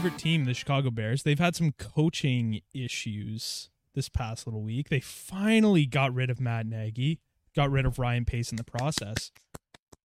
favorite 0.00 0.18
team, 0.18 0.46
the 0.46 0.54
Chicago 0.54 0.90
Bears, 0.90 1.24
they've 1.24 1.38
had 1.38 1.54
some 1.54 1.72
coaching 1.72 2.62
issues 2.72 3.68
this 3.94 4.08
past 4.08 4.46
little 4.46 4.62
week. 4.62 4.88
They 4.88 5.00
finally 5.00 5.84
got 5.84 6.14
rid 6.14 6.30
of 6.30 6.40
Matt 6.40 6.64
Nagy, 6.64 7.20
got 7.54 7.70
rid 7.70 7.84
of 7.84 7.98
Ryan 7.98 8.24
Pace 8.24 8.50
in 8.50 8.56
the 8.56 8.64
process. 8.64 9.30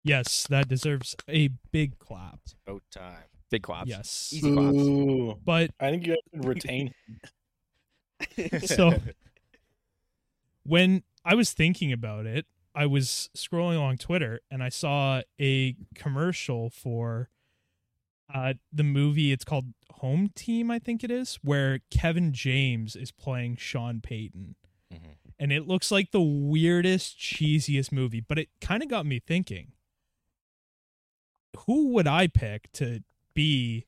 Yes, 0.04 0.48
that 0.50 0.68
deserves 0.68 1.16
a 1.30 1.48
big 1.72 1.98
clap. 1.98 2.40
About 2.68 2.84
time. 2.92 3.24
Big 3.50 3.64
claps. 3.64 3.90
Yes. 3.90 4.32
Easy 4.34 4.54
claps. 4.54 4.76
Ooh. 4.76 5.40
But 5.46 5.72
I 5.80 5.92
think 5.92 6.08
you 6.08 6.18
have 6.34 6.42
to 6.42 6.48
retain. 6.50 6.92
so 8.66 8.96
when 10.64 11.04
I 11.24 11.36
was 11.36 11.54
thinking 11.54 11.94
about 11.94 12.26
it, 12.26 12.46
I 12.76 12.86
was 12.86 13.30
scrolling 13.34 13.78
along 13.78 14.00
Twitter 14.00 14.42
and 14.52 14.62
I 14.62 14.68
saw 14.68 15.22
a 15.40 15.78
commercial 15.96 16.70
for 16.70 17.30
uh, 18.34 18.54
the 18.72 18.84
movie. 18.84 19.32
It's 19.32 19.46
called 19.46 19.74
Home 19.96 20.30
Team, 20.36 20.70
I 20.72 20.80
think 20.80 21.04
it 21.04 21.12
is, 21.12 21.40
where 21.44 21.80
Kevin 21.92 22.34
James 22.34 22.96
is 22.96 23.12
playing 23.12 23.58
Sean 23.58 24.02
Payton. 24.02 24.56
Mhm. 24.94 25.16
And 25.40 25.52
it 25.52 25.68
looks 25.68 25.92
like 25.92 26.12
the 26.12 26.22
weirdest, 26.22 27.18
cheesiest 27.20 27.92
movie, 27.92 28.22
but 28.22 28.40
it 28.40 28.50
kind 28.62 28.82
of 28.82 28.90
got 28.90 29.06
me 29.06 29.20
thinking 29.20 29.74
who 31.66 31.90
would 31.94 32.08
I 32.08 32.28
pick 32.28 32.72
to 32.74 33.02
be 33.34 33.86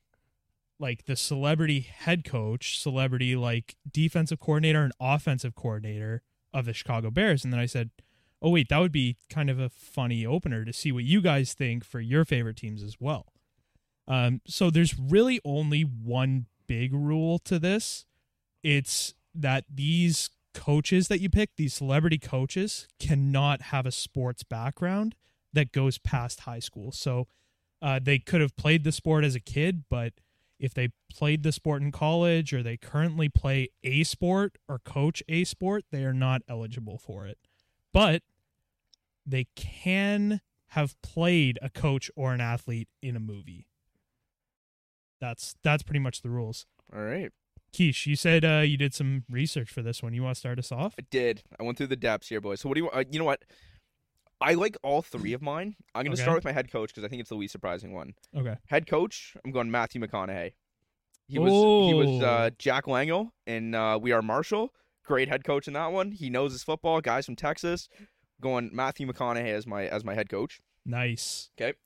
like 0.80 1.04
the 1.04 1.16
celebrity 1.16 1.80
head 1.80 2.24
coach, 2.24 2.78
celebrity 2.80 3.36
like 3.36 3.76
defensive 3.90 4.40
coordinator 4.40 4.82
and 4.82 4.92
offensive 5.00 5.54
coordinator 5.54 6.22
of 6.52 6.64
the 6.64 6.72
Chicago 6.72 7.10
Bears? 7.10 7.44
And 7.44 7.52
then 7.52 7.60
I 7.60 7.66
said, 7.66 7.90
oh, 8.40 8.50
wait, 8.50 8.68
that 8.68 8.78
would 8.78 8.92
be 8.92 9.16
kind 9.28 9.50
of 9.50 9.58
a 9.58 9.68
funny 9.68 10.24
opener 10.24 10.64
to 10.64 10.72
see 10.72 10.92
what 10.92 11.04
you 11.04 11.20
guys 11.20 11.54
think 11.54 11.84
for 11.84 12.00
your 12.00 12.24
favorite 12.24 12.56
teams 12.56 12.82
as 12.82 12.96
well. 13.00 13.26
Um, 14.08 14.40
so 14.46 14.70
there's 14.70 14.98
really 14.98 15.40
only 15.44 15.82
one 15.82 16.46
big 16.66 16.92
rule 16.92 17.38
to 17.40 17.58
this. 17.58 18.06
It's 18.62 19.14
that 19.34 19.64
these 19.72 20.30
coaches 20.54 21.08
that 21.08 21.20
you 21.20 21.28
pick, 21.28 21.50
these 21.56 21.74
celebrity 21.74 22.18
coaches, 22.18 22.88
cannot 22.98 23.62
have 23.62 23.86
a 23.86 23.92
sports 23.92 24.42
background 24.42 25.14
that 25.52 25.72
goes 25.72 25.98
past 25.98 26.40
high 26.40 26.58
school. 26.58 26.90
So 26.90 27.28
uh, 27.80 28.00
they 28.02 28.18
could 28.18 28.40
have 28.40 28.56
played 28.56 28.82
the 28.82 28.92
sport 28.92 29.24
as 29.24 29.34
a 29.34 29.40
kid, 29.40 29.84
but 29.88 30.14
if 30.58 30.74
they 30.74 30.88
played 31.12 31.42
the 31.42 31.52
sport 31.52 31.82
in 31.82 31.92
college 31.92 32.52
or 32.52 32.62
they 32.62 32.76
currently 32.76 33.28
play 33.28 33.68
a 33.84 34.02
sport 34.02 34.58
or 34.68 34.80
coach 34.80 35.22
a 35.28 35.44
sport, 35.44 35.84
they 35.92 36.04
are 36.04 36.14
not 36.14 36.42
eligible 36.48 36.98
for 36.98 37.26
it. 37.26 37.38
But 37.92 38.22
they 39.24 39.46
can 39.54 40.40
have 40.72 41.00
played 41.02 41.58
a 41.62 41.70
coach 41.70 42.10
or 42.16 42.32
an 42.32 42.40
athlete 42.40 42.88
in 43.00 43.14
a 43.14 43.20
movie. 43.20 43.67
That's 45.20 45.54
that's 45.62 45.82
pretty 45.82 46.00
much 46.00 46.22
the 46.22 46.30
rules. 46.30 46.66
All 46.94 47.02
right. 47.02 47.30
Keish, 47.72 48.06
you 48.06 48.16
said 48.16 48.44
uh, 48.44 48.62
you 48.64 48.76
did 48.78 48.94
some 48.94 49.24
research 49.30 49.70
for 49.70 49.82
this 49.82 50.02
one. 50.02 50.14
You 50.14 50.22
want 50.22 50.34
to 50.36 50.38
start 50.40 50.58
us 50.58 50.72
off? 50.72 50.94
I 50.98 51.04
did. 51.10 51.42
I 51.60 51.62
went 51.64 51.76
through 51.76 51.88
the 51.88 51.96
depths 51.96 52.28
here, 52.28 52.40
boys. 52.40 52.60
So 52.60 52.68
what 52.68 52.76
do 52.76 52.80
you 52.80 52.84
want? 52.86 52.96
Uh, 52.96 53.04
you 53.10 53.18
know 53.18 53.24
what? 53.26 53.42
I 54.40 54.54
like 54.54 54.76
all 54.82 55.02
three 55.02 55.32
of 55.32 55.42
mine. 55.42 55.74
I'm 55.94 56.04
going 56.04 56.12
to 56.16 56.20
Okay. 56.20 56.22
start 56.22 56.36
with 56.36 56.44
my 56.44 56.52
head 56.52 56.70
coach 56.70 56.90
because 56.90 57.04
I 57.04 57.08
think 57.08 57.20
it's 57.20 57.28
the 57.28 57.34
least 57.34 57.52
surprising 57.52 57.92
one. 57.92 58.14
Okay. 58.36 58.54
Head 58.68 58.86
coach, 58.86 59.36
I'm 59.44 59.50
going 59.50 59.70
Matthew 59.70 60.00
McConaughey. 60.00 60.52
He 61.26 61.38
was 61.38 61.52
he 61.52 61.92
was 61.92 62.22
uh, 62.22 62.50
Jack 62.58 62.86
Lengyel 62.86 63.32
in 63.46 63.74
uh, 63.74 63.98
We 63.98 64.12
Are 64.12 64.22
Marshall. 64.22 64.72
Great 65.04 65.28
head 65.28 65.44
coach 65.44 65.66
in 65.66 65.74
that 65.74 65.92
one. 65.92 66.12
He 66.12 66.30
knows 66.30 66.52
his 66.52 66.62
football. 66.62 67.00
Guys 67.02 67.26
from 67.26 67.36
Texas. 67.36 67.88
Going 68.40 68.70
Matthew 68.72 69.06
McConaughey 69.06 69.52
as 69.52 69.66
my 69.66 69.86
as 69.88 70.04
my 70.04 70.14
head 70.14 70.30
coach. 70.30 70.60
Nice. 70.86 71.50
Okay. 71.60 71.76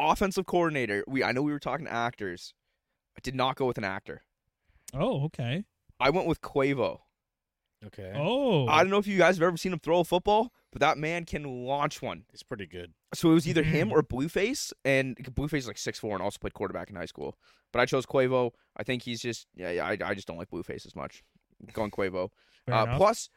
Offensive 0.00 0.46
coordinator. 0.46 1.04
We 1.06 1.22
I 1.22 1.32
know 1.32 1.42
we 1.42 1.52
were 1.52 1.58
talking 1.60 1.86
actors. 1.86 2.54
I 3.16 3.20
did 3.22 3.34
not 3.34 3.56
go 3.56 3.66
with 3.66 3.78
an 3.78 3.84
actor. 3.84 4.22
Oh, 4.94 5.24
okay. 5.24 5.64
I 5.98 6.10
went 6.10 6.26
with 6.26 6.40
Quavo. 6.40 7.00
Okay. 7.86 8.12
Oh. 8.14 8.66
I 8.66 8.82
don't 8.82 8.90
know 8.90 8.98
if 8.98 9.06
you 9.06 9.16
guys 9.16 9.36
have 9.36 9.42
ever 9.42 9.56
seen 9.56 9.72
him 9.72 9.78
throw 9.78 10.00
a 10.00 10.04
football, 10.04 10.52
but 10.70 10.80
that 10.80 10.98
man 10.98 11.24
can 11.24 11.44
launch 11.64 12.02
one. 12.02 12.24
It's 12.32 12.42
pretty 12.42 12.66
good. 12.66 12.92
So 13.14 13.30
it 13.30 13.34
was 13.34 13.48
either 13.48 13.62
him 13.62 13.90
or 13.90 14.02
Blueface, 14.02 14.72
and 14.84 15.16
Blueface 15.16 15.58
is 15.58 15.66
like 15.66 15.78
six 15.78 15.98
four 15.98 16.14
and 16.14 16.22
also 16.22 16.38
played 16.38 16.54
quarterback 16.54 16.90
in 16.90 16.96
high 16.96 17.06
school. 17.06 17.36
But 17.72 17.80
I 17.80 17.86
chose 17.86 18.04
Quavo. 18.06 18.50
I 18.76 18.82
think 18.82 19.02
he's 19.02 19.20
just 19.20 19.46
yeah, 19.54 19.70
yeah 19.70 19.86
I, 19.86 19.96
I 20.04 20.14
just 20.14 20.26
don't 20.26 20.36
like 20.36 20.50
Blueface 20.50 20.86
as 20.86 20.94
much. 20.94 21.22
Going 21.72 21.90
Quavo. 21.90 22.30
Fair 22.66 22.74
Uh, 22.74 22.96
plus, 22.96 23.30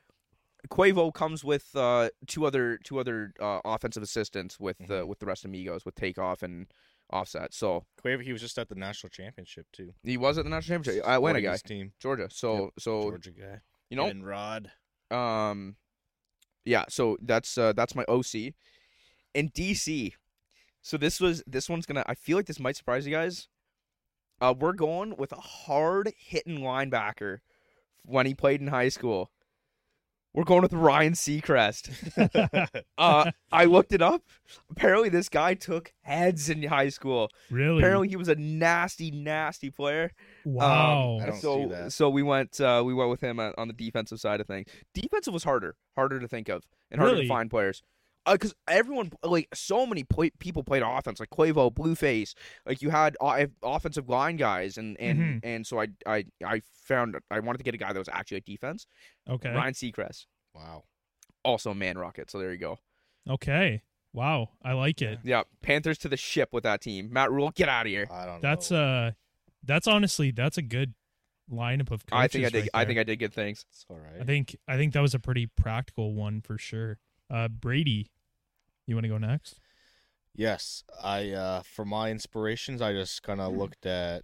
Quavo 0.69 1.13
comes 1.13 1.43
with 1.43 1.75
uh, 1.75 2.09
two 2.27 2.45
other 2.45 2.77
two 2.83 2.99
other 2.99 3.33
uh, 3.39 3.59
offensive 3.65 4.01
assistants 4.03 4.59
with 4.59 4.77
the 4.79 5.01
Mhm. 5.03 5.07
with 5.07 5.19
the 5.19 5.25
rest 5.25 5.43
of 5.45 5.51
Migos 5.51 5.85
with 5.85 5.95
Takeoff 5.95 6.41
and 6.43 6.67
Offset. 7.11 7.53
So 7.53 7.85
Quavo, 8.03 8.21
he 8.23 8.31
was 8.31 8.41
just 8.41 8.57
at 8.57 8.69
the 8.69 8.75
national 8.75 9.09
championship 9.09 9.67
too. 9.73 9.93
he 10.03 10.17
was 10.17 10.37
at 10.37 10.45
the 10.45 10.49
national 10.49 10.77
championship. 10.77 11.07
Atlanta 11.07 11.41
guy, 11.41 11.47
Oregon's 11.49 11.61
team. 11.63 11.93
Georgia. 11.99 12.27
So 12.31 12.71
so 12.79 13.01
Georgia 13.03 13.31
guy. 13.31 13.61
you 13.89 13.97
know 13.97 14.05
and 14.05 14.25
Rod. 14.25 14.71
Um, 15.11 15.75
yeah. 16.65 16.85
So 16.89 17.17
that's 17.21 17.57
uh, 17.57 17.73
that's 17.73 17.93
my 17.95 18.05
OC, 18.07 18.53
and 19.35 19.53
DC. 19.53 20.13
So 20.81 20.97
this 20.97 21.19
was 21.19 21.43
this 21.45 21.69
one's 21.69 21.85
gonna. 21.85 22.03
I 22.07 22.15
feel 22.15 22.37
like 22.37 22.45
this 22.47 22.59
might 22.59 22.75
surprise 22.77 23.05
you 23.05 23.11
guys. 23.13 23.47
Uh, 24.41 24.53
we're 24.57 24.73
going 24.73 25.15
with 25.17 25.31
a 25.31 25.35
hard 25.41 26.11
hitting 26.17 26.59
linebacker 26.59 27.39
when 28.03 28.25
he 28.25 28.33
played 28.33 28.59
in 28.61 28.67
high 28.67 28.89
school. 28.89 29.29
We're 30.33 30.43
going 30.45 30.61
with 30.63 30.73
Ryan 30.73 31.13
Seacrest. 31.13 31.89
Uh, 32.97 33.31
I 33.51 33.65
looked 33.65 33.91
it 33.91 34.01
up. 34.01 34.21
Apparently, 34.69 35.09
this 35.09 35.27
guy 35.27 35.55
took 35.55 35.91
heads 36.01 36.49
in 36.49 36.61
high 36.63 36.89
school. 36.89 37.29
really? 37.49 37.79
Apparently, 37.79 38.07
he 38.07 38.15
was 38.15 38.29
a 38.29 38.35
nasty, 38.35 39.11
nasty 39.11 39.69
player. 39.71 40.11
wow. 40.45 41.19
I 41.21 41.25
don't 41.25 41.35
so, 41.41 41.57
see 41.57 41.65
that. 41.69 41.91
So 41.91 42.09
we 42.09 42.23
went, 42.23 42.61
uh, 42.61 42.83
we 42.85 42.93
went 42.93 43.09
with 43.09 43.21
him 43.21 43.39
on 43.39 43.53
on 43.57 43.67
the 43.67 43.73
defensive 43.73 44.19
side 44.19 44.39
of 44.41 44.47
things. 44.47 44.67
Defensive 44.93 45.33
was 45.33 45.43
harder, 45.43 45.75
harder 45.95 46.19
to 46.19 46.27
think 46.27 46.49
of, 46.49 46.63
and 46.91 46.99
harder 46.99 47.15
Really? 47.15 47.25
to 47.27 47.33
find 47.33 47.49
players. 47.49 47.81
Because 48.25 48.53
everyone, 48.69 49.11
like, 49.21 49.49
so 49.53 49.85
many 49.85 50.03
play- 50.03 50.29
people 50.39 50.63
played 50.63 50.81
offense, 50.81 51.19
like 51.19 51.29
Quavo, 51.29 51.73
Blueface. 51.73 52.33
Like 52.65 52.81
you 52.81 52.89
had 52.89 53.17
o- 53.19 53.47
offensive 53.61 54.07
line 54.09 54.37
guys, 54.37 54.77
and 54.77 54.97
and 54.99 55.19
Mhm. 55.19 55.39
and 55.43 55.67
so 55.67 55.81
I 55.81 55.87
I 56.05 56.25
I 56.45 56.61
found 56.85 57.17
I 57.29 57.39
wanted 57.39 57.57
to 57.57 57.63
get 57.65 57.73
a 57.73 57.77
guy 57.77 57.91
that 57.91 57.99
was 57.99 58.09
actually 58.09 58.37
at 58.37 58.45
defense. 58.45 58.87
okay. 59.29 59.49
Ryan 59.49 59.73
Seacrest, 59.73 60.25
Wow. 60.53 60.83
also 61.43 61.73
man 61.73 61.97
rocket. 61.97 62.31
So 62.31 62.39
there 62.39 62.51
you 62.51 62.57
go. 62.57 62.79
Okay. 63.29 63.83
Wow. 64.13 64.51
I 64.61 64.73
like 64.73 65.01
it. 65.01 65.19
Yeah, 65.23 65.43
Panthers 65.61 65.97
to 65.99 66.07
the 66.09 66.17
ship 66.17 66.49
with 66.53 66.63
that 66.63 66.81
team. 66.81 67.11
Matt 67.11 67.31
Rhule, 67.31 67.51
get 67.51 67.67
out 67.67 67.87
of 67.87 67.89
here. 67.89 68.07
I 68.11 68.25
don't 68.25 68.41
That's 68.41 68.69
know. 68.71 68.83
uh 69.07 69.11
that's 69.63 69.87
honestly 69.87 70.31
that's 70.31 70.57
a 70.57 70.61
good 70.61 70.93
lineup 71.51 71.91
of 71.91 72.05
coaches. 72.05 72.23
I 72.23 72.27
think 72.27 72.45
I 72.45 72.49
did. 72.49 72.61
right 72.61 72.69
I 72.73 72.85
think 72.85 72.99
I 72.99 73.03
did 73.03 73.17
good 73.19 73.33
things. 73.33 73.65
It's 73.69 73.85
all 73.89 73.97
right. 73.97 74.21
I 74.21 74.23
think 74.23 74.55
I 74.67 74.77
think 74.77 74.93
that 74.93 75.01
was 75.01 75.13
a 75.13 75.19
pretty 75.19 75.47
practical 75.47 76.13
one 76.13 76.39
for 76.41 76.57
sure. 76.57 76.99
Uh 77.29 77.47
Brady, 77.47 78.11
you 78.87 78.95
want 78.95 79.05
to 79.05 79.09
go 79.09 79.17
next? 79.17 79.59
Yes, 80.35 80.83
I 81.01 81.31
uh 81.31 81.61
for 81.63 81.85
my 81.85 82.09
inspirations, 82.09 82.81
I 82.81 82.93
just 82.93 83.21
kind 83.23 83.39
of 83.39 83.53
looked 83.53 83.85
at 83.85 84.23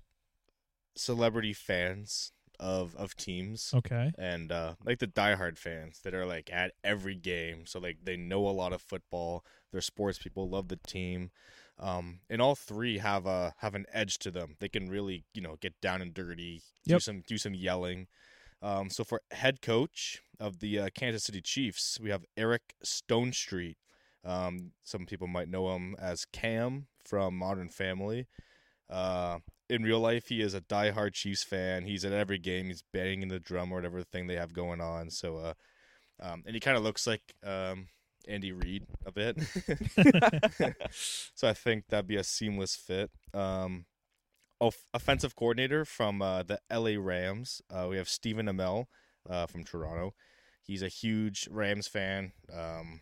celebrity 0.96 1.54
fans 1.54 2.32
of 2.60 2.96
of 2.96 3.16
teams 3.16 3.74
Okay. 3.74 4.12
and 4.18 4.52
uh 4.52 4.76
like 4.84 5.00
the 5.00 5.08
diehard 5.08 5.58
fans 5.58 6.02
that 6.04 6.14
are 6.14 6.26
like 6.26 6.50
at 6.52 6.74
every 6.84 7.16
game, 7.16 7.66
so 7.66 7.80
like 7.80 8.00
they 8.04 8.18
know 8.18 8.48
a 8.48 8.52
lot 8.52 8.74
of 8.74 8.82
football. 8.82 9.46
They're 9.72 9.82
sports 9.82 10.18
people, 10.20 10.50
love 10.50 10.68
the 10.68 10.78
team. 10.88 11.32
Um, 11.80 12.20
and 12.30 12.42
all 12.42 12.56
three 12.56 12.98
have 12.98 13.26
a 13.26 13.54
have 13.60 13.76
an 13.76 13.86
edge 13.94 14.18
to 14.20 14.32
them. 14.32 14.56
They 14.60 14.68
can 14.70 14.90
really, 14.90 15.26
you 15.34 15.42
know, 15.42 15.58
get 15.62 15.80
down 15.82 16.02
and 16.02 16.14
dirty, 16.14 16.64
do 16.88 16.94
Yep. 16.94 17.02
some 17.02 17.22
do 17.28 17.38
some 17.38 17.54
yelling. 17.54 18.08
Um, 18.62 18.90
so 18.90 19.04
for 19.06 19.22
head 19.32 19.62
coach 19.62 20.22
of 20.40 20.60
the 20.60 20.80
uh, 20.80 20.90
Kansas 20.94 21.24
City 21.24 21.42
Chiefs, 21.42 22.00
we 22.02 22.10
have 22.10 22.26
Eric 22.36 22.76
Stonestreet. 22.84 23.76
Um, 24.26 24.72
some 24.84 25.06
people 25.06 25.28
might 25.28 25.50
know 25.50 25.74
him 25.76 25.96
as 26.00 26.26
Cam 26.26 26.88
from 27.04 27.38
Modern 27.38 27.70
Family. 27.70 28.28
Uh, 28.90 29.40
in 29.70 29.84
real 29.84 30.00
life, 30.00 30.28
he 30.28 30.42
is 30.42 30.54
a 30.54 30.62
diehard 30.62 31.14
Chiefs 31.14 31.44
fan. 31.44 31.84
He's 31.84 32.04
at 32.04 32.12
every 32.12 32.40
game. 32.40 32.66
He's 32.68 32.84
banging 32.92 33.28
the 33.28 33.40
drum 33.40 33.72
or 33.72 33.76
whatever 33.76 34.04
thing 34.04 34.28
they 34.28 34.36
have 34.36 34.54
going 34.54 34.82
on. 34.82 35.10
So, 35.10 35.38
uh, 35.38 35.54
um, 36.20 36.44
and 36.46 36.56
he 36.56 36.60
kind 36.60 36.76
of 36.76 36.84
looks 36.84 37.06
like 37.06 37.22
um, 37.46 37.88
Andy 38.28 38.52
Reid 38.52 38.86
a 39.06 39.12
bit. 39.12 39.40
so 41.36 41.48
I 41.48 41.54
think 41.54 41.86
that'd 41.88 42.08
be 42.08 42.18
a 42.18 42.24
seamless 42.24 42.76
fit. 42.76 43.12
Um, 43.34 43.86
off- 44.60 44.86
offensive 44.94 45.36
coordinator 45.36 45.86
from 45.86 46.22
uh, 46.22 46.44
the 46.44 46.60
LA 46.72 47.00
Rams. 47.00 47.62
Uh, 47.70 47.88
we 47.90 47.98
have 47.98 48.10
Stephen 48.10 48.48
Amell 48.48 48.86
uh, 49.30 49.46
from 49.46 49.64
Toronto. 49.64 50.14
He's 50.64 50.82
a 50.84 50.88
huge 50.88 51.48
Rams 51.50 51.88
fan. 51.88 52.34
Um, 52.52 53.02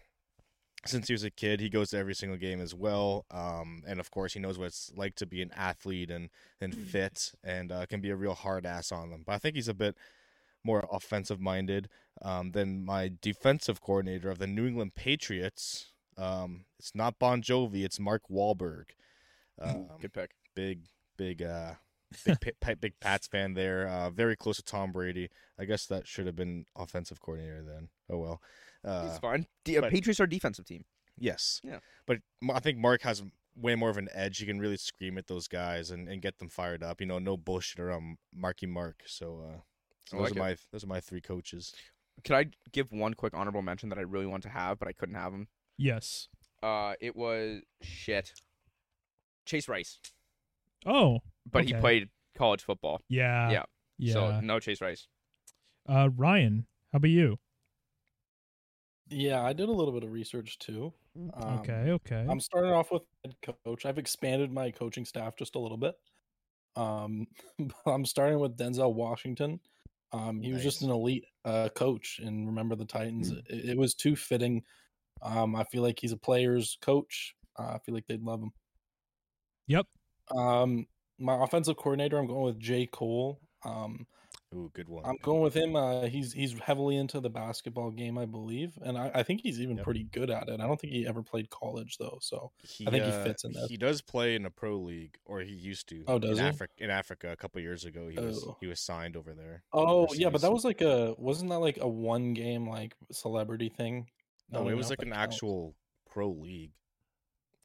since 0.85 1.07
he 1.07 1.13
was 1.13 1.23
a 1.23 1.31
kid, 1.31 1.59
he 1.59 1.69
goes 1.69 1.89
to 1.89 1.97
every 1.97 2.15
single 2.15 2.37
game 2.37 2.61
as 2.61 2.73
well. 2.73 3.25
Um, 3.31 3.83
and 3.87 3.99
of 3.99 4.11
course, 4.11 4.33
he 4.33 4.39
knows 4.39 4.57
what 4.57 4.67
it's 4.67 4.91
like 4.95 5.15
to 5.15 5.25
be 5.25 5.41
an 5.41 5.51
athlete 5.55 6.11
and 6.11 6.29
and 6.61 6.75
fit, 6.75 7.33
and 7.43 7.71
uh, 7.71 7.85
can 7.85 8.01
be 8.01 8.09
a 8.09 8.15
real 8.15 8.33
hard 8.35 8.65
ass 8.65 8.91
on 8.91 9.09
them. 9.09 9.23
But 9.25 9.33
I 9.33 9.37
think 9.39 9.55
he's 9.55 9.67
a 9.67 9.73
bit 9.73 9.95
more 10.63 10.87
offensive 10.91 11.39
minded 11.39 11.89
um, 12.21 12.51
than 12.51 12.83
my 12.83 13.11
defensive 13.21 13.81
coordinator 13.81 14.29
of 14.29 14.39
the 14.39 14.47
New 14.47 14.67
England 14.67 14.95
Patriots. 14.95 15.91
Um, 16.17 16.65
it's 16.79 16.95
not 16.95 17.19
Bon 17.19 17.41
Jovi, 17.41 17.83
it's 17.83 17.99
Mark 17.99 18.23
Wahlberg. 18.29 18.85
Um, 19.61 19.87
Good 20.01 20.13
pick. 20.13 20.31
big, 20.55 20.81
big, 21.17 21.41
uh, 21.41 21.73
big 22.25 22.79
big 22.81 22.99
Pats 22.99 23.27
fan 23.27 23.53
there. 23.53 23.87
Uh, 23.87 24.09
very 24.09 24.35
close 24.35 24.57
to 24.57 24.63
Tom 24.63 24.91
Brady. 24.91 25.29
I 25.59 25.65
guess 25.65 25.85
that 25.87 26.07
should 26.07 26.25
have 26.25 26.35
been 26.35 26.65
offensive 26.75 27.21
coordinator 27.21 27.63
then. 27.63 27.89
Oh 28.09 28.17
well. 28.17 28.41
Uh, 28.83 29.09
He's 29.09 29.19
fine. 29.19 29.45
D- 29.65 29.77
uh, 29.77 29.81
but- 29.81 29.91
Patriots 29.91 30.19
are 30.19 30.23
a 30.25 30.29
defensive 30.29 30.65
team. 30.65 30.85
Yes. 31.17 31.61
Yeah. 31.63 31.79
But 32.05 32.19
I 32.53 32.59
think 32.59 32.77
Mark 32.77 33.01
has 33.01 33.23
way 33.55 33.73
more 33.75 33.89
of 33.89 33.97
an 33.97 34.07
edge. 34.13 34.37
He 34.37 34.45
can 34.45 34.59
really 34.59 34.77
scream 34.77 35.17
at 35.17 35.25
those 35.27 35.47
guys 35.47 35.89
and, 35.89 36.07
and 36.07 36.21
get 36.21 36.37
them 36.37 36.47
fired 36.49 36.83
up. 36.83 37.01
You 37.01 37.07
know, 37.07 37.17
no 37.17 37.35
bullshit 37.37 37.79
around 37.79 38.17
Marky 38.33 38.67
Mark. 38.67 39.01
So, 39.07 39.41
uh, 39.43 39.57
so 40.07 40.17
those 40.17 40.29
like 40.29 40.35
are 40.35 40.39
my 40.39 40.55
those 40.71 40.83
are 40.83 40.87
my 40.87 40.99
three 40.99 41.21
coaches. 41.21 41.73
Can 42.23 42.35
I 42.35 42.45
give 42.71 42.91
one 42.91 43.13
quick 43.15 43.33
honorable 43.35 43.61
mention 43.63 43.89
that 43.89 43.97
I 43.97 44.01
really 44.01 44.27
want 44.27 44.43
to 44.43 44.49
have, 44.49 44.77
but 44.79 44.87
I 44.87 44.91
couldn't 44.91 45.15
have 45.15 45.33
him? 45.33 45.47
Yes. 45.77 46.27
Uh, 46.61 46.93
it 47.01 47.15
was 47.15 47.61
shit. 47.81 48.33
Chase 49.45 49.67
Rice, 49.67 49.99
Oh, 50.85 51.19
but 51.49 51.63
he 51.65 51.73
played 51.73 52.09
college 52.35 52.61
football. 52.63 53.01
yeah. 53.09 53.49
Yeah. 53.51 53.63
Yeah. 53.97 54.13
So 54.13 54.39
no 54.41 54.59
Chase 54.59 54.81
Rice. 54.81 55.07
uh, 55.89 56.09
Ryan, 56.15 56.67
how 56.91 56.97
about 56.97 57.09
you? 57.09 57.37
Yeah, 59.09 59.41
I 59.43 59.53
did 59.53 59.69
a 59.69 59.71
little 59.71 59.93
bit 59.93 60.03
of 60.03 60.11
research 60.11 60.59
too. 60.59 60.93
Um, 61.33 61.59
okay. 61.59 61.91
Okay. 61.91 62.25
I'm 62.29 62.39
starting 62.39 62.71
off 62.71 62.91
with 62.91 63.03
head 63.23 63.35
coach. 63.65 63.85
I've 63.85 63.97
expanded 63.97 64.51
my 64.51 64.71
coaching 64.71 65.05
staff 65.05 65.35
just 65.37 65.55
a 65.55 65.59
little 65.59 65.77
bit. 65.77 65.95
Um, 66.75 67.27
but 67.59 67.91
I'm 67.91 68.05
starting 68.05 68.39
with 68.39 68.57
Denzel 68.57 68.93
Washington. 68.93 69.59
Um, 70.13 70.41
he 70.41 70.53
was 70.53 70.63
just 70.63 70.83
an 70.83 70.89
elite 70.89 71.25
uh, 71.43 71.67
coach, 71.75 72.21
and 72.23 72.47
remember 72.47 72.75
the 72.75 72.85
Titans. 72.85 73.31
It, 73.31 73.71
it 73.71 73.77
was 73.77 73.93
too 73.93 74.15
fitting. 74.15 74.63
Um, 75.21 75.55
I 75.55 75.65
feel 75.65 75.83
like 75.83 75.99
he's 75.99 76.13
a 76.13 76.17
player's 76.17 76.77
coach. 76.81 77.35
Uh, 77.59 77.73
I 77.73 77.79
feel 77.85 77.93
like 77.93 78.07
they'd 78.07 78.21
love 78.21 78.41
him. 78.41 78.51
Yep. 79.67 79.85
Um, 80.35 80.85
my 81.19 81.43
offensive 81.43 81.75
coordinator, 81.77 82.17
I'm 82.17 82.27
going 82.27 82.43
with 82.43 82.59
J. 82.59 82.85
Cole. 82.85 83.41
Um, 83.65 84.07
Ooh, 84.55 84.71
good 84.73 84.87
one. 84.87 85.03
I'm 85.05 85.17
going 85.21 85.41
with 85.41 85.53
him. 85.53 85.75
Uh, 85.75 86.03
he's 86.07 86.31
he's 86.31 86.57
heavily 86.59 86.95
into 86.95 87.19
the 87.19 87.29
basketball 87.29 87.91
game, 87.91 88.17
I 88.17 88.25
believe, 88.25 88.77
and 88.81 88.97
I, 88.97 89.11
I 89.15 89.23
think 89.23 89.41
he's 89.41 89.59
even 89.59 89.75
Yep. 89.75 89.83
pretty 89.83 90.03
good 90.05 90.29
at 90.29 90.47
it. 90.47 90.61
I 90.61 90.67
don't 90.67 90.79
think 90.79 90.93
he 90.93 91.05
ever 91.05 91.21
played 91.21 91.49
college 91.49 91.97
though, 91.97 92.17
so 92.21 92.53
He, 92.63 92.87
I 92.87 92.91
think 92.91 93.03
he 93.03 93.11
uh, 93.11 93.23
fits 93.25 93.43
in 93.43 93.51
that. 93.51 93.67
He 93.69 93.75
does 93.75 94.01
play 94.01 94.35
in 94.35 94.45
a 94.45 94.49
pro 94.49 94.77
league, 94.77 95.17
or 95.25 95.41
he 95.41 95.51
used 95.53 95.89
to. 95.89 96.05
Oh, 96.07 96.17
does 96.17 96.37
in 96.39 96.45
he? 96.45 96.49
Africa, 96.49 96.73
in 96.77 96.89
Africa, 96.89 97.31
a 97.31 97.35
couple 97.35 97.59
years 97.59 97.83
ago, 97.83 98.07
he 98.07 98.17
was 98.17 98.41
Oh. 98.47 98.55
he 98.61 98.67
was 98.67 98.79
signed 98.79 99.17
over 99.17 99.33
there. 99.33 99.63
Oh 99.73 100.13
yeah, 100.13 100.29
but 100.29 100.39
that 100.41 100.51
was 100.53 100.63
like 100.63 100.79
a 100.81 101.13
wasn't 101.17 101.49
that 101.49 101.59
like 101.59 101.77
a 101.81 101.87
one 101.87 102.33
game 102.33 102.69
like 102.69 102.95
celebrity 103.11 103.67
thing? 103.67 104.09
No, 104.49 104.69
it 104.69 104.75
was 104.75 104.89
like 104.89 105.01
an 105.01 105.09
counts. 105.11 105.35
actual 105.35 105.75
pro 106.09 106.29
league. 106.31 106.71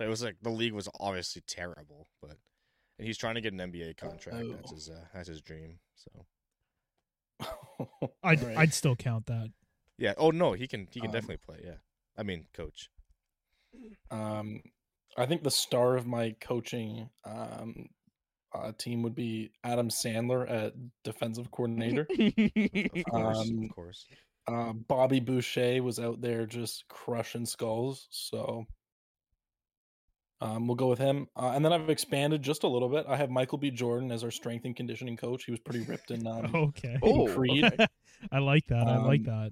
It 0.00 0.08
was 0.08 0.25
like 0.25 0.37
the 0.43 0.50
league 0.50 0.73
was 0.73 0.88
obviously 0.99 1.43
terrible, 1.46 2.08
but 2.20 2.38
and 2.99 3.06
he's 3.06 3.19
trying 3.19 3.37
to 3.37 3.40
get 3.40 3.52
an 3.52 3.61
NBA 3.61 3.94
contract. 3.96 4.50
That's 4.50 4.73
Oh. 4.73 4.75
his 4.75 4.88
uh, 4.90 5.06
that's 5.14 5.29
his 5.29 5.40
dream. 5.43 5.79
So 5.94 6.26
I'd 8.22 8.40
Alright. 8.42 8.58
I'd 8.58 8.74
still 8.74 8.96
count 8.96 9.26
that. 9.26 9.50
yeah. 9.98 10.14
Oh 10.16 10.30
no, 10.30 10.52
he 10.52 10.66
can 10.66 10.88
he 10.92 11.00
can 11.00 11.10
Um, 11.10 11.12
definitely 11.14 11.38
play. 11.38 11.60
Yeah, 11.64 11.76
I 12.16 12.22
mean, 12.22 12.46
coach. 12.54 12.88
Um, 14.10 14.62
I 15.16 15.26
think 15.26 15.42
the 15.42 15.50
star 15.50 15.96
of 15.96 16.06
my 16.06 16.34
coaching 16.40 17.08
um 17.24 17.86
uh, 18.54 18.72
team 18.76 19.02
would 19.02 19.14
be 19.14 19.50
Adam 19.64 19.88
Sandler 19.88 20.48
at 20.50 20.74
defensive 21.04 21.50
coordinator. 21.50 22.06
Of 22.94 23.04
course, 23.04 23.38
Um, 23.50 23.64
of 23.64 23.74
course. 23.74 24.06
uh, 24.46 24.72
Bobby 24.74 25.20
Boucher 25.20 25.82
was 25.82 25.98
out 25.98 26.20
there 26.20 26.44
just 26.44 26.84
crushing 26.88 27.46
skulls, 27.46 28.08
so 28.10 28.66
um, 30.42 30.66
we'll 30.66 30.74
go 30.76 30.88
with 30.88 30.98
him. 30.98 31.26
Uh, 31.36 31.52
and 31.54 31.64
then 31.64 31.72
I've 31.72 31.88
expanded 31.88 32.42
just 32.42 32.64
a 32.64 32.68
little 32.68 32.88
bit. 32.88 33.06
I 33.08 33.16
have 33.16 33.30
Michael 33.30 33.58
B. 33.58 33.70
Jordan 33.70 34.10
as 34.10 34.24
our 34.24 34.30
strength 34.30 34.64
and 34.64 34.74
conditioning 34.74 35.16
coach. 35.16 35.44
He 35.44 35.50
was 35.52 35.60
pretty 35.60 35.84
ripped 35.84 36.10
in. 36.10 36.26
Um, 36.26 36.50
Okay. 36.54 36.98
Oh, 37.02 37.26
Creed. 37.32 37.64
okay. 37.64 37.86
I 38.32 38.38
like 38.38 38.66
that. 38.66 38.86
I 38.86 38.96
like 38.98 39.26
Um, 39.28 39.50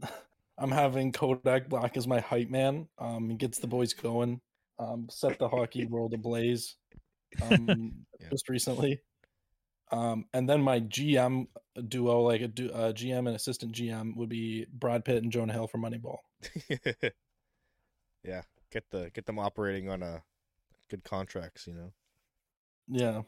that. 0.00 0.12
I'm 0.58 0.70
having 0.70 1.12
Kodak 1.12 1.68
Black 1.68 1.96
as 1.96 2.06
my 2.06 2.20
hype 2.20 2.48
man. 2.50 2.88
Um, 2.98 3.28
he 3.30 3.36
gets 3.36 3.58
the 3.58 3.66
boys 3.66 3.92
going. 3.94 4.40
Um, 4.78 5.06
set 5.10 5.38
the 5.38 5.48
hockey 5.48 5.86
world 5.86 6.12
ablaze. 6.14 6.76
Um, 7.42 7.92
Yeah. 8.20 8.28
just 8.30 8.48
recently. 8.48 9.00
Um, 9.92 10.24
and 10.34 10.48
then 10.48 10.60
my 10.62 10.80
GM 10.80 11.46
duo, 11.88 12.20
like 12.22 12.40
a 12.40 12.48
du- 12.48 12.72
uh, 12.72 12.92
GM 12.92 13.26
and 13.26 13.36
assistant 13.36 13.72
GM, 13.72 14.16
would 14.16 14.28
be 14.28 14.66
Brad 14.72 15.04
Pitt 15.04 15.22
and 15.22 15.30
Jonah 15.32 15.52
Hill 15.52 15.66
for 15.68 15.78
Moneyball. 15.78 16.16
yeah, 18.24 18.42
get 18.70 18.90
the 18.90 19.10
get 19.14 19.26
them 19.26 19.38
operating 19.38 19.88
on 19.88 20.02
a 20.02 20.22
good 20.90 21.04
contracts. 21.04 21.66
You 21.66 21.74
know. 21.74 21.92
Yeah, 22.88 23.22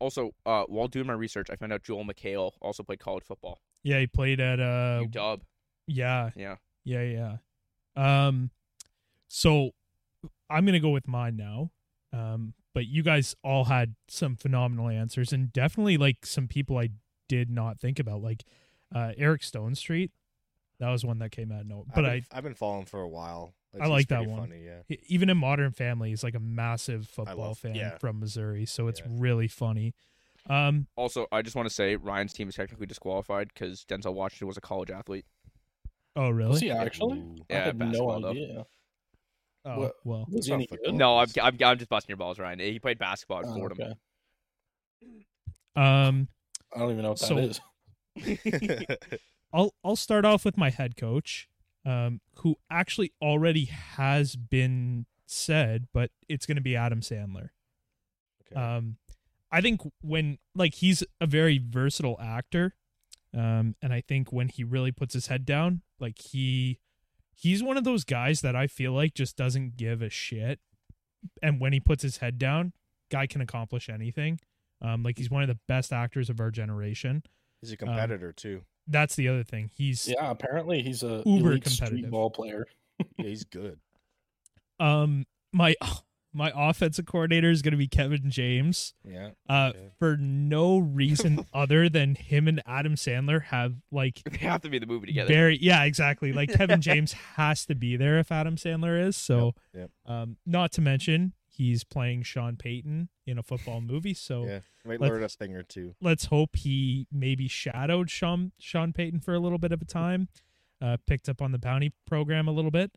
Also, 0.00 0.32
uh, 0.44 0.64
while 0.64 0.86
doing 0.86 1.06
my 1.06 1.14
research, 1.14 1.48
I 1.50 1.56
found 1.56 1.72
out 1.72 1.82
Joel 1.82 2.04
McHale 2.04 2.52
also 2.60 2.82
played 2.82 3.00
college 3.00 3.24
football. 3.24 3.60
Yeah, 3.82 4.00
he 4.00 4.06
played 4.06 4.38
at 4.40 4.60
uh 4.60 5.02
UW. 5.06 5.40
yeah, 5.86 6.30
Yeah. 6.36 6.56
yeah, 6.84 7.02
yeah. 7.02 7.36
Um 8.26 8.50
so 9.28 9.70
I'm 10.50 10.64
going 10.64 10.72
to 10.74 10.80
go 10.80 10.90
with 10.90 11.08
mine 11.08 11.36
now. 11.36 11.70
Um 12.12 12.54
but 12.74 12.86
you 12.86 13.02
guys 13.02 13.34
all 13.42 13.64
had 13.64 13.94
some 14.08 14.36
phenomenal 14.36 14.88
answers 14.88 15.32
and 15.32 15.52
definitely 15.52 15.96
like 15.96 16.26
some 16.26 16.48
people 16.48 16.76
I 16.78 16.90
did 17.28 17.50
not 17.50 17.80
think 17.80 17.98
about 17.98 18.20
like 18.22 18.44
uh 18.94 19.12
Eric 19.16 19.40
Stonestreet. 19.42 20.10
That 20.80 20.90
was 20.90 21.04
one 21.04 21.18
that 21.20 21.30
came 21.30 21.50
out 21.50 21.62
of 21.62 21.66
no. 21.66 21.86
But 21.94 22.04
I've 22.04 22.28
I 22.30 22.38
I've 22.38 22.44
been 22.44 22.54
following 22.54 22.84
for 22.84 23.00
a 23.00 23.08
while. 23.08 23.54
I 23.80 23.86
like 23.86 24.08
that 24.08 24.26
one. 24.26 24.48
Funny, 24.48 24.64
yeah. 24.64 24.96
even 25.08 25.28
in 25.30 25.36
Modern 25.36 25.72
Family 25.72 26.10
he's 26.10 26.24
like 26.24 26.34
a 26.34 26.40
massive 26.40 27.06
football 27.08 27.48
love- 27.48 27.58
fan 27.58 27.74
yeah. 27.74 27.98
from 27.98 28.20
Missouri, 28.20 28.64
so 28.66 28.88
it's 28.88 29.00
Yeah. 29.00 29.06
really 29.10 29.48
funny. 29.48 29.94
Um 30.48 30.86
Also, 30.96 31.26
I 31.30 31.42
just 31.42 31.54
want 31.56 31.68
to 31.68 31.74
say 31.74 31.96
Ryan's 31.96 32.32
team 32.32 32.48
is 32.48 32.54
technically 32.54 32.86
disqualified 32.86 33.48
because 33.52 33.84
Denzel 33.84 34.14
Washington 34.14 34.46
was 34.48 34.56
a 34.56 34.60
college 34.62 34.90
athlete. 34.90 35.26
oh 36.16 36.30
really? 36.30 36.50
was 36.50 36.60
he 36.60 36.70
actually? 36.70 37.18
Ooh. 37.18 37.36
I 37.50 37.54
Yeah, 37.54 37.64
had 37.66 37.78
no 37.78 37.86
basketball, 37.86 38.20
though. 38.22 38.66
oh, 39.66 39.78
what- 39.80 39.94
well. 40.04 40.26
Was 40.30 40.46
he 40.46 40.52
any 40.54 40.66
good? 40.66 40.80
No, 40.94 41.18
I'm, 41.18 41.28
I'm, 41.42 41.56
I'm 41.62 41.78
just 41.78 41.90
busting 41.90 42.08
your 42.10 42.16
balls, 42.16 42.38
Ryan. 42.38 42.60
He 42.60 42.78
played 42.78 42.98
basketball 42.98 43.40
at 43.40 43.44
Oh, 43.46 43.54
Fordham. 43.54 43.78
okay. 43.82 43.94
Um 45.76 46.28
I 46.74 46.78
don't 46.80 46.90
even 46.92 47.02
know 47.02 47.10
what 47.10 47.20
that 47.20 47.26
So- 47.26 47.38
is. 47.38 47.60
I'll 49.52 49.74
I'll 49.84 49.96
start 49.96 50.24
off 50.24 50.44
with 50.44 50.56
my 50.58 50.70
head 50.70 50.96
coach, 50.96 51.47
um, 51.84 52.20
who 52.36 52.56
actually 52.70 53.12
already 53.22 53.66
has 53.66 54.36
been 54.36 55.06
said, 55.26 55.88
but 55.92 56.10
it's 56.28 56.46
going 56.46 56.56
to 56.56 56.62
be 56.62 56.76
Adam 56.76 57.00
Sandler. 57.00 57.50
Okay. 58.50 58.60
Um, 58.60 58.96
I 59.50 59.60
think 59.60 59.80
when 60.02 60.38
like 60.54 60.74
he's 60.74 61.02
a 61.20 61.26
very 61.26 61.58
versatile 61.58 62.18
actor, 62.20 62.74
um, 63.34 63.76
and 63.82 63.92
I 63.92 64.00
think 64.00 64.32
when 64.32 64.48
he 64.48 64.64
really 64.64 64.92
puts 64.92 65.14
his 65.14 65.28
head 65.28 65.44
down, 65.44 65.82
like 65.98 66.18
he 66.18 66.78
he's 67.34 67.62
one 67.62 67.76
of 67.76 67.84
those 67.84 68.04
guys 68.04 68.40
that 68.40 68.56
I 68.56 68.66
feel 68.66 68.92
like 68.92 69.14
just 69.14 69.36
doesn't 69.36 69.76
give 69.76 70.02
a 70.02 70.10
shit, 70.10 70.60
and 71.42 71.60
when 71.60 71.72
he 71.72 71.80
puts 71.80 72.02
his 72.02 72.18
head 72.18 72.38
down, 72.38 72.72
guy 73.10 73.26
can 73.26 73.40
accomplish 73.40 73.88
anything. 73.88 74.40
Um, 74.80 75.02
like 75.02 75.18
he's 75.18 75.30
one 75.30 75.42
of 75.42 75.48
the 75.48 75.58
best 75.66 75.92
actors 75.92 76.30
of 76.30 76.40
our 76.40 76.50
generation. 76.50 77.22
He's 77.60 77.72
a 77.72 77.76
competitor 77.76 78.32
too. 78.32 78.62
That's 78.88 79.14
the 79.16 79.28
other 79.28 79.44
thing. 79.44 79.70
He's 79.74 80.08
Yeah, 80.08 80.30
apparently 80.30 80.82
he's 80.82 81.02
a 81.02 81.22
Uber 81.26 81.58
competitive. 81.58 82.10
ball 82.10 82.30
player. 82.30 82.66
Yeah, 83.18 83.26
he's 83.26 83.44
good. 83.44 83.78
Um, 84.80 85.26
my 85.52 85.74
my 86.34 86.52
offensive 86.54 87.06
coordinator 87.06 87.50
is 87.50 87.62
going 87.62 87.72
to 87.72 87.78
be 87.78 87.88
Kevin 87.88 88.30
James. 88.30 88.94
Yeah. 89.02 89.30
Uh, 89.48 89.72
Okay. 89.74 89.88
for 89.98 90.16
no 90.16 90.78
reason 90.78 91.44
other 91.52 91.88
than 91.88 92.14
him 92.14 92.46
and 92.46 92.62
Adam 92.66 92.94
Sandler 92.94 93.42
have 93.44 93.74
like 93.90 94.22
They 94.30 94.38
have 94.38 94.60
to 94.62 94.68
be 94.68 94.78
the 94.78 94.86
movie 94.86 95.06
together. 95.08 95.26
very 95.26 95.58
yeah 95.60 95.82
exactly 95.84 96.32
like 96.32 96.52
Kevin 96.52 96.80
James 96.80 97.12
has 97.12 97.66
to 97.66 97.74
be 97.74 97.96
there 97.96 98.18
if 98.20 98.30
Adam 98.30 98.54
Sandler 98.56 99.04
is. 99.04 99.16
So, 99.16 99.54
Yep, 99.74 99.90
um, 100.06 100.36
not 100.46 100.70
to 100.72 100.80
mention 100.80 101.32
he's 101.58 101.82
playing 101.84 102.22
Sean 102.22 102.56
Payton 102.56 103.08
in 103.26 103.36
a 103.36 103.42
football 103.42 103.80
movie. 103.82 104.14
So 104.14 104.46
Yeah. 104.46 104.60
Might 104.84 105.00
let's- 105.00 105.10
learn 105.10 105.22
a 105.24 105.28
thing 105.28 105.54
or 105.54 105.62
two. 105.64 105.94
let's 106.00 106.26
hope 106.26 106.54
he 106.56 107.06
maybe 107.12 107.48
shadowed 107.48 108.08
Sean 108.10 108.52
Sean 108.58 108.92
Payton 108.94 109.20
for 109.20 109.34
a 109.34 109.40
little 109.40 109.58
bit 109.58 109.72
of 109.72 109.82
a 109.82 109.84
time, 109.84 110.28
uh, 110.80 110.96
picked 111.06 111.28
up 111.28 111.42
on 111.42 111.52
the 111.52 111.58
bounty 111.58 111.92
program 112.06 112.46
a 112.48 112.52
little 112.52 112.70
bit, 112.70 112.92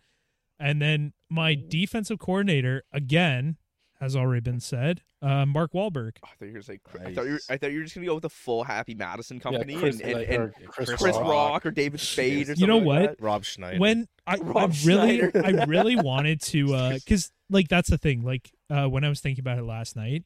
and 0.59 0.79
then 0.81 1.13
my 1.27 1.55
defensive 1.55 2.19
coordinator 2.19 2.83
again 2.93 3.57
has 4.01 4.15
already 4.15 4.41
been 4.41 4.59
said, 4.59 5.01
uh, 5.21 5.45
Mark 5.45 5.71
Wahlberg. 5.73 6.17
Oh, 6.23 6.27
I 6.27 6.35
thought 6.37 6.45
you 6.47 6.53
were 6.53 6.61
gonna. 6.61 6.79
I 7.07 7.13
thought 7.13 7.23
you 7.25 7.29
were, 7.29 7.33
Nice. 7.35 7.49
I 7.49 7.57
thought 7.57 7.71
you 7.71 7.77
were 7.77 7.83
just 7.83 7.95
gonna 7.95 8.07
go 8.07 8.15
with 8.15 8.23
the 8.23 8.29
full 8.29 8.63
Happy 8.63 8.95
Madison 8.95 9.39
company 9.39 9.75
Chris, 9.75 9.99
and, 10.01 10.05
and, 10.09 10.13
like, 10.19 10.29
and 10.29 10.37
or 10.41 10.53
Chris, 10.67 10.89
Chris 10.95 11.15
Rock. 11.15 11.27
Rock. 11.29 11.65
or 11.67 11.71
David 11.71 11.99
Spade 11.99 12.41
or 12.41 12.45
something 12.55 12.61
You 12.61 12.67
know 12.67 12.77
like 12.79 12.85
what? 12.85 13.01
that. 13.17 13.21
Rob 13.23 13.45
Schneider. 13.45 13.79
When 13.79 14.07
I, 14.27 14.33
I 14.55 14.65
really 14.83 15.19
Schneider. 15.19 15.31
I 15.45 15.65
really 15.65 15.95
wanted 15.95 16.41
to 16.41 16.73
uh 16.75 16.99
cuz 17.07 17.31
like 17.49 17.67
that's 17.67 17.89
the 17.89 17.97
thing 17.97 18.23
like 18.23 18.51
uh 18.69 18.87
when 18.87 19.03
I 19.03 19.09
was 19.09 19.19
thinking 19.21 19.41
about 19.41 19.57
it 19.59 19.63
last 19.63 19.95
night 19.95 20.23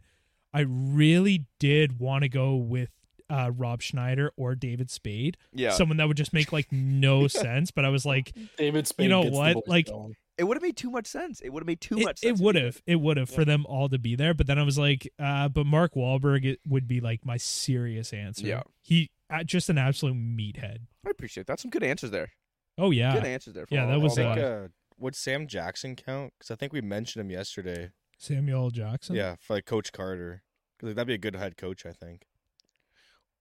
I 0.53 0.61
really 0.61 1.45
did 1.59 1.99
want 1.99 2.23
to 2.23 2.29
go 2.29 2.55
with 2.55 2.89
uh 3.29 3.51
Rob 3.53 3.81
Schneider 3.81 4.31
or 4.37 4.55
David 4.55 4.89
Spade 4.89 5.35
Yeah. 5.51 5.71
someone 5.71 5.97
that 5.97 6.07
would 6.07 6.15
just 6.17 6.31
make 6.31 6.53
like 6.53 6.71
no 6.71 7.27
sense 7.27 7.71
but 7.71 7.83
I 7.83 7.89
was 7.89 8.05
like 8.05 8.31
David 8.57 8.87
Spade. 8.87 9.05
You 9.05 9.09
know 9.09 9.23
gets 9.23 9.35
the 9.35 9.37
what? 9.39 9.67
Like, 9.67 9.87
going. 9.87 10.15
It 10.37 10.43
would 10.43 10.57
have 10.57 10.61
made 10.63 10.75
too 10.75 10.89
much 10.91 11.07
sense. 11.07 11.39
It 11.41 11.49
would 11.53 11.61
have 11.63 11.67
made 11.67 11.79
too 11.79 11.97
It, 11.97 12.03
much 12.03 12.19
it 12.23 12.37
would 12.39 12.55
have. 12.55 12.81
It 12.85 12.97
would 12.97 13.15
have 13.17 13.29
Yeah. 13.29 13.35
for 13.35 13.45
them 13.45 13.65
all 13.67 13.87
to 13.89 13.97
be 13.97 14.15
there. 14.15 14.33
But 14.33 14.47
then 14.47 14.59
I 14.59 14.63
was 14.63 14.77
like, 14.77 15.07
uh, 15.17 15.47
but 15.49 15.65
Mark 15.65 15.93
Wahlberg 15.95 16.43
it 16.45 16.59
would 16.67 16.87
be 16.87 16.99
like 16.99 17.25
my 17.25 17.37
serious 17.37 18.11
answer. 18.11 18.45
Yeah. 18.45 18.63
He 18.81 19.11
uh, 19.29 19.43
just 19.43 19.69
an 19.69 19.77
absolute 19.77 20.15
meathead. 20.15 20.79
I 21.05 21.09
appreciate 21.09 21.47
that. 21.47 21.59
Some 21.59 21.71
good 21.71 21.83
answers 21.83 22.11
there. 22.11 22.31
Oh 22.77 22.91
yeah. 22.91 23.13
Good 23.13 23.25
answers 23.25 23.53
there. 23.53 23.65
For 23.65 23.73
Yeah, 23.75 23.83
all- 23.85 23.91
that 23.91 23.99
was, 24.01 24.19
I 24.19 24.35
think, 24.35 24.45
uh, 24.45 24.67
would 24.97 25.15
Sam 25.15 25.47
Jackson 25.47 25.95
count? 25.95 26.33
Because 26.37 26.51
I 26.51 26.55
think 26.55 26.73
we 26.73 26.81
mentioned 26.81 27.21
him 27.21 27.31
yesterday. 27.31 27.91
Samuel 28.17 28.69
Jackson. 28.71 29.15
Yeah, 29.15 29.35
for 29.39 29.53
like 29.55 29.65
Coach 29.65 29.91
Carter. 29.93 30.41
'Cause, 30.79 30.87
like, 30.87 30.95
that'd 30.97 31.07
be 31.07 31.13
a 31.13 31.17
good 31.17 31.35
head 31.37 31.55
coach, 31.57 31.85
I 31.85 31.93
think. 31.93 32.23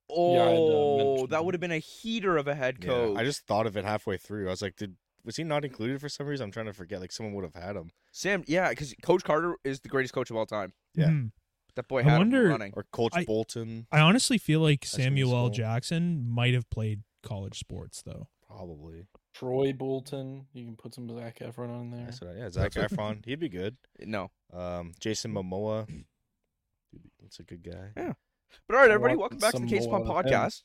Yeah, 0.09 0.17
I'd, 0.17 0.55
uh, 0.55 0.59
Oh, 0.59 0.97
mention 1.13 1.31
that 1.31 1.45
would 1.45 1.55
have 1.55 1.61
been 1.61 1.73
a 1.73 1.79
heater 1.79 2.37
of 2.37 2.47
a 2.47 2.55
head 2.55 2.77
Yeah, 2.81 2.87
coach. 2.89 3.19
I 3.19 3.25
just 3.25 3.47
thought 3.47 3.67
of 3.67 3.77
it 3.77 3.85
halfway 3.85 4.17
through. 4.19 4.47
I 4.47 4.51
was 4.51 4.63
like, 4.63 4.77
did 4.77 4.97
was 5.25 5.37
he 5.37 5.45
not 5.45 5.65
included 5.65 6.01
for 6.01 6.09
some 6.09 6.27
reason? 6.27 6.45
I'm 6.45 6.51
trying 6.51 6.67
to 6.67 6.73
forget. 6.73 7.01
Like 7.01 7.13
someone 7.13 7.35
would 7.35 7.45
have 7.45 7.55
had 7.55 7.77
him, 7.77 7.91
Sam, 8.13 8.45
yeah, 8.47 8.69
because 8.71 8.95
Coach 9.03 9.25
Carter 9.25 9.57
is 9.65 9.81
the 9.81 9.89
greatest 9.89 10.15
coach 10.15 10.31
of 10.31 10.37
all 10.37 10.47
time. 10.47 10.73
Yeah. 10.95 11.07
Mhm. 11.09 11.33
That 11.77 11.89
boy 11.89 12.01
I 12.01 12.03
had 12.05 12.13
him 12.13 12.19
wonder- 12.19 12.49
running. 12.49 12.73
or 12.77 12.85
Coach 12.93 13.13
I- 13.15 13.25
Bolton, 13.25 13.87
I 13.91 14.01
honestly 14.01 14.39
feel 14.39 14.61
like 14.61 14.85
Samuel 14.85 15.51
Jackson 15.51 16.29
might 16.29 16.55
have 16.55 16.69
played 16.71 17.03
college 17.23 17.59
sports 17.59 18.03
though. 18.03 18.29
probably. 18.47 19.09
Troy 19.33 19.73
Bolton. 19.73 20.47
You 20.53 20.65
can 20.65 20.77
put 20.77 20.95
some 20.95 21.09
Zac 21.09 21.41
Efron 21.41 21.71
on 21.71 21.91
there. 21.91 22.05
That's 22.05 22.21
what 22.21 22.31
I- 22.31 22.35
yeah, 22.39 22.51
Zac 22.51 22.73
That's 22.73 22.93
Efron, 22.93 23.25
he'd 23.25 23.41
be 23.41 23.49
good. 23.49 23.77
No, 24.07 24.31
Um, 24.53 24.93
Jason 25.01 25.33
Momoa, 25.35 25.89
that's 27.21 27.41
a 27.41 27.43
good 27.43 27.63
guy. 27.65 27.91
Yeah. 27.97 28.13
but 28.69 28.77
all 28.77 28.83
right, 28.83 28.91
everybody, 28.91 29.17
welcome 29.17 29.39
back 29.39 29.55
to 29.55 29.61
the 29.61 29.67
Case 29.67 29.87
Pump 29.89 30.07
more 30.07 30.21
of 30.21 30.27
him. 30.27 30.33
podcast. 30.33 30.63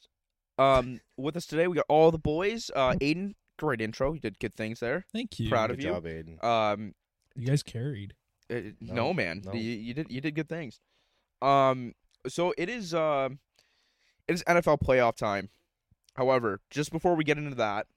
Um, 0.59 1.01
with 1.17 1.35
us 1.37 1.47
today, 1.47 1.67
we 1.67 1.75
got 1.77 1.85
all 1.89 2.11
the 2.11 2.19
boys. 2.19 2.69
Uh, 2.75 2.93
Aiden, 3.01 3.33
great 3.59 3.81
intro. 3.81 4.13
You 4.13 4.19
did 4.19 4.39
good 4.39 4.55
things 4.55 4.79
there. 4.79 5.05
Thank 5.13 5.39
you. 5.39 5.49
Proud 5.49 5.67
Good 5.67 5.79
of 5.79 5.83
you. 5.83 5.91
job, 5.91 6.05
Aiden. 6.05 6.43
Um, 6.43 6.93
You 7.35 7.47
guys 7.47 7.63
carried. 7.63 8.15
Uh, 8.51 8.71
no, 8.81 8.93
No, 8.93 9.13
man, 9.13 9.41
no. 9.45 9.53
You, 9.53 9.59
you 9.59 9.93
did 9.93 10.07
you 10.09 10.21
did 10.21 10.35
good 10.35 10.49
things. 10.49 10.79
Um, 11.41 11.93
so 12.27 12.53
it 12.57 12.69
is 12.69 12.93
uh, 12.93 13.29
it 14.27 14.33
is 14.33 14.43
NFL 14.43 14.81
playoff 14.81 15.15
time. 15.15 15.49
However, 16.15 16.59
just 16.69 16.91
before 16.91 17.15
we 17.15 17.23
get 17.23 17.37
into 17.37 17.55
that, 17.55 17.87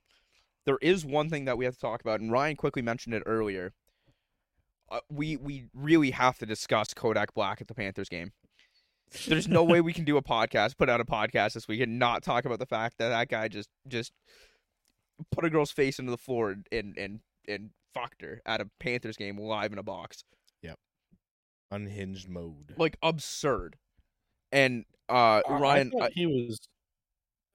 there 0.66 0.78
is 0.83 1.04
one 1.04 1.28
thing 1.28 1.47
that 1.47 1.57
we 1.59 1.64
have 1.64 1.75
to 1.75 1.81
talk 1.81 2.00
about, 2.02 2.21
and 2.21 2.31
Ryan 2.31 2.57
quickly 2.57 2.83
mentioned 2.83 3.14
it 3.14 3.23
earlier. 3.26 3.73
Uh, 4.90 5.00
we 5.11 5.37
we 5.37 5.64
really 5.75 6.11
have 6.11 6.38
to 6.38 6.47
discuss 6.47 6.92
Kodak 6.95 7.35
Black 7.35 7.61
at 7.61 7.69
the 7.69 7.75
Panthers 7.75 8.09
game. 8.09 8.33
There's 9.26 9.49
no 9.49 9.62
way 9.64 9.81
we 9.81 9.92
can 9.92 10.04
do 10.04 10.16
a 10.16 10.23
podcast, 10.23 10.78
put 10.78 10.88
out 10.88 11.00
a 11.00 11.04
podcast 11.04 11.54
this 11.54 11.69
week, 11.69 11.81
and 11.81 11.99
not 11.99 12.23
talk 12.23 12.45
about 12.45 12.59
the 12.59 12.66
fact 12.66 12.99
that 12.99 13.09
that 13.09 13.28
guy 13.28 13.49
just 13.49 13.69
just 13.88 14.12
put 15.31 15.45
a 15.45 15.50
girl's 15.50 15.71
face 15.71 15.99
into 15.99 16.11
the 16.11 16.19
floor 16.19 16.57
and 16.73 16.97
and 16.99 17.21
and 17.49 17.71
fucked 17.95 18.23
her 18.23 18.41
at 18.47 18.61
a 18.61 18.69
Panthers 18.81 19.17
game 19.17 19.37
live 19.38 19.73
in 19.73 19.79
a 19.79 19.83
box 19.83 20.25
Yep. 20.62 20.79
Unhinged 21.71 22.29
mode. 22.29 22.75
like 22.76 22.97
absurd. 23.02 23.76
And 24.50 24.85
uh 25.09 25.41
I- 25.49 25.59
Ryan, 25.59 25.93
I 26.00 26.05
I, 26.07 26.11
he 26.14 26.26
was. 26.26 26.61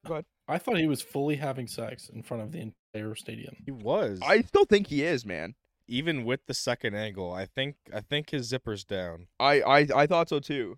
Go 0.06 0.14
ahead. 0.14 0.26
I 0.48 0.58
thought 0.58 0.78
he 0.78 0.88
was 0.88 1.02
fully 1.02 1.36
having 1.36 1.68
sex 1.68 2.10
in 2.10 2.24
front 2.24 2.42
of 2.44 2.52
the 2.54 2.72
entire 2.94 3.16
stadium. 3.16 3.56
He 3.66 3.72
was. 3.72 4.20
I, 4.26 4.42
still 4.44 4.64
think 4.64 4.88
he 4.88 5.04
is, 5.04 5.26
man. 5.26 5.56
even 5.90 6.24
with 6.24 6.40
the 6.48 6.54
second 6.54 6.96
angle, 6.96 7.34
I 7.34 7.46
think 7.46 7.76
I 7.94 8.00
think 8.02 8.30
his 8.30 8.48
zipper's 8.48 8.86
down. 8.86 9.28
I, 9.40 9.62
I 9.62 9.88
I 9.96 10.08
thought 10.08 10.30
so 10.30 10.40
too. 10.40 10.78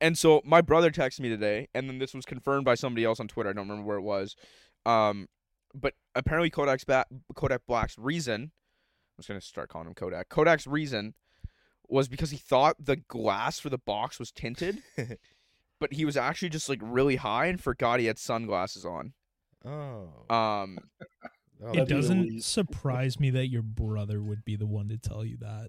And 0.00 0.16
so 0.18 0.40
my 0.44 0.60
brother 0.60 0.90
texted 0.90 1.20
me 1.20 1.28
today, 1.28 1.68
and 1.74 1.88
then 1.88 1.98
this 1.98 2.14
was 2.14 2.24
confirmed 2.24 2.64
by 2.64 2.74
somebody 2.74 3.04
else 3.04 3.20
on 3.20 3.28
Twitter. 3.28 3.50
I 3.50 3.52
don't 3.52 3.68
remember 3.68 3.86
where 3.86 3.98
it 3.98 4.02
was. 4.02 4.34
Um, 4.86 5.28
but 5.74 5.94
apparently 6.14 6.50
Kodak's 6.50 6.84
ba- 6.84 7.06
Kodak 7.34 7.62
Black's 7.66 7.96
reason, 7.98 8.42
I'm 8.42 8.50
just 9.18 9.28
gonna 9.28 9.40
start 9.40 9.68
calling 9.68 9.86
him 9.88 9.94
Kodak. 9.94 10.28
Kodak's 10.28 10.66
reason 10.66 11.14
was 11.88 12.08
because 12.08 12.30
he 12.30 12.36
thought 12.36 12.76
the 12.78 12.96
glass 12.96 13.58
for 13.58 13.68
the 13.68 13.78
box 13.78 14.18
was 14.18 14.30
tinted, 14.30 14.82
but 15.80 15.92
he 15.92 16.04
was 16.04 16.16
actually 16.16 16.48
just 16.50 16.68
like 16.68 16.80
really 16.82 17.16
high 17.16 17.46
and 17.46 17.60
forgot 17.62 18.00
he 18.00 18.06
had 18.06 18.18
sunglasses 18.18 18.84
on. 18.84 19.12
Oh. 19.64 20.08
Um, 20.34 20.78
Oh, 21.62 21.72
it 21.72 21.72
that'd 21.74 21.88
be 21.88 21.92
the 21.94 22.00
doesn't 22.00 22.42
surprise 22.44 23.20
me 23.20 23.28
that 23.32 23.48
your 23.48 23.60
brother 23.60 24.22
would 24.22 24.46
be 24.46 24.56
the 24.56 24.64
one 24.66 24.88
to 24.88 24.96
tell 24.96 25.26
you 25.26 25.36
that. 25.42 25.68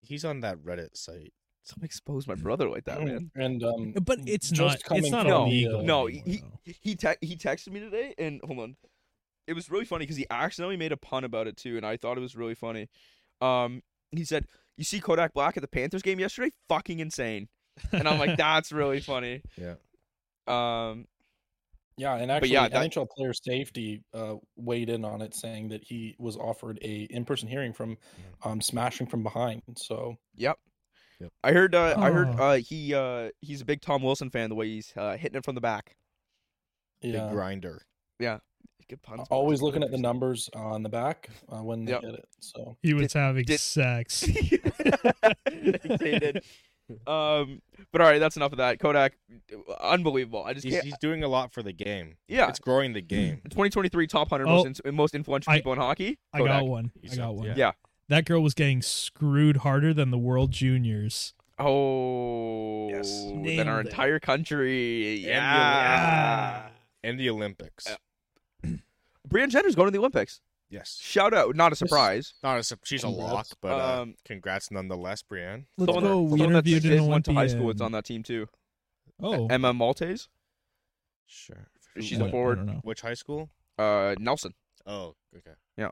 he's 0.00 0.24
on 0.24 0.38
that 0.42 0.58
Reddit 0.58 0.96
site. 0.96 1.32
don't 1.68 1.82
expose 1.84 2.28
my 2.28 2.36
brother 2.36 2.68
like 2.70 2.84
that, 2.84 3.02
man. 3.02 3.32
And 3.34 3.64
um, 3.64 3.94
But 4.00 4.20
it's 4.26 4.48
just 4.48 4.88
not. 4.88 4.96
It's 4.96 5.10
not 5.10 5.22
from 5.22 5.30
No, 5.30 5.46
illegal. 5.46 5.80
uh, 5.80 5.82
No, 5.82 6.06
he 6.06 6.44
he 6.64 6.94
te- 6.94 7.16
he 7.20 7.34
texted 7.34 7.72
me 7.72 7.80
today, 7.80 8.14
and 8.16 8.40
hold 8.44 8.60
on, 8.60 8.76
it 9.48 9.54
was 9.54 9.70
really 9.70 9.86
funny 9.86 10.04
because 10.04 10.16
he 10.16 10.26
accidentally 10.30 10.76
made 10.76 10.92
a 10.92 10.96
pun 10.96 11.24
about 11.24 11.46
it 11.46 11.56
too, 11.56 11.76
and 11.76 11.86
I 11.86 11.96
thought 11.96 12.18
it 12.18 12.20
was 12.20 12.36
really 12.36 12.54
funny. 12.54 12.88
Um, 13.40 13.82
he 14.12 14.24
said, 14.24 14.46
"You 14.76 14.84
see 14.84 15.00
Kodak 15.00 15.32
Black 15.32 15.56
at 15.56 15.62
the 15.62 15.68
Panthers 15.68 16.02
game 16.02 16.20
yesterday? 16.20 16.52
Fucking 16.68 17.00
insane." 17.00 17.48
And 17.92 18.06
I'm 18.06 18.18
like, 18.18 18.36
"That's 18.36 18.70
really 18.72 19.00
funny." 19.00 19.42
Yeah. 19.56 19.74
Um, 20.46 21.06
Yeah, 21.96 22.14
and 22.16 22.30
actually, 22.30 22.50
yeah, 22.50 22.68
that- 22.68 22.90
NHL 22.90 23.08
player 23.08 23.32
safety 23.32 24.04
uh, 24.14 24.34
weighed 24.56 24.88
in 24.90 25.04
on 25.04 25.20
it, 25.22 25.34
saying 25.34 25.68
that 25.70 25.82
he 25.82 26.14
was 26.18 26.36
offered 26.36 26.78
a 26.82 27.08
in-person 27.10 27.48
hearing 27.48 27.72
from 27.72 27.96
um, 28.44 28.60
smashing 28.60 29.06
from 29.06 29.22
behind. 29.22 29.62
So 29.76 30.16
yep. 30.36 30.58
Yep. 31.20 31.32
I 31.42 31.52
heard. 31.52 31.74
Uh, 31.74 31.94
I 31.96 32.10
heard. 32.10 32.28
Oh. 32.38 32.44
Uh, 32.44 32.56
he 32.58 32.94
uh, 32.94 33.30
he's 33.40 33.60
a 33.62 33.64
big 33.64 33.80
Tom 33.80 34.02
Wilson 34.02 34.30
fan. 34.30 34.50
The 34.50 34.54
way 34.54 34.68
he's 34.68 34.92
uh, 34.96 35.16
hitting 35.16 35.36
it 35.38 35.44
from 35.44 35.54
the 35.56 35.60
back. 35.60 35.96
yeah, 37.02 37.26
Big 37.26 37.32
grinder. 37.32 37.82
Good 38.88 39.02
puns. 39.02 39.18
man. 39.18 39.26
always 39.30 39.60
looking 39.62 39.82
at 39.82 39.90
the 39.90 39.98
numbers 39.98 40.48
on 40.54 40.82
the 40.82 40.88
back 40.88 41.28
uh, 41.50 41.62
when 41.62 41.84
they 41.84 41.92
Yep. 41.92 42.00
get 42.02 42.14
it. 42.14 42.28
So 42.40 42.76
He 42.82 42.94
was 42.94 43.12
having 43.12 43.44
did- 43.44 43.60
sex. 43.60 44.20
they 45.46 46.18
did. 46.18 46.42
Um, 47.06 47.60
but 47.92 48.00
all 48.00 48.06
right, 48.08 48.18
that's 48.18 48.36
enough 48.36 48.52
of 48.52 48.58
that. 48.58 48.78
Kodak, 48.80 49.18
unbelievable. 49.80 50.42
I 50.42 50.54
just 50.54 50.64
He's, 50.64 50.80
he's 50.80 50.96
doing 50.98 51.22
a 51.22 51.28
lot 51.28 51.52
for 51.52 51.62
the 51.62 51.72
game. 51.72 52.16
yeah, 52.28 52.48
It's 52.48 52.58
growing 52.58 52.94
the 52.94 53.02
game. 53.02 53.42
2023 53.50 54.06
top 54.06 54.30
100 54.30 54.50
Oh. 54.50 54.64
most, 54.64 54.80
in, 54.80 54.94
most 54.94 55.14
influential 55.14 55.52
I- 55.52 55.56
people 55.58 55.72
in 55.74 55.78
hockey. 55.78 56.18
I 56.32 56.38
got 56.38 56.66
one. 56.66 56.90
I 57.10 57.14
got 57.14 57.34
one. 57.34 57.46
yeah. 57.48 57.54
Yeah. 57.56 57.72
That 58.08 58.24
girl 58.24 58.42
was 58.42 58.54
getting 58.54 58.80
screwed 58.80 59.58
harder 59.58 59.92
than 59.92 60.10
the 60.10 60.16
World 60.16 60.50
Juniors. 60.50 61.34
Oh, 61.58 62.88
Yes. 62.88 63.10
then 63.24 63.42
Nailed 63.42 63.68
our 63.68 63.80
it. 63.82 63.88
entire 63.88 64.18
country. 64.18 65.16
And 65.16 65.24
the- 65.24 65.28
Yeah. 65.28 66.68
And 67.04 67.20
the 67.20 67.28
Olympics. 67.28 67.86
Yeah. 69.32 69.38
Brianne 69.46 69.50
Jenner's 69.50 69.74
going 69.74 69.86
to 69.86 69.90
the 69.92 69.98
Olympics. 69.98 70.40
Yes. 70.70 70.98
Shout 71.00 71.32
out, 71.32 71.56
not 71.56 71.72
a 71.72 71.76
surprise. 71.76 72.34
Not 72.42 72.58
a, 72.58 72.62
sup- 72.62 72.80
she's 72.84 73.02
a 73.02 73.06
Congrats. 73.06 73.32
lock, 73.32 73.46
but 73.62 73.68
uh, 73.80 74.02
Um, 74.02 74.14
congrats 74.26 74.70
nonetheless, 74.70 75.22
Brianne. 75.22 75.64
Let's 75.78 75.88
Someone 75.92 76.04
go. 76.04 76.08
that- 76.18 76.22
We 76.32 76.38
someone 76.40 76.52
that 76.52 76.66
interviewed 76.66 76.84
an 76.98 77.06
went 77.06 77.24
to 77.24 77.32
high 77.32 77.46
school. 77.46 77.70
It's 77.70 77.80
Olympian. 77.80 77.84
on 77.86 77.92
that 77.92 78.04
team 78.04 78.22
too. 78.22 78.46
Oh, 79.22 79.46
Emma 79.46 79.72
Maltais. 79.72 80.28
Sure. 81.26 81.68
She's 82.00 82.12
I 82.12 82.16
a 82.16 82.18
don't- 82.18 82.28
I 82.28 82.30
forward. 82.32 82.54
don't 82.56 82.66
know. 82.66 82.80
Which 82.82 83.00
high 83.00 83.14
school? 83.14 83.50
Uh, 83.78 84.14
Nelson. 84.18 84.52
Oh, 84.86 85.14
okay. 85.36 85.52
Yeah. 85.76 85.88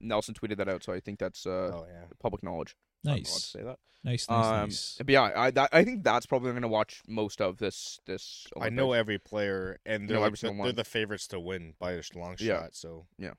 Nelson 0.00 0.34
tweeted 0.34 0.56
that 0.58 0.68
out, 0.68 0.82
so 0.84 0.92
I 0.92 1.00
think 1.00 1.18
that's 1.18 1.44
uh 1.46 1.50
oh, 1.74 1.86
yeah. 1.90 2.04
public 2.20 2.42
knowledge. 2.42 2.74
I'm 3.06 3.14
to 3.14 3.20
Nice, 3.20 3.44
say 3.44 3.62
that. 3.62 3.78
nice, 4.04 4.28
nice, 4.28 4.46
Um, 4.46 4.60
nice. 4.68 4.96
But 4.98 5.08
yeah, 5.10 5.30
I 5.34 5.50
that, 5.52 5.70
I 5.72 5.84
think 5.84 6.04
that's 6.04 6.26
probably 6.26 6.50
I'm 6.50 6.56
gonna 6.56 6.68
watch 6.68 7.00
most 7.08 7.40
of 7.40 7.58
this 7.58 7.98
this. 8.06 8.46
I 8.60 8.68
know 8.70 8.92
every 8.92 9.18
player, 9.18 9.78
and 9.86 10.08
they're, 10.08 10.16
know 10.16 10.20
like 10.20 10.26
every 10.28 10.34
the, 10.34 10.36
single 10.38 10.64
they're 10.64 10.70
one. 10.72 10.76
the 10.76 10.84
favorites 10.84 11.26
to 11.28 11.40
win 11.40 11.74
by 11.78 11.92
a 11.92 12.02
long 12.14 12.36
shot. 12.36 12.74
So 12.74 13.06
Yeah. 13.18 13.32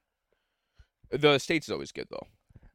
So 1.12 1.18
the 1.18 1.38
states 1.40 1.68
is 1.68 1.72
always 1.72 1.92
good 1.92 2.08
though. 2.10 2.28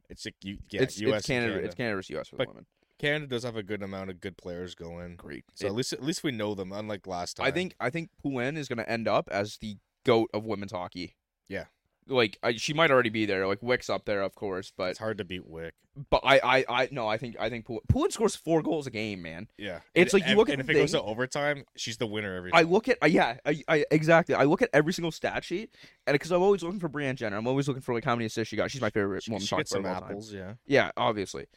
it's 0.09 0.25
like 0.25 0.35
you, 0.43 0.57
yeah, 0.69 0.83
it's 0.83 0.99
U.S. 0.99 1.19
it's 1.19 1.27
Canada, 1.27 1.55
and 1.57 1.65
It's 1.65 1.75
Canada 1.75 1.95
versus 1.97 2.09
U.S. 2.11 2.27
for 2.29 2.37
the 2.37 2.45
women. 2.47 2.65
Canada 2.99 3.27
does 3.27 3.43
have 3.43 3.55
a 3.57 3.63
good 3.63 3.83
amount 3.83 4.09
of 4.09 4.19
good 4.21 4.37
players 4.37 4.73
going. 4.73 5.15
Great. 5.17 5.43
So 5.55 5.65
It- 5.65 5.69
at 5.69 5.75
least 5.75 5.93
at 5.93 6.03
least 6.03 6.23
we 6.23 6.31
know 6.31 6.55
them, 6.55 6.71
unlike 6.71 7.05
last 7.07 7.37
time. 7.37 7.45
I 7.47 7.51
think 7.51 7.75
I 7.79 7.89
think 7.89 8.09
Poulin 8.21 8.57
is 8.57 8.67
gonna 8.67 8.85
end 8.87 9.07
up 9.07 9.27
as 9.31 9.57
the 9.57 9.77
goat 10.05 10.29
of 10.33 10.45
women's 10.45 10.71
hockey. 10.71 11.15
Yeah. 11.49 11.65
Like 12.07 12.37
I, 12.43 12.53
she 12.55 12.73
might 12.73 12.91
already 12.91 13.09
be 13.09 13.25
there. 13.25 13.47
Like 13.47 13.61
Wick's 13.61 13.89
up 13.89 14.05
there, 14.05 14.21
of 14.21 14.35
course, 14.35 14.71
but 14.75 14.89
it's 14.91 14.99
hard 14.99 15.17
to 15.19 15.23
beat 15.25 15.45
Wick. 15.47 15.73
but 16.09 16.21
I 16.23 16.39
I, 16.43 16.65
I 16.69 16.89
no, 16.91 17.07
I 17.07 17.17
think 17.17 17.35
I 17.39 17.49
think 17.49 17.65
Poulin, 17.65 17.81
Poulin 17.89 18.11
scores 18.11 18.35
four 18.35 18.61
goals 18.61 18.87
a 18.87 18.91
game, 18.91 19.21
man. 19.21 19.47
Yeah, 19.57 19.79
It's 19.95 20.13
And- 20.13 20.21
like 20.21 20.27
you 20.27 20.31
and- 20.31 20.37
look 20.39 20.49
at 20.49 20.53
and 20.53 20.61
if 20.61 20.67
the 20.67 20.73
it 20.73 20.75
goes 20.75 20.91
to 20.91 21.01
overtime, 21.01 21.65
she's 21.75 21.97
the 21.97 22.07
winner 22.07 22.35
every 22.35 22.51
Time. 22.51 22.59
I 22.59 22.63
look 22.63 22.87
at 22.87 22.97
yeah, 23.09 23.37
I, 23.45 23.61
I 23.67 23.85
exactly. 23.91 24.35
I 24.35 24.43
look 24.43 24.61
at 24.61 24.69
every 24.73 24.93
single 24.93 25.11
stat 25.11 25.43
sheet, 25.43 25.75
and 26.05 26.13
because 26.13 26.31
I'm 26.31 26.41
always 26.41 26.63
looking 26.63 26.79
for 26.79 26.87
Brianne 26.89 27.15
Jenner, 27.15 27.35
I'm 27.37 27.47
always 27.47 27.67
looking 27.67 27.81
for 27.81 27.93
like 27.93 28.05
how 28.05 28.15
many 28.15 28.25
assists 28.25 28.49
she 28.49 28.55
got. 28.55 28.71
She's 28.71 28.81
my 28.81 28.89
favorite 28.89 29.23
She, 29.23 29.31
woman 29.31 29.45
she 29.45 29.55
gets 29.55 29.71
some 29.71 29.81
about 29.81 29.97
of 29.97 30.01
time. 30.03 30.09
apples. 30.11 30.33
Yeah, 30.33 30.53
Yeah, 30.65 30.91
obviously. 30.97 31.47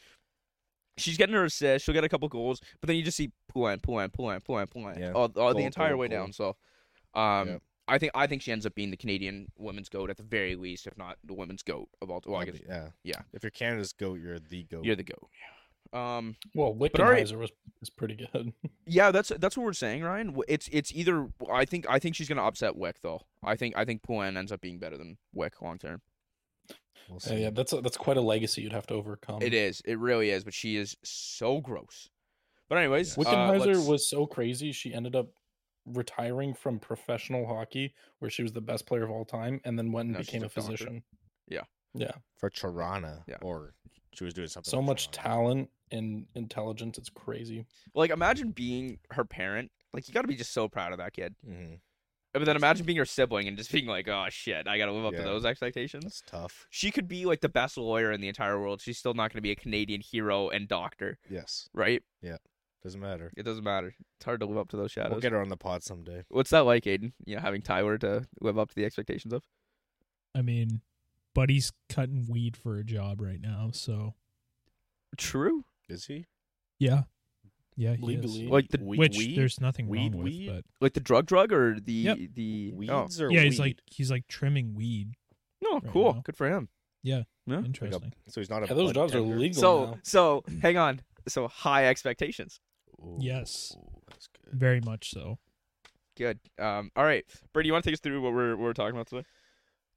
She's 0.97 1.17
getting 1.17 1.35
her 1.35 1.45
assist. 1.45 1.85
She'll 1.85 1.95
get 1.95 2.05
a 2.05 2.09
couple 2.11 2.29
goals, 2.29 2.61
but 2.81 2.89
then 2.89 2.97
you 2.97 3.03
just 3.03 3.17
see 3.17 3.31
Poulin, 3.49 3.81
Poulin, 3.81 4.11
Poulin, 4.11 4.41
Poulin, 4.43 4.67
Poulin, 4.67 4.99
Yeah. 4.99 5.13
all, 5.13 5.31
all 5.37 5.55
the 5.55 5.63
entire 5.65 5.97
way 5.97 6.09
down. 6.09 6.33
So, 6.33 6.57
um, 7.15 7.49
Yep. 7.49 7.63
I 7.91 7.99
think 7.99 8.13
I 8.15 8.27
think 8.27 8.43
she 8.43 8.53
ends 8.53 8.65
up 8.65 8.75
being 8.75 8.91
the 8.91 8.97
Canadian 8.97 9.49
women's 9.59 9.89
goat 9.89 10.11
at 10.11 10.17
the 10.17 10.23
very 10.23 10.55
least, 10.55 10.87
if 10.87 10.97
not 10.97 11.19
the 11.25 11.35
women's 11.35 11.63
goat 11.63 11.89
of 12.01 12.11
all. 12.11 12.23
Well, 12.25 12.41
I 12.41 12.45
guess 12.45 12.61
yeah, 12.67 12.89
yeah. 13.03 13.21
If 13.33 13.43
you're 13.43 13.51
Canada's 13.51 13.93
goat, 13.93 14.21
you're 14.21 14.39
the 14.39 14.63
goat. 14.65 14.85
you're 14.85 14.97
the 14.97 15.03
goat. 15.03 15.29
Um, 15.93 16.37
well, 16.55 16.69
all 16.69 16.75
right. 16.75 16.93
Wickenheiser 16.93 17.37
was 17.37 17.51
is 17.83 17.91
pretty 17.91 18.15
good. 18.33 18.53
yeah, 18.87 19.11
that's 19.11 19.33
that's 19.39 19.57
what 19.57 19.65
we're 19.65 19.73
saying, 19.73 20.05
Ryan. 20.05 20.37
It's 20.47 20.69
it's 20.71 20.93
either 20.93 21.29
I 21.53 21.65
think 21.65 21.87
I 21.89 21.99
think 21.99 22.15
she's 22.15 22.29
gonna 22.29 22.45
upset 22.45 22.77
Wick 22.77 22.97
though. 23.03 23.23
I 23.43 23.57
think 23.57 23.77
I 23.77 23.85
think 23.85 24.03
Poulin 24.03 24.37
ends 24.37 24.53
up 24.53 24.61
being 24.61 24.79
better 24.79 24.97
than 24.97 25.19
Wick 25.35 25.61
long 25.61 25.79
term. 25.79 26.01
We'll 27.09 27.19
Uh, 27.29 27.35
yeah, 27.35 27.51
that's 27.51 27.73
a, 27.73 27.81
that's 27.81 27.97
quite 27.97 28.17
a 28.17 28.21
legacy 28.21 28.63
you'd 28.63 28.73
have 28.73 28.87
to 28.87 28.95
overcome. 28.95 29.43
It 29.43 29.53
is. 29.53 29.83
It 29.85 29.99
really 29.99 30.31
is. 30.31 30.45
But 30.45 30.55
she 30.55 30.77
is 30.77 30.97
so 31.03 31.61
gross. 31.61 32.09
But 32.69 32.79
anyways, 32.79 33.19
uh, 33.19 33.23
Wickenheiser 33.23 33.67
let's- 33.67 33.87
was 33.87 34.09
so 34.09 34.27
crazy. 34.27 34.71
She 34.71 34.95
ended 34.95 35.17
up 35.17 35.27
retiring 35.93 36.55
from 36.55 36.79
professional 36.79 37.47
hockey, 37.47 37.95
where 38.19 38.31
she 38.31 38.43
was 38.43 38.53
the 38.53 38.61
best 38.61 38.87
player 38.87 39.03
of 39.05 39.11
all 39.11 39.25
time, 39.25 39.61
and 39.65 39.79
then 39.79 39.93
went 39.93 40.07
and 40.09 40.15
Now 40.15 40.21
became 40.21 40.43
a 40.43 40.47
a 40.47 40.49
physician. 40.49 41.03
Yeah. 41.49 41.63
yeah. 41.95 42.13
for 42.39 42.51
Tirana. 42.51 43.25
Yeah. 43.27 43.37
Or 43.43 43.75
she 44.15 44.25
was 44.25 44.35
doing 44.35 44.49
something. 44.49 44.71
So 44.71 44.79
with 44.79 44.87
much 44.87 45.11
Tirana. 45.11 45.29
talent 45.29 45.71
and 45.91 46.27
intelligence. 46.35 46.99
It's 46.99 47.11
crazy. 47.11 47.67
like 47.95 48.11
imagine 48.11 48.51
being 48.53 48.99
her 49.11 49.25
parent. 49.25 49.71
Like 49.93 50.07
you 50.07 50.15
got 50.15 50.23
to 50.23 50.29
be 50.29 50.37
just 50.37 50.53
so 50.53 50.69
proud 50.69 50.93
of 50.93 50.99
that 50.99 51.13
kid. 51.13 51.35
Mhm. 51.49 51.81
But 52.33 52.45
then 52.45 52.55
imagine 52.55 52.87
being 52.87 52.99
her 52.99 53.05
sibling 53.05 53.49
and 53.49 53.57
just 53.57 53.73
being 53.73 53.87
like, 53.87 54.07
oh 54.07 54.27
shit, 54.31 54.69
I 54.69 54.79
got 54.79 54.87
to 54.87 54.93
live 54.93 55.05
up 55.07 55.15
to 55.15 55.23
those 55.23 55.45
expectations. 55.45 56.05
That's 56.05 56.23
tough. 56.25 56.67
She 56.71 56.93
could 56.93 57.09
be 57.09 57.25
like 57.27 57.41
the 57.41 57.49
best 57.49 57.77
lawyer 57.77 58.13
in 58.13 58.21
the 58.21 58.29
entire 58.29 58.61
world. 58.61 58.81
She's 58.81 58.99
still 58.99 59.15
not 59.15 59.33
going 59.33 59.39
to 59.39 59.43
be 59.43 59.51
a 59.51 59.57
Canadian 59.57 60.01
hero 60.01 60.49
and 60.49 60.69
doctor, 60.69 61.19
Yes. 61.29 61.69
right? 61.75 62.05
Doesn't 62.83 63.01
matter. 63.01 63.31
It 63.37 63.43
doesn't 63.43 63.63
matter. 63.65 63.95
It's 64.17 64.25
hard 64.25 64.41
to 64.41 64.47
live 64.47 64.57
up 64.57 64.69
to 64.71 64.77
those 64.77 64.91
shadows. 64.91 65.11
We'll 65.13 65.21
get 65.21 65.33
her 65.33 65.41
on 65.43 65.51
the 65.51 65.57
pod 65.57 65.83
someday. 65.83 66.25
What's 66.31 66.51
that 66.51 66.61
like, 66.61 66.85
Aiden? 66.85 67.13
You 67.27 67.37
know, 67.37 67.43
having 67.43 67.61
Tyler 67.61 67.99
to 67.99 68.27
live 68.41 68.59
up 68.59 68.71
to 68.71 68.75
the 68.75 68.85
expectations 68.87 69.35
of? 69.35 69.45
I 70.35 70.41
mean, 70.43 70.81
Buddy's 71.35 71.73
cutting 71.91 72.27
weed 72.29 72.57
for 72.57 72.79
a 72.79 72.85
job 72.85 73.21
right 73.21 73.41
now, 73.41 73.71
so 73.73 74.15
True. 75.17 75.65
Is 75.89 76.07
he? 76.07 76.27
yeah, 76.79 77.03
yeah, 77.77 77.95
he 77.97 78.03
Legally. 78.07 78.45
is. 78.45 78.51
Like 78.51 78.69
the 78.69 78.79
We- 78.83 78.97
Which 78.97 79.19
weed? 79.19 79.37
there's 79.37 79.61
nothing 79.61 79.89
Weed, 79.89 80.15
wrong 80.15 80.23
weed? 80.23 80.47
with, 80.49 80.57
but 80.57 80.65
like 80.81 80.93
the 80.95 81.01
drug 81.01 81.27
drug 81.27 81.53
or 81.53 81.79
the 81.81 81.93
Yep. 81.93 82.19
the 82.35 82.73
Weeds 82.73 82.93
oh. 83.21 83.25
or 83.25 83.29
but 83.29 83.35
yeah, 83.35 83.43
he's 83.43 83.59
weed? 83.59 83.67
like 83.67 83.79
he's 83.87 84.11
like 84.11 84.27
trimming 84.29 84.75
weed. 84.75 85.15
no 85.61 85.75
right 85.81 85.93
cool 85.93 86.15
now. 86.15 86.21
good 86.25 86.37
for 86.37 86.49
him. 86.49 86.69
Yeah, 87.03 87.25
Yeah. 87.47 87.57
Like 87.57 87.65
a- 87.65 87.67
interesting. 87.67 88.13
so 88.29 88.41
he's 88.41 88.49
not 88.51 88.63
a. 88.63 88.67
Yeah, 88.69 88.75
those 88.75 88.93
drugs 88.93 89.13
jobs 89.13 89.15
are 89.15 89.21
tender? 89.25 89.37
legal 89.39 89.61
So 89.61 89.85
now. 89.87 89.99
so 90.03 90.45
hang 90.63 90.77
on. 90.79 91.01
So 91.29 91.49
high 91.49 91.87
expectations. 91.87 92.61
Ooh, 93.03 93.17
Yes. 93.21 93.77
That's 94.09 94.29
good. 94.29 94.59
Very 94.59 94.81
much 94.81 95.11
so. 95.11 95.39
Good. 96.17 96.39
Um. 96.59 96.91
All 96.97 97.05
right, 97.05 97.25
Brady, 97.53 97.69
you 97.69 97.73
want 97.73 97.85
to 97.85 97.91
take 97.91 97.95
us 97.95 98.01
through 98.01 98.21
what 98.21 98.33
we're 98.35 98.51
what 98.57 98.65
we're 98.65 98.73
talking 98.73 98.95
about 98.95 99.07
today? 99.07 99.25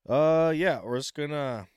Uh, 0.08 0.52
yeah, 0.56 0.80
we're 0.84 0.98
just 0.98 1.14
gonna 1.16 1.68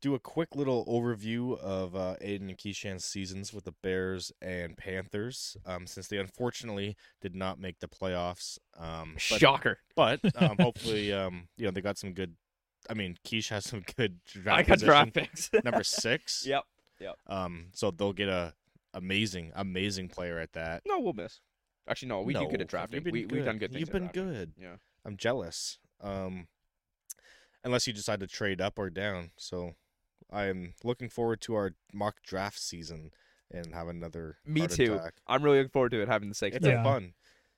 do 0.00 0.14
a 0.14 0.18
quick 0.20 0.54
little 0.54 0.84
overview 0.86 1.58
of 1.58 1.94
uh, 1.96 2.14
Aiden 2.22 2.48
and 2.48 2.58
Keishan's 2.58 3.04
seasons 3.04 3.52
with 3.52 3.64
the 3.64 3.74
Bears 3.82 4.32
and 4.42 4.76
Panthers. 4.76 5.56
Um, 5.66 5.86
since 5.86 6.08
they 6.08 6.18
unfortunately 6.18 6.96
did 7.20 7.34
not 7.34 7.58
make 7.58 7.78
the 7.80 7.88
playoffs. 7.88 8.58
Um, 8.78 9.14
but, 9.14 9.40
Shocker. 9.40 9.78
but 9.96 10.20
um, 10.36 10.56
hopefully, 10.60 11.12
um, 11.12 11.48
you 11.56 11.64
know, 11.64 11.70
they 11.70 11.80
got 11.80 11.98
some 11.98 12.12
good. 12.12 12.34
I 12.90 12.94
mean, 12.94 13.16
Keish 13.26 13.48
has 13.48 13.64
some 13.64 13.82
good 13.96 14.20
draft 14.26 14.58
I 14.58 14.62
got 14.62 14.74
position, 14.74 14.86
draft 14.88 15.14
picks. 15.14 15.50
number 15.64 15.82
six. 15.84 16.44
Yep. 16.46 16.64
yep. 17.00 17.14
Um, 17.26 17.66
so 17.72 17.90
they'll 17.90 18.12
get 18.12 18.28
a 18.28 18.52
amazing, 18.94 19.52
amazing 19.54 20.08
player 20.08 20.38
at 20.38 20.52
that. 20.54 20.82
No, 20.86 20.98
we'll 21.00 21.12
miss. 21.12 21.40
Actually, 21.86 22.08
no, 22.08 22.22
we 22.22 22.32
do 22.32 22.48
good 22.48 22.62
at 22.62 22.68
drafting. 22.68 22.96
you've 22.96 23.04
been 23.04 23.12
We 23.12 23.26
we've 23.26 23.44
done 23.44 23.58
good 23.58 23.70
things. 23.70 23.80
You've 23.80 23.92
been 23.92 24.08
good. 24.12 24.52
Yeah. 24.58 24.76
I'm 25.04 25.18
jealous. 25.18 25.78
Um, 26.00 26.46
unless 27.62 27.86
you 27.86 27.92
decide 27.92 28.20
to 28.20 28.26
trade 28.26 28.60
up 28.60 28.78
or 28.78 28.88
down. 28.88 29.30
So 29.36 29.74
I'm 30.32 30.74
looking 30.82 31.10
forward 31.10 31.40
to 31.42 31.54
our 31.54 31.72
mock 31.92 32.22
draft 32.22 32.58
season 32.58 33.10
and 33.50 33.74
have 33.74 33.88
another. 33.88 34.38
Me 34.46 34.60
heart 34.60 34.72
too. 34.72 34.94
attack. 34.94 35.14
I'm 35.26 35.42
really 35.42 35.58
looking 35.58 35.70
forward 35.70 35.92
to 35.92 36.02
it 36.02 36.08
having 36.08 36.28
the 36.30 36.34
stakes. 36.34 36.56
It's. 36.56 36.66
Yeah. 36.66 36.80
a 36.80 36.84
fun. 36.84 37.12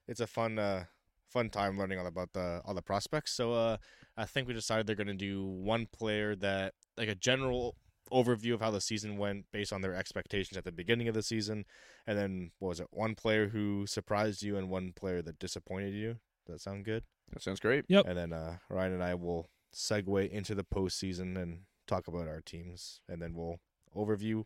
It's 0.09 0.21
a 0.21 0.27
fun, 0.27 0.59
uh, 0.59 0.85
fun 1.29 1.51
time 1.51 1.79
learning 1.79 1.99
all 1.99 2.07
about 2.07 2.33
the 2.33 2.63
all 2.65 2.75
the 2.75 2.83
prospects. 2.83 3.33
So 3.33 3.53
uh, 3.53 3.77
I 4.17 4.25
think 4.25 4.49
we 4.49 4.55
decided 4.55 4.87
they're 4.87 4.97
gonna 4.97 5.15
do 5.15 5.45
one 5.45 5.87
player 5.87 6.35
that 6.37 6.75
like 6.97 7.09
a 7.09 7.15
general 7.15 7.77
overview 8.13 8.55
of 8.55 8.61
how 8.61 8.71
the 8.71 8.81
season 8.81 9.17
went 9.19 9.47
based 9.53 9.73
on 9.73 9.81
their 9.81 9.95
expectations 9.95 10.57
at 10.57 10.65
the 10.65 10.73
beginning 10.73 11.09
of 11.09 11.15
the 11.15 11.23
season, 11.23 11.65
and 12.07 12.19
then 12.19 12.51
what 12.59 12.71
was 12.71 12.81
it? 12.81 12.89
One 12.91 13.15
player 13.15 13.49
who 13.49 13.87
surprised 13.87 14.43
you 14.43 14.57
and 14.57 14.71
one 14.71 14.93
player 14.95 15.23
that 15.23 15.39
disappointed 15.39 15.95
you. 15.95 16.17
Does 16.47 16.55
that 16.55 16.61
sound 16.61 16.85
good? 16.85 17.05
That 17.33 17.43
sounds 17.43 17.61
great. 17.61 17.85
Yep. 17.89 18.07
And 18.07 18.17
then 18.17 18.33
uh, 18.33 18.59
Ryan 18.69 18.95
and 18.95 19.03
I 19.03 19.15
will 19.15 19.49
segue 19.75 20.31
into 20.31 20.55
the 20.55 20.65
postseason 20.65 21.37
and 21.37 21.61
talk 21.87 22.09
about 22.09 22.29
our 22.29 22.41
teams, 22.41 23.01
and 23.09 23.21
then 23.21 23.35
we'll 23.35 23.61
overview 23.97 24.45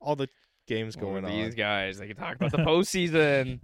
all 0.00 0.16
the 0.16 0.28
games 0.66 0.96
going 0.96 1.24
Over 1.24 1.26
on. 1.26 1.32
These 1.32 1.54
guys, 1.54 1.98
they 1.98 2.08
can 2.08 2.16
talk 2.16 2.36
about 2.36 2.52
the 2.52 2.58
postseason. 2.58 3.60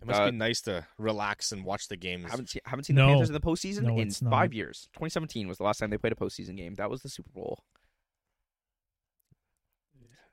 It 0.00 0.06
must 0.06 0.20
uh, 0.20 0.30
be 0.30 0.36
nice 0.36 0.62
to 0.62 0.86
relax 0.98 1.52
and 1.52 1.64
watch 1.64 1.88
the 1.88 1.96
games. 1.96 2.30
haven't 2.30 2.48
seen 2.48 2.62
haven't 2.64 2.84
seen 2.84 2.96
the 2.96 3.02
Panthers 3.02 3.28
in 3.28 3.34
the 3.34 3.40
postseason 3.40 3.82
No, 3.82 3.98
in 3.98 4.10
five 4.10 4.54
years. 4.54 4.88
2017 4.94 5.46
was 5.46 5.58
the 5.58 5.64
last 5.64 5.78
time 5.78 5.90
they 5.90 5.98
played 5.98 6.12
a 6.12 6.16
postseason 6.16 6.56
game. 6.56 6.74
That 6.76 6.90
was 6.90 7.02
the 7.02 7.10
Super 7.10 7.30
Bowl. 7.30 7.64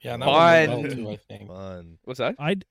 Yeah, 0.02 0.14
and 0.14 0.22
that 0.22 0.28
Fun. 0.28 0.70
one 0.70 0.82
went 0.82 0.84
well 0.84 0.96
too. 0.96 1.10
I 1.10 1.18
think. 1.38 1.50
Fun. 1.50 1.98
What's 2.04 2.20
that? 2.20 2.36
I'd 2.40 2.66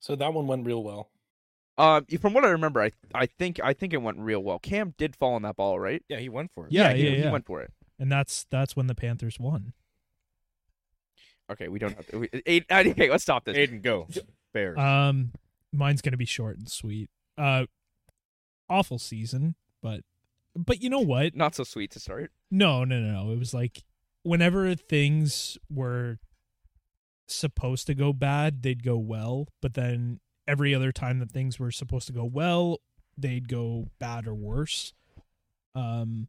So 0.00 0.16
that 0.16 0.32
one 0.32 0.46
went 0.46 0.66
real 0.66 0.82
well. 0.82 1.10
Um, 1.78 2.06
from 2.20 2.34
what 2.34 2.44
I 2.44 2.48
remember, 2.48 2.82
I 2.82 2.90
I 3.14 3.26
think 3.26 3.60
I 3.62 3.72
think 3.72 3.92
it 3.92 3.98
went 3.98 4.18
real 4.18 4.42
well. 4.42 4.58
Cam 4.58 4.94
did 4.98 5.14
fall 5.14 5.34
on 5.34 5.42
that 5.42 5.56
ball, 5.56 5.78
right? 5.78 6.02
Yeah, 6.08 6.18
he 6.18 6.28
went 6.28 6.50
for 6.52 6.66
it. 6.66 6.72
Yeah, 6.72 6.92
he, 6.92 7.04
yeah, 7.04 7.10
he 7.10 7.22
yeah. 7.22 7.32
went 7.32 7.46
for 7.46 7.62
it. 7.62 7.72
and 7.98 8.10
that's 8.10 8.46
that's 8.50 8.74
when 8.74 8.88
the 8.88 8.94
Panthers 8.94 9.38
won. 9.38 9.72
Okay, 11.50 11.68
we 11.68 11.78
don't 11.78 11.94
have 11.94 12.06
to. 12.08 12.18
We, 12.18 12.28
eight, 12.46 12.66
okay, 12.72 13.08
let's 13.10 13.22
stop 13.22 13.44
this. 13.44 13.56
Aiden, 13.56 13.80
go. 13.80 14.06
Bears. 14.52 14.76
Um, 14.76 15.32
mine's 15.72 16.02
gonna 16.02 16.16
be 16.16 16.24
short 16.24 16.58
and 16.58 16.68
sweet. 16.68 17.10
Uh, 17.38 17.66
awful 18.68 18.98
season, 18.98 19.54
but 19.82 20.00
but 20.56 20.82
you 20.82 20.90
know 20.90 20.98
what? 20.98 21.36
Not 21.36 21.54
so 21.54 21.64
sweet 21.64 21.90
to 21.92 22.00
start. 22.00 22.32
No, 22.50 22.84
no, 22.84 22.98
no, 22.98 23.24
no. 23.24 23.32
It 23.32 23.38
was 23.38 23.54
like 23.54 23.84
whenever 24.28 24.74
things 24.74 25.56
were 25.70 26.18
supposed 27.26 27.86
to 27.86 27.94
go 27.94 28.12
bad, 28.12 28.62
they'd 28.62 28.84
go 28.84 28.98
well, 28.98 29.48
but 29.62 29.72
then 29.72 30.20
every 30.46 30.74
other 30.74 30.92
time 30.92 31.18
that 31.18 31.30
things 31.30 31.58
were 31.58 31.70
supposed 31.70 32.06
to 32.06 32.12
go 32.12 32.24
well, 32.24 32.78
they'd 33.16 33.48
go 33.48 33.86
bad 33.98 34.26
or 34.26 34.34
worse. 34.34 34.92
Um 35.74 36.28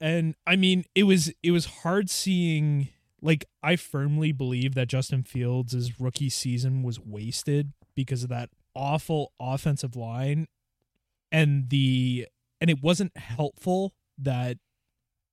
and 0.00 0.34
I 0.44 0.56
mean, 0.56 0.84
it 0.94 1.04
was 1.04 1.32
it 1.42 1.52
was 1.52 1.66
hard 1.66 2.10
seeing 2.10 2.88
like 3.22 3.44
I 3.62 3.76
firmly 3.76 4.32
believe 4.32 4.74
that 4.74 4.88
Justin 4.88 5.22
Fields' 5.22 6.00
rookie 6.00 6.30
season 6.30 6.82
was 6.82 6.98
wasted 6.98 7.72
because 7.94 8.24
of 8.24 8.28
that 8.30 8.50
awful 8.74 9.32
offensive 9.38 9.94
line 9.94 10.48
and 11.30 11.70
the 11.70 12.26
and 12.60 12.70
it 12.70 12.82
wasn't 12.82 13.16
helpful 13.16 13.94
that 14.18 14.58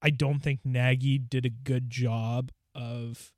I 0.05 0.11
don't 0.11 0.37
think 0.39 0.59
Nagy 0.63 1.17
did 1.17 1.47
a 1.47 1.49
good 1.49 1.89
job 1.89 2.51
of 2.75 3.33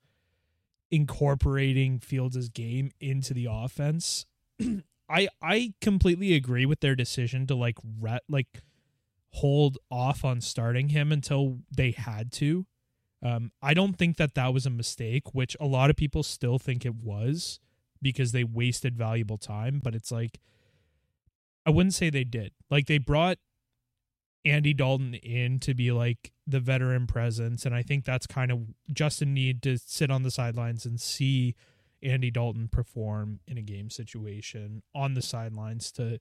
incorporating 0.91 1.97
Fields' 1.97 2.49
game 2.49 2.91
into 2.99 3.33
the 3.33 3.47
offense. 3.49 4.25
I 5.09 5.29
I 5.41 5.75
completely 5.79 6.33
agree 6.33 6.65
with 6.65 6.81
their 6.81 6.93
decision 6.93 7.47
to 7.47 7.55
like 7.55 7.77
ret 8.01 8.23
like 8.27 8.63
hold 9.29 9.77
off 9.89 10.25
on 10.25 10.41
starting 10.41 10.89
him 10.89 11.13
until 11.13 11.59
they 11.73 11.91
had 11.91 12.33
to. 12.33 12.65
Um, 13.23 13.53
I 13.61 13.73
don't 13.73 13.97
think 13.97 14.17
that 14.17 14.35
that 14.35 14.53
was 14.53 14.65
a 14.65 14.69
mistake, 14.69 15.33
which 15.33 15.55
a 15.61 15.65
lot 15.65 15.89
of 15.89 15.95
people 15.95 16.21
still 16.21 16.59
think 16.59 16.85
it 16.85 16.95
was 16.95 17.61
because 18.01 18.33
they 18.33 18.43
wasted 18.43 18.97
valuable 18.97 19.37
time. 19.37 19.79
But 19.81 19.95
it's 19.95 20.11
like 20.11 20.41
I 21.65 21.69
wouldn't 21.69 21.93
say 21.93 22.09
they 22.09 22.25
did. 22.25 22.51
Like 22.69 22.87
they 22.87 22.97
brought 22.97 23.37
Andy 24.43 24.73
Dalton 24.73 25.13
in 25.13 25.59
to 25.59 25.73
be 25.73 25.93
like 25.93 26.33
the 26.47 26.59
veteran 26.61 27.07
presence, 27.07 27.65
and 27.65 27.75
I 27.75 27.83
think 27.83 28.05
that's 28.05 28.25
kind 28.25 28.51
of 28.51 28.59
Justin 28.91 29.33
need 29.33 29.61
to 29.63 29.77
sit 29.77 30.09
on 30.09 30.23
the 30.23 30.31
sidelines 30.31 30.85
and 30.85 30.99
see 30.99 31.55
Andy 32.01 32.31
Dalton 32.31 32.69
perform 32.69 33.41
in 33.47 33.57
a 33.57 33.61
game 33.61 33.89
situation 33.89 34.81
on 34.95 35.13
the 35.13 35.21
sidelines 35.21 35.91
to 35.93 36.19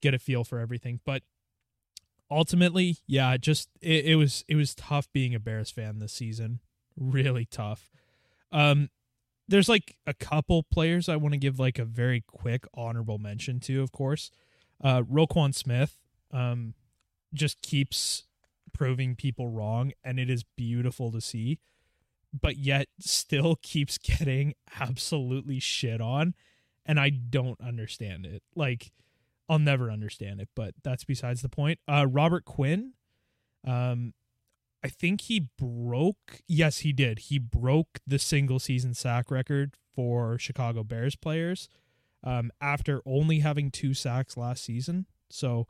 get 0.00 0.14
a 0.14 0.18
feel 0.18 0.42
for 0.42 0.58
everything. 0.58 1.00
But 1.04 1.22
ultimately, 2.30 2.96
yeah, 3.06 3.36
just 3.36 3.68
it, 3.80 4.06
it 4.06 4.16
was 4.16 4.44
it 4.48 4.56
was 4.56 4.74
tough 4.74 5.10
being 5.12 5.34
a 5.34 5.40
Bears 5.40 5.70
fan 5.70 5.98
this 5.98 6.12
season. 6.12 6.60
Really 6.96 7.44
tough. 7.44 7.90
Um 8.50 8.90
there's 9.48 9.68
like 9.68 9.96
a 10.06 10.14
couple 10.14 10.62
players 10.62 11.08
I 11.08 11.16
want 11.16 11.34
to 11.34 11.38
give 11.38 11.58
like 11.58 11.78
a 11.78 11.84
very 11.84 12.22
quick 12.26 12.64
honorable 12.74 13.18
mention 13.18 13.60
to, 13.60 13.82
of 13.82 13.92
course. 13.92 14.30
Uh 14.82 15.02
Roquan 15.02 15.54
Smith 15.54 15.98
um 16.32 16.74
just 17.34 17.62
keeps 17.62 18.24
proving 18.72 19.14
people 19.14 19.48
wrong 19.48 19.92
and 20.04 20.18
it 20.18 20.30
is 20.30 20.44
beautiful 20.56 21.10
to 21.12 21.20
see 21.20 21.58
but 22.38 22.56
yet 22.56 22.86
still 22.98 23.56
keeps 23.62 23.98
getting 23.98 24.54
absolutely 24.80 25.58
shit 25.58 26.00
on 26.00 26.34
and 26.84 26.98
I 26.98 27.10
don't 27.10 27.60
understand 27.60 28.26
it. 28.26 28.42
Like 28.54 28.90
I'll 29.48 29.58
never 29.58 29.90
understand 29.90 30.40
it, 30.40 30.48
but 30.56 30.74
that's 30.82 31.04
besides 31.04 31.42
the 31.42 31.48
point. 31.48 31.78
Uh 31.88 32.06
Robert 32.08 32.44
Quinn 32.44 32.92
um 33.66 34.14
I 34.84 34.88
think 34.88 35.22
he 35.22 35.48
broke 35.58 36.40
yes, 36.48 36.78
he 36.78 36.92
did. 36.92 37.20
He 37.20 37.38
broke 37.38 38.00
the 38.06 38.18
single 38.18 38.58
season 38.58 38.94
sack 38.94 39.30
record 39.30 39.74
for 39.94 40.38
Chicago 40.38 40.82
Bears 40.82 41.16
players 41.16 41.68
um 42.24 42.50
after 42.60 43.02
only 43.04 43.40
having 43.40 43.70
2 43.70 43.94
sacks 43.94 44.36
last 44.36 44.64
season. 44.64 45.06
So 45.30 45.66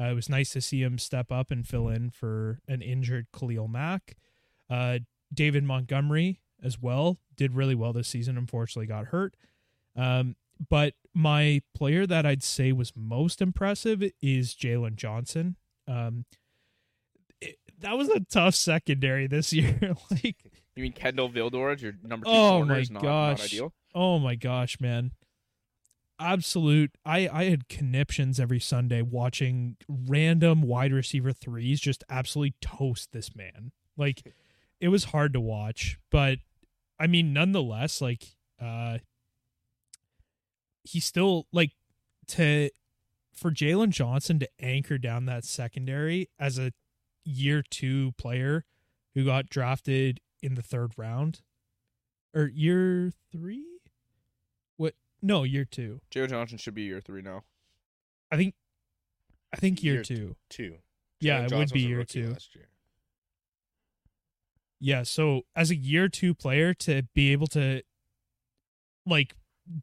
Uh, 0.00 0.04
it 0.06 0.14
was 0.14 0.28
nice 0.28 0.50
to 0.52 0.60
see 0.60 0.82
him 0.82 0.98
step 0.98 1.32
up 1.32 1.50
and 1.50 1.66
fill 1.66 1.88
in 1.88 2.10
for 2.10 2.60
an 2.68 2.82
injured 2.82 3.26
Khalil 3.32 3.68
Mack. 3.68 4.16
Uh, 4.68 4.98
David 5.32 5.64
Montgomery 5.64 6.40
as 6.62 6.80
well 6.80 7.18
did 7.36 7.54
really 7.54 7.74
well 7.74 7.92
this 7.92 8.08
season. 8.08 8.36
Unfortunately, 8.36 8.86
got 8.86 9.06
hurt. 9.06 9.34
Um, 9.96 10.36
but 10.68 10.94
my 11.14 11.62
player 11.74 12.06
that 12.06 12.26
I'd 12.26 12.42
say 12.42 12.72
was 12.72 12.92
most 12.94 13.40
impressive 13.40 14.02
is 14.22 14.54
Jaylon 14.54 14.96
Johnson. 14.96 15.56
Um, 15.88 16.24
it, 17.40 17.56
that 17.80 17.96
was 17.96 18.08
a 18.10 18.20
tough 18.20 18.54
secondary 18.54 19.26
this 19.26 19.52
year. 19.54 19.78
like, 20.10 20.36
You 20.74 20.82
mean 20.82 20.92
Kindle 20.92 21.30
Vildor 21.30 21.80
your 21.80 21.94
number 22.02 22.24
two 22.26 22.30
Oh 22.32 22.58
corner 22.58 22.74
my 22.74 22.80
is 22.80 22.90
not, 22.90 23.02
gosh. 23.02 23.38
not 23.38 23.44
ideal? 23.46 23.72
oh 23.94 24.18
my 24.18 24.34
gosh, 24.34 24.78
man. 24.80 25.12
Absolute. 26.18 26.92
I 27.04 27.28
I 27.30 27.44
had 27.44 27.68
conniptions 27.68 28.40
every 28.40 28.60
Sunday 28.60 29.02
watching 29.02 29.76
random 29.88 30.62
wide 30.62 30.92
receiver 30.92 31.32
threes 31.32 31.80
just 31.80 32.04
absolutely 32.08 32.54
toast 32.60 33.12
this 33.12 33.36
man. 33.36 33.72
Like 33.96 34.32
it 34.80 34.88
was 34.88 35.04
hard 35.04 35.32
to 35.34 35.40
watch, 35.40 35.98
but 36.10 36.38
I 36.98 37.06
mean 37.06 37.32
nonetheless 37.32 38.00
like 38.00 38.36
uh 38.60 38.98
he 40.84 41.00
still 41.00 41.46
like 41.52 41.72
to 42.28 42.70
for 43.34 43.50
Jaylon 43.50 43.90
Johnson 43.90 44.38
to 44.38 44.48
anchor 44.58 44.96
down 44.96 45.26
that 45.26 45.44
secondary 45.44 46.30
as 46.38 46.58
a 46.58 46.72
year 47.24 47.62
2 47.68 48.12
player 48.12 48.64
who 49.14 49.24
got 49.24 49.50
drafted 49.50 50.20
in 50.42 50.54
the 50.54 50.62
third 50.62 50.92
round 50.96 51.40
or 52.34 52.46
year 52.46 53.12
3 53.32 53.62
what 53.62 53.75
no 55.22 55.42
year 55.44 55.64
2 55.64 56.00
Joe 56.10 56.26
Johnson 56.26 56.58
should 56.58 56.74
be 56.74 56.82
year 56.82 57.00
three 57.00 57.22
now. 57.22 57.42
I 58.30 58.36
think 58.36 58.54
I 59.52 59.56
think 59.56 59.82
year, 59.82 59.94
Year 59.94 60.02
2 60.02 60.36
Two. 60.50 60.74
Yeah, 61.20 61.46
Jaylon 61.46 61.52
it 61.52 61.56
would 61.56 61.70
be 61.70 61.80
year 61.80 62.04
two. 62.04 62.30
last 62.30 62.54
year. 62.54 62.68
Yeah, 64.80 65.02
so 65.04 65.42
as 65.54 65.70
a 65.70 65.76
year 65.76 66.08
two 66.08 66.34
player 66.34 66.74
to 66.74 67.02
be 67.14 67.32
able 67.32 67.46
to 67.48 67.82
like 69.06 69.34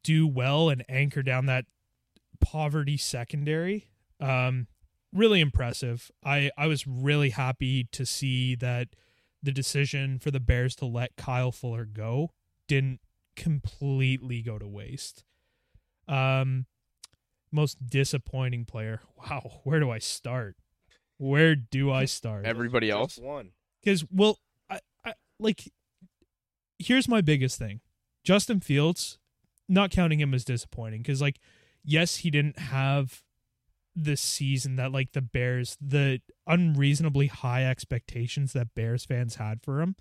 do 0.04 0.28
well 0.28 0.70
and 0.70 0.84
anchor 0.88 1.24
down 1.24 1.48
that 1.48 1.66
poverty 2.40 2.98
secondary, 2.98 3.88
um, 4.20 4.68
really 5.12 5.40
impressive. 5.40 6.12
I 6.24 6.52
I 6.58 6.68
was 6.68 6.86
really 6.86 7.32
happy 7.32 7.88
to 7.94 8.06
see 8.06 8.56
that 8.56 8.90
the 9.42 9.52
decision 9.52 10.20
for 10.20 10.30
the 10.32 10.40
Bears 10.40 10.76
to 10.78 10.86
let 10.86 11.16
Kyle 11.16 11.52
Fuller 11.52 11.86
go 11.86 12.32
didn't 12.68 13.00
completely 13.36 14.42
go 14.42 14.58
to 14.60 14.68
waste. 14.68 15.24
Um, 16.08 16.66
most 17.52 17.86
disappointing 17.88 18.66
player. 18.66 19.02
Wow, 19.30 19.62
where 19.64 19.80
do 19.80 19.90
I 19.90 20.00
start? 20.00 20.58
Where 21.18 21.56
do 21.56 21.92
I 21.92 22.06
start? 22.20 22.46
Everybody 22.46 22.90
else, 22.90 23.18
one. 23.18 23.52
because 23.82 24.06
well 24.12 24.40
I, 24.70 24.80
I 25.06 25.14
like 25.40 25.72
here's 26.80 27.08
my 27.08 27.22
biggest 27.22 27.58
thing 27.58 27.80
justin 28.26 28.60
fields 28.60 29.18
not 29.70 29.90
counting 29.92 30.20
him 30.20 30.34
as 30.34 30.44
disappointing 30.44 31.02
because 31.02 31.22
like 31.22 31.40
yes 31.86 32.18
he 32.18 32.30
didn't 32.30 32.60
have 32.60 33.22
the 33.96 34.18
season 34.18 34.76
that 34.76 34.92
like 34.92 35.14
the 35.14 35.22
bears 35.22 35.78
the 35.80 36.20
unreasonably 36.48 37.28
high 37.28 37.64
expectations 37.64 38.52
that 38.52 38.74
bears 38.76 39.06
fans 39.06 39.36
had 39.36 39.62
for 39.62 39.82
him 39.82 39.96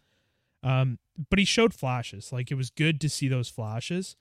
um 0.64 0.99
but 1.31 1.38
he 1.38 1.44
showed 1.44 1.75
flashes 1.75 2.33
like 2.33 2.51
it 2.51 2.55
was 2.57 2.70
good 2.70 3.01
to 3.01 3.09
see 3.09 3.29
those 3.29 3.48
flashes 3.48 4.16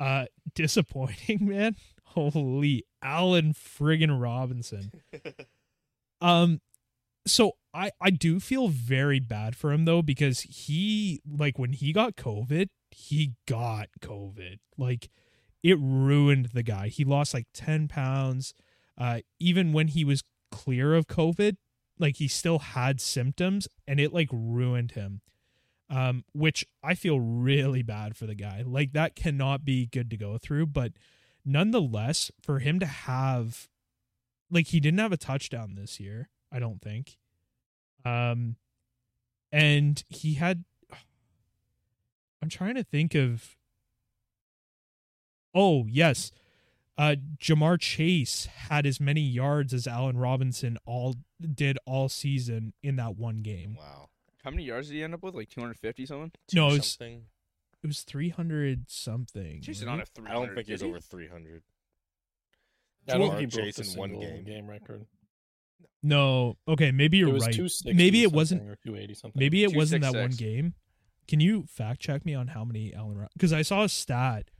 uh 0.00 0.26
disappointing 0.54 1.46
man 1.46 1.76
holy 2.04 2.84
allen 3.02 3.52
friggin 3.52 4.20
robinson 4.20 4.90
um 6.20 6.60
so 7.28 7.52
I 7.74 7.90
I 8.00 8.10
do 8.10 8.40
feel 8.40 8.68
very 8.68 9.20
bad 9.20 9.54
for 9.54 9.72
him 9.72 9.84
though 9.84 10.02
because 10.02 10.40
he 10.40 11.20
like 11.28 11.58
when 11.58 11.72
he 11.72 11.92
got 11.92 12.16
COVID, 12.16 12.68
he 12.90 13.34
got 13.46 13.88
COVID. 14.00 14.58
Like 14.76 15.10
it 15.62 15.78
ruined 15.78 16.46
the 16.54 16.62
guy. 16.62 16.88
He 16.88 17.04
lost 17.04 17.34
like 17.34 17.46
10 17.54 17.88
pounds. 17.88 18.54
Uh 18.96 19.20
even 19.38 19.72
when 19.72 19.88
he 19.88 20.04
was 20.04 20.24
clear 20.50 20.94
of 20.94 21.06
COVID, 21.06 21.56
like 21.98 22.16
he 22.16 22.28
still 22.28 22.58
had 22.58 23.00
symptoms 23.00 23.68
and 23.86 24.00
it 24.00 24.12
like 24.12 24.28
ruined 24.32 24.92
him. 24.92 25.20
Um 25.90 26.24
which 26.32 26.66
I 26.82 26.94
feel 26.94 27.18
really 27.20 27.82
bad 27.82 28.16
for 28.16 28.26
the 28.26 28.34
guy. 28.34 28.62
Like 28.66 28.92
that 28.92 29.16
cannot 29.16 29.64
be 29.64 29.86
good 29.86 30.10
to 30.10 30.16
go 30.16 30.38
through, 30.38 30.66
but 30.66 30.92
nonetheless 31.44 32.30
for 32.42 32.58
him 32.58 32.78
to 32.80 32.86
have 32.86 33.68
like 34.50 34.68
he 34.68 34.80
didn't 34.80 35.00
have 35.00 35.12
a 35.12 35.16
touchdown 35.16 35.74
this 35.74 36.00
year, 36.00 36.30
I 36.52 36.58
don't 36.58 36.80
think. 36.80 37.16
Um, 38.04 38.56
and 39.52 40.02
he 40.08 40.34
had. 40.34 40.64
I'm 42.42 42.48
trying 42.48 42.76
to 42.76 42.84
think 42.84 43.14
of. 43.14 43.56
Oh 45.54 45.86
yes, 45.88 46.30
uh, 46.96 47.16
Ja'Marr 47.40 47.80
Chase 47.80 48.46
had 48.46 48.86
as 48.86 49.00
many 49.00 49.22
yards 49.22 49.74
as 49.74 49.86
Allen 49.86 50.18
Robinson 50.18 50.78
all 50.84 51.16
did 51.54 51.78
all 51.86 52.08
season 52.08 52.74
in 52.82 52.96
that 52.96 53.16
one 53.16 53.38
game. 53.38 53.76
Wow. 53.76 54.10
How 54.44 54.50
many 54.50 54.64
yards 54.64 54.88
did 54.88 54.94
he 54.94 55.02
end 55.02 55.14
up 55.14 55.22
with? 55.22 55.34
Like 55.34 55.48
250 55.50 56.06
something? 56.06 56.32
No, 56.54 56.68
Two 56.70 56.74
it's- 56.76 56.92
something. 56.92 57.22
It 57.82 57.86
was 57.86 58.02
300 58.02 58.90
something. 58.90 59.60
Chase 59.62 59.78
is 59.78 59.84
right? 59.86 59.96
not 59.98 60.02
a 60.02 60.06
300. 60.06 60.30
I 60.30 60.34
don't 60.34 60.54
think 60.54 60.66
did 60.66 60.72
he's 60.72 60.80
he? 60.80 60.86
over 60.88 60.98
300. 61.00 61.62
I 63.08 63.12
don't 63.16 63.20
Ja'Marr 63.20 63.38
think 63.38 63.40
he 63.52 63.56
broke 63.56 63.66
Chase 63.66 63.76
the 63.76 63.82
in 63.92 63.98
one 63.98 64.10
single 64.10 64.28
game. 64.28 64.44
game 64.44 64.66
record. 64.68 65.06
No, 66.02 66.56
okay, 66.66 66.90
maybe 66.90 67.18
you're 67.18 67.28
it 67.28 67.32
was 67.32 67.44
right. 67.46 67.54
260 67.54 67.92
Maybe 67.94 68.22
it 68.22 68.32
wasn't- 68.32 68.62
or 68.62 68.76
280 68.84 69.14
something. 69.14 69.38
Maybe 69.38 69.62
it 69.64 69.74
wasn't 69.74 70.02
that 70.02 70.08
one 70.14 70.30
266. 70.30 70.40
game. 70.40 70.74
Can 71.28 71.40
you 71.40 71.66
fact 71.66 72.00
check 72.00 72.24
me 72.24 72.34
on 72.34 72.48
how 72.48 72.64
many 72.64 72.92
Allen? 72.94 73.26
Because 73.34 73.52
I 73.52 73.62
saw 73.62 73.84
a 73.84 73.88
stat 73.88 74.50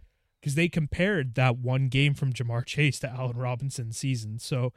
because 0.41 0.55
they 0.55 0.69
compared 0.69 1.35
that 1.35 1.57
one 1.59 1.89
game 1.89 2.15
from 2.15 2.33
Ja'Marr 2.33 2.65
Chase 2.67 2.99
to 3.01 3.09
Allen 3.11 3.37
Robinson's 3.37 3.97
season. 3.99 4.39
So 4.39 4.73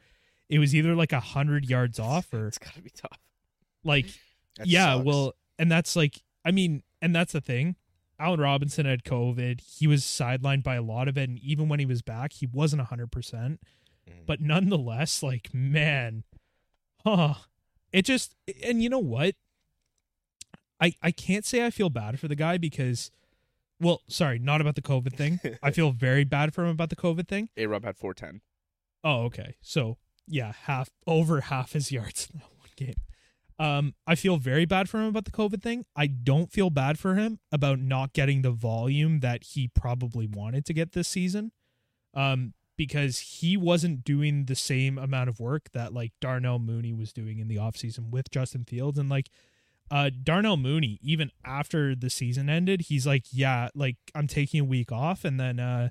it 0.49 0.57
was 0.59 0.73
either 0.73 0.95
like 0.95 1.11
a 1.11 1.19
hundred 1.19 1.65
yards 1.69 1.99
off 1.99 2.33
or 2.33 2.47
It's 2.47 2.57
gotta 2.57 2.81
be 2.81 2.89
tough. 2.91 3.19
like 3.83 4.07
That 4.61 4.67
yeah. 4.67 4.93
sucks. 4.95 5.05
Well, 5.05 5.33
and 5.59 5.71
that's 5.71 5.95
like 5.95 6.21
I 6.45 6.51
mean, 6.51 6.83
and 7.01 7.15
that's 7.15 7.33
the 7.33 7.41
thing. 7.41 7.75
Allen 8.19 8.39
Robinson 8.39 8.85
had 8.85 9.03
COVID. 9.03 9.61
He 9.61 9.87
was 9.87 10.03
sidelined 10.03 10.63
by 10.63 10.75
a 10.75 10.81
lot 10.81 11.07
of 11.07 11.17
it, 11.17 11.27
and 11.29 11.39
even 11.39 11.69
when 11.69 11.79
he 11.79 11.85
was 11.85 12.01
back, 12.01 12.33
he 12.33 12.45
wasn't 12.47 12.81
hundred 12.83 13.11
percent 13.11 13.59
Mhm. 14.09 14.25
but 14.25 14.41
nonetheless 14.41 15.21
like 15.21 15.53
man 15.53 16.23
huh 17.05 17.35
it 17.93 18.03
just 18.03 18.33
and 18.63 18.81
you 18.81 18.89
know 18.89 18.97
what 18.97 19.35
i 20.79 20.93
i 21.03 21.11
can't 21.11 21.45
say 21.45 21.63
i 21.63 21.69
feel 21.69 21.91
bad 21.91 22.19
for 22.19 22.27
the 22.27 22.35
guy 22.35 22.57
because 22.57 23.11
well 23.79 24.01
sorry 24.07 24.39
not 24.39 24.59
about 24.59 24.73
the 24.73 24.81
covid 24.81 25.13
thing 25.15 25.39
i 25.61 25.69
feel 25.77 25.91
very 25.91 26.23
bad 26.23 26.51
for 26.51 26.63
him 26.63 26.71
about 26.71 26.89
the 26.89 26.95
covid 26.95 27.27
thing 27.27 27.49
A 27.55 27.67
Rob 27.67 27.83
had 27.85 27.95
410. 27.95 28.41
oh 29.03 29.25
okay 29.25 29.53
so 29.61 29.97
yeah 30.27 30.51
half 30.63 30.89
over 31.05 31.41
half 31.41 31.73
his 31.73 31.91
yards 31.91 32.27
in 32.33 32.39
that 32.39 32.49
one 32.57 32.69
game 32.75 32.95
um 33.59 33.93
i 34.07 34.15
feel 34.15 34.37
very 34.37 34.65
bad 34.65 34.89
for 34.89 34.99
him 34.99 35.07
about 35.07 35.25
the 35.25 35.31
covid 35.31 35.61
thing. 35.61 35.85
I 35.95 36.07
don't 36.07 36.51
feel 36.51 36.69
bad 36.69 36.97
for 36.97 37.15
him 37.15 37.39
about 37.51 37.79
not 37.79 38.13
getting 38.13 38.41
the 38.41 38.51
volume 38.51 39.19
that 39.19 39.43
he 39.43 39.67
probably 39.67 40.27
wanted 40.27 40.65
to 40.65 40.73
get 40.73 40.93
this 40.93 41.07
season. 41.07 41.51
Um 42.13 42.53
because 42.77 43.19
he 43.19 43.55
wasn't 43.57 44.03
doing 44.03 44.45
the 44.45 44.55
same 44.55 44.97
amount 44.97 45.29
of 45.29 45.39
work 45.39 45.69
that 45.73 45.93
like 45.93 46.13
Darnell 46.19 46.57
Mooney 46.57 46.93
was 46.93 47.13
doing 47.13 47.37
in 47.37 47.47
the 47.47 47.57
offseason 47.57 48.09
with 48.09 48.31
Justin 48.31 48.63
Fields. 48.63 48.97
And 48.97 49.09
like 49.09 49.29
uh 49.91 50.09
Darnell 50.23 50.57
Mooney 50.57 50.97
even 51.01 51.31
after 51.45 51.93
the 51.95 52.09
season 52.09 52.49
ended 52.49 52.81
he's 52.81 53.05
like 53.05 53.25
yeah 53.31 53.67
like 53.75 53.97
I'm 54.15 54.27
taking 54.27 54.61
a 54.61 54.65
week 54.65 54.91
off 54.91 55.25
and 55.25 55.39
then 55.39 55.59
uh 55.59 55.89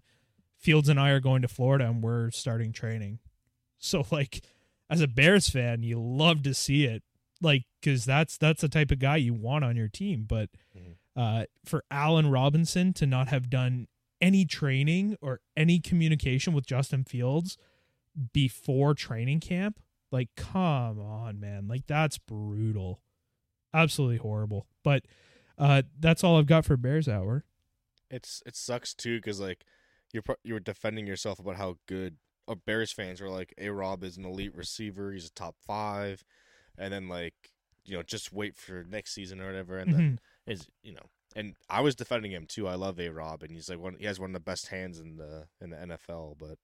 Fields 0.59 0.89
and 0.89 0.99
I 0.99 1.11
are 1.11 1.21
going 1.21 1.43
to 1.43 1.49
Florida 1.49 1.87
and 1.87 2.03
we're 2.03 2.31
starting 2.31 2.73
training. 2.73 3.21
So 3.79 4.05
like 4.11 4.43
as 4.91 5.01
a 5.01 5.09
Bears 5.09 5.49
fan 5.49 5.83
you 5.83 6.01
love 6.01 6.43
to 6.43 6.55
see 6.55 6.85
it 6.85 7.03
like 7.41 7.65
cuz 7.83 8.05
that's 8.05 8.37
that's 8.37 8.61
the 8.61 8.69
type 8.69 8.91
of 8.91 8.99
guy 8.99 9.17
you 9.17 9.33
want 9.35 9.65
on 9.65 9.77
your 9.77 9.89
team 9.89 10.25
but 10.29 10.51
Mhm. 10.77 10.97
uh 11.17 11.45
for 11.65 11.85
Allen 11.91 12.31
Robinson 12.31 12.93
to 12.95 13.07
not 13.07 13.29
have 13.29 13.49
done 13.51 13.89
any 14.21 14.45
training 14.45 15.17
or 15.23 15.41
any 15.57 15.81
communication 15.81 16.53
with 16.53 16.67
Justin 16.67 17.05
Fields 17.05 17.57
before 18.33 18.95
training 18.95 19.41
camp, 19.41 19.79
like 20.13 20.29
come 20.37 20.99
on, 21.01 21.39
man. 21.41 21.69
Like 21.69 21.87
that's 21.87 22.19
brutal. 22.19 23.01
Absolutely 23.73 24.19
horrible. 24.19 24.67
But 24.83 25.05
uh 25.57 25.83
that's 25.99 26.23
all 26.25 26.39
I've 26.39 26.47
got 26.47 26.65
for 26.65 26.77
Bears 26.77 27.09
hour. 27.09 27.45
it's 28.11 28.43
it 28.45 28.57
sucks 28.57 28.93
too 28.95 29.19
because 29.19 29.41
like 29.41 29.65
you're 30.13 30.25
you 30.43 30.55
were 30.55 30.61
defending 30.61 31.07
yourself 31.07 31.39
about 31.39 31.57
how 31.57 31.77
good 31.87 32.17
uh, 32.49 32.57
Bears 32.57 32.93
fans 32.93 33.21
were 33.21 33.31
like 33.31 33.55
a 33.59 33.69
Rob 33.71 34.03
is 34.03 34.17
an 34.17 34.25
elite 34.25 34.55
receiver 34.55 35.13
he's 35.13 35.27
a 35.29 35.33
top 35.33 35.57
five 35.65 36.25
and 36.79 36.93
then 36.93 37.09
like 37.09 37.35
you 37.85 37.97
know 37.97 38.03
just 38.03 38.33
wait 38.33 38.57
for 38.57 38.85
next 38.89 39.13
season 39.13 39.41
or 39.41 39.47
whatever 39.47 39.79
and 39.79 39.93
then 39.93 40.19
Mhm. 40.47 40.53
is 40.53 40.69
you 40.83 40.93
know 40.93 41.09
and 41.37 41.55
I 41.69 41.81
was 41.81 41.95
defending 41.95 42.33
him 42.33 42.47
too 42.47 42.67
I 42.69 42.75
love 42.75 42.99
a 43.01 43.09
Rob 43.09 43.43
and 43.43 43.53
he's 43.53 43.69
like 43.69 43.79
one 43.79 43.97
he 43.99 44.05
has 44.07 44.19
one 44.21 44.31
of 44.31 44.35
the 44.35 44.41
best 44.41 44.69
hands 44.69 44.99
in 44.99 45.17
the 45.17 45.49
in 45.61 45.71
the 45.71 45.77
NFL 45.77 46.37
but 46.39 46.59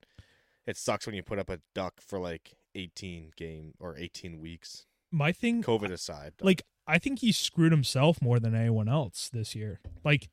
it 0.66 0.76
sucks 0.76 1.06
when 1.06 1.14
you 1.14 1.22
put 1.22 1.38
up 1.38 1.48
a 1.48 1.60
duck 1.74 2.00
for 2.00 2.18
like 2.18 2.54
18 2.74 3.32
game 3.36 3.74
or 3.78 3.96
18 3.96 4.40
weeks. 4.40 4.84
My 5.12 5.30
thing, 5.32 5.62
COVID 5.62 5.92
aside, 5.92 6.34
like 6.42 6.62
I 6.86 6.98
think 6.98 7.20
he 7.20 7.30
screwed 7.32 7.72
himself 7.72 8.20
more 8.20 8.38
than 8.40 8.54
anyone 8.54 8.88
else 8.88 9.28
this 9.28 9.54
year. 9.54 9.80
Like 10.04 10.28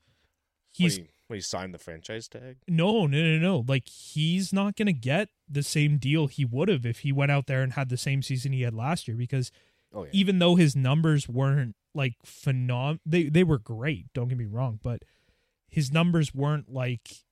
he's 0.72 1.00
when 1.34 1.38
he, 1.38 1.42
signed 1.42 1.74
the 1.74 1.80
franchise 1.80 2.28
tag. 2.28 2.58
no, 2.68 3.08
no, 3.08 3.22
no, 3.22 3.38
no. 3.38 3.66
Like 3.68 3.88
he's 3.88 4.54
not 4.54 4.76
gonna 4.76 4.94
get 4.94 5.30
the 5.50 5.64
same 5.64 5.98
deal 5.98 6.28
he 6.28 6.46
would 6.46 6.70
have 6.70 6.86
if 6.86 7.00
he 7.00 7.12
went 7.12 7.32
out 7.32 7.48
there 7.48 7.62
and 7.62 7.74
had 7.74 7.90
the 7.90 7.98
same 7.98 8.22
season 8.22 8.54
he 8.54 8.62
had 8.62 8.74
last 8.74 9.08
year. 9.08 9.18
Because 9.18 9.52
Oh 9.94 10.04
yeah, 10.04 10.10
even 10.14 10.40
though 10.40 10.56
his 10.56 10.76
numbers 10.76 11.28
weren't 11.28 11.76
like 11.94 12.14
phenom, 12.26 13.00
they 13.06 13.24
they 13.24 13.44
were 13.44 13.60
great. 13.60 14.12
Don't 14.14 14.28
get 14.28 14.38
me 14.38 14.46
wrong, 14.46 14.80
but 14.82 15.04
his 15.70 15.92
numbers 15.92 16.34
weren't 16.34 16.72
like 16.72 17.24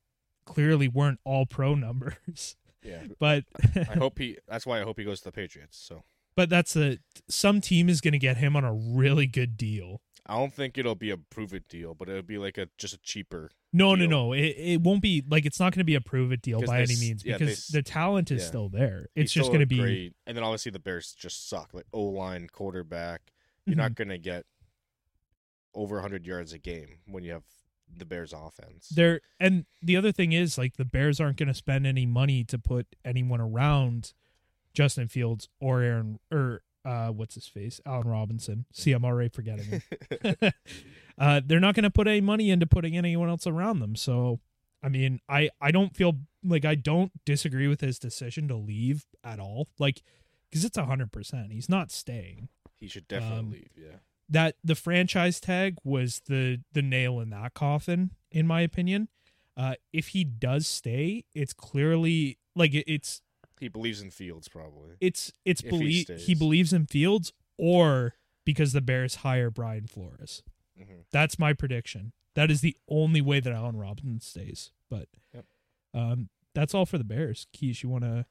clearly 0.44 0.88
weren't 0.88 1.20
all 1.24 1.46
pro 1.46 1.74
numbers. 1.76 2.56
yeah. 2.82 3.04
But 3.18 3.44
I 3.76 3.94
hope 3.98 4.18
he. 4.18 4.38
That's 4.48 4.66
why 4.66 4.80
I 4.80 4.84
hope 4.84 4.98
he 4.98 5.04
goes 5.04 5.20
to 5.20 5.24
the 5.24 5.32
Patriots. 5.32 5.78
So 5.78 6.04
but 6.34 6.48
that's 6.48 6.76
a 6.76 6.98
some 7.28 7.60
team 7.60 7.88
is 7.88 8.00
gonna 8.00 8.18
get 8.18 8.38
him 8.38 8.56
on 8.56 8.64
a 8.64 8.72
really 8.72 9.26
good 9.26 9.56
deal. 9.56 10.00
I 10.26 10.36
don't 10.38 10.52
think 10.54 10.78
it'll 10.78 10.94
be 10.94 11.10
a 11.10 11.16
prove 11.16 11.52
it 11.52 11.68
deal, 11.68 11.94
but 11.94 12.08
it'll 12.08 12.22
be 12.22 12.38
like 12.38 12.56
a 12.58 12.68
just 12.78 12.94
a 12.94 12.98
cheaper. 12.98 13.50
No, 13.72 13.94
no, 13.94 13.96
deal. 14.06 14.08
no. 14.10 14.32
It 14.32 14.54
it 14.58 14.80
won't 14.80 15.02
be 15.02 15.22
like 15.28 15.44
it's 15.46 15.58
not 15.58 15.72
going 15.72 15.80
to 15.80 15.84
be 15.84 15.94
a 15.96 16.00
prove 16.00 16.30
it 16.30 16.42
deal 16.42 16.60
by 16.62 16.76
they 16.78 16.82
any 16.84 16.96
means 17.00 17.24
yeah, 17.24 17.38
they 17.38 17.46
because 17.46 17.58
s- 17.58 17.66
the 17.68 17.82
talent 17.82 18.30
is 18.30 18.42
yeah. 18.42 18.48
still 18.48 18.68
there. 18.68 19.08
He's 19.14 19.24
It's 19.24 19.32
just 19.32 19.48
going 19.48 19.60
to 19.60 19.66
be 19.66 19.78
great, 19.78 20.14
and 20.26 20.36
then 20.36 20.44
obviously 20.44 20.70
the 20.70 20.78
Bears 20.78 21.12
just 21.18 21.48
suck. 21.48 21.74
Like 21.74 21.86
O 21.92 22.02
line, 22.02 22.46
quarterback. 22.52 23.32
You're 23.66 23.74
Mhm. 23.74 23.78
not 23.78 23.94
gonna 23.96 24.18
get 24.18 24.44
over 25.74 25.96
100 25.96 26.26
yards 26.26 26.52
a 26.52 26.58
game 26.58 26.98
when 27.06 27.24
you 27.24 27.32
have 27.32 27.44
the 27.94 28.04
Bears 28.04 28.32
offense. 28.32 28.88
there. 28.90 29.20
And 29.40 29.66
the 29.82 29.96
other 29.96 30.12
thing 30.12 30.32
is 30.32 30.56
like 30.58 30.76
the 30.76 30.84
Bears 30.84 31.20
aren't 31.20 31.36
going 31.36 31.48
to 31.48 31.54
spend 31.54 31.86
any 31.86 32.06
money 32.06 32.42
to 32.44 32.58
put 32.58 32.86
anyone 33.04 33.40
around 33.40 34.12
Justin 34.74 35.08
Fields 35.08 35.48
or 35.60 35.82
Aaron 35.82 36.18
or 36.30 36.62
uh 36.84 37.08
what's 37.08 37.34
his 37.34 37.46
face 37.46 37.80
Allen 37.86 38.08
Robinson. 38.08 38.64
See, 38.72 38.92
I'm 38.92 39.04
already 39.04 39.28
forgetting 39.28 39.66
him. 39.66 40.36
uh, 41.18 41.40
they're 41.44 41.60
not 41.60 41.74
going 41.74 41.84
to 41.84 41.90
put 41.90 42.06
any 42.08 42.20
money 42.20 42.50
into 42.50 42.66
putting 42.66 42.96
anyone 42.96 43.28
else 43.28 43.46
around 43.46 43.80
them. 43.80 43.94
So, 43.96 44.40
I 44.82 44.88
mean, 44.88 45.20
I 45.28 45.50
I 45.60 45.70
don't 45.70 45.94
feel 45.96 46.18
like 46.44 46.64
I 46.64 46.74
don't 46.74 47.12
disagree 47.24 47.68
with 47.68 47.80
his 47.80 47.98
decision 47.98 48.48
to 48.48 48.56
leave 48.56 49.06
at 49.22 49.38
all. 49.38 49.68
Like, 49.78 50.02
because 50.50 50.64
it's 50.64 50.76
hundred 50.76 51.12
percent, 51.12 51.52
he's 51.52 51.68
not 51.68 51.90
staying. 51.90 52.48
he 52.80 52.88
should 52.88 53.06
definitely 53.08 53.38
Um, 53.38 53.50
leave. 53.50 53.70
Yeah. 53.76 53.96
That 54.28 54.56
the 54.64 54.74
franchise 54.74 55.40
tag 55.40 55.76
was 55.84 56.22
the 56.26 56.60
the 56.72 56.82
nail 56.82 57.20
in 57.20 57.30
that 57.30 57.54
coffin, 57.54 58.10
in 58.30 58.46
my 58.46 58.62
opinion. 58.62 59.08
Uh, 59.56 59.74
if 59.92 60.08
he 60.08 60.24
does 60.24 60.66
stay, 60.66 61.24
it's 61.34 61.52
clearly 61.52 62.38
like 62.56 62.72
it, 62.74 62.90
it's 62.90 63.20
He 63.62 63.68
believes 63.68 64.02
in 64.02 64.10
Fields 64.10 64.48
probably. 64.48 64.96
it's 65.00 65.32
it's 65.44 65.62
If 65.62 65.70
he 65.70 65.78
believe 65.78 66.08
he, 66.26 66.34
believes 66.34 66.72
in 66.72 66.86
Fields 66.86 67.32
or 67.56 68.14
because 68.44 68.72
the 68.72 68.80
Bears 68.80 69.16
hire 69.16 69.50
Brian 69.50 69.86
Flores. 69.86 70.42
hmm 70.76 71.02
That's 71.12 71.38
my 71.38 71.52
prediction. 71.52 72.12
That 72.34 72.50
is 72.50 72.60
the 72.60 72.76
only 72.88 73.20
way 73.20 73.38
that 73.40 73.52
Allen 73.52 73.76
Robinson 73.76 74.20
stays. 74.20 74.72
But 74.90 75.08
Yep. 75.32 75.44
um, 75.94 76.28
that's 76.54 76.74
all 76.74 76.86
for 76.86 76.98
the 76.98 77.04
Bears. 77.04 77.46
Keys, 77.52 77.82
you 77.82 77.88
want 77.88 78.02
to 78.04 78.26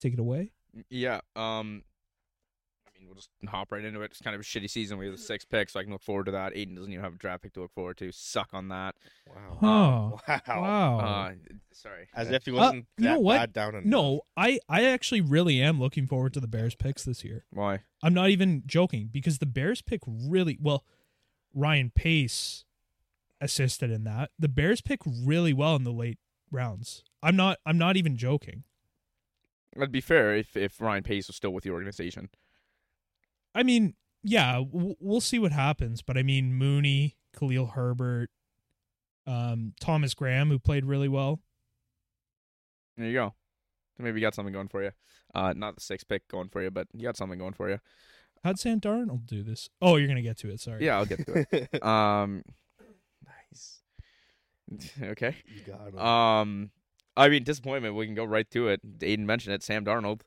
take 0.00 0.14
it 0.14 0.18
away? 0.18 0.52
Yeah. 0.88 1.20
Um. 1.36 1.82
I 3.12 3.14
mean, 3.14 3.14
we'll 3.14 3.16
just 3.16 3.30
hop 3.48 3.72
right 3.72 3.84
into 3.84 4.00
it. 4.02 4.06
It's 4.12 4.20
kind 4.20 4.34
of 4.34 4.40
a 4.40 4.44
shitty 4.44 4.70
season. 4.70 4.98
We 4.98 5.06
have 5.06 5.16
the 5.16 5.22
six 5.22 5.44
picks, 5.44 5.72
so 5.74 5.80
I 5.80 5.82
can 5.82 5.92
look 5.92 6.02
forward 6.02 6.26
to 6.26 6.32
that. 6.32 6.54
Aiden 6.54 6.76
doesn't 6.76 6.92
even 6.92 7.04
have 7.04 7.14
a 7.14 7.18
draft 7.18 7.42
pick 7.42 7.52
to 7.54 7.60
look 7.60 7.72
forward 7.72 7.96
to. 7.98 8.10
Suck 8.12 8.50
on 8.52 8.68
that. 8.68 8.94
Wow. 9.26 9.58
Oh, 9.62 10.20
Wow. 10.28 10.62
wow. 10.62 10.98
Uh, 10.98 11.32
sorry. 11.72 12.08
As 12.14 12.30
if 12.30 12.44
he 12.44 12.50
wasn't 12.52 12.86
you 12.98 13.04
know 13.04 13.10
that 13.14 13.22
what? 13.22 13.36
bad 13.38 13.52
down 13.52 13.74
and 13.74 13.86
no, 13.86 14.22
I 14.36 14.58
I 14.68 14.84
actually 14.84 15.20
really 15.20 15.60
am 15.60 15.80
looking 15.80 16.06
forward 16.06 16.32
to 16.34 16.40
the 16.40 16.48
Bears 16.48 16.74
picks 16.74 17.04
this 17.04 17.24
year. 17.24 17.44
Why? 17.50 17.80
I'm 18.02 18.14
not 18.14 18.30
even 18.30 18.62
joking 18.66 19.08
because 19.12 19.38
the 19.38 19.46
Bears 19.46 19.82
pick 19.82 20.00
really 20.06 20.58
well. 20.60 20.84
Ryan 21.54 21.90
Pace 21.94 22.64
assisted 23.40 23.90
in 23.90 24.04
that. 24.04 24.30
The 24.38 24.48
Bears 24.48 24.80
pick 24.80 25.00
really 25.04 25.52
well 25.52 25.76
in 25.76 25.84
the 25.84 25.92
late 25.92 26.18
rounds. 26.50 27.02
I'm 27.22 27.36
not. 27.36 27.58
I'm 27.66 27.78
not 27.78 27.96
even 27.96 28.16
joking. 28.16 28.64
That'd 29.74 29.92
be 29.92 30.00
fair 30.00 30.34
if 30.36 30.56
if 30.56 30.80
Ryan 30.80 31.02
Pace 31.02 31.28
was 31.28 31.36
still 31.36 31.52
with 31.52 31.64
the 31.64 31.70
organization. 31.70 32.28
I 33.54 33.62
mean, 33.62 33.94
yeah, 34.22 34.54
w- 34.54 34.96
we'll 35.00 35.20
see 35.20 35.38
what 35.38 35.52
happens. 35.52 36.02
But 36.02 36.16
I 36.16 36.22
mean, 36.22 36.54
Mooney, 36.54 37.16
Khalil 37.38 37.66
Herbert, 37.66 38.30
um, 39.26 39.74
Thomas 39.80 40.14
Graham, 40.14 40.48
who 40.48 40.58
played 40.58 40.84
really 40.84 41.08
well. 41.08 41.40
There 42.96 43.06
you 43.06 43.14
go. 43.14 43.34
So 43.96 44.02
maybe 44.02 44.20
you 44.20 44.26
got 44.26 44.34
something 44.34 44.52
going 44.52 44.68
for 44.68 44.82
you. 44.82 44.90
Uh, 45.34 45.52
not 45.56 45.74
the 45.76 45.80
sixth 45.80 46.08
pick 46.08 46.28
going 46.28 46.48
for 46.48 46.62
you, 46.62 46.70
but 46.70 46.88
you 46.92 47.02
got 47.02 47.16
something 47.16 47.38
going 47.38 47.54
for 47.54 47.70
you. 47.70 47.78
How'd 48.44 48.58
Sam 48.58 48.80
Darnold 48.80 49.26
do 49.26 49.42
this? 49.42 49.68
Oh, 49.80 49.96
you're 49.96 50.08
gonna 50.08 50.22
get 50.22 50.38
to 50.38 50.50
it. 50.50 50.60
Sorry. 50.60 50.84
Yeah, 50.84 50.96
I'll 50.96 51.06
get 51.06 51.24
to 51.26 51.46
it. 51.50 51.82
Um, 51.82 52.42
nice. 53.24 53.82
okay. 55.02 55.36
You 55.54 55.72
got 55.72 55.88
him. 55.88 55.98
Um, 55.98 56.70
I 57.16 57.28
mean, 57.28 57.44
disappointment. 57.44 57.94
We 57.94 58.06
can 58.06 58.14
go 58.14 58.24
right 58.24 58.50
to 58.50 58.68
it. 58.68 58.80
Aiden 59.00 59.20
mentioned 59.20 59.54
it. 59.54 59.62
Sam 59.62 59.84
Darnold. 59.84 60.22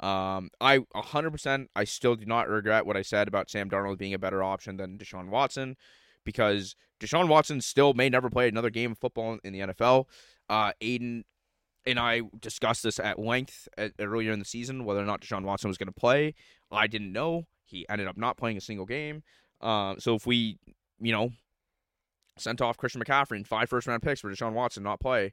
Um, 0.00 0.50
I 0.60 0.78
100%. 0.94 1.66
I 1.74 1.84
still 1.84 2.16
do 2.16 2.26
not 2.26 2.48
regret 2.48 2.86
what 2.86 2.96
I 2.96 3.02
said 3.02 3.28
about 3.28 3.50
Sam 3.50 3.70
Darnold 3.70 3.98
being 3.98 4.14
a 4.14 4.18
better 4.18 4.42
option 4.42 4.76
than 4.76 4.98
Deshaun 4.98 5.28
Watson, 5.28 5.76
because 6.24 6.76
Deshaun 7.00 7.28
Watson 7.28 7.60
still 7.60 7.94
may 7.94 8.08
never 8.08 8.30
play 8.30 8.48
another 8.48 8.70
game 8.70 8.92
of 8.92 8.98
football 8.98 9.38
in 9.42 9.52
the 9.52 9.60
NFL. 9.60 10.06
Uh, 10.48 10.72
Aiden 10.80 11.22
and 11.86 11.98
I 11.98 12.22
discussed 12.40 12.82
this 12.82 12.98
at 12.98 13.18
length 13.18 13.68
at, 13.78 13.92
earlier 14.00 14.32
in 14.32 14.38
the 14.38 14.44
season 14.44 14.84
whether 14.84 15.00
or 15.00 15.06
not 15.06 15.20
Deshaun 15.20 15.44
Watson 15.44 15.68
was 15.68 15.78
going 15.78 15.86
to 15.86 15.92
play. 15.92 16.34
I 16.70 16.86
didn't 16.86 17.12
know. 17.12 17.46
He 17.64 17.86
ended 17.88 18.08
up 18.08 18.16
not 18.16 18.36
playing 18.36 18.56
a 18.56 18.60
single 18.60 18.86
game. 18.86 19.22
Uh, 19.60 19.94
so 19.98 20.14
if 20.14 20.26
we, 20.26 20.58
you 21.00 21.12
know, 21.12 21.30
sent 22.38 22.60
off 22.60 22.76
Christian 22.76 23.02
McCaffrey 23.02 23.36
and 23.36 23.46
five 23.46 23.68
first 23.68 23.86
round 23.86 24.02
picks 24.02 24.20
for 24.20 24.30
Deshaun 24.30 24.52
Watson 24.52 24.82
not 24.82 25.00
play, 25.00 25.32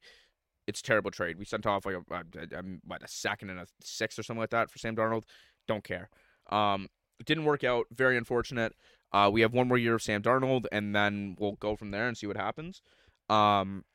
it's 0.67 0.79
a 0.79 0.83
terrible 0.83 1.11
trade. 1.11 1.37
We 1.37 1.45
sent 1.45 1.65
off 1.65 1.85
like 1.85 1.95
a, 1.95 2.13
a, 2.13 2.17
a, 2.17 2.59
a 2.59 2.63
what 2.85 3.03
a 3.03 3.07
second 3.07 3.49
and 3.49 3.59
a 3.59 3.67
sixth 3.81 4.17
or 4.19 4.23
something 4.23 4.39
like 4.41 4.51
that 4.51 4.69
for 4.69 4.79
Sam 4.79 4.95
Darnold. 4.95 5.23
Don't 5.67 5.83
care. 5.83 6.09
Um, 6.49 6.89
it 7.19 7.25
didn't 7.25 7.45
work 7.45 7.63
out. 7.63 7.85
Very 7.91 8.17
unfortunate. 8.17 8.73
Uh, 9.11 9.29
we 9.31 9.41
have 9.41 9.53
one 9.53 9.67
more 9.67 9.77
year 9.77 9.95
of 9.95 10.01
Sam 10.01 10.21
Darnold, 10.21 10.65
and 10.71 10.95
then 10.95 11.35
we'll 11.39 11.53
go 11.53 11.75
from 11.75 11.91
there 11.91 12.07
and 12.07 12.17
see 12.17 12.25
what 12.27 12.35
happens. 12.35 12.81
Um, 13.29 13.85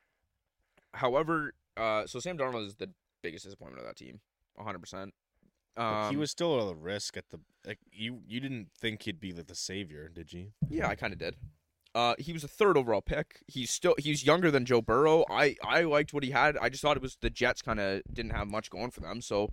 however, 0.93 1.53
uh, 1.75 2.07
so 2.07 2.19
Sam 2.19 2.37
Darnold 2.37 2.65
is 2.65 2.75
the 2.75 2.89
biggest 3.21 3.43
disappointment 3.43 3.81
of 3.81 3.87
that 3.87 3.97
team, 3.97 4.21
100. 4.55 4.79
percent 4.79 5.13
Um, 5.75 6.09
he 6.09 6.17
was 6.17 6.31
still 6.31 6.57
at 6.61 6.71
a 6.71 6.75
risk 6.75 7.17
at 7.17 7.29
the 7.29 7.39
like 7.65 7.79
you 7.91 8.21
you 8.27 8.39
didn't 8.39 8.69
think 8.77 9.03
he'd 9.03 9.19
be 9.19 9.31
like 9.33 9.47
the 9.47 9.55
savior, 9.55 10.09
did 10.09 10.31
you? 10.31 10.53
Yeah, 10.69 10.87
I 10.87 10.95
kind 10.95 11.13
of 11.13 11.19
did. 11.19 11.35
Uh, 11.99 12.15
he 12.17 12.31
was 12.31 12.45
a 12.45 12.47
third 12.47 12.77
overall 12.77 13.01
pick. 13.01 13.41
He's 13.45 13.71
still 13.71 13.93
he's 13.97 14.25
younger 14.25 14.49
than 14.49 14.63
Joe 14.63 14.81
Burrow. 14.81 15.25
I 15.29 15.57
I 15.61 15.81
liked 15.81 16.13
what 16.13 16.23
he 16.23 16.31
had. 16.31 16.55
I 16.57 16.69
just 16.69 16.81
thought 16.81 16.95
it 16.95 17.03
was 17.03 17.17
the 17.19 17.29
Jets 17.29 17.61
kind 17.61 17.77
of 17.77 18.01
didn't 18.13 18.31
have 18.31 18.47
much 18.47 18.69
going 18.69 18.91
for 18.91 19.01
them. 19.01 19.19
So 19.19 19.49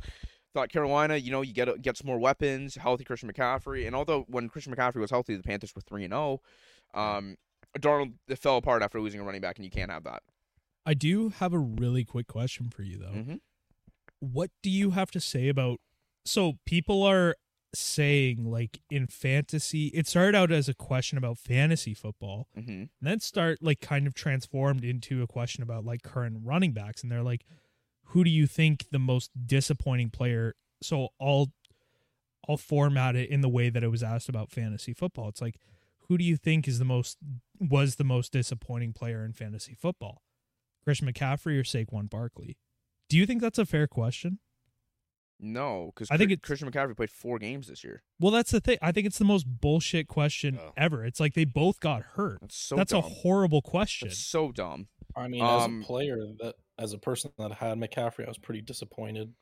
thought 0.55 0.69
Carolina, 0.69 1.17
you 1.17 1.33
know, 1.33 1.43
you 1.43 1.53
get 1.53 1.83
get 1.83 1.97
some 1.97 2.07
more 2.07 2.21
weapons, 2.21 2.77
healthy 2.77 3.03
Christian 3.03 3.33
McCaffrey, 3.33 3.85
and 3.85 3.97
although 3.97 4.27
when 4.29 4.49
Christian 4.49 4.73
McCaffrey 4.73 5.01
was 5.01 5.11
healthy, 5.11 5.35
the 5.35 5.43
Panthers 5.43 5.75
were 5.75 5.81
three 5.81 6.05
and 6.05 6.13
zero. 6.13 6.41
Um, 6.95 7.37
Darnold 7.77 8.13
fell 8.39 8.59
apart 8.59 8.81
after 8.81 9.01
losing 9.01 9.21
a 9.21 9.25
running 9.25 9.41
back, 9.41 9.57
and 9.57 9.65
you 9.65 9.71
can't 9.73 9.91
have 9.91 10.05
that. 10.05 10.23
I 10.87 10.95
do 10.95 11.31
have 11.31 11.53
a 11.53 11.59
really 11.59 12.05
quick 12.05 12.29
question 12.29 12.71
for 12.71 12.85
you 12.85 12.97
though. 12.97 13.07
Mm-hmm. 13.07 13.35
what 14.21 14.51
do 14.63 14.71
you 14.71 14.93
have 14.93 15.11
to 15.11 15.21
say 15.21 15.49
about 15.49 15.81
so 16.25 16.59
people 16.65 17.03
are 17.03 17.35
saying 17.79 18.45
like 18.51 18.81
in 18.91 19.07
fantasy 19.07 19.87
it 19.89 20.07
started 20.07 20.35
out 20.37 20.51
as 20.53 20.69
a 20.69 20.75
question 20.75 21.19
about 21.19 21.39
fantasy 21.39 21.95
football 21.95 22.49
Mm-hmm. 22.57 22.71
and 22.71 22.89
then 23.01 23.21
start 23.21 23.59
like 23.63 23.81
kind 23.81 24.07
of 24.07 24.15
transformed 24.15 24.85
into 24.85 25.23
a 25.23 25.27
question 25.27 25.63
about 25.63 25.85
like 25.85 26.03
current 26.03 26.39
running 26.45 26.73
backs 26.73 27.03
and 27.03 27.11
they're 27.13 27.23
like 27.23 27.45
who 28.11 28.25
do 28.25 28.31
you 28.31 28.47
think 28.47 28.87
the 28.91 28.99
most 28.99 29.31
disappointing 29.47 30.11
player 30.11 30.55
so 30.83 31.09
i'll 31.21 31.53
i'll 32.49 32.57
format 32.57 33.17
it 33.17 33.29
in 33.31 33.41
the 33.41 33.49
way 33.49 33.69
that 33.71 33.83
it 33.83 33.89
was 33.89 34.03
asked 34.03 34.29
about 34.29 34.51
fantasy 34.51 34.93
football. 34.93 35.29
It's 35.29 35.41
like 35.43 35.57
who 36.09 36.17
do 36.17 36.25
you 36.25 36.37
think 36.37 36.69
is 36.69 36.79
the 36.79 36.85
most 36.85 37.19
was 37.59 37.97
the 37.97 38.05
most 38.05 38.31
disappointing 38.33 38.93
player 38.93 39.25
in 39.25 39.33
fantasy 39.33 39.75
football? 39.75 40.23
Christian 40.85 41.09
mccaffrey 41.13 41.59
or 41.59 41.65
saquon 41.65 42.09
barkley? 42.09 42.57
Do 43.09 43.17
you 43.17 43.27
think 43.27 43.41
that's 43.43 43.59
a 43.59 43.67
fair 43.67 43.89
question 43.89 44.39
No, 45.39 45.93
because 45.95 46.11
I 46.11 46.17
think 46.17 46.31
it's- 46.31 46.47
Christian 46.47 46.71
McCaffrey 46.71 46.97
played 46.97 47.11
four 47.11 47.39
games 47.39 47.67
this 47.69 47.85
year. 47.85 48.03
well 48.19 48.33
that's 48.33 48.51
the 48.51 48.61
thing 48.61 48.79
i 48.81 48.91
think 48.91 49.07
it's 49.07 49.19
the 49.19 49.25
most 49.25 49.45
bullshit 49.47 50.09
question 50.09 50.59
Oh. 50.61 50.73
ever 50.77 51.05
it's 51.05 51.21
like 51.21 51.35
they 51.35 51.45
both 51.45 51.79
got 51.81 52.03
hurt 52.15 52.39
That's 52.41 52.57
so 52.57 52.75
that's 52.77 52.93
dumb. 52.93 53.05
a 53.05 53.09
horrible 53.09 53.61
question 53.63 54.09
That's 54.09 54.19
so 54.19 54.51
dumb. 54.53 54.89
I 55.15 55.29
mean, 55.29 55.43
Um, 55.43 55.81
as 55.81 55.85
a 55.85 55.87
player, 55.87 56.17
that 56.41 56.55
as 56.79 56.93
a 56.95 56.99
person 56.99 57.33
that 57.39 57.53
had 57.53 57.79
McCaffrey, 57.79 58.25
I 58.25 58.29
was 58.29 58.39
pretty 58.39 58.61
disappointed. 58.63 59.35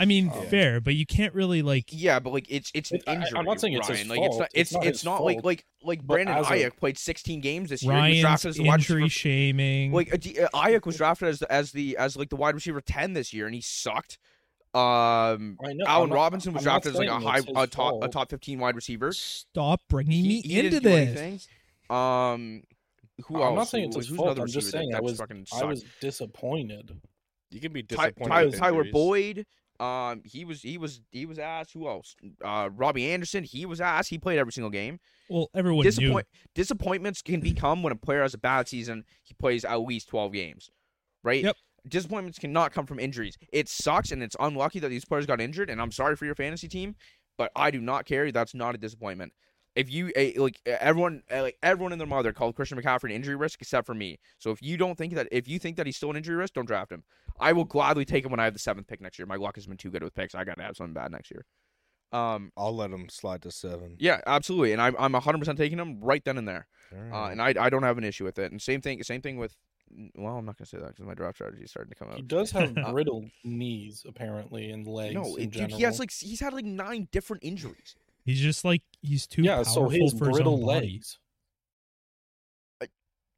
i 0.00 0.04
mean 0.04 0.26
Yeah. 0.26 0.40
fair 0.50 0.80
but 0.80 0.94
you 0.96 1.06
can't 1.06 1.32
really 1.34 1.62
like 1.62 1.86
Yeah, 1.92 2.18
but 2.18 2.32
like 2.32 2.46
it's 2.50 2.70
it's 2.74 2.90
an 2.90 2.98
It- 2.98 3.08
I- 3.08 3.38
I'm 3.38 3.44
not 3.44 3.60
saying 3.60 3.74
it's 3.74 3.86
his 3.88 3.98
Ryan. 3.98 4.08
like 4.08 4.20
it's 4.22 4.38
not 4.38 4.48
It's 4.52 4.60
it's 4.60 4.72
not 4.72 4.86
it's 4.86 5.04
not 5.04 5.22
like 5.24 5.44
like 5.44 5.64
like 5.82 6.00
But 6.00 6.14
Brandon 6.14 6.36
as 6.36 6.46
a- 6.48 6.50
Aiyuk 6.50 6.76
played 6.76 6.98
16 6.98 7.40
games 7.40 7.70
this 7.70 7.82
year. 7.84 7.92
he 7.92 7.98
Ryan's 7.98 8.20
drafted 8.22 8.48
as 8.50 8.56
the 8.56 8.64
wide 8.64 8.80
injury 8.80 9.02
receiver. 9.04 9.10
shaming. 9.20 9.92
Like 9.92 10.12
uh, 10.12 10.16
D- 10.18 10.38
uh, 10.40 10.48
Aiyuk 10.52 10.84
was 10.84 10.96
drafted 10.96 11.28
as 11.28 11.38
the, 11.38 11.50
as 11.52 11.70
the 11.72 11.96
as 11.96 12.16
like 12.16 12.28
the 12.28 12.36
wide 12.36 12.54
receiver 12.56 12.80
10 12.80 13.12
this 13.14 13.32
year, 13.32 13.46
and 13.46 13.54
he 13.54 13.60
sucked. 13.60 14.18
Um, 14.78 15.58
I 15.64 15.72
know. 15.72 15.84
Allen 15.86 16.02
I'm 16.04 16.08
not- 16.10 16.14
Robinson 16.14 16.52
was 16.52 16.60
I'm 16.66 16.72
drafted 16.72 16.92
as 16.94 16.98
like 16.98 17.08
a 17.08 17.18
high, 17.18 17.40
a 17.56 17.66
top, 17.66 18.02
a 18.02 18.08
top 18.08 18.30
fifteen 18.30 18.58
wide 18.58 18.76
receiver. 18.76 19.12
Stop 19.12 19.80
bringing 19.88 20.12
He- 20.12 20.28
me 20.28 20.40
he 20.42 20.58
into 20.60 20.80
this. 20.80 21.48
Um, 21.90 22.62
who 23.26 23.36
I'm 23.36 23.42
else? 23.42 23.56
not 23.56 23.68
saying 23.68 23.84
it's 23.86 23.96
Who- 23.96 24.00
his 24.00 24.08
fault. 24.16 24.38
I'm 24.38 24.46
just 24.46 24.56
receiver 24.56 24.70
saying 24.70 24.94
I 24.94 25.00
was 25.00 25.18
fucking 25.18 25.46
I 25.54 25.64
was 25.64 25.84
disappointed. 26.00 27.00
You 27.50 27.60
can 27.60 27.72
be 27.72 27.82
disappointed. 27.82 28.28
Ty- 28.30 28.44
with 28.44 28.58
Tyler. 28.58 28.84
Boyd. 28.92 29.46
Um, 29.80 30.22
he 30.24 30.44
was 30.44 30.60
he 30.60 30.76
was 30.76 31.00
he 31.12 31.24
was 31.24 31.38
ass. 31.38 31.70
Who 31.72 31.88
else? 31.88 32.16
Uh, 32.44 32.68
Robbie 32.74 33.10
Anderson. 33.10 33.44
He 33.44 33.64
was 33.64 33.80
asked. 33.80 34.10
He 34.10 34.18
played 34.18 34.38
every 34.38 34.52
single 34.52 34.70
game. 34.70 34.98
Well, 35.30 35.50
everyone 35.54 35.84
Disappoint 35.84 36.26
knew. 36.32 36.48
disappointments 36.54 37.22
can 37.22 37.40
become 37.40 37.82
when 37.84 37.92
a 37.92 37.96
player 37.96 38.22
has 38.22 38.34
a 38.34 38.38
bad 38.38 38.66
season. 38.68 39.04
He 39.22 39.34
plays 39.34 39.64
at 39.64 39.76
least 39.80 40.08
twelve 40.08 40.32
games, 40.32 40.70
right? 41.22 41.44
Yep. 41.44 41.56
Disappointments 41.88 42.38
cannot 42.38 42.72
come 42.72 42.86
from 42.86 42.98
injuries. 42.98 43.36
It 43.52 43.68
sucks 43.68 44.12
and 44.12 44.22
it's 44.22 44.36
unlucky 44.38 44.78
that 44.80 44.88
these 44.88 45.04
players 45.04 45.26
got 45.26 45.40
injured. 45.40 45.70
And 45.70 45.80
I'm 45.80 45.92
sorry 45.92 46.16
for 46.16 46.24
your 46.24 46.34
fantasy 46.34 46.68
team, 46.68 46.96
but 47.36 47.50
I 47.56 47.70
do 47.70 47.80
not 47.80 48.04
care. 48.04 48.30
That's 48.32 48.54
not 48.54 48.74
a 48.74 48.78
disappointment. 48.78 49.32
If 49.74 49.92
you 49.92 50.10
like 50.36 50.60
everyone, 50.66 51.22
like 51.30 51.56
everyone 51.62 51.92
and 51.92 52.00
their 52.00 52.08
mother 52.08 52.32
called 52.32 52.56
Christian 52.56 52.80
McCaffrey 52.80 53.04
an 53.04 53.10
injury 53.12 53.36
risk, 53.36 53.60
except 53.60 53.86
for 53.86 53.94
me. 53.94 54.18
So 54.38 54.50
if 54.50 54.60
you 54.60 54.76
don't 54.76 54.98
think 54.98 55.14
that, 55.14 55.28
if 55.30 55.46
you 55.46 55.60
think 55.60 55.76
that 55.76 55.86
he's 55.86 55.96
still 55.96 56.10
an 56.10 56.16
injury 56.16 56.34
risk, 56.34 56.54
don't 56.54 56.64
draft 56.66 56.90
him. 56.90 57.04
I 57.38 57.52
will 57.52 57.64
gladly 57.64 58.04
take 58.04 58.24
him 58.24 58.32
when 58.32 58.40
I 58.40 58.44
have 58.44 58.54
the 58.54 58.58
seventh 58.58 58.88
pick 58.88 59.00
next 59.00 59.20
year. 59.20 59.26
My 59.26 59.36
luck 59.36 59.54
has 59.54 59.66
been 59.66 59.76
too 59.76 59.90
good 59.90 60.02
with 60.02 60.14
picks. 60.14 60.34
I 60.34 60.42
got 60.42 60.56
to 60.56 60.64
have 60.64 60.76
something 60.76 60.94
bad 60.94 61.12
next 61.12 61.30
year. 61.30 61.44
Um, 62.10 62.50
I'll 62.56 62.74
let 62.74 62.90
him 62.90 63.08
slide 63.08 63.42
to 63.42 63.50
seven. 63.50 63.96
yeah, 63.98 64.20
absolutely, 64.26 64.72
and 64.72 64.80
I'm 64.80 64.96
I'm 64.98 65.12
100 65.12 65.38
percent 65.38 65.58
taking 65.58 65.78
him 65.78 66.00
right 66.00 66.24
then 66.24 66.38
and 66.38 66.48
there, 66.48 66.66
uh, 67.12 67.26
and 67.26 67.40
I 67.40 67.54
I 67.60 67.68
don't 67.70 67.82
have 67.82 67.98
an 67.98 68.04
issue 68.04 68.24
with 68.24 68.38
it. 68.38 68.50
And 68.50 68.60
same 68.60 68.80
thing 68.80 69.02
same 69.02 69.20
thing 69.20 69.36
with, 69.36 69.54
well, 70.16 70.36
I'm 70.36 70.44
not 70.44 70.56
gonna 70.58 70.66
say 70.66 70.78
that 70.78 70.88
because 70.88 71.04
my 71.06 71.14
draft 71.14 71.36
strategy 71.36 71.62
is 71.62 71.70
starting 71.70 71.90
to 71.90 71.96
come 71.96 72.08
out. 72.08 72.16
He 72.16 72.22
does 72.22 72.50
have 72.52 72.74
brittle 72.90 73.24
knees 73.44 74.04
apparently 74.08 74.70
and 74.70 74.86
legs. 74.86 75.14
no, 75.14 75.36
in 75.36 75.42
it, 75.44 75.50
dude, 75.50 75.52
general. 75.52 75.76
he 75.78 75.82
has 75.84 75.98
like 75.98 76.10
he's 76.12 76.40
had 76.40 76.52
like 76.52 76.64
nine 76.64 77.08
different 77.12 77.42
injuries. 77.44 77.96
He's 78.24 78.40
just 78.40 78.64
like 78.64 78.82
he's 79.02 79.26
too 79.26 79.42
yeah, 79.42 79.56
powerful 79.56 79.72
so 79.74 79.88
his 79.88 80.12
for 80.12 80.28
his 80.28 80.36
brittle 80.36 80.54
own 80.54 80.66
body. 80.66 81.00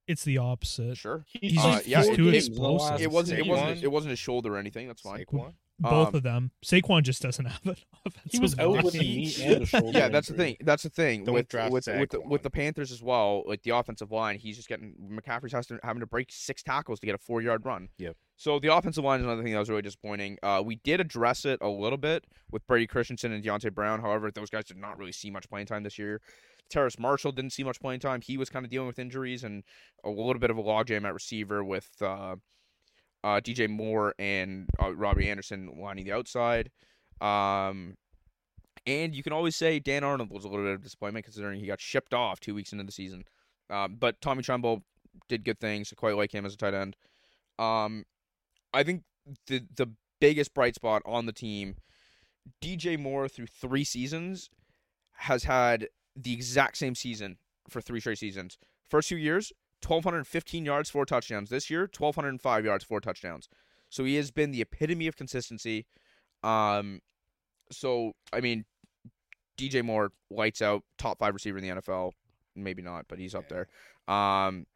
It's 0.08 0.24
the 0.24 0.38
opposite. 0.38 0.96
Sure, 0.96 1.24
He's, 1.28 1.52
He's 1.52 1.60
Uh, 1.60 1.72
played 1.74 1.86
yeah, 1.86 2.02
four 2.02 2.12
it- 2.12 2.16
too 2.16 2.30
games 2.32 2.48
in 2.48 2.54
the 2.54 2.58
explosive. 2.58 3.00
it 3.00 3.10
wasn't 3.12 3.38
it 3.38 3.46
wasn't 3.46 3.82
it 3.84 3.88
wasn't 3.92 4.10
his 4.10 4.18
shoulder 4.18 4.54
or 4.54 4.58
anything. 4.58 4.88
That's 4.88 5.02
fine. 5.02 5.24
Saquon? 5.24 5.54
Both 5.80 6.08
Um, 6.08 6.14
of 6.14 6.22
them. 6.22 6.50
Saquon 6.64 7.02
just 7.02 7.22
doesn't 7.22 7.44
have 7.46 7.66
an 7.66 7.76
offensive 8.06 8.30
He 8.32 8.38
was 8.38 8.58
out 8.58 8.70
line. 8.70 8.84
with 8.84 8.94
a 8.94 8.98
knee 8.98 9.34
and 9.42 9.62
a 9.62 9.66
shoulder. 9.66 9.98
Yeah, 9.98 10.08
that's 10.08 10.28
the 10.28 10.34
thing. 10.34 10.56
That's 10.60 10.82
the 10.82 10.90
thing 10.90 11.24
Don't 11.24 11.34
with 11.34 11.48
draft 11.48 11.72
with 11.72 11.86
with 11.86 12.10
the, 12.10 12.20
with 12.20 12.42
the 12.42 12.50
Panthers 12.50 12.92
as 12.92 13.02
well. 13.02 13.42
Like 13.46 13.62
the 13.62 13.70
offensive 13.70 14.12
line, 14.12 14.38
he's 14.38 14.56
just 14.56 14.68
getting 14.68 14.94
McCaffrey's 15.10 15.52
has 15.52 15.66
to, 15.68 15.78
having 15.82 16.00
to 16.00 16.06
break 16.06 16.28
six 16.30 16.62
tackles 16.62 17.00
to 17.00 17.06
get 17.06 17.14
a 17.14 17.18
four 17.18 17.40
yard 17.42 17.64
run. 17.64 17.88
Yep. 17.98 18.16
So 18.36 18.58
the 18.58 18.74
offensive 18.74 19.04
line 19.04 19.20
is 19.20 19.26
another 19.26 19.42
thing 19.42 19.52
that 19.52 19.58
was 19.58 19.68
really 19.68 19.82
disappointing. 19.82 20.38
Uh, 20.42 20.62
we 20.64 20.76
did 20.76 21.00
address 21.00 21.44
it 21.44 21.58
a 21.60 21.68
little 21.68 21.98
bit 21.98 22.24
with 22.50 22.66
Brady 22.66 22.86
Christensen 22.86 23.32
and 23.32 23.44
Deonte 23.44 23.74
Brown. 23.74 24.00
However, 24.00 24.30
those 24.30 24.48
guys 24.50 24.64
did 24.64 24.76
not 24.78 24.98
really 24.98 25.12
see 25.12 25.30
much 25.30 25.48
playing 25.50 25.66
time 25.66 25.82
this 25.82 25.98
year. 25.98 26.20
Terrace 26.70 26.98
Marshall 26.98 27.32
didn't 27.32 27.50
see 27.52 27.64
much 27.64 27.80
playing 27.80 28.00
time. 28.00 28.20
He 28.22 28.36
was 28.38 28.48
kind 28.48 28.64
of 28.64 28.70
dealing 28.70 28.86
with 28.86 28.98
injuries 28.98 29.44
and 29.44 29.62
a 30.04 30.08
little 30.08 30.38
bit 30.38 30.50
of 30.50 30.56
a 30.56 30.62
logjam 30.62 31.04
at 31.04 31.12
receiver 31.12 31.64
with 31.64 31.88
uh, 32.00 32.36
uh, 33.24 33.40
DJ 33.40 33.68
Moore 33.68 34.14
and 34.18 34.68
uh, 34.82 34.94
Robbie 34.94 35.28
Anderson 35.28 35.70
lining 35.80 36.04
the 36.04 36.12
outside. 36.12 36.70
Um, 37.20 37.96
and 38.86 39.14
you 39.14 39.22
can 39.22 39.32
always 39.32 39.56
say 39.56 39.78
Dan 39.78 40.04
Arnold 40.04 40.30
was 40.30 40.44
a 40.44 40.48
little 40.48 40.64
bit 40.64 40.74
of 40.74 40.82
disappointment 40.82 41.24
considering 41.24 41.60
he 41.60 41.66
got 41.66 41.80
shipped 41.80 42.14
off 42.14 42.40
two 42.40 42.54
weeks 42.54 42.72
into 42.72 42.84
the 42.84 42.92
season. 42.92 43.24
Um, 43.68 43.96
but 43.98 44.20
Tommy 44.20 44.42
Tremble 44.42 44.82
did 45.28 45.44
good 45.44 45.60
things. 45.60 45.92
I 45.92 45.94
quite 45.96 46.16
like 46.16 46.32
him 46.32 46.46
as 46.46 46.54
a 46.54 46.56
tight 46.56 46.74
end. 46.74 46.96
Um, 47.58 48.04
I 48.72 48.82
think 48.82 49.02
the 49.46 49.62
the 49.76 49.92
biggest 50.20 50.54
bright 50.54 50.74
spot 50.74 51.02
on 51.04 51.26
the 51.26 51.32
team, 51.32 51.76
DJ 52.62 52.98
Moore 52.98 53.28
through 53.28 53.46
three 53.46 53.84
seasons, 53.84 54.50
has 55.12 55.44
had 55.44 55.88
the 56.16 56.32
exact 56.32 56.76
same 56.76 56.94
season 56.94 57.36
for 57.68 57.80
three 57.80 58.00
straight 58.00 58.18
seasons. 58.18 58.58
First 58.88 59.08
two 59.08 59.16
years, 59.16 59.52
1,215 59.86 60.64
yards, 60.64 60.90
four 60.90 61.06
touchdowns. 61.06 61.50
This 61.50 61.70
year, 61.70 61.82
1,205 61.82 62.64
yards, 62.64 62.84
four 62.84 63.00
touchdowns. 63.00 63.48
So 63.88 64.04
he 64.04 64.16
has 64.16 64.30
been 64.30 64.52
the 64.52 64.62
epitome 64.62 65.06
of 65.06 65.16
consistency. 65.16 65.86
Um, 66.42 67.00
so 67.70 68.12
I 68.32 68.40
mean, 68.40 68.64
DJ 69.58 69.84
Moore 69.84 70.12
lights 70.30 70.62
out, 70.62 70.82
top 70.98 71.18
five 71.18 71.34
receiver 71.34 71.58
in 71.58 71.64
the 71.64 71.80
NFL. 71.80 72.12
Maybe 72.56 72.82
not, 72.82 73.06
but 73.08 73.18
he's 73.18 73.34
up 73.34 73.48
there. 73.48 73.68
Um, 74.08 74.66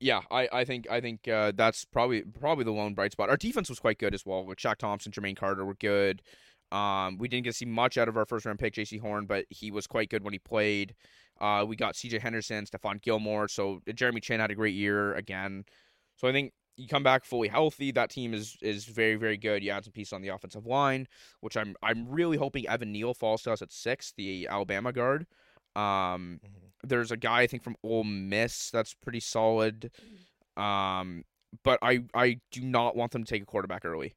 yeah, 0.00 0.22
I, 0.30 0.48
I 0.52 0.64
think 0.64 0.90
I 0.90 1.00
think 1.00 1.28
uh, 1.28 1.52
that's 1.54 1.84
probably 1.84 2.22
probably 2.22 2.64
the 2.64 2.72
lone 2.72 2.94
bright 2.94 3.12
spot. 3.12 3.30
Our 3.30 3.36
defense 3.36 3.68
was 3.68 3.78
quite 3.78 3.98
good 3.98 4.14
as 4.14 4.26
well. 4.26 4.44
With 4.44 4.58
Shaq 4.58 4.78
Thompson, 4.78 5.12
Jermaine 5.12 5.36
Carter 5.36 5.64
were 5.64 5.74
good. 5.74 6.22
Um, 6.72 7.18
we 7.18 7.28
didn't 7.28 7.44
get 7.44 7.50
to 7.50 7.56
see 7.56 7.66
much 7.66 7.98
out 7.98 8.08
of 8.08 8.16
our 8.16 8.24
first 8.24 8.46
round 8.46 8.58
pick, 8.58 8.74
Jaycee 8.74 9.00
Horn, 9.00 9.26
but 9.26 9.44
he 9.50 9.70
was 9.70 9.86
quite 9.86 10.08
good 10.10 10.24
when 10.24 10.32
he 10.32 10.38
played. 10.38 10.94
Uh, 11.42 11.64
we 11.66 11.74
got 11.74 11.96
C.J. 11.96 12.20
Henderson, 12.20 12.64
Stephon 12.64 13.02
Gilmore, 13.02 13.48
so 13.48 13.80
Jeremy 13.94 14.20
Chinn 14.20 14.38
had 14.38 14.52
a 14.52 14.54
great 14.54 14.74
year 14.74 15.14
again. 15.14 15.64
So 16.16 16.28
I 16.28 16.32
think 16.32 16.52
you 16.76 16.86
come 16.86 17.02
back 17.02 17.24
fully 17.24 17.48
healthy. 17.48 17.90
That 17.90 18.10
team 18.10 18.32
is 18.32 18.56
is 18.62 18.84
very 18.84 19.16
very 19.16 19.36
good. 19.36 19.62
You 19.62 19.72
add 19.72 19.84
some 19.84 19.92
pieces 19.92 20.12
on 20.12 20.22
the 20.22 20.28
offensive 20.28 20.66
line, 20.66 21.08
which 21.40 21.56
I'm 21.56 21.74
I'm 21.82 22.08
really 22.08 22.36
hoping 22.36 22.68
Evan 22.68 22.92
Neal 22.92 23.12
falls 23.12 23.42
to 23.42 23.52
us 23.52 23.60
at 23.60 23.72
six, 23.72 24.14
the 24.16 24.46
Alabama 24.48 24.92
guard. 24.92 25.26
Um, 25.74 26.40
there's 26.84 27.10
a 27.10 27.16
guy 27.16 27.40
I 27.40 27.46
think 27.48 27.64
from 27.64 27.76
Ole 27.82 28.04
Miss 28.04 28.70
that's 28.70 28.94
pretty 28.94 29.20
solid. 29.20 29.90
Um, 30.56 31.24
but 31.64 31.80
I 31.82 32.04
I 32.14 32.38
do 32.52 32.62
not 32.62 32.96
want 32.96 33.10
them 33.10 33.24
to 33.24 33.30
take 33.30 33.42
a 33.42 33.46
quarterback 33.46 33.84
early. 33.84 34.14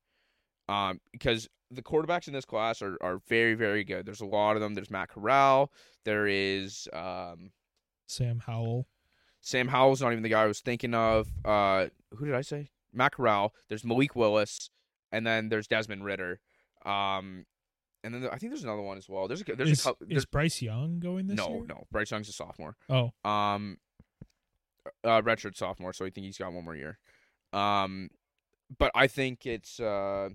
Um, 0.69 0.99
because 1.11 1.47
the 1.75 1.83
quarterbacks 1.83 2.27
in 2.27 2.33
this 2.33 2.45
class 2.45 2.81
are, 2.81 2.97
are 3.01 3.19
very 3.27 3.53
very 3.53 3.83
good. 3.83 4.05
There's 4.05 4.21
a 4.21 4.25
lot 4.25 4.55
of 4.55 4.61
them. 4.61 4.73
There's 4.73 4.89
Matt 4.89 5.09
Corral. 5.09 5.71
There 6.03 6.27
is 6.27 6.87
um 6.93 7.51
Sam 8.07 8.39
Howell. 8.39 8.87
Sam 9.41 9.67
Howell's 9.67 10.01
not 10.01 10.11
even 10.11 10.23
the 10.23 10.29
guy 10.29 10.43
I 10.43 10.47
was 10.47 10.61
thinking 10.61 10.95
of. 10.95 11.27
Uh, 11.43 11.87
who 12.15 12.25
did 12.25 12.33
I 12.33 12.41
say? 12.41 12.69
Matt 12.91 13.13
Corral. 13.13 13.53
There's 13.69 13.83
Malik 13.83 14.15
Willis, 14.15 14.69
and 15.11 15.25
then 15.25 15.49
there's 15.49 15.67
Desmond 15.67 16.03
Ridder. 16.03 16.39
Um, 16.83 17.45
and 18.03 18.13
then 18.13 18.29
I 18.31 18.37
think 18.37 18.51
there's 18.51 18.63
another 18.63 18.81
one 18.81 18.97
as 18.97 19.07
well. 19.09 19.27
There's 19.27 19.41
a, 19.41 19.55
there's 19.55 19.71
is, 19.71 19.81
a 19.81 19.83
couple. 19.83 20.07
is 20.09 20.25
Bryce 20.25 20.61
Young 20.61 20.99
going 20.99 21.27
this 21.27 21.37
no, 21.37 21.49
year? 21.49 21.59
no. 21.67 21.75
No. 21.75 21.87
Bryce 21.91 22.11
Young's 22.11 22.29
a 22.29 22.31
sophomore. 22.31 22.75
Oh, 22.89 23.11
Um, 23.27 23.77
uh, 25.03 25.21
redshirt 25.21 25.57
sophomore, 25.57 25.93
so 25.93 26.05
I 26.05 26.09
think 26.09 26.25
he's 26.25 26.37
got 26.37 26.53
one 26.53 26.63
more 26.63 26.75
year. 26.75 26.99
Um, 27.53 28.09
but 28.77 28.91
I 28.95 29.07
think 29.07 29.45
it's 29.45 29.79
uh, 29.79 30.29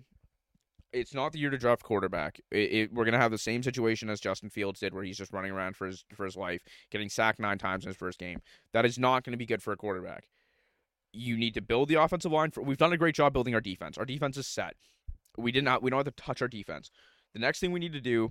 it's 0.92 1.14
not 1.14 1.32
the 1.32 1.38
year 1.38 1.50
to 1.50 1.58
draft 1.58 1.82
quarterback. 1.82 2.40
It, 2.50 2.72
it, 2.72 2.92
we're 2.92 3.04
gonna 3.04 3.18
have 3.18 3.30
the 3.30 3.38
same 3.38 3.62
situation 3.62 4.10
as 4.10 4.20
Justin 4.20 4.50
Fields 4.50 4.80
did, 4.80 4.94
where 4.94 5.04
he's 5.04 5.18
just 5.18 5.32
running 5.32 5.52
around 5.52 5.76
for 5.76 5.86
his 5.86 6.04
for 6.14 6.24
his 6.24 6.36
life, 6.36 6.62
getting 6.90 7.08
sacked 7.08 7.38
nine 7.38 7.58
times 7.58 7.84
in 7.84 7.88
his 7.88 7.96
first 7.96 8.18
game. 8.18 8.40
That 8.72 8.84
is 8.84 8.98
not 8.98 9.24
going 9.24 9.32
to 9.32 9.38
be 9.38 9.46
good 9.46 9.62
for 9.62 9.72
a 9.72 9.76
quarterback. 9.76 10.28
You 11.12 11.36
need 11.36 11.54
to 11.54 11.62
build 11.62 11.88
the 11.88 11.96
offensive 11.96 12.32
line. 12.32 12.50
For, 12.50 12.62
we've 12.62 12.78
done 12.78 12.92
a 12.92 12.98
great 12.98 13.14
job 13.14 13.32
building 13.32 13.54
our 13.54 13.60
defense. 13.60 13.98
Our 13.98 14.04
defense 14.04 14.36
is 14.36 14.46
set. 14.46 14.74
We 15.36 15.52
did 15.52 15.64
not. 15.64 15.82
We 15.82 15.90
don't 15.90 16.04
have 16.04 16.14
to 16.14 16.22
touch 16.22 16.42
our 16.42 16.48
defense. 16.48 16.90
The 17.34 17.40
next 17.40 17.60
thing 17.60 17.72
we 17.72 17.80
need 17.80 17.92
to 17.92 18.00
do 18.00 18.30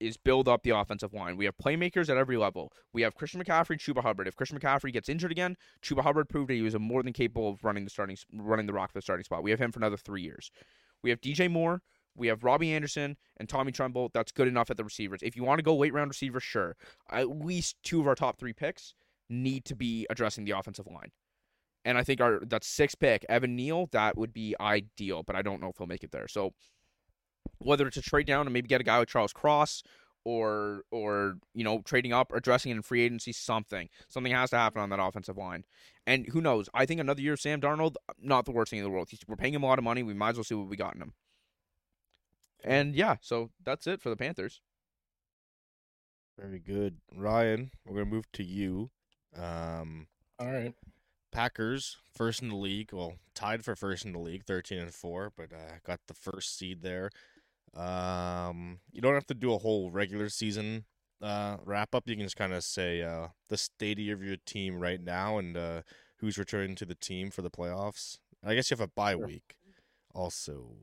is 0.00 0.16
build 0.16 0.48
up 0.48 0.62
the 0.62 0.70
offensive 0.70 1.14
line. 1.14 1.36
We 1.36 1.46
have 1.46 1.56
playmakers 1.56 2.10
at 2.10 2.16
every 2.16 2.36
level. 2.36 2.70
We 2.92 3.02
have 3.02 3.14
Christian 3.14 3.42
McCaffrey, 3.42 3.78
Chuba 3.78 4.02
Hubbard. 4.02 4.28
If 4.28 4.36
Christian 4.36 4.58
McCaffrey 4.58 4.92
gets 4.92 5.08
injured 5.08 5.32
again, 5.32 5.56
Chuba 5.82 6.02
Hubbard 6.02 6.28
proved 6.28 6.50
that 6.50 6.54
he 6.54 6.62
was 6.62 6.78
more 6.78 7.02
than 7.02 7.12
capable 7.12 7.48
of 7.48 7.64
running 7.64 7.84
the 7.84 7.90
starting 7.90 8.16
running 8.34 8.66
the 8.66 8.72
rock 8.72 8.92
for 8.92 8.98
the 8.98 9.02
starting 9.02 9.24
spot. 9.24 9.42
We 9.42 9.50
have 9.50 9.60
him 9.60 9.72
for 9.72 9.78
another 9.78 9.96
three 9.96 10.22
years. 10.22 10.50
We 11.02 11.10
have 11.10 11.20
DJ 11.20 11.50
Moore. 11.50 11.82
We 12.16 12.28
have 12.28 12.44
Robbie 12.44 12.72
Anderson 12.72 13.16
and 13.36 13.48
Tommy 13.48 13.72
Tremble. 13.72 14.10
That's 14.14 14.32
good 14.32 14.48
enough 14.48 14.70
at 14.70 14.76
the 14.76 14.84
receivers. 14.84 15.20
If 15.22 15.36
you 15.36 15.44
want 15.44 15.58
to 15.58 15.62
go 15.62 15.76
late 15.76 15.92
round 15.92 16.08
receiver, 16.08 16.40
sure. 16.40 16.76
At 17.10 17.28
least 17.28 17.76
two 17.82 18.00
of 18.00 18.06
our 18.06 18.14
top 18.14 18.38
three 18.38 18.54
picks 18.54 18.94
need 19.28 19.64
to 19.66 19.74
be 19.74 20.06
addressing 20.08 20.44
the 20.44 20.52
offensive 20.52 20.86
line. 20.86 21.10
And 21.84 21.96
I 21.96 22.02
think 22.02 22.20
our 22.20 22.40
that 22.46 22.64
sixth 22.64 22.98
pick, 22.98 23.24
Evan 23.28 23.54
Neal, 23.54 23.88
that 23.92 24.16
would 24.16 24.32
be 24.32 24.56
ideal, 24.60 25.22
but 25.22 25.36
I 25.36 25.42
don't 25.42 25.60
know 25.60 25.68
if 25.68 25.76
he'll 25.78 25.86
make 25.86 26.02
it 26.02 26.10
there. 26.10 26.26
So 26.26 26.52
whether 27.58 27.86
it's 27.86 27.96
a 27.96 28.02
trade 28.02 28.26
down 28.26 28.46
and 28.46 28.52
maybe 28.52 28.68
get 28.68 28.80
a 28.80 28.84
guy 28.84 28.98
like 28.98 29.08
Charles 29.08 29.32
Cross 29.32 29.82
or 30.26 30.82
or 30.90 31.38
you 31.54 31.62
know 31.62 31.80
trading 31.84 32.12
up 32.12 32.32
or 32.32 32.36
addressing 32.36 32.72
in 32.72 32.82
free 32.82 33.02
agency 33.02 33.32
something 33.32 33.88
something 34.08 34.32
has 34.32 34.50
to 34.50 34.56
happen 34.56 34.82
on 34.82 34.90
that 34.90 34.98
offensive 34.98 35.36
line 35.36 35.64
and 36.04 36.26
who 36.32 36.40
knows 36.40 36.68
i 36.74 36.84
think 36.84 37.00
another 37.00 37.22
year 37.22 37.34
of 37.34 37.40
sam 37.40 37.60
darnold 37.60 37.94
not 38.20 38.44
the 38.44 38.50
worst 38.50 38.70
thing 38.70 38.80
in 38.80 38.84
the 38.84 38.90
world 38.90 39.06
He's, 39.08 39.20
we're 39.28 39.36
paying 39.36 39.54
him 39.54 39.62
a 39.62 39.66
lot 39.66 39.78
of 39.78 39.84
money 39.84 40.02
we 40.02 40.14
might 40.14 40.30
as 40.30 40.36
well 40.36 40.42
see 40.42 40.56
what 40.56 40.68
we 40.68 40.76
got 40.76 40.96
in 40.96 41.02
him 41.02 41.12
and 42.64 42.96
yeah 42.96 43.16
so 43.20 43.50
that's 43.64 43.86
it 43.86 44.02
for 44.02 44.10
the 44.10 44.16
panthers 44.16 44.60
Very 46.38 46.58
good, 46.58 46.98
Ryan. 47.16 47.70
We're 47.86 47.94
gonna 47.98 48.10
move 48.10 48.30
to 48.32 48.42
you. 48.44 48.90
Um, 49.34 50.08
All 50.38 50.50
right. 50.52 50.74
Packers 51.32 51.96
first 52.14 52.42
in 52.42 52.48
the 52.48 52.56
league. 52.56 52.90
Well, 52.92 53.14
tied 53.34 53.64
for 53.64 53.74
first 53.76 54.04
in 54.04 54.12
the 54.12 54.18
league, 54.18 54.44
thirteen 54.44 54.78
and 54.78 54.92
four, 54.92 55.32
but 55.36 55.52
uh, 55.52 55.78
got 55.84 56.00
the 56.08 56.14
first 56.14 56.56
seed 56.58 56.82
there. 56.82 57.10
Um, 57.76 58.80
you 58.92 59.00
don't 59.00 59.14
have 59.14 59.26
to 59.26 59.34
do 59.34 59.52
a 59.52 59.58
whole 59.58 59.90
regular 59.90 60.28
season 60.28 60.84
uh, 61.22 61.56
wrap 61.64 61.94
up. 61.94 62.08
You 62.08 62.16
can 62.16 62.24
just 62.24 62.36
kind 62.36 62.52
of 62.52 62.64
say 62.64 63.02
uh, 63.02 63.28
the 63.48 63.56
state 63.56 63.98
of 64.10 64.22
your 64.22 64.36
team 64.46 64.78
right 64.80 65.00
now 65.02 65.38
and 65.38 65.56
uh, 65.56 65.82
who's 66.18 66.38
returning 66.38 66.74
to 66.76 66.84
the 66.86 66.94
team 66.94 67.30
for 67.30 67.42
the 67.42 67.50
playoffs. 67.50 68.18
I 68.44 68.54
guess 68.54 68.70
you 68.70 68.76
have 68.76 68.86
a 68.88 68.92
bye 68.94 69.12
Sure. 69.12 69.26
week, 69.26 69.56
also. 70.14 70.76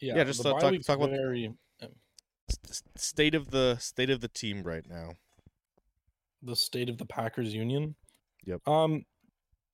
Yeah, 0.00 0.16
Yeah, 0.16 0.24
just, 0.24 0.44
uh, 0.44 0.52
bye 0.54 0.60
talk- 0.60 0.82
talk 0.82 0.96
about- 0.98 1.10
very 1.10 1.54
S- 2.68 2.82
state 2.96 3.34
of 3.34 3.50
the 3.52 3.76
state 3.78 4.10
of 4.10 4.20
the 4.20 4.28
team 4.28 4.62
right 4.64 4.84
now. 4.88 5.12
the 6.42 6.56
state 6.56 6.88
of 6.88 6.96
the 6.98 7.04
Packers 7.06 7.52
union. 7.54 7.94
Yep. 8.44 8.66
Um 8.66 9.04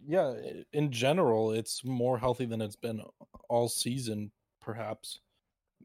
yeah, 0.04 0.34
in 0.72 0.90
general 0.92 1.52
it's 1.52 1.84
more 1.84 2.18
healthy 2.18 2.44
than 2.44 2.60
it's 2.60 2.76
been 2.76 3.00
all 3.48 3.68
season 3.68 4.32
perhaps 4.60 5.20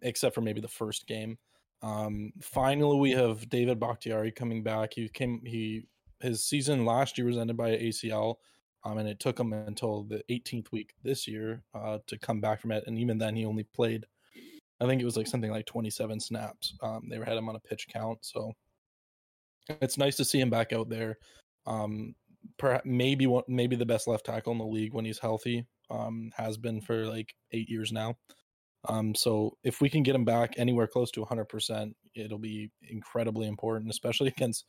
except 0.02 0.36
for 0.36 0.42
maybe 0.42 0.62
the 0.62 0.68
first 0.68 1.08
game. 1.08 1.38
Um 1.82 2.32
finally 2.42 2.98
we 2.98 3.12
have 3.12 3.50
David 3.50 3.80
Bakhtiari 3.80 4.32
coming 4.32 4.64
back. 4.64 4.94
He 4.94 5.10
came 5.10 5.42
he 5.46 5.84
his 6.20 6.44
season 6.44 6.86
last 6.86 7.18
year 7.18 7.28
was 7.28 7.38
ended 7.38 7.58
by 7.58 7.72
ACL. 7.72 8.36
Um, 8.84 8.98
and 8.98 9.08
it 9.08 9.20
took 9.20 9.40
him 9.40 9.54
until 9.54 10.04
the 10.04 10.24
18th 10.30 10.72
week 10.72 10.94
this 11.04 11.28
year 11.28 11.64
uh, 11.74 12.00
to 12.08 12.18
come 12.18 12.42
back 12.42 12.62
from 12.62 12.72
it. 12.72 12.84
And 12.88 12.98
even 12.98 13.18
then, 13.18 13.36
he 13.36 13.46
only 13.46 13.64
played, 13.64 14.06
I 14.80 14.88
think 14.88 15.02
it 15.02 15.06
was 15.06 15.18
like 15.18 15.28
something 15.28 15.52
like 15.52 15.68
27 15.68 16.20
snaps. 16.20 16.74
Um, 16.82 17.08
they 17.10 17.18
had 17.18 17.38
him 17.38 17.50
on 17.50 17.56
a 17.56 17.60
pitch 17.60 17.88
count. 17.94 18.20
So 18.22 18.54
it's 19.70 19.98
nice 19.98 20.16
to 20.18 20.26
see 20.26 20.40
him 20.40 20.50
back 20.50 20.74
out 20.74 20.90
there. 20.90 21.18
Um, 21.68 22.16
perhaps 22.58 22.86
maybe 22.86 23.28
maybe 23.48 23.76
the 23.76 23.86
best 23.86 24.08
left 24.08 24.26
tackle 24.26 24.52
in 24.52 24.58
the 24.58 24.66
league 24.66 24.94
when 24.94 25.06
he's 25.06 25.20
healthy. 25.20 25.66
Um, 25.92 26.32
has 26.38 26.58
been 26.58 26.82
for 26.82 27.06
like 27.06 27.36
eight 27.52 27.70
years 27.70 27.92
now. 27.92 28.16
Um, 28.86 29.14
so 29.14 29.58
if 29.64 29.82
we 29.82 29.90
can 29.90 30.04
get 30.04 30.16
him 30.16 30.26
back 30.26 30.54
anywhere 30.58 30.88
close 30.88 31.12
to 31.12 31.22
100%, 31.26 31.94
it'll 32.16 32.40
be 32.40 32.72
incredibly 32.82 33.48
important, 33.48 33.92
especially 33.92 34.28
against 34.38 34.66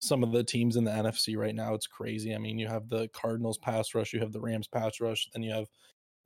some 0.00 0.22
of 0.22 0.32
the 0.32 0.42
teams 0.42 0.76
in 0.76 0.84
the 0.84 0.90
NFC 0.90 1.36
right 1.36 1.54
now. 1.54 1.74
It's 1.74 1.86
crazy. 1.86 2.34
I 2.34 2.38
mean, 2.38 2.58
you 2.58 2.68
have 2.68 2.88
the 2.88 3.08
Cardinals 3.08 3.58
pass 3.58 3.94
rush, 3.94 4.12
you 4.12 4.20
have 4.20 4.32
the 4.32 4.40
Rams 4.40 4.66
pass 4.66 5.00
rush, 5.00 5.28
then 5.32 5.42
you 5.42 5.52
have 5.52 5.66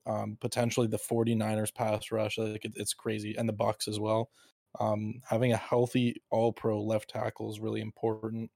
um, 0.07 0.37
potentially 0.41 0.87
the 0.87 0.99
49ers 0.99 1.75
pass 1.75 2.13
rush. 2.13 2.39
Like 2.39 2.65
it, 2.65 2.73
it's 2.77 2.95
crazy, 2.95 3.35
and 3.37 3.49
the 3.49 3.53
Bucks 3.53 3.89
as 3.89 3.99
well. 3.99 4.31
Um, 4.81 5.21
having 5.29 5.53
a 5.53 5.57
healthy 5.57 6.17
All 6.31 6.53
Pro 6.53 6.83
left 6.83 7.11
tackle 7.11 7.51
is 7.51 7.61
really 7.61 7.81
important. 7.81 8.51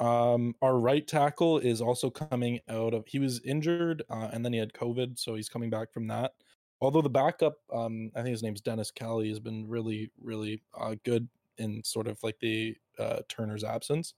Um, 0.00 0.54
our 0.62 0.78
right 0.78 1.06
tackle 1.06 1.58
is 1.58 1.80
also 1.80 2.10
coming 2.10 2.60
out 2.68 2.94
of. 2.94 3.06
He 3.06 3.18
was 3.18 3.40
injured, 3.44 4.02
uh, 4.10 4.30
and 4.32 4.44
then 4.44 4.52
he 4.52 4.58
had 4.58 4.72
COVID, 4.72 5.18
so 5.18 5.34
he's 5.34 5.48
coming 5.48 5.70
back 5.70 5.92
from 5.92 6.08
that. 6.08 6.32
Although 6.82 7.02
the 7.02 7.08
backup, 7.08 7.58
um, 7.72 8.10
I 8.16 8.22
think 8.22 8.32
his 8.32 8.42
name's 8.42 8.60
Dennis 8.60 8.90
Kelly, 8.90 9.28
has 9.28 9.38
been 9.38 9.68
really, 9.68 10.10
really 10.20 10.62
uh, 10.76 10.96
good 11.04 11.28
in 11.56 11.80
sort 11.84 12.08
of 12.08 12.18
like 12.24 12.40
the 12.40 12.74
uh, 12.98 13.20
Turner's 13.28 13.62
absence. 13.62 14.14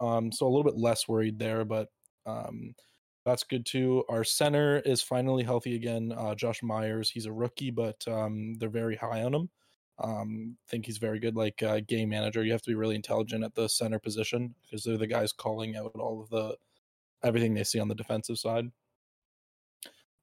Um, 0.00 0.30
so 0.30 0.46
a 0.46 0.48
little 0.48 0.62
bit 0.62 0.78
less 0.78 1.08
worried 1.08 1.40
there, 1.40 1.64
but 1.64 1.88
um, 2.26 2.76
that's 3.26 3.42
good 3.42 3.66
too. 3.66 4.04
Our 4.08 4.22
center 4.22 4.78
is 4.78 5.02
finally 5.02 5.42
healthy 5.42 5.74
again. 5.74 6.14
Uh, 6.16 6.36
Josh 6.36 6.62
Myers, 6.62 7.10
he's 7.10 7.26
a 7.26 7.32
rookie, 7.32 7.72
but 7.72 8.06
um, 8.06 8.54
they're 8.58 8.68
very 8.68 8.94
high 8.94 9.24
on 9.24 9.34
him. 9.34 9.50
Um, 9.98 10.56
think 10.68 10.86
he's 10.86 10.98
very 10.98 11.18
good, 11.18 11.34
like 11.34 11.60
uh, 11.60 11.80
game 11.88 12.10
manager. 12.10 12.44
You 12.44 12.52
have 12.52 12.62
to 12.62 12.70
be 12.70 12.76
really 12.76 12.94
intelligent 12.94 13.42
at 13.42 13.56
the 13.56 13.68
center 13.68 13.98
position 13.98 14.54
because 14.62 14.84
they're 14.84 14.96
the 14.96 15.08
guys 15.08 15.32
calling 15.32 15.76
out 15.76 15.90
all 15.96 16.22
of 16.22 16.30
the 16.30 16.56
everything 17.24 17.52
they 17.52 17.64
see 17.64 17.80
on 17.80 17.88
the 17.88 17.96
defensive 17.96 18.38
side. 18.38 18.70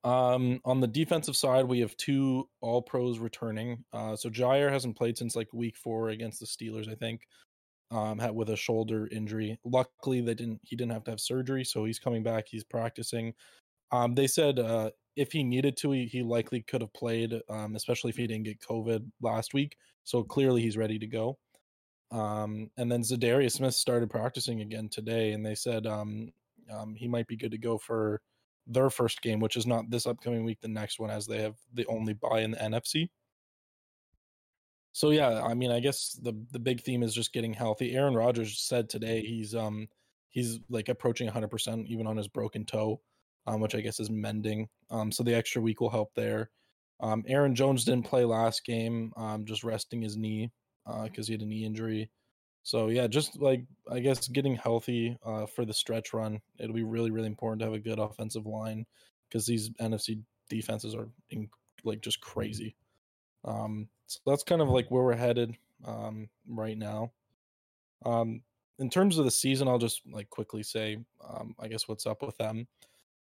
Um, 0.08 0.62
on 0.64 0.80
the 0.80 0.88
defensive 0.88 1.36
side, 1.36 1.66
we 1.66 1.82
have 1.82 1.98
two 1.98 2.48
All 2.62 2.82
Pros 2.82 3.20
returning. 3.20 3.84
Uh, 3.92 4.16
so 4.16 4.30
Jaire 4.30 4.72
hasn't 4.72 4.96
played 4.96 5.18
since 5.18 5.36
like 5.36 5.52
week 5.52 5.76
four 5.76 6.10
against 6.10 6.40
the 6.40 6.46
Steelers, 6.46 6.90
I 6.90 6.96
think 6.96 7.22
um, 7.92 8.18
had 8.18 8.34
with 8.36 8.50
a 8.50 8.56
shoulder 8.56 9.08
injury. 9.12 9.60
Luckily, 9.66 10.22
they 10.22 10.34
didn't. 10.34 10.62
He 10.64 10.76
didn't 10.76 10.92
have 10.92 11.04
to 11.06 11.12
have 11.12 11.20
surgery, 11.20 11.64
so 11.64 11.86
he's 11.86 12.00
coming 12.00 12.24
back. 12.24 12.46
He's 12.48 12.64
practicing. 12.64 13.34
Um, 13.92 14.16
they 14.16 14.28
said 14.28 14.60
uh, 14.60 14.92
if 15.16 15.32
he 15.32 15.44
needed 15.44 15.78
to, 15.78 15.92
he, 15.92 16.06
he 16.06 16.22
likely 16.22 16.62
could 16.62 16.82
have 16.82 16.94
played, 16.94 17.34
um, 17.50 17.76
especially 17.76 18.10
if 18.10 18.18
he 18.18 18.28
didn't 18.28 18.46
get 18.46 18.60
COVID 18.60 19.06
last 19.22 19.54
week. 19.54 19.76
So 20.04 20.24
clearly, 20.24 20.62
he's 20.62 20.78
ready 20.78 21.00
to 21.00 21.08
go. 21.08 21.38
Um, 22.12 22.70
and 22.78 22.90
then 22.90 23.02
Za'Darius 23.02 23.54
Smith 23.54 23.74
started 23.74 24.10
practicing 24.10 24.62
again 24.62 24.90
today, 24.90 25.32
and 25.32 25.46
they 25.46 25.56
said 25.56 25.86
um, 25.86 26.32
um, 26.72 26.96
he 26.96 27.08
might 27.08 27.28
be 27.28 27.36
good 27.36 27.52
to 27.52 27.58
go 27.58 27.78
for 27.78 28.22
their 28.68 28.90
first 28.90 29.22
game, 29.22 29.40
which 29.40 29.56
is 29.56 29.66
not 29.66 29.90
this 29.90 30.06
upcoming 30.06 30.44
week, 30.44 30.60
the 30.62 30.68
next 30.68 31.00
one, 31.00 31.10
as 31.10 31.26
they 31.26 31.42
have 31.42 31.56
the 31.74 31.86
only 31.88 32.14
bye 32.14 32.42
in 32.42 32.52
the 32.52 32.58
NFC. 32.58 33.10
So 34.92 35.12
yeah, 35.12 35.44
I 35.44 35.54
mean, 35.54 35.72
I 35.72 35.80
guess 35.80 36.20
the 36.22 36.34
the 36.52 36.60
big 36.60 36.82
theme 36.82 37.04
is 37.04 37.14
just 37.14 37.34
getting 37.34 37.54
healthy. 37.54 37.96
Aaron 37.96 38.16
Rodgers 38.16 38.60
said 38.60 38.90
today 38.90 39.22
he's 39.22 39.54
um 39.54 39.88
he's 40.30 40.60
like 40.70 40.90
approaching 40.90 41.30
100% 41.30 41.86
even 41.88 42.08
on 42.08 42.18
his 42.18 42.28
broken 42.28 42.66
toe, 42.66 43.00
um, 43.46 43.62
which 43.62 43.76
I 43.76 43.82
guess 43.82 44.00
is 44.00 44.10
mending. 44.10 44.68
Um, 44.90 45.12
so 45.12 45.24
the 45.24 45.36
extra 45.36 45.62
week 45.62 45.82
will 45.82 45.90
help 45.90 46.14
there. 46.16 46.52
Um, 47.00 47.24
Aaron 47.28 47.56
Jones 47.56 47.86
didn't 47.86 48.06
play 48.06 48.26
last 48.26 48.66
game, 48.66 49.14
um, 49.18 49.46
just 49.46 49.64
resting 49.64 50.02
his 50.02 50.18
knee 50.18 50.52
because 50.86 51.26
uh, 51.26 51.28
he 51.28 51.34
had 51.34 51.42
a 51.42 51.46
knee 51.46 51.66
injury. 51.66 52.10
So 52.68 52.90
yeah, 52.90 53.08
just 53.08 53.40
like 53.40 53.64
I 53.90 54.02
guess 54.02 54.28
getting 54.28 54.54
healthy 54.54 55.18
uh, 55.26 55.46
for 55.46 55.64
the 55.64 55.74
stretch 55.74 56.14
run, 56.14 56.42
it'll 56.60 56.76
be 56.76 56.84
really 56.84 57.12
really 57.12 57.28
important 57.28 57.62
to 57.62 57.66
have 57.66 57.74
a 57.74 57.80
good 57.80 57.98
offensive 57.98 58.46
line 58.46 58.86
because 59.24 59.46
these 59.46 59.70
NFC 59.80 60.22
defenses 60.50 60.94
are 60.94 61.08
in, 61.30 61.48
like 61.86 62.02
just 62.02 62.20
crazy. 62.20 62.76
Um, 63.46 63.88
so 64.08 64.20
that's 64.26 64.44
kind 64.44 64.62
of 64.62 64.68
like 64.68 64.92
where 64.92 65.04
we're 65.04 65.16
headed 65.16 65.56
um, 65.86 66.28
right 66.46 66.78
now. 66.78 67.14
Um, 68.06 68.42
in 68.80 68.90
terms 68.90 69.18
of 69.18 69.24
the 69.24 69.32
season, 69.32 69.70
I'll 69.70 69.78
just 69.78 70.02
like 70.12 70.30
quickly 70.30 70.62
say, 70.62 70.98
um, 71.26 71.56
I 71.62 71.70
guess 71.70 71.88
what's 71.88 72.06
up 72.06 72.22
with 72.22 72.36
them. 72.36 72.68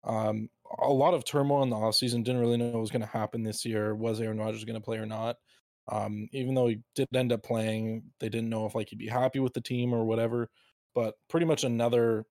Um, 0.05 0.51
a 0.80 0.93
lot 0.93 1.14
of 1.14 1.24
turmoil 1.24 1.62
in 1.62 1.70
the 1.70 1.76
offseason. 1.76 2.24
Didn't 2.24 2.43
really 2.43 2.59
know 2.59 2.72
what 2.72 2.80
was 2.82 2.91
going 2.91 3.01
to 3.01 3.09
happen 3.09 3.43
this 3.43 3.64
year. 3.64 3.95
Was 3.95 4.20
Aaron 4.20 4.38
Rodgers 4.38 4.66
going 4.66 4.78
to 4.78 4.84
play 4.84 4.99
or 4.99 5.07
not? 5.07 5.36
Um, 5.91 6.28
even 6.32 6.55
though 6.55 6.68
he 6.68 6.80
did 6.95 7.09
end 7.14 7.32
up 7.32 7.43
playing, 7.43 8.05
they 8.20 8.28
didn't 8.28 8.51
know 8.51 8.66
if 8.66 8.74
like 8.74 8.88
he'd 8.91 8.99
be 8.99 9.09
happy 9.09 9.41
with 9.41 9.53
the 9.55 9.61
team 9.61 9.93
or 9.93 10.05
whatever. 10.05 10.49
But 10.95 11.14
pretty 11.28 11.47
much 11.47 11.64
another 11.64 12.24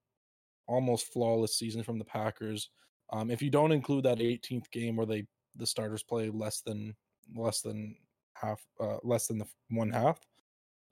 almost 0.67 1.11
flawless 1.11 1.57
season 1.57 1.83
from 1.83 1.99
the 1.99 2.05
Packers. 2.05 2.69
Um, 3.11 3.31
if 3.31 3.41
you 3.41 3.49
don't 3.49 3.71
include 3.71 4.05
that 4.05 4.19
18th 4.19 4.69
game 4.71 4.95
where 4.95 5.05
they 5.05 5.25
the 5.55 5.65
starters 5.65 6.03
play 6.03 6.29
less 6.29 6.61
than 6.61 6.95
less 7.35 7.61
than 7.61 7.95
half 8.33 8.61
uh, 8.79 8.97
less 9.03 9.27
than 9.27 9.37
the 9.37 9.45
one 9.69 9.91
half 9.91 10.19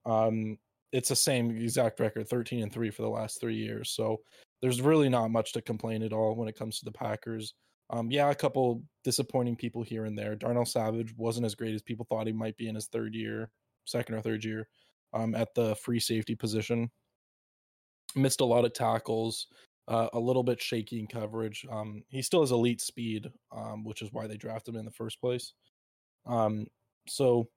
um 0.06 0.58
it's 0.92 1.10
the 1.10 1.16
same 1.16 1.52
exact 1.52 2.00
record 2.00 2.28
13 2.28 2.64
and 2.64 2.72
3 2.72 2.90
for 2.92 3.02
the 3.02 3.10
last 3.10 3.40
3 3.40 3.56
years 3.56 3.92
so 3.92 4.20
there's 4.62 4.82
really 4.82 5.10
not 5.10 5.30
much 5.32 5.54
to 5.54 5.62
complain 5.62 6.04
at 6.04 6.14
all 6.14 6.36
when 6.36 6.48
it 6.48 6.58
comes 6.58 6.80
to 6.80 6.86
the 6.86 6.92
Packers 6.92 7.54
um 7.90 8.12
yeah 8.12 8.30
a 8.30 8.36
couple 8.36 8.84
disappointing 9.04 9.56
people 9.56 9.84
here 9.84 10.06
and 10.06 10.18
there 10.18 10.36
Darnell 10.36 10.66
Savage 10.66 11.14
wasn't 11.18 11.46
as 11.46 11.56
great 11.56 11.76
as 11.76 11.82
people 11.82 12.06
thought 12.10 12.28
he 12.28 12.34
might 12.34 12.58
be 12.58 12.68
in 12.68 12.76
his 12.76 12.88
third 12.88 13.14
year 13.14 13.50
second 13.86 14.16
or 14.16 14.22
third 14.22 14.44
year 14.44 14.68
um 15.14 15.36
at 15.36 15.54
the 15.56 15.76
free 15.76 16.00
safety 16.00 16.36
position 16.36 16.90
missed 18.16 18.42
a 18.42 18.46
lot 18.46 18.66
of 18.66 18.74
tackles 18.74 19.48
uh, 19.88 20.10
a 20.14 20.20
little 20.20 20.44
bit 20.44 20.62
shaky 20.62 21.00
in 21.00 21.08
coverage. 21.08 21.66
Um, 21.72 22.04
he 22.10 22.22
still 22.22 22.42
has 22.42 22.52
elite 22.52 22.82
speed, 22.82 23.30
um, 23.56 23.84
which 23.84 24.02
is 24.02 24.12
why 24.12 24.28
they 24.28 24.38
drafted 24.38 24.76
him 24.76 24.80
in 24.80 24.86
the 24.86 24.92
first 24.92 25.22
place. 25.22 25.54
Um, 26.26 26.68
so 27.08 27.48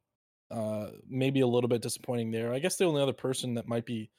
uh, 0.51 0.91
maybe 1.09 1.41
a 1.41 1.47
little 1.47 1.68
bit 1.68 1.83
disappointing 1.83 2.31
there. 2.31 2.53
I 2.53 2.61
guess 2.61 2.76
the 2.76 2.85
only 2.85 3.03
other 3.03 3.12
person 3.12 3.55
that 3.55 3.68
might 3.68 3.85
be 3.85 4.11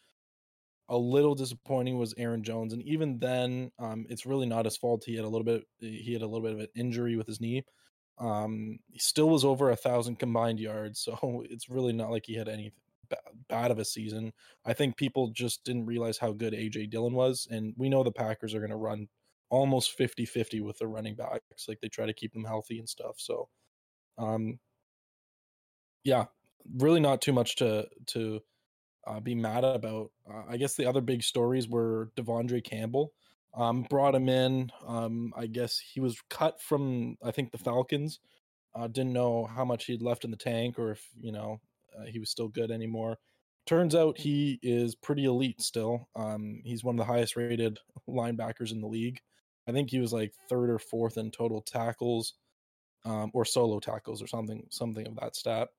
a 0.91 0.97
little 0.97 1.35
disappointing 1.35 1.97
was 1.97 2.13
Aaron 2.17 2.43
Jones, 2.43 2.73
and 2.73 2.83
even 2.83 3.17
then, 3.17 3.71
um, 3.79 4.05
it's 4.09 4.25
really 4.25 4.45
not 4.45 4.65
his 4.65 4.77
fault. 4.77 5.03
He 5.05 5.15
had 5.15 5.25
a 5.25 5.29
little 5.29 5.45
bit. 5.45 5.63
He 5.79 6.13
had 6.13 6.21
a 6.21 6.27
little 6.27 6.43
bit 6.43 6.53
of 6.53 6.59
an 6.59 6.67
injury 6.75 7.15
with 7.15 7.27
his 7.27 7.41
knee. 7.41 7.63
Um, 8.19 8.79
he 8.91 8.99
still 8.99 9.29
was 9.29 9.45
over 9.45 9.71
a 9.71 9.75
thousand 9.75 10.19
combined 10.19 10.59
yards, 10.59 10.99
so 10.99 11.43
it's 11.49 11.69
really 11.69 11.93
not 11.93 12.11
like 12.11 12.25
he 12.25 12.35
had 12.35 12.49
any 12.49 12.73
bad 13.49 13.71
of 13.71 13.79
a 13.79 13.85
season. 13.85 14.33
I 14.65 14.73
think 14.73 14.97
people 14.97 15.29
just 15.29 15.63
didn't 15.63 15.85
realize 15.85 16.17
how 16.17 16.33
good 16.33 16.53
AJ 16.53 16.89
Dillon 16.89 17.13
was. 17.13 17.47
And 17.49 17.73
we 17.77 17.89
know 17.89 18.03
the 18.03 18.11
Packers 18.11 18.53
are 18.53 18.59
going 18.59 18.71
to 18.71 18.77
run 18.77 19.07
almost 19.49 19.91
50 19.91 20.25
50 20.25 20.61
with 20.61 20.77
their 20.79 20.87
running 20.87 21.15
backs. 21.15 21.67
Like 21.67 21.79
they 21.81 21.89
try 21.89 22.05
to 22.05 22.13
keep 22.13 22.33
them 22.33 22.45
healthy 22.45 22.79
and 22.79 22.87
stuff. 22.87 23.15
So, 23.17 23.49
um, 24.17 24.59
yeah, 26.03 26.25
really 26.77 26.99
not 26.99 27.21
too 27.21 27.33
much 27.33 27.57
to, 27.57 27.87
to, 28.07 28.41
uh, 29.05 29.19
be 29.19 29.35
mad 29.35 29.63
about. 29.63 30.11
Uh, 30.29 30.43
I 30.47 30.57
guess 30.57 30.75
the 30.75 30.85
other 30.85 31.01
big 31.01 31.23
stories 31.23 31.67
were 31.67 32.11
De'Vondre 32.15 32.63
Campbell. 32.63 33.13
Um, 33.53 33.83
brought 33.89 34.15
him 34.15 34.29
in. 34.29 34.71
Um, 34.85 35.33
I 35.35 35.47
guess 35.47 35.77
he 35.77 35.99
was 35.99 36.21
cut 36.29 36.61
from 36.61 37.17
I 37.23 37.31
think 37.31 37.51
the 37.51 37.57
Falcons. 37.57 38.19
Uh, 38.73 38.87
didn't 38.87 39.11
know 39.11 39.45
how 39.45 39.65
much 39.65 39.85
he'd 39.85 40.01
left 40.01 40.23
in 40.23 40.31
the 40.31 40.37
tank, 40.37 40.79
or 40.79 40.91
if 40.91 41.05
you 41.19 41.31
know 41.31 41.59
uh, 41.97 42.05
he 42.05 42.19
was 42.19 42.29
still 42.29 42.47
good 42.47 42.71
anymore. 42.71 43.17
Turns 43.65 43.93
out 43.93 44.17
he 44.17 44.59
is 44.63 44.95
pretty 44.95 45.25
elite 45.25 45.61
still. 45.61 46.07
Um, 46.15 46.61
he's 46.63 46.83
one 46.83 46.95
of 46.95 46.99
the 46.99 47.11
highest 47.11 47.35
rated 47.35 47.77
linebackers 48.09 48.71
in 48.71 48.81
the 48.81 48.87
league. 48.87 49.19
I 49.67 49.71
think 49.71 49.89
he 49.89 49.99
was 49.99 50.13
like 50.13 50.33
third 50.49 50.69
or 50.69 50.79
fourth 50.79 51.17
in 51.17 51.31
total 51.31 51.61
tackles, 51.61 52.35
um, 53.05 53.31
or 53.33 53.45
solo 53.45 53.79
tackles, 53.79 54.21
or 54.21 54.27
something, 54.27 54.65
something 54.69 55.05
of 55.05 55.15
that 55.17 55.35
stat. 55.35 55.69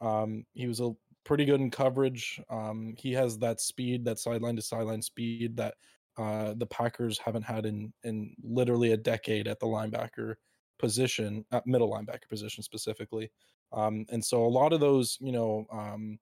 Um, 0.00 0.44
he 0.52 0.66
was 0.66 0.80
a 0.80 0.90
pretty 1.24 1.44
good 1.44 1.60
in 1.60 1.70
coverage. 1.70 2.40
Um, 2.50 2.94
he 2.98 3.12
has 3.12 3.38
that 3.38 3.60
speed, 3.60 4.04
that 4.04 4.18
sideline 4.18 4.56
to 4.56 4.62
sideline 4.62 5.02
speed 5.02 5.56
that 5.56 5.74
uh, 6.18 6.54
the 6.56 6.66
Packers 6.66 7.18
haven't 7.18 7.44
had 7.44 7.64
in 7.66 7.92
in 8.02 8.34
literally 8.42 8.92
a 8.92 8.96
decade 8.96 9.48
at 9.48 9.60
the 9.60 9.66
linebacker 9.66 10.34
position, 10.78 11.44
at 11.52 11.66
middle 11.66 11.90
linebacker 11.90 12.28
position 12.28 12.62
specifically. 12.62 13.30
Um, 13.72 14.04
and 14.10 14.24
so 14.24 14.44
a 14.44 14.48
lot 14.48 14.72
of 14.72 14.80
those, 14.80 15.16
you 15.20 15.32
know, 15.32 15.64
um, 15.72 16.18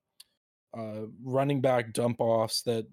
uh, 0.76 1.06
running 1.24 1.60
back 1.60 1.92
dump 1.92 2.20
offs 2.20 2.62
that 2.62 2.86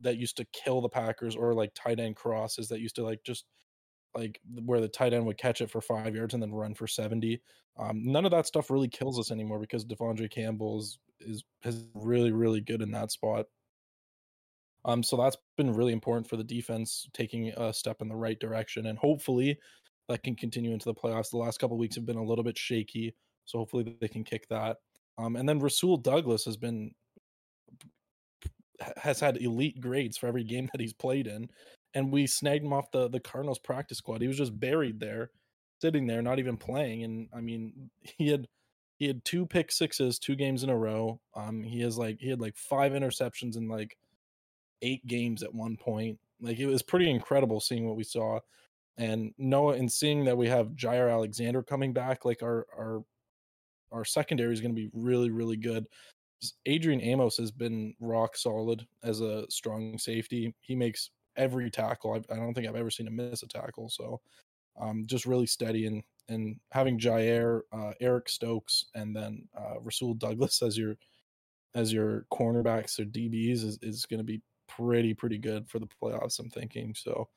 that 0.00 0.18
used 0.18 0.36
to 0.36 0.44
kill 0.52 0.82
the 0.82 0.88
Packers, 0.88 1.36
or 1.36 1.54
like 1.54 1.72
tight 1.74 2.00
end 2.00 2.16
crosses 2.16 2.68
that 2.68 2.80
used 2.80 2.96
to 2.96 3.04
like 3.04 3.22
just 3.24 3.46
like 4.14 4.40
where 4.64 4.80
the 4.80 4.88
tight 4.88 5.14
end 5.14 5.26
would 5.26 5.38
catch 5.38 5.60
it 5.60 5.70
for 5.70 5.80
five 5.80 6.14
yards 6.14 6.34
and 6.34 6.42
then 6.42 6.52
run 6.52 6.74
for 6.74 6.86
seventy. 6.86 7.40
Um, 7.78 8.04
none 8.04 8.24
of 8.24 8.30
that 8.32 8.46
stuff 8.46 8.70
really 8.70 8.88
kills 8.88 9.18
us 9.18 9.30
anymore 9.32 9.58
because 9.58 9.84
De'Vondre 9.84 10.30
Campbell 10.30 10.84
is 11.26 11.44
is 11.64 11.86
really 11.94 12.32
really 12.32 12.60
good 12.60 12.82
in 12.82 12.90
that 12.92 13.10
spot. 13.12 13.46
Um, 14.84 15.02
so 15.02 15.16
that's 15.16 15.36
been 15.56 15.72
really 15.72 15.92
important 15.92 16.28
for 16.28 16.36
the 16.36 16.44
defense 16.44 17.08
taking 17.14 17.48
a 17.48 17.72
step 17.72 18.02
in 18.02 18.08
the 18.08 18.16
right 18.16 18.38
direction, 18.38 18.86
and 18.86 18.98
hopefully 18.98 19.58
that 20.08 20.22
can 20.22 20.36
continue 20.36 20.72
into 20.72 20.84
the 20.84 20.94
playoffs. 20.94 21.30
The 21.30 21.38
last 21.38 21.58
couple 21.58 21.78
weeks 21.78 21.96
have 21.96 22.06
been 22.06 22.16
a 22.16 22.24
little 22.24 22.44
bit 22.44 22.58
shaky, 22.58 23.14
so 23.46 23.58
hopefully 23.58 23.96
they 24.00 24.08
can 24.08 24.24
kick 24.24 24.46
that. 24.48 24.78
Um, 25.16 25.36
and 25.36 25.48
then 25.48 25.60
Rasul 25.60 25.96
Douglas 25.96 26.44
has 26.44 26.56
been 26.56 26.92
has 28.96 29.20
had 29.20 29.36
elite 29.38 29.80
grades 29.80 30.16
for 30.16 30.26
every 30.26 30.44
game 30.44 30.68
that 30.72 30.80
he's 30.80 30.92
played 30.92 31.26
in, 31.26 31.48
and 31.94 32.12
we 32.12 32.26
snagged 32.26 32.64
him 32.64 32.72
off 32.72 32.90
the 32.90 33.08
the 33.08 33.20
Cardinals 33.20 33.58
practice 33.58 33.98
squad. 33.98 34.20
He 34.20 34.28
was 34.28 34.38
just 34.38 34.58
buried 34.58 35.00
there, 35.00 35.30
sitting 35.80 36.06
there, 36.06 36.22
not 36.22 36.38
even 36.38 36.56
playing. 36.56 37.04
And 37.04 37.28
I 37.34 37.40
mean, 37.40 37.90
he 38.00 38.28
had 38.28 38.46
he 38.96 39.06
had 39.06 39.24
two 39.24 39.46
pick 39.46 39.72
sixes, 39.72 40.18
two 40.18 40.36
games 40.36 40.62
in 40.62 40.70
a 40.70 40.76
row. 40.76 41.20
Um, 41.34 41.62
he 41.62 41.80
has 41.80 41.98
like 41.98 42.18
he 42.20 42.28
had 42.30 42.40
like 42.40 42.56
five 42.56 42.92
interceptions 42.92 43.56
in 43.56 43.68
like 43.68 43.96
eight 44.82 45.06
games 45.06 45.42
at 45.42 45.54
one 45.54 45.76
point. 45.76 46.18
Like 46.40 46.58
it 46.58 46.66
was 46.66 46.82
pretty 46.82 47.10
incredible 47.10 47.60
seeing 47.60 47.86
what 47.86 47.96
we 47.96 48.04
saw. 48.04 48.40
And 48.96 49.34
Noah 49.38 49.74
and 49.74 49.90
seeing 49.90 50.24
that 50.24 50.36
we 50.36 50.48
have 50.48 50.68
Jaire 50.68 51.10
Alexander 51.10 51.62
coming 51.62 51.92
back, 51.92 52.24
like 52.24 52.42
our 52.42 52.66
our 52.76 53.04
our 53.90 54.04
secondary 54.04 54.52
is 54.52 54.60
going 54.60 54.74
to 54.74 54.80
be 54.80 54.90
really 54.92 55.30
really 55.30 55.56
good. 55.56 55.86
Adrian 56.66 57.00
Amos 57.00 57.36
has 57.38 57.50
been 57.50 57.94
rock 58.00 58.36
solid 58.36 58.86
as 59.02 59.20
a 59.20 59.50
strong 59.50 59.98
safety. 59.98 60.54
He 60.60 60.76
makes 60.76 61.10
every 61.36 61.70
tackle. 61.70 62.12
I've, 62.12 62.26
I 62.30 62.34
do 62.34 62.42
not 62.42 62.54
think 62.54 62.68
I've 62.68 62.76
ever 62.76 62.90
seen 62.90 63.06
him 63.06 63.16
miss 63.16 63.42
a 63.42 63.48
tackle. 63.48 63.88
So, 63.88 64.20
um, 64.78 65.04
just 65.06 65.26
really 65.26 65.46
steady 65.46 65.86
and 65.86 66.02
and 66.28 66.56
having 66.72 66.98
Jaire, 66.98 67.60
uh, 67.72 67.92
Eric 68.00 68.28
Stokes, 68.28 68.86
and 68.94 69.14
then 69.14 69.46
uh, 69.56 69.80
Rasul 69.80 70.14
Douglas 70.14 70.62
as 70.62 70.76
your 70.78 70.96
as 71.74 71.92
your 71.92 72.24
cornerbacks 72.32 73.00
or 73.00 73.04
DBs 73.04 73.64
is, 73.64 73.78
is 73.82 74.06
going 74.06 74.18
to 74.18 74.24
be 74.24 74.40
pretty 74.68 75.14
pretty 75.14 75.38
good 75.38 75.68
for 75.68 75.78
the 75.78 75.88
playoffs. 76.02 76.38
I'm 76.38 76.50
thinking 76.50 76.94
so. 76.96 77.28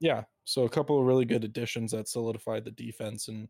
Yeah, 0.00 0.22
so 0.44 0.64
a 0.64 0.70
couple 0.70 0.98
of 0.98 1.06
really 1.06 1.26
good 1.26 1.44
additions 1.44 1.92
that 1.92 2.08
solidified 2.08 2.64
the 2.64 2.70
defense 2.70 3.28
and 3.28 3.48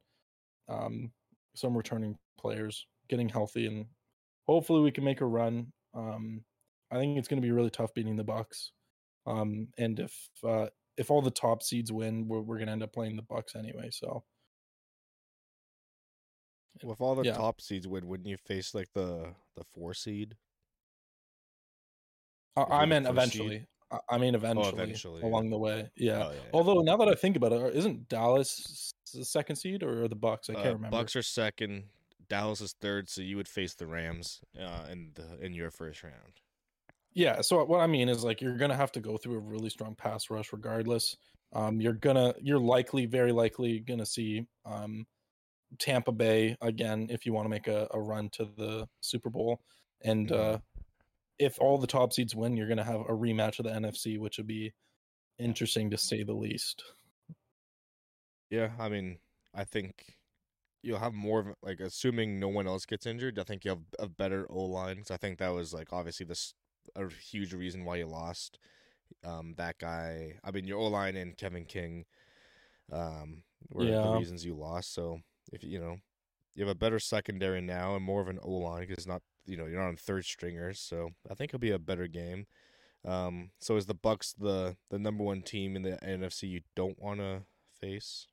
um, 0.68 1.12
some 1.55 1.76
returning 1.76 2.16
players 2.38 2.86
getting 3.09 3.28
healthy 3.28 3.66
and 3.66 3.86
hopefully 4.51 4.80
we 4.80 4.91
can 4.91 5.05
make 5.05 5.20
a 5.20 5.26
run. 5.26 5.72
Um, 5.95 6.43
I 6.91 6.97
think 6.97 7.18
it's 7.18 7.28
going 7.28 7.41
to 7.41 7.47
be 7.47 7.53
really 7.53 7.70
tough 7.70 7.95
beating 7.95 8.16
the 8.16 8.24
Bucks. 8.24 8.72
Um, 9.26 9.68
and 9.78 10.01
if 10.01 10.12
uh, 10.45 10.66
if 10.97 11.11
all 11.11 11.22
the 11.22 11.30
top 11.30 11.62
seeds 11.62 11.93
win, 11.93 12.26
we're, 12.26 12.41
we're 12.41 12.57
going 12.57 12.66
to 12.66 12.72
end 12.72 12.82
up 12.82 12.93
playing 12.93 13.16
the 13.16 13.22
Bucks 13.22 13.55
anyway. 13.55 13.91
So, 13.93 14.24
well, 16.83 16.93
if 16.93 17.01
all 17.01 17.14
the 17.14 17.25
yeah. 17.25 17.35
top 17.35 17.61
seeds 17.61 17.87
win, 17.87 18.07
wouldn't 18.07 18.29
you 18.29 18.37
face 18.37 18.75
like 18.75 18.89
the 18.95 19.35
the 19.57 19.64
four 19.64 19.95
seed? 19.95 20.37
I, 22.57 22.62
I 22.62 22.64
you're 22.64 22.81
the 22.81 22.87
meant 22.87 23.07
first 23.07 23.16
eventually. 23.16 23.66
I, 23.91 23.99
I 24.11 24.18
mean 24.18 24.35
eventually, 24.35 24.68
eventually, 24.68 25.21
yeah. 25.21 25.29
along 25.29 25.51
the 25.51 25.59
way. 25.59 25.91
Yeah. 25.97 26.12
Oh, 26.12 26.31
yeah, 26.31 26.35
yeah. 26.35 26.51
Although 26.53 26.81
now 26.83 26.97
that 26.97 27.09
I 27.09 27.14
think 27.14 27.37
about 27.37 27.53
it, 27.53 27.77
isn't 27.77 28.09
Dallas 28.09 28.93
the 29.12 29.25
second 29.25 29.57
seed 29.57 29.83
or 29.83 30.09
the 30.09 30.14
Bucks? 30.16 30.49
I 30.49 30.55
can't 30.55 30.66
Uh, 30.66 30.73
remember. 30.73 30.97
Bucks 30.97 31.16
are 31.16 31.23
second. 31.23 31.85
Dallas 32.29 32.61
is 32.61 32.75
third, 32.81 33.09
so 33.09 33.23
you 33.23 33.37
would 33.37 33.49
face 33.49 33.75
the 33.75 33.87
Rams 33.87 34.41
uh, 34.59 34.87
in 34.91 35.11
the 35.14 35.45
in 35.45 35.53
your 35.53 35.71
first 35.71 36.03
round. 36.03 36.41
Yeah, 37.12 37.41
so 37.41 37.64
what 37.64 37.81
I 37.81 37.89
mean 37.89 38.09
is 38.09 38.23
like 38.23 38.41
you're 38.41 38.57
gonna 38.57 38.77
have 38.77 38.93
to 38.93 39.01
go 39.01 39.16
through 39.16 39.35
a 39.35 39.41
really 39.41 39.68
strong 39.68 39.97
pass 39.97 40.31
rush 40.31 40.53
regardless. 40.53 41.16
Um, 41.53 41.81
you're 41.81 41.93
gonna 41.93 42.35
you're 42.41 42.61
likely, 42.61 43.07
very 43.07 43.33
likely 43.33 43.81
gonna 43.81 44.07
see 44.07 44.47
um, 44.64 45.07
Tampa 45.79 46.12
Bay 46.12 46.57
again 46.61 47.07
if 47.11 47.25
you 47.25 47.33
want 47.33 47.47
to 47.47 47.51
make 47.51 47.68
a, 47.68 47.87
a 47.93 48.01
run 48.01 48.29
to 48.31 48.49
the 48.57 48.89
Super 49.01 49.31
Bowl. 49.31 49.61
And 50.03 50.33
uh, 50.33 50.59
if 51.39 51.59
all 51.61 51.79
the 51.79 51.87
top 51.87 52.12
seeds 52.12 52.35
win, 52.35 52.57
you're 52.57 52.68
gonna 52.68 52.85
have 52.85 53.01
a 53.01 53.16
rematch 53.16 53.59
of 53.59 53.64
the 53.64 53.71
NFC, 53.71 54.18
which 54.18 54.39
would 54.39 54.47
be 54.47 54.73
interesting 55.39 55.91
to 55.91 55.99
say 55.99 56.23
the 56.23 56.35
least. 56.35 56.83
Yeah, 58.51 58.71
I 58.79 58.89
mean, 58.89 59.18
I 59.55 59.64
think 59.64 60.16
you'll 60.83 60.99
have 60.99 61.12
more 61.12 61.41
of 61.41 61.47
like 61.62 61.81
assuming 61.81 62.41
no 62.41 62.49
one 62.49 62.66
else 62.66 62.87
gets 62.87 63.07
injured. 63.07 63.39
I 63.39 63.45
think 63.45 63.64
you 63.64 63.71
have 63.71 63.83
a 63.99 64.09
better 64.09 64.47
O 64.51 64.64
line. 64.64 65.05
So 65.05 65.14
I 65.14 65.18
think 65.18 65.39
that 65.39 65.55
was 65.55 65.73
like 65.73 65.93
obviously 65.93 66.27
this 66.27 66.55
a 66.97 67.09
huge 67.09 67.53
reason 67.53 67.85
why 67.85 67.97
you 67.97 68.07
lost. 68.07 68.59
Um, 69.25 69.55
that 69.57 69.79
guy. 69.79 70.39
I 70.45 70.51
mean, 70.51 70.66
your 70.66 70.79
O 70.79 70.87
line 70.87 71.16
and 71.16 71.37
Kevin 71.37 71.64
King, 71.64 72.05
um, 72.93 73.43
were 73.71 73.85
the 73.85 74.18
reasons 74.18 74.45
you 74.45 74.55
lost. 74.55 74.95
So 74.95 75.21
if 75.53 75.62
you 75.64 75.80
know 75.80 75.98
you 76.55 76.64
have 76.64 76.70
a 76.74 76.78
better 76.78 76.98
secondary 76.98 77.61
now 77.61 77.94
and 77.96 78.05
more 78.05 78.20
of 78.20 78.28
an 78.28 78.38
O 78.42 78.51
line 78.53 78.80
because 78.80 78.98
it's 78.98 79.07
not 79.07 79.22
you 79.46 79.57
know 79.57 79.66
you're 79.66 79.80
not 79.80 79.88
on 79.88 79.96
third 79.96 80.24
stringers. 80.24 80.80
So 80.80 81.11
I 81.30 81.34
think 81.34 81.51
it'll 81.51 81.59
be 81.59 81.70
a 81.70 81.78
better 81.78 82.07
game. 82.07 82.46
Um, 83.05 83.51
so 83.59 83.76
is 83.76 83.86
the 83.86 83.94
Bucks 83.94 84.34
the 84.34 84.76
the 84.90 84.98
number 84.98 85.24
one 85.24 85.42
team 85.42 85.76
in 85.76 85.82
the 85.82 85.98
NFC 86.03 86.48
you 86.48 86.61
don't 86.76 86.98
want 87.01 87.20
to 87.20 87.42
face? 87.80 88.26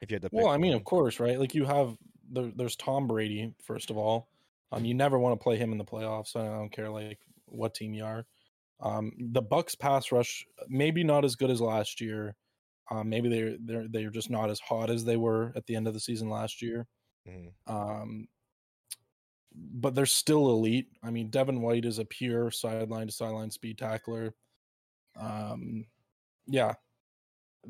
If 0.00 0.10
you 0.10 0.16
had 0.16 0.22
to 0.22 0.30
pick 0.30 0.44
Well, 0.44 0.48
I 0.48 0.58
mean, 0.58 0.72
one? 0.72 0.76
of 0.76 0.84
course, 0.84 1.20
right? 1.20 1.38
Like 1.38 1.54
you 1.54 1.64
have 1.64 1.96
there, 2.30 2.52
there's 2.54 2.76
Tom 2.76 3.06
Brady 3.06 3.54
first 3.62 3.90
of 3.90 3.96
all. 3.96 4.28
Um, 4.72 4.84
you 4.84 4.94
never 4.94 5.18
want 5.18 5.38
to 5.38 5.42
play 5.42 5.56
him 5.56 5.72
in 5.72 5.78
the 5.78 5.84
playoffs. 5.84 6.36
I 6.36 6.44
don't 6.44 6.70
care 6.70 6.90
like 6.90 7.18
what 7.46 7.74
team 7.74 7.94
you 7.94 8.04
are. 8.04 8.26
Um, 8.80 9.12
the 9.18 9.42
Bucks 9.42 9.74
pass 9.74 10.12
rush 10.12 10.44
maybe 10.68 11.02
not 11.02 11.24
as 11.24 11.36
good 11.36 11.50
as 11.50 11.60
last 11.60 12.00
year. 12.00 12.36
Um, 12.90 13.08
maybe 13.08 13.28
they're 13.28 13.56
they're 13.60 13.88
they're 13.88 14.10
just 14.10 14.30
not 14.30 14.50
as 14.50 14.60
hot 14.60 14.90
as 14.90 15.04
they 15.04 15.16
were 15.16 15.52
at 15.56 15.66
the 15.66 15.76
end 15.76 15.88
of 15.88 15.94
the 15.94 16.00
season 16.00 16.28
last 16.30 16.62
year. 16.62 16.88
Mhm. 17.24 17.56
Um, 17.66 18.28
but 19.54 19.94
they're 19.94 20.06
still 20.06 20.50
elite. 20.50 20.90
I 21.02 21.10
mean, 21.10 21.30
Devin 21.30 21.62
White 21.62 21.84
is 21.84 21.98
a 21.98 22.04
pure 22.04 22.50
sideline 22.50 23.06
to 23.06 23.12
sideline 23.12 23.50
speed 23.50 23.78
tackler. 23.78 24.34
Um, 25.16 25.86
yeah, 26.46 26.74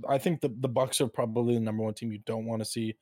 I 0.08 0.18
think 0.18 0.40
the 0.40 0.48
the 0.48 0.68
Bucks 0.68 1.00
are 1.00 1.08
probably 1.08 1.54
the 1.54 1.60
number 1.60 1.82
one 1.82 1.94
team 1.94 2.12
you 2.12 2.18
don't 2.18 2.44
want 2.46 2.60
to 2.60 2.64
see, 2.66 2.96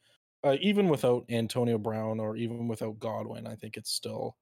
uh, 0.45 0.57
even 0.61 0.89
without 0.89 1.25
Antonio 1.31 1.79
Brown 1.79 2.21
or 2.21 2.37
even 2.37 2.69
without 2.69 2.99
Godwin. 2.99 3.47
I 3.47 3.57
think 3.57 3.77
it's 3.77 3.91
still 3.91 4.37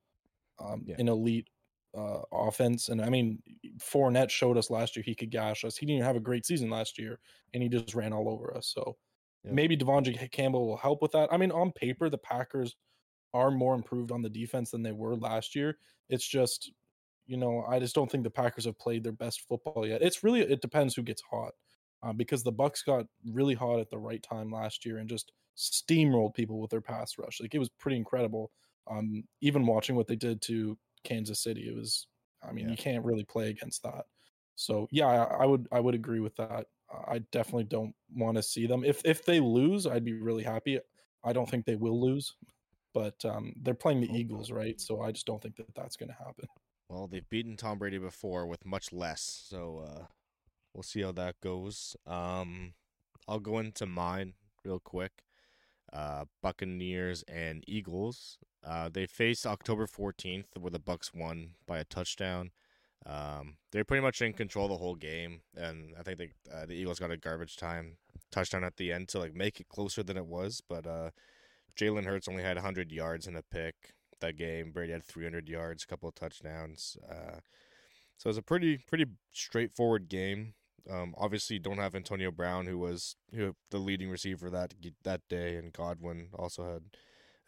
um, 0.61 0.87
Yeah. 0.87 0.99
an 0.99 1.09
elite 1.09 1.49
uh, 1.95 2.23
offense. 2.33 2.89
And 2.89 3.03
I 3.03 3.11
mean, 3.11 3.43
Fournette 3.79 4.31
showed 4.31 4.57
us 4.59 4.71
last 4.71 4.97
year 4.97 5.03
he 5.05 5.15
could 5.15 5.31
gash 5.31 5.65
us. 5.65 5.77
He 5.77 5.87
didn't 5.87 6.05
have 6.05 6.17
a 6.17 6.21
great 6.21 6.47
season 6.47 6.71
last 6.71 6.99
year, 6.99 7.21
and 7.53 7.63
he 7.63 7.69
just 7.69 7.95
ran 7.95 8.13
all 8.13 8.29
over 8.29 8.57
us. 8.57 8.69
So 8.69 8.97
Yeah. 9.45 9.57
maybe 9.57 9.77
De'Vondre 9.77 10.31
Campbell 10.31 10.67
will 10.67 10.77
help 10.77 11.03
with 11.03 11.13
that. 11.13 11.33
I 11.33 11.37
mean, 11.37 11.53
on 11.53 11.73
paper, 11.73 12.09
the 12.11 12.19
Packers 12.19 12.77
are 13.35 13.51
more 13.51 13.75
improved 13.75 14.13
on 14.13 14.23
the 14.23 14.31
defense 14.31 14.71
than 14.71 14.83
they 14.83 14.93
were 14.93 15.17
last 15.17 15.55
year. 15.55 15.79
It's 16.09 16.27
just, 16.27 16.73
you 17.27 17.37
know, 17.37 17.65
I 17.65 17.79
just 17.79 17.95
don't 17.95 18.11
think 18.11 18.25
the 18.25 18.31
Packers 18.31 18.65
have 18.67 18.79
played 18.79 19.05
their 19.05 19.13
best 19.13 19.43
football 19.49 19.87
yet. 19.87 20.03
It's 20.03 20.23
really 20.25 20.41
it 20.43 20.61
depends 20.61 20.95
who 20.95 21.03
gets 21.03 21.23
hot, 21.23 21.55
uh, 22.03 22.13
because 22.13 22.43
the 22.43 22.53
Bucks 22.53 22.83
got 22.83 23.07
really 23.25 23.55
hot 23.55 23.81
at 23.81 23.91
the 23.91 23.99
right 23.99 24.23
time 24.23 24.51
last 24.51 24.85
year 24.85 24.99
and 24.99 25.09
just 25.09 25.33
steamrolled 25.57 26.35
people 26.35 26.61
with 26.61 26.71
their 26.71 26.81
pass 26.81 27.17
rush. 27.19 27.41
Like 27.41 27.55
it 27.55 27.59
was 27.59 27.69
pretty 27.71 27.97
incredible. 27.97 28.53
Um, 28.89 29.25
even 29.41 29.67
watching 29.67 29.97
what 29.97 30.09
they 30.09 30.17
did 30.17 30.43
to 30.43 30.79
Kansas 31.05 31.41
City, 31.41 31.69
it 31.69 31.75
was. 31.77 32.07
I 32.43 32.53
mean, 32.53 32.65
Yeah. 32.67 32.71
you 32.73 32.77
can't 32.77 33.05
really 33.05 33.25
play 33.25 33.51
against 33.51 33.83
that. 33.85 34.07
So 34.57 34.89
yeah, 34.91 35.07
I, 35.07 35.43
I 35.43 35.47
would 35.47 35.69
I 35.73 35.81
would 35.81 35.95
agree 35.95 36.21
with 36.21 36.37
that. 36.37 36.67
I 37.09 37.21
definitely 37.31 37.65
don't 37.65 37.95
want 38.15 38.37
to 38.37 38.43
see 38.43 38.67
them. 38.67 38.85
If 38.85 39.01
if 39.05 39.25
they 39.25 39.41
lose, 39.41 39.87
I'd 39.87 40.05
be 40.05 40.13
really 40.15 40.43
happy. 40.43 40.79
I 41.25 41.33
don't 41.33 41.49
think 41.49 41.65
they 41.65 41.77
will 41.77 42.01
lose, 42.01 42.35
but 42.93 43.25
um, 43.25 43.55
they're 43.63 43.75
playing 43.75 44.01
the 44.01 44.09
not. 44.09 44.17
Eagles, 44.19 44.51
right? 44.51 44.79
So 44.81 45.01
I 45.01 45.13
just 45.13 45.27
don't 45.27 45.41
think 45.43 45.57
that 45.57 45.75
that's 45.75 45.97
going 45.97 46.11
to 46.11 46.17
happen. 46.25 46.47
Well, 46.89 47.07
they've 47.07 47.29
beaten 47.31 47.57
Tom 47.57 47.79
Brady 47.79 47.99
before 47.99 48.47
with 48.47 48.67
much 48.67 48.93
less, 48.93 49.23
so 49.49 49.79
uh, 49.87 50.07
we'll 50.75 50.83
see 50.83 51.01
how 51.03 51.13
that 51.13 51.41
goes. 51.41 51.97
Um, 52.07 52.75
I'll 53.29 53.41
go 53.41 53.59
into 53.61 53.87
mine 53.87 54.35
real 54.65 54.81
quick. 54.81 55.13
Uh, 55.93 56.25
Buccaneers 56.43 57.23
and 57.25 57.65
Eagles. 57.67 58.39
Uh, 58.65 58.89
they 58.89 59.07
faced 59.07 59.47
October 59.47 59.87
fourteenth, 59.87 60.47
where 60.59 60.71
the 60.71 60.79
Bucks 60.79 61.13
won 61.15 61.51
by 61.67 61.79
a 61.79 61.85
touchdown. 61.85 62.51
Um, 63.05 63.57
they're 63.73 63.85
pretty 63.85 64.03
much 64.03 64.23
in 64.23 64.33
control 64.33 64.69
the 64.69 64.77
whole 64.77 64.95
game, 64.95 65.41
and 65.57 65.95
I 65.99 66.03
think 66.03 66.19
they, 66.19 66.31
uh, 66.53 66.67
the 66.67 66.75
Eagles 66.75 67.01
got 67.01 67.11
a 67.11 67.17
garbage 67.17 67.57
time 67.57 67.97
touchdown 68.31 68.65
at 68.65 68.77
the 68.77 68.93
end 68.93 69.09
to 69.09 69.19
like 69.19 69.35
make 69.35 69.61
it 69.61 69.69
closer 69.69 70.03
than 70.03 70.17
it 70.17 70.27
was. 70.27 70.63
But 70.67 70.87
uh, 70.87 71.11
Jalen 71.77 72.05
Hurts 72.05 72.29
only 72.29 72.43
had 72.43 72.57
100 72.57 72.93
yards 72.93 73.27
in 73.27 73.37
a 73.37 73.43
pick 73.43 73.75
that 74.21 74.37
game. 74.37 74.71
Brady 74.71 74.93
had 74.93 75.05
300 75.05 75.49
yards, 75.49 75.83
a 75.83 75.87
couple 75.87 76.09
of 76.09 76.15
touchdowns. 76.15 76.97
Uh, 77.09 77.41
so 78.17 78.29
it 78.29 78.31
was 78.31 78.39
a 78.39 78.43
pretty 78.43 78.79
pretty 78.79 79.07
straightforward 79.33 80.09
game. 80.09 80.55
Um, 80.91 81.15
obviously, 81.17 81.59
don't 81.59 81.79
have 81.79 81.95
Antonio 81.95 82.31
Brown, 82.31 82.67
who 82.67 82.79
was 82.79 83.17
who 83.35 83.55
the 83.71 83.79
leading 83.79 84.11
receiver 84.11 84.49
that 84.51 84.75
that 85.03 85.23
day, 85.29 85.57
and 85.57 85.73
Godwin 85.73 86.29
also 86.35 86.73
had 86.73 86.83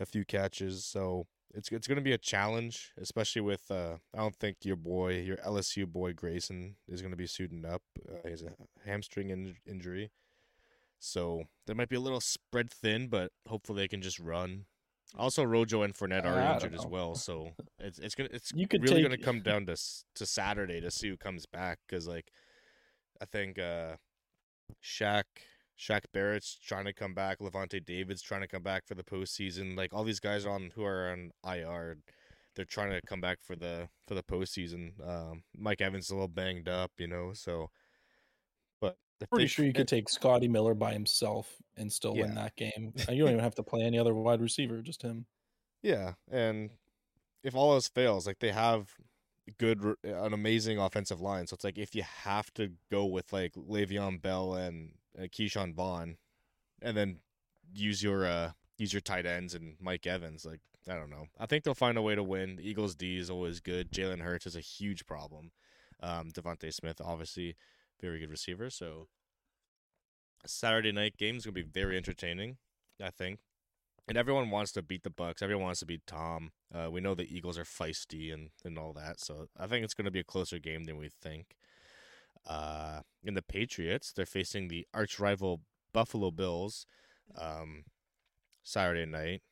a 0.00 0.06
few 0.06 0.24
catches. 0.24 0.84
So 0.84 1.26
it's 1.54 1.70
it's 1.70 1.86
going 1.86 1.96
to 1.96 2.02
be 2.02 2.12
a 2.12 2.18
challenge, 2.18 2.92
especially 3.00 3.42
with 3.42 3.70
uh, 3.70 3.96
I 4.14 4.18
don't 4.18 4.36
think 4.36 4.58
your 4.64 4.76
boy, 4.76 5.20
your 5.20 5.36
LSU 5.38 5.86
boy 5.86 6.12
Grayson, 6.12 6.76
is 6.88 7.00
going 7.00 7.12
to 7.12 7.16
be 7.16 7.26
suiting 7.26 7.64
up. 7.64 7.82
Uh, 8.08 8.16
he 8.24 8.30
has 8.30 8.42
a 8.42 8.52
hamstring 8.84 9.30
in- 9.30 9.56
injury, 9.66 10.10
so 10.98 11.44
they 11.66 11.74
might 11.74 11.88
be 11.88 11.96
a 11.96 12.00
little 12.00 12.20
spread 12.20 12.70
thin, 12.70 13.08
but 13.08 13.30
hopefully 13.48 13.82
they 13.82 13.88
can 13.88 14.02
just 14.02 14.18
run. 14.18 14.64
Also, 15.16 15.44
Rojo 15.44 15.82
and 15.82 15.94
Fournette 15.94 16.24
are 16.24 16.40
I 16.40 16.54
injured 16.54 16.74
as 16.74 16.86
well, 16.86 17.14
so 17.14 17.50
it's 17.78 18.00
it's 18.00 18.16
gonna 18.16 18.30
it's 18.32 18.50
You 18.52 18.66
could 18.66 18.82
really 18.82 18.96
take- 18.96 19.04
gonna 19.04 19.18
come 19.22 19.40
down 19.40 19.66
to 19.66 19.76
to 20.16 20.26
Saturday 20.26 20.80
to 20.80 20.90
see 20.90 21.08
who 21.08 21.16
comes 21.16 21.46
back 21.46 21.78
because 21.86 22.08
like 22.08 22.32
I 23.20 23.26
think 23.26 23.58
uh 23.60 23.94
Shaq 24.82 25.24
Shaq 25.78 26.02
Barrett's 26.12 26.58
trying 26.64 26.84
to 26.84 26.92
come 26.92 27.14
back, 27.14 27.38
Lavonte 27.40 27.84
David's 27.84 28.22
trying 28.22 28.42
to 28.42 28.48
come 28.48 28.62
back 28.62 28.86
for 28.86 28.94
the 28.94 29.02
postseason. 29.02 29.76
Like 29.76 29.92
all 29.92 30.04
these 30.04 30.20
guys 30.20 30.46
on 30.46 30.70
who 30.74 30.84
are 30.84 31.10
on 31.10 31.30
IR, 31.44 31.98
they're 32.54 32.64
trying 32.64 32.90
to 32.90 33.00
come 33.06 33.20
back 33.20 33.38
for 33.42 33.56
the 33.56 33.88
for 34.06 34.14
the 34.14 34.22
postseason. 34.22 34.92
Um, 35.06 35.42
Mike 35.56 35.80
Evans 35.80 36.06
is 36.06 36.10
a 36.10 36.14
little 36.14 36.28
banged 36.28 36.68
up, 36.68 36.92
you 36.98 37.08
know, 37.08 37.32
so 37.34 37.70
but 39.18 39.30
Pretty 39.30 39.44
think 39.44 39.50
sure 39.50 39.64
you 39.64 39.72
could 39.72 39.88
take 39.88 40.08
Scotty 40.08 40.48
Miller 40.48 40.74
by 40.74 40.92
himself 40.92 41.54
and 41.76 41.92
still 41.92 42.14
win 42.14 42.34
that 42.34 42.56
game. 42.56 42.92
You 43.08 43.22
don't 43.22 43.32
even 43.32 43.38
have 43.38 43.54
to 43.56 43.62
play 43.62 43.82
any 43.82 43.98
other 43.98 44.12
wide 44.12 44.40
receiver, 44.40 44.82
just 44.82 45.02
him. 45.02 45.26
Yeah, 45.82 46.14
and 46.30 46.70
if 47.42 47.54
all 47.54 47.72
else 47.74 47.88
fails, 47.88 48.26
like 48.26 48.40
they 48.40 48.50
have 48.50 48.90
good, 49.58 49.94
an 50.02 50.32
amazing 50.32 50.78
offensive 50.78 51.20
line. 51.20 51.46
So 51.46 51.54
it's 51.54 51.64
like 51.64 51.78
if 51.78 51.94
you 51.94 52.02
have 52.02 52.52
to 52.54 52.72
go 52.90 53.04
with 53.04 53.32
like 53.32 53.52
Le'Veon 53.54 54.20
Bell 54.20 54.54
and 54.54 54.92
uh, 55.18 55.22
Ke'Shawn 55.22 55.74
Vaughn, 55.74 56.16
and 56.82 56.96
then 56.96 57.18
use 57.72 58.02
your 58.02 58.26
uh 58.26 58.52
use 58.78 58.92
your 58.92 59.00
tight 59.00 59.26
ends 59.26 59.54
and 59.54 59.76
Mike 59.80 60.06
Evans, 60.06 60.44
like 60.44 60.60
I 60.88 60.94
don't 60.94 61.10
know. 61.10 61.26
I 61.38 61.46
think 61.46 61.64
they'll 61.64 61.74
find 61.74 61.96
a 61.96 62.02
way 62.02 62.14
to 62.14 62.22
win. 62.22 62.56
The 62.56 62.68
Eagles 62.68 62.94
D 62.94 63.16
is 63.16 63.30
always 63.30 63.60
good. 63.60 63.90
Jalen 63.90 64.20
Hurts 64.20 64.46
is 64.46 64.56
a 64.56 64.60
huge 64.60 65.06
problem. 65.06 65.52
Um, 66.02 66.30
DeVonta 66.30 66.72
Smith, 66.72 67.00
obviously, 67.02 67.56
very 68.00 68.18
good 68.18 68.30
receiver. 68.30 68.68
So 68.68 69.08
Saturday 70.44 70.92
night 70.92 71.16
game 71.16 71.36
is 71.36 71.44
gonna 71.44 71.52
be 71.54 71.62
very 71.62 71.96
entertaining. 71.96 72.58
I 73.02 73.10
think 73.10 73.38
and 74.06 74.18
everyone 74.18 74.50
wants 74.50 74.72
to 74.72 74.82
beat 74.82 75.02
the 75.02 75.10
Bucks. 75.10 75.42
Everyone 75.42 75.64
wants 75.64 75.80
to 75.80 75.86
beat 75.86 76.06
Tom. 76.06 76.50
Uh, 76.74 76.90
we 76.90 77.00
know 77.00 77.14
the 77.14 77.34
Eagles 77.34 77.58
are 77.58 77.64
feisty 77.64 78.32
and, 78.32 78.50
and 78.64 78.78
all 78.78 78.92
that, 78.92 79.20
so 79.20 79.46
I 79.58 79.66
think 79.66 79.84
it's 79.84 79.94
going 79.94 80.04
to 80.04 80.10
be 80.10 80.20
a 80.20 80.24
closer 80.24 80.58
game 80.58 80.84
than 80.84 80.98
we 80.98 81.08
think. 81.08 81.56
Uh, 82.46 83.00
in 83.22 83.34
the 83.34 83.42
Patriots, 83.42 84.12
they're 84.12 84.26
facing 84.26 84.68
the 84.68 84.86
arch 84.92 85.18
rival 85.18 85.60
Buffalo 85.92 86.30
Bills 86.30 86.86
um, 87.38 87.84
Saturday 88.62 89.06
night. 89.06 89.42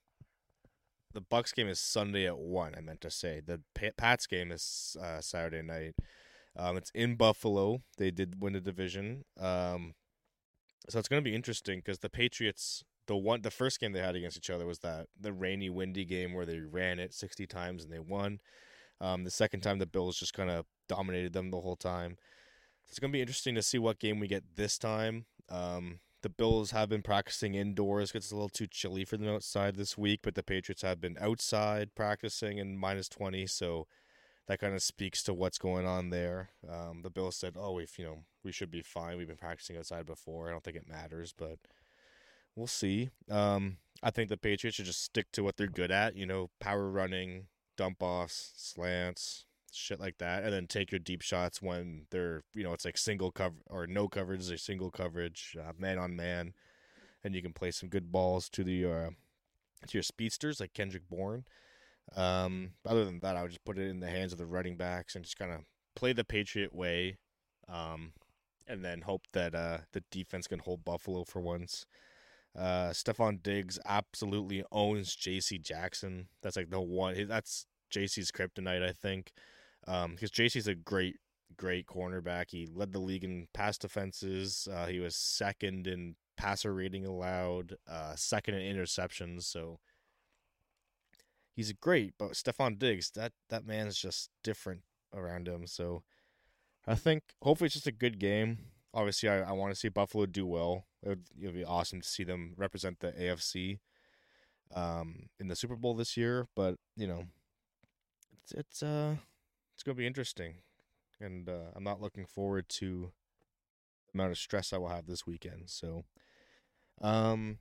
The 1.14 1.20
Bucks 1.20 1.53
game 1.53 1.68
is 1.68 1.80
Sunday 1.80 2.26
at 2.26 2.38
one. 2.38 2.74
I 2.76 2.80
meant 2.80 3.01
to 3.03 3.11
say 3.11 3.40
the 3.45 3.61
Pa- 3.74 3.97
Pats 3.97 4.26
game 4.26 4.51
is 4.51 4.97
uh, 5.03 5.20
Saturday 5.20 5.62
night. 5.62 5.95
Um, 6.57 6.76
it's 6.76 6.90
in 6.95 7.16
Buffalo. 7.16 7.82
They 7.99 8.11
did 8.11 8.43
win 8.43 8.55
the 8.55 8.61
division. 8.61 9.24
Um, 9.38 9.95
so 10.88 10.99
it's 10.99 11.09
going 11.09 11.22
to 11.22 11.30
be 11.30 11.34
interesting 11.34 11.78
because 11.78 12.01
the 12.01 12.11
Patriots 12.11 12.84
the 13.07 13.16
one 13.16 13.43
the 13.43 13.51
first 13.51 13.80
game 13.80 13.93
they 13.93 14.01
had 14.01 14.14
against 14.14 14.36
each 14.36 14.51
other 14.51 14.66
was 14.66 14.80
that 14.80 15.09
the 15.18 15.32
rainy 15.32 15.68
windy 15.68 16.05
game 16.05 16.32
where 16.32 16.47
they 16.47 16.61
ran 16.61 16.99
it 16.99 17.12
60 17.12 17.47
times 17.47 17.84
and 17.84 17.93
they 17.93 17.99
won 17.99 18.38
um, 19.01 19.24
the 19.24 19.30
second 19.30 19.61
time 19.61 19.78
the 19.78 19.86
bills 19.86 20.18
just 20.18 20.34
kind 20.34 20.51
of 20.51 20.66
dominated 20.88 21.32
them 21.32 21.51
the 21.51 21.61
whole 21.61 21.76
time 21.76 22.16
it's 22.93 22.99
going 22.99 23.11
to 23.11 23.16
be 23.16 23.22
interesting 23.22 23.55
to 23.55 23.62
see 23.62 23.78
what 23.78 23.99
game 23.99 24.20
we 24.20 24.28
get 24.28 24.45
this 24.57 24.76
time 24.76 25.24
um, 25.49 26.01
the 26.20 26.28
bills 26.28 26.72
have 26.72 26.90
been 26.90 27.03
practicing 27.03 27.55
indoors 27.55 28.12
it's 28.14 28.30
a 28.30 28.34
little 28.34 28.51
too 28.51 28.66
chilly 28.66 29.05
for 29.05 29.16
them 29.16 29.34
outside 29.34 29.76
this 29.76 29.97
week 29.97 30.20
but 30.22 30.34
the 30.34 30.43
patriots 30.43 30.82
have 30.82 31.01
been 31.01 31.16
outside 31.18 31.95
practicing 31.95 32.59
in 32.59 32.76
minus 32.76 33.09
20 33.09 33.47
so 33.47 33.86
that 34.47 34.59
kind 34.61 34.74
of 34.74 34.82
speaks 34.82 35.22
to 35.22 35.32
what's 35.32 35.59
going 35.59 35.86
on 35.86 36.11
there 36.11 36.51
um, 36.70 37.01
the 37.03 37.11
bills 37.11 37.36
said 37.36 37.57
oh 37.59 37.78
if 37.78 37.99
you 37.99 38.05
know 38.05 38.18
we 38.45 38.53
should 38.53 38.70
be 38.70 38.82
fine 38.82 39.16
we've 39.16 39.26
been 39.26 39.36
practicing 39.36 39.76
outside 39.78 40.05
before 40.05 40.49
i 40.49 40.51
don't 40.51 40.62
think 40.62 40.76
it 40.76 40.88
matters 40.88 41.32
but 41.36 41.59
we'll 42.55 42.66
see. 42.66 43.11
Um, 43.30 43.78
I 44.03 44.11
think 44.11 44.28
the 44.28 44.36
Patriots 44.36 44.76
should 44.76 44.86
just 44.86 45.03
stick 45.03 45.30
to 45.32 45.43
what 45.43 45.57
they're 45.57 45.66
good 45.66 45.90
at. 45.90 46.16
You 46.16 46.26
know, 46.26 46.51
power 46.61 46.90
running, 46.90 47.47
dump 47.76 48.03
offs, 48.03 48.53
slants, 48.57 49.47
shit 49.75 50.01
like 50.01 50.18
that, 50.18 50.45
and 50.45 50.53
then 50.53 50.66
take 50.66 50.93
your 50.93 50.99
deep 50.99 51.23
shots 51.23 51.62
when 51.62 52.07
they're 52.11 52.43
you 52.55 52.62
know 52.62 52.73
it's 52.73 52.85
like 52.85 52.99
single 52.99 53.31
cover 53.31 53.57
or 53.68 53.87
no 53.87 54.09
coverage, 54.09 54.51
or 54.51 54.59
single 54.59 54.91
coverage, 54.91 55.57
uh, 55.61 55.73
man 55.79 55.99
on 55.99 56.16
man, 56.16 56.55
and 57.25 57.35
you 57.35 57.43
can 57.43 57.53
play 57.53 57.70
some 57.70 57.89
good 57.89 58.12
balls 58.12 58.49
to 58.51 58.64
the 58.64 58.85
uh, 58.85 59.11
to 59.87 59.95
your 59.95 60.03
speedsters 60.03 60.61
like 60.61 60.75
Kendrick 60.75 61.09
Bourne. 61.09 61.45
Um, 62.16 62.73
other 62.85 63.05
than 63.05 63.20
that, 63.20 63.37
I 63.37 63.43
would 63.43 63.53
just 63.53 63.64
put 63.64 63.79
it 63.79 63.89
in 63.89 64.01
the 64.01 64.11
hands 64.11 64.33
of 64.33 64.39
the 64.39 64.47
running 64.47 64.77
backs 64.77 65.14
and 65.14 65.25
just 65.25 65.39
kind 65.39 65.53
of 65.53 65.61
play 65.95 66.12
the 66.12 66.25
Patriot 66.25 66.75
way, 66.75 67.18
um, 67.68 68.12
and 68.66 68.85
then 68.85 69.03
hope 69.03 69.23
that 69.33 69.55
uh, 69.55 69.79
the 69.93 70.03
defense 70.11 70.47
can 70.47 70.59
hold 70.59 70.85
Buffalo 70.85 71.25
for 71.25 71.41
once. 71.41 71.87
Uh, 72.57 72.91
Stefon 72.91 73.43
Diggs 73.43 73.79
absolutely 73.87 74.62
owns 74.70 75.16
J.C. 75.16 75.59
Jackson. 75.59 76.29
That's 76.43 76.57
like 76.57 76.70
the 76.70 76.81
one. 76.81 77.27
That's 77.27 77.66
J.C.'s 77.91 78.31
kryptonite, 78.31 78.83
I 78.87 78.93
think, 78.93 79.33
um, 79.87 80.12
because 80.12 80.30
J.C.'s 80.30 80.66
a 80.66 80.74
great, 80.74 81.16
great 81.57 81.87
cornerback. 81.87 82.51
He 82.51 82.66
led 82.66 82.93
the 82.93 83.01
league 83.01 83.24
in 83.24 83.49
pass 83.53 83.78
defenses. 83.78 84.68
Uh, 84.72 84.87
he 84.87 85.01
was 85.01 85.16
second 85.16 85.87
in 85.87 86.16
passer 86.37 86.72
rating 86.72 87.05
allowed, 87.07 87.76
uh, 87.91 88.14
second 88.16 88.55
in 88.55 88.76
interceptions. 88.76 89.45
So 89.45 89.80
he's 91.55 91.72
great. 91.72 92.14
But 92.18 92.33
Stefon 92.33 92.78
Diggs, 92.78 93.11
that 93.12 93.33
that 93.49 93.66
man 93.66 93.87
is 93.87 93.99
just 93.99 94.30
different 94.43 94.83
around 95.14 95.49
him. 95.49 95.66
So 95.66 96.03
I 96.87 96.95
think 96.95 97.22
hopefully 97.43 97.66
it's 97.66 97.74
just 97.74 97.87
a 97.87 97.93
good 97.93 98.18
game. 98.18 98.59
Obviously, 98.95 99.28
I, 99.28 99.41
I 99.41 99.53
want 99.53 99.72
to 99.72 99.78
see 99.78 99.89
Buffalo 99.89 100.26
do 100.26 100.47
well. 100.47 100.85
It 101.03 101.09
would, 101.09 101.24
it 101.41 101.55
be 101.55 101.64
awesome 101.64 102.01
to 102.01 102.09
see 102.09 102.24
them 102.24 102.55
represent 102.57 103.01
the 103.01 103.12
AFC 103.12 103.78
um, 104.74 105.28
in 105.41 105.49
the 105.49 105.57
Super 105.57 105.76
Bowl 105.76 105.95
this 105.95 106.16
year. 106.16 106.47
But 106.55 106.76
you 106.97 107.07
know, 107.07 107.24
it's 108.43 108.53
it's 108.53 108.83
uh 108.83 109.16
it's 109.83 109.87
gonna 109.89 109.97
be 109.97 110.07
interesting, 110.07 110.59
and 111.20 111.49
uh, 111.49 111.72
I'm 111.74 111.83
not 111.83 112.01
looking 112.01 112.24
forward 112.24 112.68
to 112.68 113.11
the 114.07 114.16
amount 114.16 114.30
of 114.30 114.39
stress 114.39 114.72
I 114.72 114.78
will 114.78 114.91
have 114.91 115.07
this 115.07 115.26
weekend. 115.26 115.70
So, 115.70 116.05
um, 117.01 117.59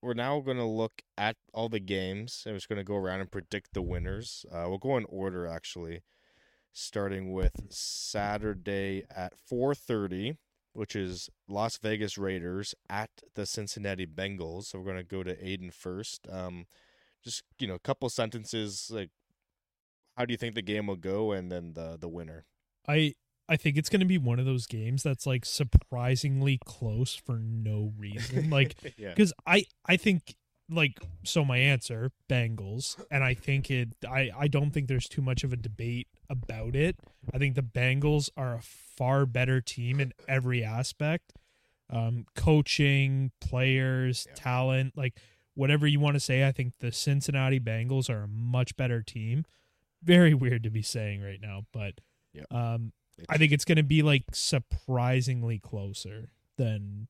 we're 0.00 0.14
now 0.14 0.38
gonna 0.38 0.68
look 0.68 1.02
at 1.18 1.34
all 1.52 1.68
the 1.68 1.80
games. 1.80 2.44
I'm 2.46 2.54
just 2.54 2.68
gonna 2.68 2.84
go 2.84 2.94
around 2.94 3.18
and 3.18 3.32
predict 3.32 3.74
the 3.74 3.82
winners. 3.82 4.46
Uh, 4.48 4.66
we'll 4.68 4.78
go 4.78 4.96
in 4.96 5.06
order 5.06 5.48
actually, 5.48 6.02
starting 6.72 7.32
with 7.32 7.66
Saturday 7.68 9.02
at 9.10 9.32
4:30 9.36 10.36
which 10.72 10.94
is 10.94 11.28
Las 11.48 11.78
Vegas 11.78 12.16
Raiders 12.16 12.76
at 12.88 13.10
the 13.34 13.44
Cincinnati 13.44 14.06
Bengals. 14.06 14.66
So 14.66 14.78
we're 14.78 14.86
gonna 14.86 15.02
go 15.02 15.24
to 15.24 15.34
Aiden 15.34 15.74
first. 15.74 16.28
Um, 16.30 16.66
just 17.24 17.42
you 17.58 17.66
know, 17.66 17.74
a 17.74 17.80
couple 17.80 18.08
sentences 18.08 18.88
like, 18.88 19.10
how 20.20 20.26
do 20.26 20.32
you 20.32 20.36
think 20.38 20.54
the 20.54 20.62
game 20.62 20.86
will 20.86 20.96
go, 20.96 21.32
and 21.32 21.50
then 21.50 21.72
the 21.72 21.96
the 21.98 22.08
winner. 22.08 22.44
I 22.86 23.14
I 23.48 23.56
think 23.56 23.76
it's 23.78 23.88
going 23.88 24.00
to 24.00 24.06
be 24.06 24.18
one 24.18 24.38
of 24.38 24.44
those 24.44 24.66
games 24.66 25.02
that's 25.02 25.26
like 25.26 25.44
surprisingly 25.46 26.58
close 26.64 27.14
for 27.14 27.38
no 27.38 27.92
reason. 27.96 28.50
Like 28.58 28.76
yeah, 28.98 29.08
because 29.10 29.32
I 29.46 29.64
I 29.86 29.96
think 29.96 30.36
like 30.68 31.00
so 31.24 31.44
my 31.44 31.56
answer 31.58 32.12
Bengals, 32.28 33.02
and 33.10 33.24
I 33.24 33.32
think 33.34 33.70
it 33.70 33.94
I 34.08 34.30
I 34.38 34.46
don't 34.48 34.70
think 34.72 34.88
there's 34.88 35.08
too 35.08 35.22
much 35.22 35.42
of 35.42 35.52
a 35.52 35.56
debate 35.56 36.08
about 36.28 36.76
it. 36.76 36.96
I 37.34 37.38
think 37.38 37.54
the 37.56 37.62
Bengals 37.62 38.28
are 38.36 38.54
a 38.54 38.60
far 38.62 39.24
better 39.26 39.60
team 39.62 40.00
in 40.00 40.12
every 40.28 40.62
aspect, 40.62 41.32
um, 41.88 42.26
coaching, 42.36 43.32
players, 43.40 44.26
Yeah. 44.28 44.34
talent, 44.36 44.96
like 44.96 45.18
whatever 45.54 45.86
you 45.86 45.98
want 45.98 46.14
to 46.14 46.20
say. 46.20 46.46
I 46.46 46.52
think 46.52 46.74
the 46.78 46.92
Cincinnati 46.92 47.58
Bengals 47.58 48.08
are 48.08 48.22
a 48.24 48.28
much 48.28 48.76
better 48.76 49.02
team. 49.02 49.44
Very 50.02 50.34
weird 50.34 50.62
to 50.64 50.70
be 50.70 50.82
saying 50.82 51.20
right 51.22 51.40
now, 51.40 51.66
but 51.72 51.94
Yeah. 52.32 52.44
um, 52.50 52.92
I 53.28 53.36
think 53.36 53.52
it's 53.52 53.64
going 53.64 53.76
to 53.76 53.82
be 53.82 54.02
like 54.02 54.24
surprisingly 54.32 55.58
closer 55.58 56.30
than 56.56 57.08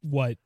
what 0.00 0.38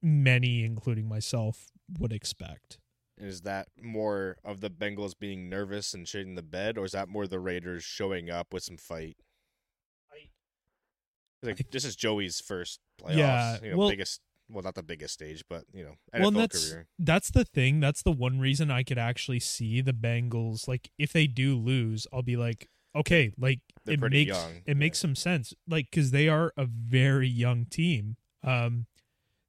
many, 0.00 0.64
including 0.64 1.08
myself, 1.08 1.70
would 1.98 2.12
expect. 2.12 2.78
is 3.18 3.42
that 3.42 3.68
more 3.80 4.36
of 4.42 4.60
the 4.60 4.70
Bengals 4.70 5.12
being 5.16 5.48
nervous 5.48 5.94
and 5.94 6.06
shitting 6.06 6.34
the 6.34 6.42
bed, 6.42 6.76
or 6.78 6.84
is 6.84 6.92
that 6.92 7.08
more 7.08 7.26
the 7.26 7.38
Raiders 7.38 7.84
showing 7.84 8.30
up 8.30 8.52
with 8.52 8.64
some 8.64 8.76
fight? 8.78 9.16
Like 11.42 11.60
I- 11.60 11.64
this 11.70 11.84
is 11.84 11.94
Joey's 11.96 12.40
first 12.40 12.80
playoffs. 13.00 13.16
Yeah, 13.16 13.58
you 13.62 13.70
know, 13.72 13.76
well- 13.76 13.90
biggest. 13.90 14.20
Well, 14.52 14.62
not 14.62 14.74
the 14.74 14.82
biggest 14.82 15.14
stage, 15.14 15.44
but 15.48 15.64
you 15.72 15.84
know, 15.84 15.94
NFL 16.14 16.20
well, 16.20 16.30
that's 16.32 16.70
career. 16.70 16.86
that's 16.98 17.30
the 17.30 17.44
thing. 17.44 17.80
That's 17.80 18.02
the 18.02 18.12
one 18.12 18.38
reason 18.38 18.70
I 18.70 18.82
could 18.82 18.98
actually 18.98 19.40
see 19.40 19.80
the 19.80 19.92
Bengals. 19.92 20.68
Like, 20.68 20.90
if 20.98 21.12
they 21.12 21.26
do 21.26 21.56
lose, 21.56 22.06
I'll 22.12 22.22
be 22.22 22.36
like, 22.36 22.68
okay, 22.94 23.32
like 23.38 23.60
They're 23.84 23.94
it 23.94 24.10
makes 24.10 24.28
young, 24.28 24.62
it 24.66 24.76
makes 24.76 24.98
some 24.98 25.14
sense. 25.14 25.54
Like, 25.66 25.88
because 25.90 26.10
they 26.10 26.28
are 26.28 26.52
a 26.56 26.66
very 26.66 27.28
young 27.28 27.64
team. 27.64 28.16
Um, 28.44 28.86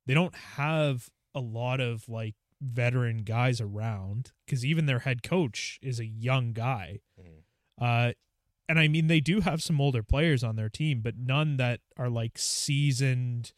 they 0.06 0.14
don't 0.14 0.36
have 0.36 1.10
a 1.36 1.40
lot 1.40 1.80
of 1.80 2.08
like 2.08 2.36
veteran 2.62 3.20
guys 3.20 3.60
around 3.60 4.32
because 4.46 4.66
even 4.66 4.86
their 4.86 5.00
head 5.00 5.24
coach 5.24 5.80
is 5.82 6.00
a 6.00 6.06
young 6.06 6.54
guy. 6.54 7.00
Mhm. 7.20 7.44
Uh, 7.80 8.14
and 8.70 8.80
I 8.80 8.88
mean, 8.88 9.08
they 9.08 9.20
do 9.20 9.42
have 9.42 9.62
some 9.62 9.82
older 9.82 10.04
players 10.04 10.44
on 10.44 10.56
their 10.56 10.70
team, 10.70 11.02
but 11.02 11.18
none 11.18 11.58
that 11.58 11.82
are 11.98 12.10
like 12.10 12.38
seasoned 12.38 13.52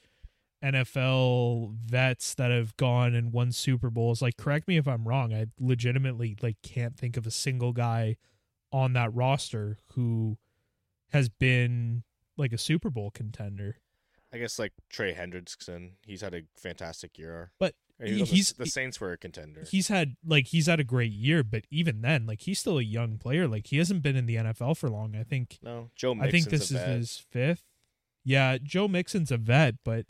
NFL 0.74 1.76
vets 1.86 2.34
that 2.36 2.52
have 2.52 2.76
gone 2.78 3.14
and 3.14 3.32
won 3.32 3.52
Super 3.52 3.90
Bowls. 3.90 4.22
Like, 4.22 4.38
correct 4.38 4.68
me 4.68 4.78
if 4.78 4.88
I'm 4.88 5.08
wrong. 5.08 5.34
I 5.34 5.46
legitimately 5.60 6.38
like 6.42 6.58
can't 6.62 6.98
think 6.98 7.18
of 7.18 7.26
a 7.28 7.32
single 7.32 7.72
guy 7.74 8.18
on 8.72 8.94
that 8.94 9.14
roster 9.14 9.78
who 9.94 10.38
has 11.12 11.30
been 11.30 12.04
like 12.38 12.52
a 12.54 12.58
Super 12.58 12.90
Bowl 12.90 13.12
contender. 13.12 13.78
I 14.34 14.38
guess 14.38 14.60
like 14.60 14.74
Trey 14.90 15.14
Hendrickson, 15.14 15.92
he's 16.06 16.22
had 16.22 16.34
a 16.34 16.42
fantastic 16.58 17.18
year. 17.18 17.52
But 17.58 17.76
he 18.04 18.20
the- 18.20 18.26
he's- 18.26 18.52
the 18.52 18.66
Saints 18.66 19.00
were 19.00 19.14
a 19.14 19.18
contender. 19.18 19.64
He's 19.70 19.88
had 19.88 20.18
like 20.26 20.48
he's 20.48 20.66
had 20.66 20.82
a 20.82 20.84
great 20.84 21.14
year, 21.14 21.44
but 21.44 21.64
even 21.72 22.02
then, 22.02 22.26
like 22.26 22.42
he's 22.42 22.60
still 22.60 22.78
a 22.78 22.84
young 22.84 23.18
player. 23.18 23.48
Like 23.48 23.68
he 23.68 23.78
hasn't 23.78 24.02
been 24.02 24.18
in 24.18 24.26
the 24.26 24.36
NFL 24.36 24.76
for 24.78 24.90
long. 24.90 25.16
I 25.16 25.24
think 25.24 25.60
no, 25.62 25.90
Joe. 25.96 26.18
I 26.20 26.30
think 26.30 26.50
this 26.50 26.72
a 26.72 26.76
is 26.76 26.82
his 26.82 27.26
fifth. 27.30 27.64
Yeah, 28.26 28.58
Joe 28.62 28.88
Mixon's 28.90 29.32
a 29.32 29.38
vet, 29.38 29.76
but 29.86 30.08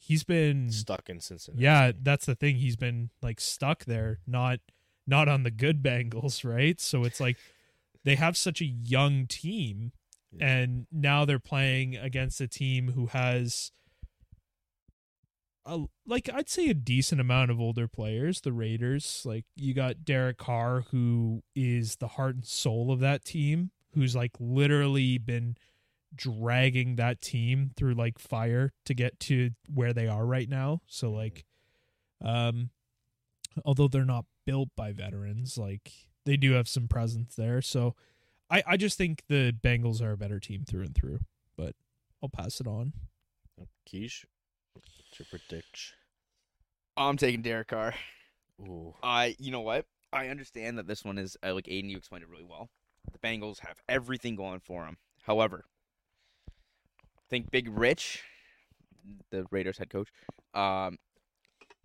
he's 0.00 0.24
been 0.24 0.70
stuck 0.70 1.08
in 1.08 1.20
Cincinnati. 1.20 1.62
yeah, 1.62 1.92
that's 2.00 2.26
the 2.26 2.34
thing. 2.34 2.56
He's 2.56 2.76
been 2.76 3.10
like 3.22 3.40
stuck 3.40 3.84
there, 3.84 4.18
not 4.26 4.60
not 5.06 5.28
on 5.28 5.42
the 5.42 5.50
good 5.50 5.82
Bengals, 5.82 6.44
right? 6.44 6.80
So 6.80 7.04
it's 7.04 7.20
like 7.20 7.36
they 8.04 8.14
have 8.16 8.36
such 8.36 8.60
a 8.60 8.66
young 8.66 9.26
team 9.26 9.92
Yeah. 10.32 10.46
and 10.48 10.86
now 10.92 11.24
they're 11.24 11.38
playing 11.38 11.96
against 11.96 12.40
a 12.40 12.48
team 12.48 12.92
who 12.92 13.06
has 13.06 13.72
a, 15.66 15.80
like 16.06 16.30
I'd 16.32 16.48
say 16.48 16.68
a 16.70 16.74
decent 16.74 17.20
amount 17.20 17.50
of 17.50 17.60
older 17.60 17.88
players, 17.88 18.40
the 18.40 18.52
Raiders. 18.52 19.22
Like 19.24 19.44
you 19.56 19.74
got 19.74 20.04
Derek 20.04 20.38
Carr 20.38 20.82
who 20.90 21.42
is 21.54 21.96
the 21.96 22.08
heart 22.08 22.36
and 22.36 22.44
soul 22.46 22.90
of 22.90 23.00
that 23.00 23.24
team, 23.24 23.70
who's 23.94 24.16
like 24.16 24.32
literally 24.40 25.18
been 25.18 25.56
dragging 26.14 26.96
that 26.96 27.20
team 27.20 27.70
through 27.76 27.94
like 27.94 28.18
fire 28.18 28.72
to 28.84 28.94
get 28.94 29.18
to 29.20 29.50
where 29.72 29.92
they 29.92 30.06
are 30.06 30.24
right 30.24 30.48
now. 30.48 30.80
So 30.86 31.10
like 31.10 31.44
um 32.24 32.70
although 33.64 33.88
they're 33.88 34.04
not 34.04 34.24
built 34.46 34.68
by 34.76 34.92
veterans, 34.92 35.58
like 35.58 35.92
they 36.24 36.36
do 36.36 36.52
have 36.52 36.68
some 36.68 36.88
presence 36.88 37.34
there. 37.34 37.60
So 37.62 37.94
I 38.50 38.62
I 38.66 38.76
just 38.76 38.98
think 38.98 39.22
the 39.28 39.52
Bengals 39.52 40.02
are 40.02 40.12
a 40.12 40.16
better 40.16 40.40
team 40.40 40.64
through 40.66 40.82
and 40.82 40.94
through, 40.94 41.20
but 41.56 41.74
I'll 42.22 42.28
pass 42.28 42.60
it 42.60 42.66
on. 42.66 42.92
Quiche. 43.88 44.26
What's 44.74 45.18
your 45.18 45.26
prediction? 45.30 45.96
I'm 46.96 47.16
taking 47.16 47.42
Derek 47.42 47.68
Carr. 47.68 47.94
Ooh, 48.60 48.94
I, 49.02 49.36
you 49.38 49.52
know 49.52 49.60
what? 49.60 49.86
I 50.12 50.28
understand 50.28 50.78
that 50.78 50.88
this 50.88 51.04
one 51.04 51.16
is 51.16 51.36
uh, 51.46 51.54
like 51.54 51.66
Aiden. 51.66 51.90
You 51.90 51.96
explained 51.96 52.24
it 52.24 52.30
really 52.30 52.44
well. 52.44 52.68
The 53.12 53.18
Bengals 53.18 53.60
have 53.60 53.80
everything 53.88 54.36
going 54.36 54.60
for 54.60 54.84
them. 54.84 54.96
However, 55.22 55.64
think 57.28 57.50
Big 57.50 57.68
Rich, 57.68 58.22
the 59.30 59.46
Raiders 59.50 59.78
head 59.78 59.90
coach. 59.90 60.08
Um, 60.54 60.98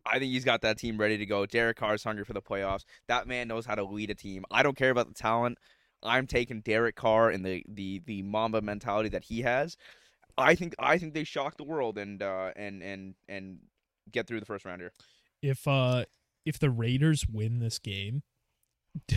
I 0.06 0.20
think 0.20 0.34
he's 0.34 0.46
got 0.46 0.62
that 0.62 0.78
team 0.78 0.98
ready 0.98 1.18
to 1.18 1.26
go. 1.26 1.46
Derek 1.46 1.78
Carr's 1.78 2.04
hungry 2.04 2.26
for 2.26 2.34
the 2.34 2.42
playoffs. 2.42 2.84
That 3.08 3.28
man 3.28 3.48
knows 3.48 3.66
how 3.66 3.76
to 3.76 3.84
lead 3.84 4.10
a 4.10 4.16
team. 4.16 4.44
I 4.52 4.64
don't 4.64 4.76
care 4.76 4.90
about 4.90 5.08
the 5.08 5.14
talent. 5.14 5.58
I'm 6.02 6.28
taking 6.28 6.62
Derek 6.62 6.96
Carr 6.96 7.30
and 7.30 7.46
the 7.46 7.64
the 7.68 8.02
the 8.06 8.22
Mamba 8.24 8.62
mentality 8.62 9.10
that 9.10 9.24
he 9.24 9.42
has. 9.42 9.78
I 10.38 10.56
think 10.56 10.76
I 10.80 10.98
think 10.98 11.14
they 11.14 11.24
shock 11.24 11.58
the 11.58 11.64
world 11.64 11.98
and 11.98 12.22
uh 12.22 12.52
and 12.56 12.84
and 12.84 13.16
and 13.30 13.60
get 14.12 14.28
through 14.28 14.42
the 14.42 14.46
first 14.46 14.66
round 14.66 14.82
here. 14.82 14.92
If 15.42 15.68
uh 15.68 16.06
if 16.46 16.60
the 16.60 16.70
Raiders 16.70 17.26
win 17.32 17.60
this 17.60 17.80
game, 17.80 18.24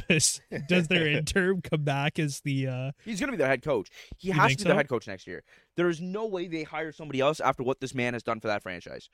does 0.09 0.41
does 0.69 0.89
their 0.89 1.07
interim 1.19 1.61
come 1.61 1.83
back 1.83 2.19
as 2.19 2.41
the 2.41 2.67
uh 2.67 2.93
He's 3.05 3.21
to 3.21 3.27
be 3.29 3.37
their 3.37 3.47
head 3.49 3.63
coach. 3.63 3.89
He 4.17 4.31
has 4.31 4.53
to 4.53 4.59
be 4.59 4.65
their 4.65 4.77
head 4.77 4.89
coach 4.89 5.07
next 5.07 5.27
year. 5.27 5.43
There 5.77 5.89
is 5.89 6.01
no 6.01 6.27
way 6.27 6.49
they 6.49 6.63
hire 6.63 6.93
somebody 6.93 7.21
else 7.21 7.41
after 7.41 7.63
what 7.63 7.81
this 7.81 7.95
man 7.95 8.15
has 8.15 8.23
done 8.23 8.41
for 8.41 8.49
that 8.49 8.63
franchise. 8.63 9.09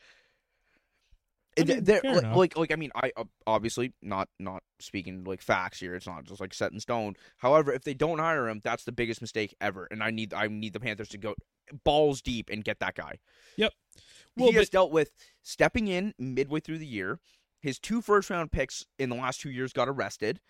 I 1.58 1.64
mean, 1.64 1.84
they're- 1.84 2.00
like, 2.04 2.24
like, 2.36 2.56
like, 2.56 2.72
I 2.72 2.76
mean, 2.76 2.90
I 2.94 3.12
uh, 3.16 3.24
obviously 3.46 3.92
not 4.00 4.28
not 4.38 4.62
speaking 4.80 5.24
like 5.24 5.42
facts 5.42 5.80
here. 5.80 5.94
It's 5.94 6.06
not 6.06 6.24
just 6.24 6.40
like 6.40 6.54
set 6.54 6.72
in 6.72 6.80
stone. 6.80 7.14
However, 7.36 7.72
if 7.72 7.82
they 7.84 7.94
don't 7.94 8.18
hire 8.20 8.48
him, 8.48 8.60
that's 8.64 8.84
the 8.84 8.92
biggest 8.92 9.20
mistake 9.20 9.54
ever. 9.60 9.86
And 9.90 10.02
I 10.02 10.10
need 10.10 10.32
I 10.32 10.46
need 10.48 10.72
the 10.72 10.80
Panthers 10.80 11.08
to 11.10 11.18
go 11.18 11.34
balls 11.84 12.22
deep 12.22 12.48
and 12.50 12.64
get 12.64 12.80
that 12.80 12.94
guy. 12.94 13.18
Yep 13.56 13.72
well, 14.36 14.50
he 14.50 14.56
has 14.56 14.68
dealt 14.68 14.92
with 14.92 15.10
stepping 15.42 15.88
in 15.88 16.14
midway 16.18 16.60
through 16.60 16.78
the 16.78 16.86
year. 16.86 17.18
His 17.62 17.78
two 17.78 18.02
first 18.02 18.28
round 18.28 18.50
picks 18.50 18.84
in 18.98 19.08
the 19.08 19.16
last 19.16 19.40
two 19.40 19.50
years 19.50 19.72
got 19.72 19.88
arrested. 19.88 20.40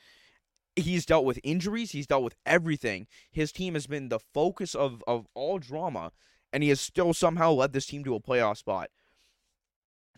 He's 0.75 1.05
dealt 1.05 1.27
with 1.27 1.39
injuries. 1.45 1.93
He's 1.93 2.07
dealt 2.07 2.25
with 2.25 2.35
everything. 2.47 3.07
His 3.31 3.53
team 3.53 3.75
has 3.75 3.87
been 3.87 4.09
the 4.09 4.19
focus 4.19 4.75
of, 4.75 5.05
of 5.07 5.27
all 5.35 5.59
drama, 5.59 6.13
and 6.53 6.63
he 6.63 6.71
has 6.71 6.81
still 6.81 7.13
somehow 7.13 7.53
led 7.53 7.75
this 7.75 7.87
team 7.87 8.03
to 8.05 8.15
a 8.15 8.21
playoff 8.21 8.57
spot. 8.57 8.89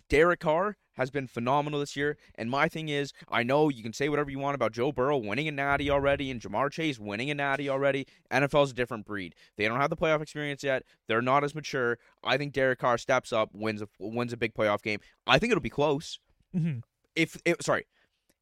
Derek 0.09 0.38
Carr 0.38 0.76
has 0.92 1.11
been 1.11 1.26
phenomenal 1.26 1.80
this 1.80 1.97
year, 1.97 2.16
and 2.36 2.49
my 2.49 2.68
thing 2.68 2.88
is, 2.88 3.12
I 3.28 3.42
know 3.42 3.68
you 3.68 3.82
can 3.82 3.92
say 3.92 4.09
whatever 4.09 4.30
you 4.30 4.38
want 4.38 4.55
about 4.55 4.70
Joe 4.70 4.92
Burrow 4.92 5.16
winning 5.16 5.49
a 5.49 5.51
natty 5.51 5.90
already 5.90 6.30
and 6.30 6.40
Ja'Marr 6.40 6.70
Chase 6.70 7.01
winning 7.01 7.30
a 7.30 7.34
natty 7.34 7.68
already. 7.68 8.07
NFL's 8.30 8.70
a 8.70 8.74
different 8.74 9.07
breed. 9.07 9.34
They 9.57 9.66
don't 9.66 9.80
have 9.80 9.90
the 9.90 9.97
playoff 9.97 10.22
experience 10.22 10.62
yet. 10.62 10.84
They're 11.09 11.22
not 11.22 11.42
as 11.42 11.55
mature. 11.55 11.99
I 12.22 12.36
think 12.36 12.53
Derek 12.53 12.78
Carr 12.78 12.99
steps 12.99 13.32
up, 13.32 13.51
wins 13.53 13.82
a 13.82 13.88
wins 13.99 14.32
a 14.32 14.36
big 14.36 14.55
playoff 14.55 14.82
game. 14.82 15.01
I 15.26 15.40
think 15.40 15.51
it'll 15.51 15.62
be 15.62 15.70
close. 15.70 16.20
Mhm. 16.55 16.82
If, 17.16 17.40
if 17.44 17.57
sorry, 17.61 17.86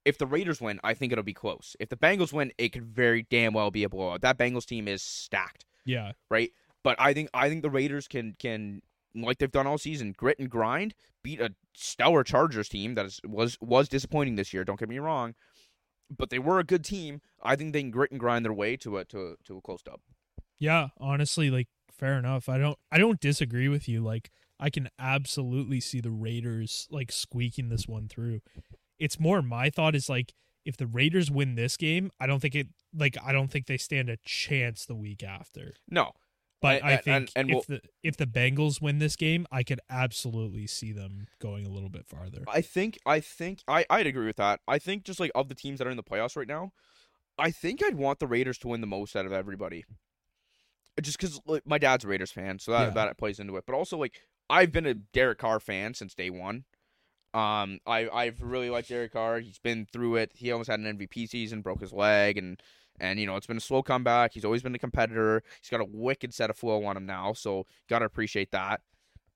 if 0.05 0.19
the 0.19 0.27
Raiders 0.27 0.61
win, 0.61 0.81
I 0.83 0.95
think 0.95 1.13
it'll 1.13 1.25
be 1.25 1.35
close. 1.35 1.77
If 1.79 1.89
the 1.89 1.97
Bengals 1.97 2.33
win, 2.33 2.53
it 2.59 2.71
could 2.71 2.85
very 2.85 3.27
damn 3.31 3.53
well 3.53 3.71
be 3.71 3.85
a 3.85 3.89
blowout. 3.89 4.23
That 4.23 4.39
Bengals 4.39 4.67
team 4.67 4.89
is 4.89 5.03
stacked 5.03 5.65
yeah. 5.85 6.13
right? 6.31 6.51
But 6.83 7.01
I 7.01 7.13
think 7.13 7.31
I 7.33 7.49
think 7.49 7.63
the 7.63 7.71
Raiders 7.71 8.09
can 8.09 8.35
can 8.39 8.83
like 9.15 9.39
they've 9.39 9.51
done 9.51 9.67
all 9.67 9.79
season, 9.79 10.15
grit 10.17 10.39
and 10.39 10.51
grind, 10.51 10.95
beat 11.23 11.41
a 11.41 11.55
stellar 11.75 12.25
Chargers 12.25 12.69
team 12.69 12.95
that 12.95 13.07
is, 13.07 13.21
was 13.25 13.57
was 13.61 13.89
disappointing 13.89 14.37
this 14.37 14.53
year. 14.53 14.65
Don't 14.65 14.79
get 14.79 14.89
me 14.89 14.99
wrong, 14.99 15.35
but 16.11 16.31
they 16.31 16.39
were 16.39 16.59
a 16.59 16.65
good 16.65 16.85
team. 16.85 17.21
I 17.43 17.57
think 17.57 17.73
they 17.73 17.83
can 17.83 17.91
grit 17.91 18.11
and 18.11 18.21
grind 18.21 18.45
their 18.45 18.53
way 18.53 18.77
to 18.79 18.99
a 18.99 19.05
to 19.07 19.33
a, 19.33 19.35
to 19.45 19.59
a 19.59 19.61
close 19.61 19.83
dub. 19.83 20.01
Yeah, 20.59 20.89
honestly, 20.99 21.51
like 21.51 21.69
fair 21.91 22.19
enough. 22.19 22.49
I 22.49 22.59
don't 22.59 22.79
I 22.91 22.99
don't 22.99 23.21
disagree 23.21 23.69
with 23.69 23.89
you. 23.89 24.03
Like 24.03 24.31
I 24.63 24.71
can 24.71 24.89
absolutely 24.99 25.81
see 25.81 26.01
the 26.01 26.11
Raiders 26.13 26.87
like 26.91 27.11
squeaking 27.11 27.69
this 27.69 27.89
one 27.89 28.07
through. 28.09 28.41
It's 28.99 29.19
more 29.19 29.43
my 29.43 29.71
thought 29.71 29.95
is 29.97 30.09
like 30.09 30.33
if 30.65 30.77
the 30.77 30.87
Raiders 30.87 31.31
win 31.31 31.57
this 31.57 31.77
game, 31.77 32.13
I 32.21 32.27
don't 32.29 32.39
think 32.41 32.55
it 32.55 32.69
like 32.95 33.17
I 33.23 33.33
don't 33.33 33.49
think 33.51 33.67
they 33.67 33.77
stand 33.77 34.09
a 34.09 34.17
chance 34.25 34.87
the 34.87 34.95
week 34.95 35.23
after. 35.25 35.75
No, 35.91 36.13
But 36.61 36.83
And- 36.83 36.91
I 36.93 36.97
think 36.99 37.07
and- 37.17 37.31
and 37.35 37.51
if 37.51 37.55
we'll- 37.69 37.81
the 37.81 37.89
if 38.05 38.17
the 38.17 38.27
Bengals 38.27 38.81
win 38.81 39.01
this 39.01 39.17
game, 39.17 39.49
I 39.51 39.65
could 39.65 39.81
absolutely 39.91 40.69
see 40.69 40.93
them 40.93 41.27
going 41.41 41.67
a 41.67 41.71
little 41.71 41.89
bit 41.91 42.07
farther. 42.07 42.45
I 42.47 42.61
think 42.61 42.99
I 43.05 43.19
think 43.19 43.65
I 43.67 43.85
I'd 43.91 44.07
agree 44.07 44.27
with 44.27 44.37
that. 44.37 44.61
I 44.69 44.79
think 44.79 45.03
just 45.03 45.19
like 45.19 45.33
of 45.35 45.49
the 45.49 45.57
teams 45.57 45.79
that 45.79 45.89
are 45.89 45.91
in 45.91 45.97
the 45.97 46.05
playoffs 46.05 46.37
right 46.37 46.47
now, 46.47 46.73
I 47.37 47.51
think 47.51 47.83
I'd 47.85 47.97
want 47.97 48.21
the 48.21 48.29
Raiders 48.29 48.59
to 48.59 48.69
win 48.69 48.81
the 48.81 48.87
most 48.87 49.17
out 49.17 49.27
of 49.27 49.33
everybody. 49.33 49.85
Just 51.01 51.19
because 51.19 51.41
like, 51.47 51.67
my 51.67 51.79
dad's 51.79 52.05
a 52.05 52.09
Raiders 52.09 52.31
fan, 52.31 52.61
so 52.61 52.71
that 52.71 52.89
Yeah. 52.89 52.91
that 53.07 53.19
plays 53.19 53.41
into 53.41 53.57
it. 53.57 53.65
But 53.67 53.75
also 53.75 53.97
like 53.99 54.21
I've 54.53 54.71
been 54.71 54.85
a 54.85 54.93
Derek 54.93 55.39
Carr 55.39 55.61
fan 55.61 55.95
since 55.95 56.15
day 56.15 56.29
one. 56.29 56.65
Um, 57.33 57.81
I 57.87 58.07
I've 58.13 58.43
really 58.43 58.69
liked 58.69 58.91
Derek 58.91 59.15
Carr. 59.15 59.41
He's 59.41 59.59
been 59.59 59.87
through 59.91 60.17
it. 60.17 60.33
He 60.35 60.53
almost 60.53 60.69
had 60.69 60.79
an 60.79 60.99
MVP 60.99 61.27
season, 61.27 61.63
broke 61.63 61.81
his 61.81 61.93
leg, 61.93 62.37
and 62.37 62.63
and 63.01 63.19
you 63.19 63.25
know 63.25 63.37
it's 63.37 63.47
been 63.47 63.57
a 63.57 63.61
slow 63.61 63.83
comeback. 63.83 64.35
He's 64.35 64.45
always 64.45 64.63
been 64.63 64.75
a 64.75 64.79
competitor. 64.79 65.43
He's 65.63 65.71
got 65.71 65.81
a 65.81 65.89
wicked 65.91 66.35
set 66.35 66.51
of 66.51 66.59
flow 66.59 66.85
on 66.85 66.99
him 66.99 67.07
now, 67.07 67.33
so 67.33 67.65
gotta 67.89 68.05
appreciate 68.05 68.51
that. 68.51 68.83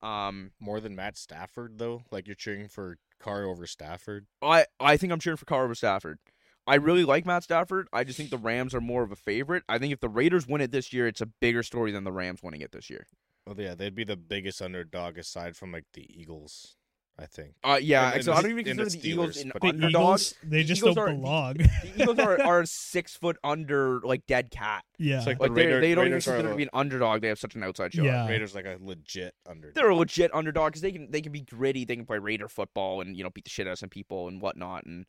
Um, 0.02 0.50
more 0.60 0.80
than 0.80 0.94
Matt 0.94 1.16
Stafford 1.16 1.78
though. 1.78 2.02
Like 2.10 2.26
you're 2.26 2.36
cheering 2.36 2.68
for 2.68 2.98
Carr 3.18 3.44
over 3.44 3.66
Stafford. 3.66 4.26
I 4.42 4.66
I 4.78 4.98
think 4.98 5.14
I'm 5.14 5.20
cheering 5.20 5.38
for 5.38 5.46
Carr 5.46 5.64
over 5.64 5.74
Stafford. 5.74 6.18
I 6.66 6.74
really 6.74 7.04
like 7.04 7.24
Matt 7.24 7.44
Stafford. 7.44 7.88
I 7.90 8.04
just 8.04 8.18
think 8.18 8.28
the 8.28 8.36
Rams 8.36 8.74
are 8.74 8.82
more 8.82 9.02
of 9.02 9.12
a 9.12 9.16
favorite. 9.16 9.62
I 9.66 9.78
think 9.78 9.94
if 9.94 10.00
the 10.00 10.10
Raiders 10.10 10.46
win 10.46 10.60
it 10.60 10.72
this 10.72 10.92
year, 10.92 11.06
it's 11.06 11.22
a 11.22 11.26
bigger 11.26 11.62
story 11.62 11.92
than 11.92 12.04
the 12.04 12.12
Rams 12.12 12.42
winning 12.42 12.60
it 12.60 12.72
this 12.72 12.90
year. 12.90 13.06
Well, 13.46 13.54
yeah, 13.58 13.74
they'd 13.74 13.94
be 13.94 14.04
the 14.04 14.16
biggest 14.16 14.60
underdog 14.60 15.18
aside 15.18 15.56
from 15.56 15.72
like 15.72 15.84
the 15.92 16.06
Eagles. 16.20 16.76
I 17.18 17.24
think. 17.24 17.54
Uh, 17.64 17.78
yeah, 17.80 18.08
And- 18.08 18.14
and 18.16 18.24
so 18.26 18.32
I 18.32 18.36
the- 18.36 18.42
don't 18.42 18.50
even 18.50 18.68
and 18.68 18.78
the 18.78 18.82
consider 18.82 19.02
the 19.02 19.08
Eagles 19.08 19.36
Steelers, 19.38 19.42
an 19.44 19.52
underdog. 19.62 19.90
Eagles, 19.90 20.34
they 20.42 20.56
The 20.58 20.64
just 20.64 20.82
Eagles 20.82 20.96
don't 20.96 21.04
are- 21.08 21.08
the- 21.12 21.14
belong. 21.16 21.54
The 21.54 21.92
Eagles 22.02 22.18
are, 22.18 22.42
are 22.42 22.64
six 22.66 23.16
foot 23.16 23.38
under 23.42 24.00
like 24.00 24.26
dead 24.26 24.50
cat. 24.50 24.84
yeah. 24.98 25.16
It's 25.16 25.26
like 25.26 25.40
Like 25.40 25.48
the 25.48 25.54
they 25.54 25.64
Raider, 25.66 25.80
they 25.80 25.94
don't 25.94 26.04
Raiders 26.04 26.26
even 26.26 26.34
consider 26.34 26.50
to 26.50 26.56
be 26.58 26.62
an 26.64 26.68
underdog. 26.74 27.22
They 27.22 27.28
have 27.28 27.38
such 27.38 27.54
an 27.54 27.62
outside 27.62 27.94
shot. 27.94 28.04
Yeah. 28.04 28.28
Raiders 28.28 28.54
like 28.54 28.66
a 28.66 28.76
legit 28.82 29.34
underdog. 29.48 29.76
They're 29.76 29.88
a 29.88 29.96
legit 29.96 30.34
underdog 30.34 30.72
because 30.72 30.82
they 30.82 30.92
can 30.92 31.10
they 31.10 31.22
can 31.22 31.32
be 31.32 31.40
gritty. 31.40 31.86
They 31.86 31.96
can 31.96 32.04
play 32.04 32.18
Raider 32.18 32.48
football 32.48 33.00
and 33.00 33.16
you 33.16 33.24
know 33.24 33.30
beat 33.30 33.44
the 33.44 33.50
shit 33.50 33.66
out 33.66 33.72
of 33.72 33.78
some 33.78 33.88
people 33.88 34.28
and 34.28 34.42
whatnot. 34.42 34.84
And 34.84 35.06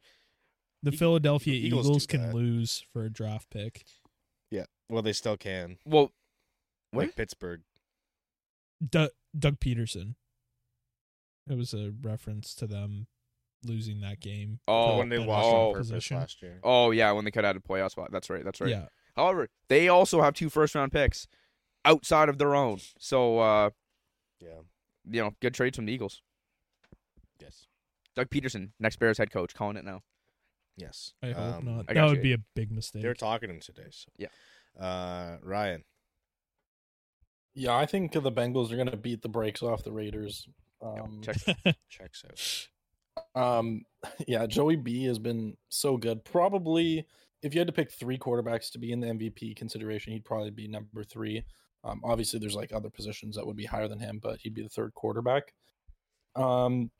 the 0.81 0.91
Eag- 0.91 0.99
Philadelphia 0.99 1.59
the 1.59 1.67
Eagles 1.67 1.87
Eagles, 1.87 2.05
can 2.07 2.21
that. 2.21 2.33
lose 2.33 2.85
for 2.93 3.03
a 3.03 3.09
draft 3.09 3.49
pick. 3.49 3.83
yeah, 4.49 4.63
well 4.87 5.01
they 5.01 5.11
still 5.11 5.35
can. 5.35 5.77
well, 5.85 6.13
What? 6.91 7.07
Like 7.07 7.15
Pittsburgh. 7.17 7.63
Doug, 8.85 9.09
Doug 9.37 9.59
Pederson. 9.59 10.15
It 11.49 11.57
was 11.57 11.73
a 11.73 11.93
reference 12.01 12.53
to 12.55 12.67
them 12.67 13.07
losing 13.63 14.01
that 14.01 14.19
game. 14.19 14.59
Oh, 14.67 14.97
when 14.97 15.09
they 15.09 15.17
lost 15.17 15.47
oh, 15.47 15.69
on 15.69 15.73
purpose 15.83 16.11
last 16.11 16.41
year. 16.41 16.59
Oh 16.63 16.91
yeah, 16.91 17.11
when 17.11 17.25
they 17.25 17.31
cut 17.31 17.45
out 17.45 17.55
a 17.55 17.59
playoff 17.59 17.91
spot. 17.91 18.11
That's 18.11 18.29
right. 18.29 18.43
That's 18.43 18.59
right. 18.61 18.69
Yeah, 18.69 18.85
However, 19.15 19.47
they 19.67 19.87
also 19.87 20.21
have 20.21 20.33
two 20.33 20.49
first 20.49 20.75
round 20.75 20.91
picks 20.91 21.27
outside 21.85 22.29
of 22.29 22.37
their 22.37 22.53
own. 22.53 22.79
So 22.99 23.39
uh, 23.39 23.69
Yeah. 24.39 24.59
you 25.09 25.21
know, 25.23 25.31
good 25.41 25.53
trades 25.53 25.75
from 25.77 25.85
the 25.85 25.93
Eagles. 25.93 26.21
Yes. 27.41 27.67
Doug 28.15 28.29
Pederson, 28.29 28.71
next 28.79 28.97
Bears 28.99 29.17
head 29.17 29.31
coach, 29.31 29.53
calling 29.53 29.77
it 29.77 29.85
now. 29.85 30.01
Yes. 30.75 31.13
I 31.23 31.31
hope 31.31 31.55
Um, 31.55 31.65
not. 31.65 31.85
I 31.87 31.93
That 31.93 32.05
would 32.05 32.17
you. 32.17 32.23
be 32.23 32.33
a 32.33 32.37
big 32.55 32.71
mistake. 32.71 33.01
They 33.01 33.07
were 33.07 33.15
talking 33.15 33.49
to 33.49 33.55
him 33.55 33.61
today. 33.61 33.87
So. 33.89 34.11
Yeah. 34.17 34.27
Uh, 34.79 35.37
Ryan. 35.41 35.83
Yeah, 37.57 37.75
I 37.75 37.87
think 37.87 38.11
the 38.11 38.31
Bengals 38.31 38.71
are 38.71 38.75
going 38.75 38.91
to 38.91 38.95
beat 38.95 39.23
the 39.23 39.29
brakes 39.29 39.63
off 39.63 39.83
the 39.83 39.91
Raiders. 39.91 40.47
Um, 40.79 41.21
Check. 41.23 41.37
Checks 41.89 42.23
out. 43.35 43.41
Um, 43.41 43.83
yeah, 44.27 44.45
Joey 44.45 44.75
B 44.75 45.05
has 45.05 45.17
been 45.17 45.57
so 45.69 45.97
good. 45.97 46.23
Probably, 46.23 47.07
if 47.41 47.55
you 47.55 47.59
had 47.59 47.65
to 47.65 47.73
pick 47.73 47.91
three 47.91 48.19
quarterbacks 48.19 48.71
to 48.73 48.77
be 48.77 48.91
in 48.91 48.99
the 48.99 49.07
MVP 49.07 49.55
consideration, 49.55 50.13
he'd 50.13 50.23
probably 50.23 50.51
be 50.51 50.67
number 50.67 51.03
three. 51.03 51.43
Um, 51.83 51.99
obviously, 52.03 52.37
there's 52.37 52.55
like 52.55 52.71
other 52.73 52.91
positions 52.91 53.35
that 53.35 53.47
would 53.47 53.57
be 53.57 53.65
higher 53.65 53.87
than 53.87 53.99
him, 53.99 54.19
but 54.21 54.37
he'd 54.39 54.53
be 54.53 54.61
the 54.61 54.69
third 54.69 54.93
quarterback. 54.93 55.51
Um, 56.35 56.91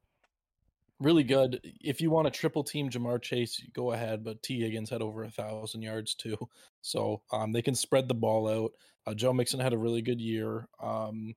really 0.99 1.23
good. 1.23 1.59
If 1.81 2.01
you 2.01 2.09
want 2.09 2.25
to 2.25 2.31
triple 2.31 2.63
team 2.63 2.89
Ja'Marr 2.89 3.21
Chase, 3.21 3.61
go 3.73 3.91
ahead. 3.91 4.23
But 4.23 4.41
Tee 4.43 4.61
Higgins 4.61 4.89
had 4.89 5.01
over 5.01 5.23
a 5.23 5.29
thousand 5.29 5.81
yards 5.81 6.15
too, 6.15 6.37
so 6.81 7.21
um, 7.31 7.51
they 7.51 7.61
can 7.61 7.75
spread 7.75 8.07
the 8.07 8.13
ball 8.13 8.47
out. 8.47 8.71
Uh, 9.05 9.13
Joe 9.13 9.33
Mixon 9.33 9.59
had 9.59 9.73
a 9.73 9.77
really 9.77 10.01
good 10.01 10.19
year. 10.19 10.67
Um, 10.81 11.33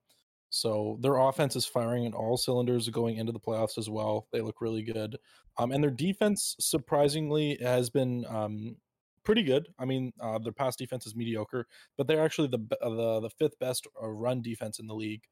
so 0.51 0.99
their 1.01 1.17
offense 1.17 1.55
is 1.55 1.65
firing 1.65 2.05
in 2.05 2.13
all 2.13 2.37
cylinders 2.37 2.89
going 2.89 3.17
into 3.17 3.31
the 3.31 3.39
playoffs 3.39 3.79
as 3.79 3.89
well. 3.89 4.27
They 4.33 4.41
look 4.41 4.61
really 4.61 4.83
good. 4.83 5.17
Um, 5.59 5.71
and 5.71 5.83
their 5.83 5.93
defense 5.93 6.57
surprisingly 6.59 7.57
has 7.61 7.89
been 7.89 8.25
um, 8.29 8.77
pretty 9.25 9.43
good. 9.45 9.69
I 9.79 9.85
mean, 9.85 10.13
uh, 10.21 10.39
their 10.39 10.53
pass 10.53 10.75
defense 10.75 11.07
is 11.07 11.15
mediocre, 11.15 11.67
but 11.97 12.09
they're 12.09 12.25
actually 12.25 12.49
the 12.49 12.59
uh, 12.83 12.91
the 12.91 13.21
the 13.21 13.31
fifth 13.31 13.59
best 13.61 13.87
uh, 14.03 14.09
run 14.09 14.43
defense 14.43 14.81
in 14.81 14.87
the 14.87 14.95
league. 14.95 15.23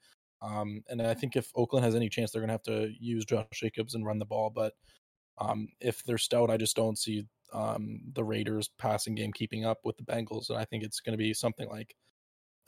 Um, 0.41 0.82
and 0.89 1.03
I 1.03 1.14
think 1.14 1.36
if 1.36 1.51
Oakland 1.55 1.84
has 1.84 1.95
any 1.95 2.09
chance, 2.09 2.30
they're 2.30 2.41
going 2.41 2.49
to 2.49 2.53
have 2.55 2.62
to 2.64 2.93
use 2.99 3.24
Josh 3.24 3.47
Jacobs 3.53 3.95
and 3.95 4.07
run 4.07 4.18
the 4.18 4.24
ball. 4.24 4.51
But 4.51 4.74
um, 5.39 5.68
if 5.80 6.03
they're 6.05 6.18
stout, 6.18 6.51
I 6.51 6.57
just 6.57 6.76
don't 6.76 6.99
see 6.99 7.24
um, 7.53 8.01
the 8.12 8.24
Raiders 8.24 8.70
passing 8.78 9.14
game 9.14 9.32
keeping 9.32 9.64
up 9.64 9.78
with 9.84 9.97
the 9.97 10.05
Bengals. 10.05 10.51
And 10.51 10.59
I 10.59 10.64
think 10.64 10.84
it's 10.84 11.01
going 11.01 11.12
to 11.12 11.18
be 11.18 11.34
something 11.34 11.68
like 11.68 11.95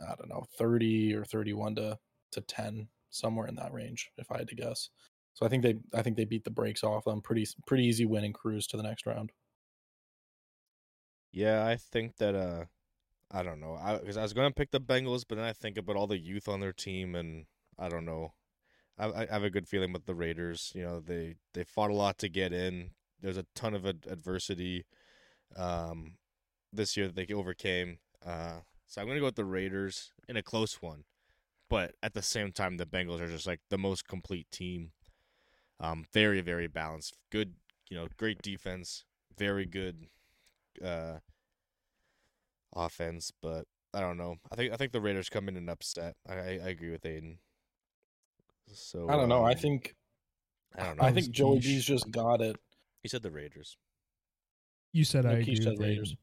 I 0.00 0.14
don't 0.16 0.30
know, 0.30 0.44
thirty 0.58 1.14
or 1.14 1.24
thirty-one 1.24 1.74
to 1.76 1.98
to 2.32 2.40
ten, 2.40 2.88
somewhere 3.10 3.46
in 3.46 3.56
that 3.56 3.72
range, 3.72 4.10
if 4.18 4.30
I 4.32 4.38
had 4.38 4.48
to 4.48 4.54
guess. 4.54 4.88
So 5.34 5.46
I 5.46 5.48
think 5.48 5.62
they 5.62 5.76
I 5.94 6.02
think 6.02 6.16
they 6.16 6.24
beat 6.24 6.44
the 6.44 6.50
brakes 6.50 6.82
off 6.82 7.04
them. 7.04 7.20
Pretty 7.20 7.46
pretty 7.66 7.84
easy 7.84 8.06
win 8.06 8.24
and 8.24 8.34
cruise 8.34 8.66
to 8.68 8.76
the 8.76 8.82
next 8.82 9.06
round. 9.06 9.32
Yeah, 11.32 11.66
I 11.66 11.76
think 11.76 12.16
that. 12.16 12.34
Uh, 12.34 12.64
I 13.30 13.42
don't 13.44 13.60
know. 13.60 13.76
I 13.80 13.98
because 13.98 14.16
I 14.16 14.22
was 14.22 14.32
gonna 14.32 14.50
pick 14.50 14.70
the 14.72 14.80
Bengals, 14.80 15.24
but 15.28 15.36
then 15.36 15.44
I 15.44 15.52
think 15.52 15.78
about 15.78 15.96
all 15.96 16.08
the 16.08 16.18
youth 16.18 16.48
on 16.48 16.60
their 16.60 16.72
team, 16.72 17.14
and 17.14 17.46
I 17.80 17.88
don't 17.88 18.04
know. 18.04 18.34
I, 18.98 19.22
I 19.22 19.26
have 19.30 19.42
a 19.44 19.50
good 19.50 19.66
feeling 19.66 19.92
with 19.92 20.04
the 20.04 20.14
Raiders. 20.14 20.72
You 20.74 20.82
know, 20.82 21.00
they 21.00 21.36
they 21.54 21.64
fought 21.64 21.90
a 21.90 21.94
lot 21.94 22.18
to 22.18 22.28
get 22.28 22.52
in. 22.52 22.90
There's 23.20 23.38
a 23.38 23.46
ton 23.54 23.74
of 23.74 23.86
ad- 23.86 24.06
adversity, 24.08 24.84
um, 25.56 26.14
this 26.72 26.96
year 26.96 27.06
that 27.06 27.16
they 27.16 27.34
overcame. 27.34 27.98
Uh, 28.24 28.60
so 28.86 29.00
I'm 29.00 29.08
gonna 29.08 29.20
go 29.20 29.26
with 29.26 29.36
the 29.36 29.44
Raiders 29.44 30.12
in 30.28 30.36
a 30.36 30.42
close 30.42 30.82
one, 30.82 31.04
but 31.70 31.94
at 32.02 32.12
the 32.12 32.22
same 32.22 32.52
time, 32.52 32.76
the 32.76 32.86
Bengals 32.86 33.20
are 33.20 33.28
just 33.28 33.46
like 33.46 33.60
the 33.70 33.78
most 33.78 34.06
complete 34.06 34.50
team. 34.50 34.92
Um, 35.80 36.04
very 36.12 36.42
very 36.42 36.66
balanced. 36.66 37.16
Good, 37.32 37.54
you 37.88 37.96
know, 37.96 38.08
great 38.18 38.42
defense. 38.42 39.04
Very 39.38 39.64
good, 39.64 40.08
uh, 40.84 41.20
offense. 42.74 43.32
But 43.40 43.64
I 43.94 44.00
don't 44.00 44.18
know. 44.18 44.36
I 44.52 44.56
think 44.56 44.72
I 44.72 44.76
think 44.76 44.92
the 44.92 45.00
Raiders 45.00 45.30
come 45.30 45.48
in 45.48 45.56
and 45.56 45.70
upset. 45.70 46.16
I, 46.28 46.34
I 46.34 46.68
agree 46.68 46.90
with 46.90 47.02
Aiden. 47.02 47.38
So 48.72 49.08
I 49.08 49.16
don't 49.16 49.28
know. 49.28 49.44
I 49.44 49.52
um, 49.52 49.58
think 49.58 49.94
I 50.76 50.84
don't 50.84 50.98
know. 50.98 51.04
I 51.04 51.12
think 51.12 51.30
Joey 51.30 51.56
quiche. 51.56 51.64
B's 51.64 51.84
just 51.84 52.10
got 52.10 52.40
it. 52.40 52.56
He 53.02 53.08
said 53.08 53.22
the 53.22 53.30
Raiders. 53.30 53.76
You 54.92 55.04
said 55.04 55.26
I 55.26 55.34
Nick 55.34 55.42
agree 55.42 55.56
said 55.56 55.72
with 55.72 55.80
Raiders. 55.80 56.16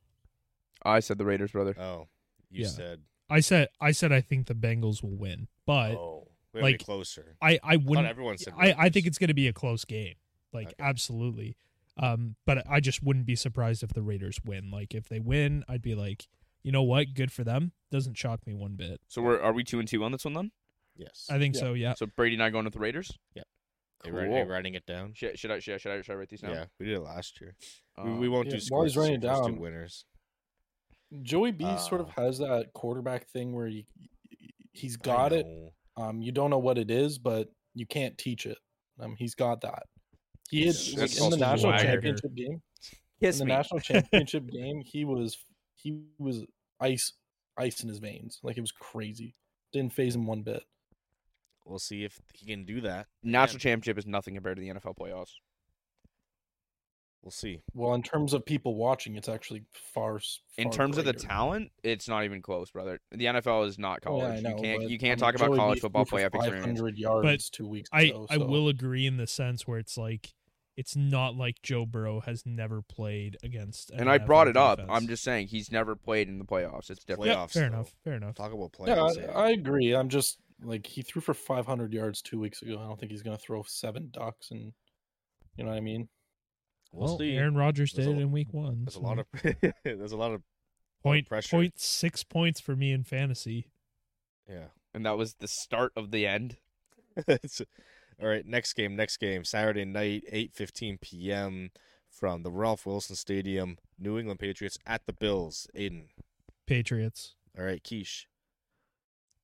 I 0.83 0.99
said 0.99 1.17
the 1.17 1.25
Raiders, 1.25 1.51
brother. 1.51 1.75
Oh, 1.79 2.07
you 2.49 2.63
Yeah. 2.63 2.69
said. 2.69 3.03
I 3.29 3.39
said 3.41 3.69
I 3.81 3.91
said 3.91 4.11
I 4.11 4.21
think 4.21 4.47
the 4.47 4.55
Bengals 4.55 5.03
will 5.03 5.17
win, 5.17 5.47
but 5.65 5.95
oh, 5.95 6.27
we 6.53 6.61
gotta 6.61 6.71
be 6.71 6.73
like, 6.73 6.85
closer. 6.85 7.35
I 7.41 7.53
I 7.53 7.59
I 7.73 7.75
wouldn't. 7.77 8.07
everyone 8.07 8.37
said. 8.37 8.53
I 8.57 8.73
I 8.77 8.89
think 8.89 9.05
it's 9.05 9.17
going 9.17 9.29
to 9.29 9.33
be 9.33 9.47
a 9.47 9.53
close 9.53 9.85
game. 9.85 10.15
Like 10.53 10.67
Okay. 10.67 10.75
absolutely. 10.79 11.57
Um, 11.97 12.35
but 12.45 12.63
I 12.69 12.79
just 12.79 13.01
wouldn't 13.03 13.25
be 13.25 13.35
surprised 13.35 13.81
if 13.83 13.93
the 13.93 14.03
Raiders 14.03 14.39
win. 14.45 14.69
Like 14.71 14.93
if 14.93 15.09
they 15.09 15.19
win, 15.19 15.63
I'd 15.67 15.81
be 15.81 15.95
like, 15.95 16.27
you 16.61 16.71
know 16.71 16.83
what, 16.83 17.13
good 17.15 17.31
for 17.31 17.43
them. 17.43 17.71
Doesn't 17.91 18.17
shock 18.17 18.45
me 18.45 18.53
one 18.53 18.75
bit. 18.75 19.01
So 19.07 19.21
we're 19.21 19.41
are 19.41 19.53
we 19.53 19.63
two 19.63 19.79
and 19.79 19.87
two 19.87 20.03
on 20.03 20.11
this 20.11 20.25
one 20.25 20.33
then? 20.33 20.51
Yes. 20.97 21.27
I 21.29 21.37
think 21.39 21.55
Yeah. 21.55 21.61
so. 21.61 21.73
Yeah. 21.73 21.93
So 21.93 22.05
Brady 22.15 22.35
and 22.35 22.43
I 22.43 22.49
going 22.49 22.65
with 22.65 22.73
the 22.73 22.79
Raiders. 22.79 23.11
Are 24.03 24.09
you 24.09 24.13
write- 24.15 24.23
are 24.23 24.25
you 24.27 24.43
Cool. 24.43 24.45
writing 24.45 24.75
it 24.75 24.85
down. 24.85 25.13
Should, 25.15 25.39
should 25.39 25.49
I 25.51 25.57
should 25.59 25.73
I 25.73 25.77
should 25.77 25.91
I, 25.91 26.01
should 26.01 26.11
I 26.11 26.15
write 26.15 26.29
these 26.29 26.41
down? 26.41 26.51
Yeah, 26.51 26.65
we 26.79 26.85
did 26.85 26.95
it 26.97 26.99
last 27.01 27.41
year. 27.41 27.55
we, 27.97 28.03
Um, 28.03 28.19
we 28.19 28.29
won't 28.29 28.45
yeah, 28.45 28.51
do 28.51 28.55
while 28.57 28.61
scores. 28.61 28.85
he's 28.85 28.93
just 28.93 28.97
writing 29.03 29.19
do- 29.19 29.27
it 29.27 29.29
just 29.31 29.43
do 29.43 29.49
down- 29.51 29.59
winners. 29.59 30.05
Joey 31.23 31.51
B 31.51 31.63
sort 31.77 32.01
of 32.01 32.07
Uh, 32.09 32.21
has 32.21 32.37
that 32.39 32.73
quarterback 32.73 33.27
thing 33.29 33.53
where 33.53 33.67
you, 33.67 33.85
he's 34.73 34.97
I 34.97 35.03
got 35.03 35.33
it. 35.33 35.45
know. 35.45 35.73
Um, 35.95 36.21
you 36.21 36.31
don't 36.31 36.49
know 36.51 36.59
what 36.59 36.77
it 36.77 36.91
is, 36.91 37.17
but 37.17 37.49
you 37.73 37.87
can't 37.87 38.17
teach 38.17 38.45
it. 38.45 38.57
Um, 38.99 39.15
he's 39.15 39.33
got 39.33 39.61
that. 39.61 39.83
He 40.51 40.65
had 40.65 40.75
That's 40.75 40.93
like, 40.95 41.15
in 41.17 41.23
also 41.23 41.29
the 41.31 41.37
national 41.37 41.71
swagger. 41.71 41.83
championship 41.83 42.35
game. 42.35 42.61
Kiss 43.19 43.39
in 43.39 43.47
the 43.47 43.53
me. 43.53 43.57
national 43.57 43.79
championship 44.25 44.47
game, 44.47 44.81
he 44.81 45.05
was 45.05 45.37
he 45.75 46.03
was 46.19 46.45
ice 46.79 47.13
ice 47.57 47.81
in 47.81 47.89
his 47.89 47.97
veins. 47.99 48.39
Like 48.43 48.57
it 48.57 48.61
was 48.61 48.71
crazy. 48.71 49.35
Didn't 49.73 49.93
phase 49.93 50.13
him 50.15 50.27
one 50.27 50.43
bit. 50.43 50.63
We'll 51.67 51.79
see 51.79 52.03
if 52.03 52.19
he 52.33 52.45
can 52.45 52.63
do 52.65 52.81
that. 52.81 53.07
National 53.23 53.59
championship 53.59 53.97
is 53.97 54.05
nothing 54.07 54.35
compared 54.35 54.55
to 54.57 54.61
the 54.61 54.69
NFL 54.69 54.95
playoffs. 54.97 55.31
We'll 57.23 57.31
see. 57.31 57.59
Well, 57.73 57.93
in 57.93 58.03
terms 58.03 58.33
of 58.33 58.45
people 58.45 58.75
watching, 58.75 59.15
it's 59.15 59.27
actually 59.27 59.65
far. 59.93 60.15
s- 60.17 60.39
In 60.57 60.65
far 60.65 60.73
terms 60.73 60.97
of 60.97 61.03
the 61.03 61.11
talent, 61.13 61.71
it's 61.83 62.07
not 62.07 62.23
even 62.23 62.41
close, 62.41 62.71
brother. 62.71 63.01
The 63.11 63.25
NFL 63.25 63.67
is 63.67 63.77
not 63.77 64.01
college. 64.01 64.35
yeah, 64.41 64.49
know, 64.49 64.55
you 64.55 64.61
can't 64.63 64.89
you 64.89 64.97
can't 64.99 65.21
I 65.21 65.25
mean, 65.27 65.33
talk 65.33 65.35
about 65.47 65.57
college 65.57 65.79
football 65.81 66.05
threw 66.05 66.19
for 66.19 66.29
playoff 66.29 66.35
experience. 66.35 66.65
500 66.79 66.97
yards 66.97 67.49
two 67.49 67.67
weeks 67.67 67.89
I 67.91 68.03
ago. 68.03 68.27
I 68.29 68.37
so- 68.37 68.45
will 68.45 68.69
agree 68.69 69.05
in 69.05 69.17
the 69.17 69.27
sense 69.27 69.67
where 69.67 69.79
it's 69.79 69.97
like 69.97 70.33
it's 70.77 70.95
not 70.95 71.35
like 71.35 71.61
Joe 71.63 71.85
Burrow 71.87 72.21
has 72.21 72.45
never 72.45 72.81
played 72.83 73.35
against. 73.43 73.89
an 73.89 74.01
And 74.01 74.09
I 74.09 74.19
brought 74.19 74.45
NFL 74.47 74.49
it 74.51 74.57
up. 74.57 74.79
I'm 74.87 75.07
just 75.07 75.23
saying 75.23 75.47
he's 75.47 75.71
never 75.71 75.95
played 75.95 76.29
in 76.29 76.37
the 76.37 76.45
playoffs. 76.45 76.89
It's 76.91 77.03
different. 77.03 77.29
Yeah, 77.31 77.35
Playoffs, 77.37 77.51
fair 77.51 77.61
though. 77.63 77.75
enough. 77.75 77.93
Fair 78.03 78.13
enough. 78.13 78.35
Talk 78.35 78.53
about 78.53 78.71
playoffs. 78.73 79.17
Aiden. 79.17 79.35
I, 79.35 79.39
I 79.47 79.49
agree. 79.49 79.93
I'm 79.95 80.07
just 80.07 80.37
like 80.63 80.85
he 80.87 81.01
threw 81.01 81.21
for 81.21 81.33
500 81.33 81.93
yards 81.93 82.21
two 82.21 82.39
weeks 82.39 82.61
ago. 82.61 82.79
I 82.79 82.87
don't 82.87 82.99
think 82.99 83.11
he's 83.11 83.23
going 83.23 83.37
to 83.37 83.41
throw 83.41 83.63
seven 83.67 84.09
ducks, 84.11 84.51
and 84.51 84.73
you 85.55 85.63
know 85.63 85.69
what 85.69 85.77
I 85.77 85.81
mean. 85.81 86.09
we'll 86.91 87.07
well, 87.07 87.17
see. 87.17 87.35
Aaron 87.35 87.55
Rodgers 87.55 87.91
There's 87.93 88.07
did 88.07 88.15
a 88.15 88.19
it 88.19 88.23
in 88.23 88.31
week 88.31 88.53
one. 88.53 88.85
There's 88.85 88.95
a 88.95 88.99
lot 88.99 89.19
of 89.19 89.25
there's 89.83 90.11
a 90.11 90.17
lot 90.17 90.33
of 90.33 90.41
point 91.03 91.27
pressure. 91.27 91.57
point 91.57 91.79
six 91.79 92.23
points 92.23 92.59
for 92.59 92.75
me 92.75 92.91
in 92.91 93.03
fantasy. 93.03 93.69
yeah. 94.49 94.67
And 94.93 95.05
that 95.05 95.17
was 95.17 95.35
the 95.35 95.47
start 95.47 95.91
of 95.95 96.09
the 96.09 96.25
end. 96.25 96.57
All 98.19 98.27
right, 98.27 98.45
next 98.47 98.73
game, 98.73 98.95
next 98.95 99.17
game, 99.17 99.43
Saturday 99.43 99.85
night, 99.85 100.23
eight 100.31 100.53
fifteen 100.55 100.97
p.m. 100.99 101.69
from 102.09 102.41
the 102.41 102.49
Ralph 102.49 102.87
Wilson 102.87 103.15
Stadium, 103.15 103.77
New 103.99 104.17
England 104.17 104.39
Patriots 104.39 104.79
at 104.87 105.05
the 105.05 105.13
Bills. 105.13 105.67
Aiden. 105.75 106.05
Patriots. 106.65 107.35
All 107.57 107.65
right, 107.65 107.83
Quiche. 107.83 108.27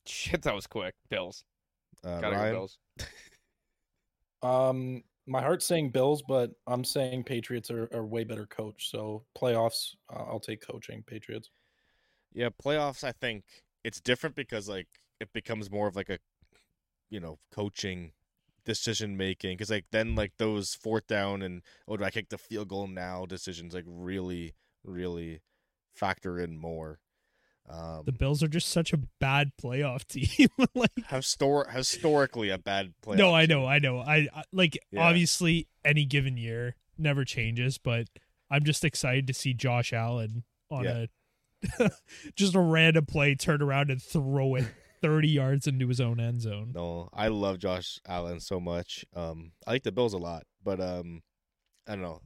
Shit, 0.05 0.41
that 0.43 0.55
was 0.55 0.67
quick. 0.67 0.95
Bills. 1.09 1.43
Uh, 2.03 2.19
Gotta 2.19 2.35
go 2.35 2.41
Ryan. 2.41 2.53
Bills. 2.55 2.77
Um, 4.43 5.03
my 5.25 5.41
heart's 5.41 5.65
saying 5.65 5.91
Bills, 5.91 6.21
but 6.21 6.51
I'm 6.67 6.83
saying 6.83 7.23
Patriots 7.23 7.71
are, 7.71 7.89
are 7.93 8.05
way 8.05 8.25
better 8.25 8.45
coach. 8.45 8.91
So 8.91 9.23
playoffs, 9.37 9.95
uh, 10.13 10.23
I'll 10.23 10.39
take 10.39 10.67
coaching 10.67 11.01
Patriots. 11.07 11.49
Yeah, 12.33 12.49
playoffs. 12.61 13.03
I 13.03 13.13
think 13.13 13.45
it's 13.83 14.01
different 14.01 14.35
because 14.35 14.67
like 14.67 14.87
it 15.21 15.31
becomes 15.33 15.71
more 15.71 15.87
of 15.87 15.95
like 15.95 16.09
a, 16.09 16.19
you 17.09 17.21
know, 17.21 17.39
coaching 17.53 18.11
decision 18.65 19.15
making. 19.15 19.55
Because 19.55 19.69
like 19.69 19.85
then 19.91 20.15
like 20.15 20.33
those 20.37 20.75
fourth 20.75 21.07
down 21.07 21.41
and 21.41 21.61
oh 21.87 21.95
do 21.95 22.03
I 22.03 22.09
kick 22.09 22.29
the 22.29 22.37
field 22.37 22.67
goal 22.67 22.87
now 22.87 23.25
decisions 23.25 23.73
like 23.73 23.85
really 23.87 24.55
really 24.83 25.41
factor 25.95 26.39
in 26.39 26.57
more. 26.57 26.99
Um, 27.69 28.03
The 28.05 28.11
Bills 28.11 28.43
are 28.43 28.47
just 28.47 28.69
such 28.69 28.91
a 28.93 28.99
bad 29.19 29.51
playoff 29.61 30.05
team. 30.07 30.49
like 30.75 30.91
histor- 31.09 31.71
historically 31.71 32.49
a 32.49 32.57
bad 32.57 32.93
playoff. 33.05 33.17
no, 33.17 33.33
I 33.33 33.45
team. 33.45 33.57
know, 33.57 33.65
I 33.65 33.79
know. 33.79 33.99
I, 33.99 34.27
I 34.33 34.43
like 34.51 34.77
Yeah. 34.91 35.01
obviously 35.07 35.67
any 35.85 36.05
given 36.05 36.37
year 36.37 36.75
never 36.97 37.23
changes, 37.25 37.77
but 37.77 38.07
I'm 38.51 38.63
just 38.63 38.83
excited 38.83 39.25
to 39.27 39.33
see 39.33 39.53
Josh 39.53 39.93
Allen 39.93 40.43
on 40.69 40.83
Yeah. 40.83 41.05
a 41.79 41.89
just 42.35 42.55
a 42.55 42.59
random 42.59 43.05
play 43.05 43.35
turn 43.35 43.61
around 43.61 43.89
and 43.89 44.01
throw 44.01 44.55
it 44.55 44.65
30 45.01 45.29
yards 45.29 45.65
into 45.65 45.87
his 45.87 46.01
own 46.01 46.19
end 46.19 46.41
zone. 46.41 46.73
No, 46.75 47.09
I 47.13 47.29
love 47.29 47.57
Josh 47.59 47.99
Allen 48.05 48.41
so 48.41 48.59
much. 48.59 49.05
Um, 49.15 49.53
I 49.65 49.71
like 49.71 49.83
the 49.83 49.91
Bills 49.93 50.13
a 50.13 50.17
lot, 50.17 50.43
but 50.63 50.81
um, 50.81 51.21
I 51.87 51.93
don't 51.93 52.01
know. 52.01 52.19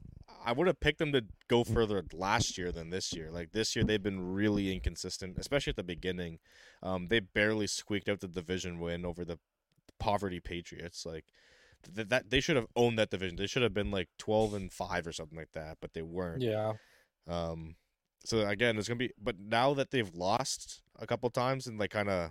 I 0.48 0.52
would 0.52 0.66
have 0.66 0.80
picked 0.80 0.98
them 0.98 1.12
to 1.12 1.26
go 1.46 1.62
further 1.62 2.02
last 2.14 2.56
year 2.56 2.72
than 2.72 2.88
this 2.88 3.12
year. 3.12 3.30
Like 3.30 3.52
this 3.52 3.76
year, 3.76 3.84
they've 3.84 4.02
been 4.02 4.32
really 4.32 4.72
inconsistent, 4.72 5.36
especially 5.36 5.72
at 5.72 5.76
the 5.76 5.82
beginning. 5.82 6.38
Um, 6.82 7.08
they 7.08 7.20
barely 7.20 7.66
squeaked 7.66 8.08
out 8.08 8.20
the 8.20 8.28
division 8.28 8.80
win 8.80 9.04
over 9.04 9.26
the 9.26 9.38
poverty 10.00 10.40
Patriots. 10.40 11.04
Like 11.04 11.26
th- 11.94 12.08
that, 12.08 12.30
they 12.30 12.40
should 12.40 12.56
have 12.56 12.68
owned 12.74 12.98
that 12.98 13.10
division. 13.10 13.36
They 13.36 13.46
should 13.46 13.62
have 13.62 13.74
been 13.74 13.90
like 13.90 14.08
twelve 14.16 14.54
and 14.54 14.72
five 14.72 15.06
or 15.06 15.12
something 15.12 15.36
like 15.36 15.52
that, 15.52 15.76
but 15.82 15.92
they 15.92 16.00
weren't. 16.00 16.40
Yeah. 16.40 16.72
Um, 17.28 17.76
so 18.24 18.46
again, 18.46 18.78
it's 18.78 18.88
gonna 18.88 18.96
be. 18.96 19.12
But 19.22 19.38
now 19.38 19.74
that 19.74 19.90
they've 19.90 20.14
lost 20.14 20.80
a 20.98 21.06
couple 21.06 21.28
times 21.28 21.66
and 21.66 21.78
like 21.78 21.90
kind 21.90 22.08
of 22.08 22.30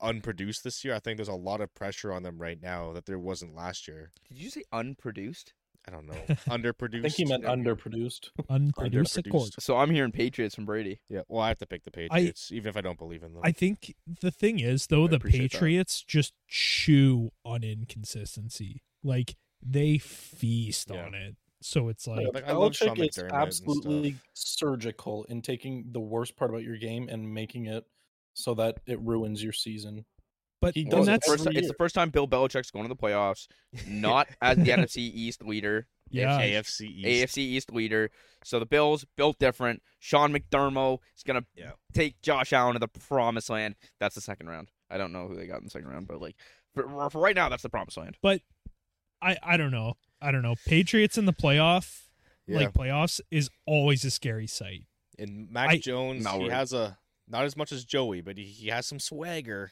unproduced 0.00 0.64
this 0.64 0.84
year, 0.84 0.96
I 0.96 0.98
think 0.98 1.18
there's 1.18 1.28
a 1.28 1.34
lot 1.34 1.60
of 1.60 1.72
pressure 1.72 2.12
on 2.12 2.24
them 2.24 2.38
right 2.42 2.60
now 2.60 2.92
that 2.94 3.06
there 3.06 3.20
wasn't 3.20 3.54
last 3.54 3.86
year. 3.86 4.10
Did 4.28 4.38
you 4.38 4.50
say 4.50 4.64
unproduced? 4.72 5.54
I 5.88 5.90
don't 5.92 6.06
know, 6.06 6.14
underproduced. 6.48 6.98
I 7.06 7.08
think 7.08 7.14
he 7.14 7.24
meant 7.24 7.44
underproduced. 7.44 8.28
Unproduced 8.48 9.16
Underproduced. 9.16 9.60
So 9.60 9.76
I'm 9.78 9.90
hearing 9.90 10.12
Patriots 10.12 10.54
from 10.54 10.66
Brady. 10.66 11.00
Yeah, 11.08 11.22
well, 11.28 11.42
I 11.42 11.48
have 11.48 11.58
to 11.60 11.66
pick 11.66 11.84
the 11.84 11.90
Patriots, 11.90 12.52
even 12.52 12.68
if 12.68 12.76
I 12.76 12.80
don't 12.80 12.98
believe 12.98 13.22
in 13.22 13.32
them. 13.32 13.42
I 13.44 13.52
think 13.52 13.94
the 14.20 14.30
thing 14.30 14.60
is 14.60 14.86
though 14.88 15.04
I 15.04 15.08
the 15.08 15.16
appreciate 15.16 15.52
that. 15.52 15.58
Patriots 15.58 16.02
just 16.02 16.34
chew 16.48 17.30
on 17.44 17.62
inconsistency. 17.64 18.82
Like 19.02 19.36
they 19.62 19.98
feast 19.98 20.90
Yeah. 20.92 21.06
on 21.06 21.14
it. 21.14 21.36
So 21.62 21.88
it's 21.88 22.06
like 22.06 22.26
like, 22.32 22.48
I 22.48 22.52
love 22.52 22.74
Sean 22.74 22.96
Belichick 22.96 23.18
is 23.18 23.32
absolutely 23.32 24.16
surgical 24.34 25.24
in 25.24 25.42
taking 25.42 25.84
the 25.92 26.00
worst 26.00 26.36
part 26.36 26.50
about 26.50 26.62
your 26.62 26.78
game 26.78 27.08
and 27.10 27.32
making 27.34 27.66
it 27.66 27.84
so 28.32 28.54
that 28.54 28.78
it 28.86 28.98
ruins 29.00 29.42
your 29.42 29.52
season. 29.52 30.04
But 30.60 30.74
he 30.74 30.82
and 30.82 30.90
does 30.90 31.08
it 31.08 31.10
that's 31.10 31.26
First, 31.28 31.46
every 31.46 31.58
it's 31.58 31.68
the 31.68 31.74
first 31.74 31.94
time 31.94 32.10
Bill 32.10 32.28
Belichick's 32.28 32.70
going 32.70 32.84
to 32.88 32.94
the 32.94 32.96
playoffs, 33.00 33.46
not 33.86 34.28
as 34.42 34.56
the 34.58 34.64
NFC 34.70 34.98
East 34.98 35.44
leader, 35.44 35.86
yeah. 36.10 36.40
AFC 36.40 36.82
East. 36.82 37.34
AFC 37.34 37.38
East 37.38 37.72
leader. 37.72 38.10
So 38.44 38.58
the 38.58 38.66
Bills 38.66 39.04
built 39.16 39.38
different. 39.38 39.82
Sean 39.98 40.32
McDermott 40.32 40.98
is 41.16 41.22
gonna 41.22 41.44
Yeah. 41.54 41.72
take 41.92 42.20
Josh 42.22 42.52
Allen 42.52 42.74
to 42.74 42.78
the 42.78 42.88
promised 42.88 43.50
land. 43.50 43.76
That's 43.98 44.14
the 44.14 44.20
second 44.20 44.48
round. 44.48 44.70
I 44.90 44.98
don't 44.98 45.12
know 45.12 45.28
who 45.28 45.36
they 45.36 45.46
got 45.46 45.58
in 45.58 45.64
the 45.64 45.70
second 45.70 45.88
round, 45.88 46.08
but 46.08 46.20
like 46.20 46.36
for, 46.74 47.10
for 47.10 47.20
right 47.20 47.34
now, 47.36 47.48
that's 47.48 47.62
the 47.62 47.68
promised 47.68 47.96
land. 47.96 48.16
But 48.22 48.40
I 49.22 49.36
I 49.42 49.56
don't 49.56 49.70
know. 49.70 49.94
I 50.22 50.32
don't 50.32 50.42
know. 50.42 50.54
Patriots 50.66 51.16
in 51.18 51.26
the 51.26 51.32
playoff 51.32 52.02
Yeah, 52.46 52.56
like 52.58 52.72
playoffs 52.72 53.20
is 53.30 53.48
always 53.66 54.04
a 54.04 54.10
scary 54.10 54.46
sight. 54.46 54.84
and 55.18 55.50
Mac 55.50 55.70
I- 55.70 55.76
Jones, 55.78 56.24
No, 56.24 56.32
he 56.32 56.38
we're- 56.44 56.50
has 56.54 56.72
a 56.72 56.98
not 57.28 57.44
as 57.44 57.56
much 57.56 57.70
as 57.72 57.84
Joey, 57.84 58.20
but 58.22 58.36
he, 58.36 58.44
he 58.44 58.68
has 58.68 58.86
some 58.86 58.98
swagger. 58.98 59.70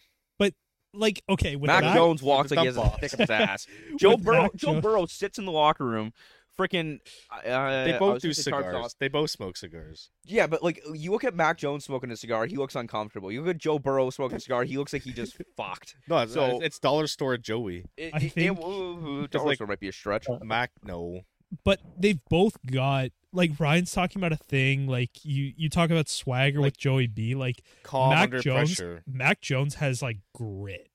Like 0.95 1.23
okay, 1.29 1.55
with 1.57 1.69
Mac 1.69 1.83
that, 1.83 1.95
Jones 1.95 2.23
walks 2.23 2.49
the 2.49 2.57
like 2.57 2.63
he 2.63 2.67
has 2.67 2.77
a 2.77 2.81
offs. 2.81 2.97
stick 2.99 3.13
up 3.15 3.19
his 3.21 3.31
ass. 3.31 3.67
Joe 3.99 4.17
Burrow. 4.17 4.43
Mac 4.43 4.55
Joe 4.57 4.75
Jo- 4.75 4.81
Burrow 4.81 5.07
sits 5.07 5.39
in 5.39 5.45
the 5.45 5.53
locker 5.53 5.85
room. 5.85 6.13
Freaking. 6.59 6.99
Uh, 7.31 7.85
They 7.85 7.95
I 7.95 7.99
both 8.01 8.15
was 8.15 8.23
do 8.23 8.29
gonna 8.29 8.35
say 8.35 8.51
Tarp 8.51 8.65
cigars. 8.65 8.83
sauce. 8.83 8.95
They 8.99 9.07
both 9.09 9.31
smoke 9.31 9.57
cigars. 9.57 10.11
Yeah, 10.25 10.49
but 10.49 10.61
like 10.63 10.83
you 10.93 11.13
look 11.13 11.23
at 11.23 11.35
Mac 11.37 11.57
Jones 11.59 11.85
smoking 11.85 12.11
a 12.11 12.17
cigar, 12.17 12.47
he 12.47 12.57
looks 12.57 12.75
uncomfortable. 12.75 13.31
You 13.31 13.43
look 13.43 13.51
at 13.55 13.59
Joe 13.59 13.79
Burrow 13.79 14.11
smoking 14.11 14.39
a 14.39 14.41
cigar, 14.41 14.65
he 14.65 14.77
looks 14.77 14.93
like 14.93 15.03
he 15.03 15.13
just 15.13 15.37
fucked. 15.57 15.95
No, 16.09 16.19
it's, 16.19 16.33
So- 16.35 16.61
it's 16.61 16.79
dollar 16.81 17.07
store 17.07 17.37
Joey. 17.37 17.85
It, 17.97 18.13
I 18.13 18.17
it- 18.17 18.23
it- 18.25 18.33
think- 18.33 18.59
ooh, 18.59 19.29
dollar 19.29 19.47
like- 19.47 19.55
store 19.57 19.69
might 19.69 19.79
be 19.79 19.89
a 19.89 19.93
stretch. 19.93 20.27
Mac, 20.43 20.73
no. 20.83 21.21
But 21.65 21.81
they've 21.99 22.21
both 22.29 22.57
got 22.67 23.11
like 23.33 23.53
Ryan's 23.59 23.93
talking 23.93 24.21
about 24.21 24.33
a 24.33 24.37
thing 24.37 24.87
like 24.87 25.11
you 25.25 25.53
you 25.57 25.69
talk 25.69 25.91
about 25.91 26.09
swagger 26.09 26.61
Like- 26.61 26.65
with 26.73 26.79
Joey 26.79 27.07
B 27.07 27.35
like 27.35 27.63
Calm 27.83 28.11
Mac 28.11 28.23
under 28.25 28.41
Jones 28.41 28.77
pressure. 28.77 29.03
Mac 29.07 29.41
Jones 29.41 29.77
has 29.77 30.03
like 30.03 30.19
grit. 30.35 30.89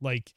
Like 0.00 0.32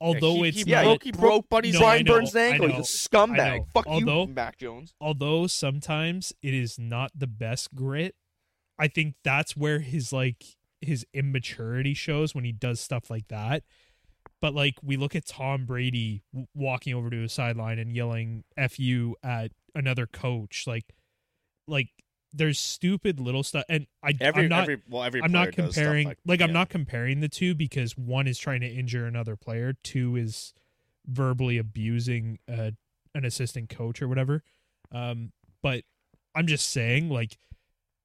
although 0.00 0.42
he- 0.42 0.48
it's 0.48 0.62
he 0.62 0.70
yeah, 0.70 0.82
not, 0.82 1.02
he 1.02 1.12
broke 1.12 1.48
Buddy's 1.48 1.74
No, 1.74 1.80
Brian 1.80 2.04
Burns' 2.04 2.34
ankle. 2.36 2.68
He's 2.68 2.78
a 2.78 3.08
scumbag. 3.08 3.66
Fuck 3.72 3.86
Although- 3.86 4.26
you, 4.26 4.32
Mac 4.34 4.56
Jones. 4.58 4.94
although 5.00 5.46
sometimes 5.46 6.32
it 6.42 6.54
is 6.54 6.78
not 6.78 7.10
the 7.14 7.26
best 7.26 7.74
grit, 7.74 8.14
I 8.78 8.88
think 8.88 9.14
that's 9.24 9.56
where 9.56 9.80
his 9.80 10.12
like 10.12 10.44
his 10.80 11.04
immaturity 11.12 11.92
shows 11.94 12.34
when 12.34 12.44
he 12.44 12.52
does 12.52 12.80
stuff 12.80 13.10
like 13.10 13.28
that. 13.28 13.64
But 14.40 14.54
like 14.54 14.76
we 14.82 14.96
look 14.96 15.16
at 15.16 15.26
Tom 15.26 15.64
Brady 15.64 16.22
w- 16.32 16.46
walking 16.54 16.94
over 16.94 17.10
to 17.10 17.24
a 17.24 17.28
sideline 17.28 17.78
and 17.78 17.94
yelling 17.94 18.44
"f 18.56 18.78
you" 18.78 19.16
at 19.22 19.52
another 19.74 20.06
coach, 20.06 20.64
like 20.66 20.94
like 21.66 21.88
there's 22.32 22.58
stupid 22.58 23.18
little 23.18 23.42
stuff, 23.42 23.64
and 23.68 23.86
I 24.02 24.12
Every 24.20 24.44
I'm 24.44 24.48
not 24.48 24.62
every 24.62 24.82
well 24.88 25.02
every 25.02 25.22
I'm 25.22 25.32
not 25.32 25.52
player 25.52 25.66
does 25.66 25.74
stuff 25.74 25.84
comparing 25.84 26.14
like, 26.24 26.40
I'm 26.40 26.52
not 26.52 26.68
comparing 26.68 27.20
the 27.20 27.28
two 27.28 27.54
because 27.54 27.96
one 27.96 28.26
is 28.26 28.38
trying 28.38 28.60
to 28.60 28.68
injure 28.68 29.06
another 29.06 29.34
player, 29.36 29.74
two 29.82 30.16
is 30.16 30.52
verbally 31.06 31.58
abusing 31.58 32.38
uh, 32.48 32.72
an 33.14 33.24
assistant 33.24 33.70
coach 33.70 34.02
or 34.02 34.08
whatever. 34.08 34.42
Um, 34.92 35.32
but 35.62 35.84
I'm 36.34 36.46
just 36.46 36.70
saying 36.70 37.08
like 37.08 37.38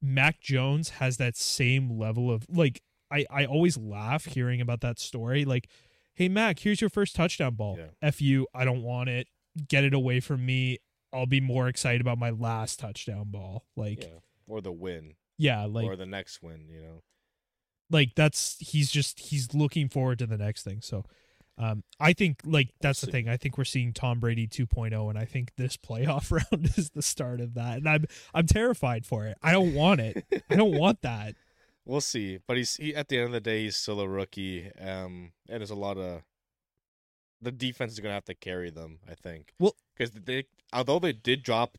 Mac 0.02 0.40
Jones 0.42 0.90
has 0.90 1.18
that 1.18 1.36
same 1.36 2.00
level 2.00 2.32
of 2.32 2.48
like 2.50 2.82
I 3.12 3.26
I 3.30 3.46
always 3.46 3.78
laugh 3.78 4.26
hearing 4.26 4.62
about 4.62 4.82
that 4.82 5.00
story 5.00 5.46
like 5.46 5.70
hey 6.14 6.30
Mac 6.30 6.60
here's 6.60 6.82
your 6.82 6.90
first 6.90 7.16
touchdown 7.16 7.56
ball. 7.56 7.78
Yeah. 7.78 7.88
f 8.02 8.22
you. 8.22 8.48
I 8.54 8.66
don't 8.66 8.84
want 8.84 9.10
it. 9.10 9.28
Get 9.68 9.84
it 9.84 9.94
away 9.94 10.20
from 10.20 10.46
me. 10.46 10.80
I'll 11.12 11.26
be 11.26 11.42
more 11.42 11.68
excited 11.68 12.02
about 12.02 12.18
my 12.18 12.32
last 12.32 12.80
touchdown 12.80 13.26
ball. 13.28 13.66
Like 13.76 14.04
yeah. 14.04 14.20
or 14.48 14.62
the 14.62 14.72
win. 14.72 15.16
Yeah 15.38 15.66
like 15.66 15.86
or 15.86 15.96
the 15.96 16.06
next 16.06 16.42
win. 16.42 16.68
You 16.70 16.82
know. 16.82 17.02
like 17.90 18.16
that's 18.16 18.58
he's 18.60 18.92
just 18.92 19.20
he's 19.20 19.54
looking 19.54 19.90
forward 19.90 20.20
to 20.20 20.28
the 20.28 20.38
next 20.38 20.64
thing. 20.64 20.82
So 20.82 21.06
um 21.60 21.84
i 22.00 22.14
think 22.14 22.40
like 22.46 22.70
that's 22.82 23.02
the 23.02 23.06
see. 23.06 23.12
thing. 23.12 23.30
I 23.30 23.38
think 23.38 23.58
we're 23.58 23.64
seeing 23.64 23.94
tom 23.94 24.20
brady 24.20 24.48
2.0 24.48 25.08
and 25.10 25.20
i 25.20 25.26
think 25.26 25.52
this 25.56 25.78
playoff 25.78 26.32
round 26.52 26.66
is 26.78 26.90
the 26.92 27.04
start 27.04 27.42
of 27.42 27.54
that. 27.54 27.78
And 27.78 27.90
i'm 27.90 28.06
i'm 28.34 28.48
terrified 28.48 29.06
for 29.06 29.28
it. 29.28 29.38
I 29.44 29.52
don't 29.52 29.74
want 29.74 30.02
it. 30.02 30.26
I 30.50 30.56
don't 30.56 30.78
want 30.78 31.02
that 31.04 31.36
We'll 31.86 32.02
see, 32.02 32.40
but 32.48 32.56
he's 32.58 32.76
he, 32.76 32.96
at 32.96 33.10
the 33.10 33.18
end 33.18 33.28
of 33.28 33.32
the 33.34 33.42
day, 33.42 33.64
he's 33.64 33.76
still 33.76 34.00
a 34.00 34.08
rookie, 34.08 34.72
um, 34.80 35.34
and 35.50 35.60
there's 35.60 35.70
a 35.70 35.76
lot 35.76 35.98
of 35.98 36.24
the 37.42 37.52
defense 37.52 37.92
is 37.94 38.00
gonna 38.00 38.14
have 38.14 38.26
to 38.26 38.36
carry 38.36 38.70
them. 38.70 39.00
I 39.10 39.16
think. 39.16 39.54
Well- 39.60 39.76
because 39.96 40.12
they 40.12 40.46
although 40.72 41.00
they 41.00 41.14
did 41.14 41.44
drop 41.44 41.78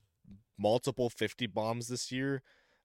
multiple 0.59 1.11
fifty 1.11 1.47
bombs 1.47 1.89
this 1.89 2.13
year, 2.13 2.43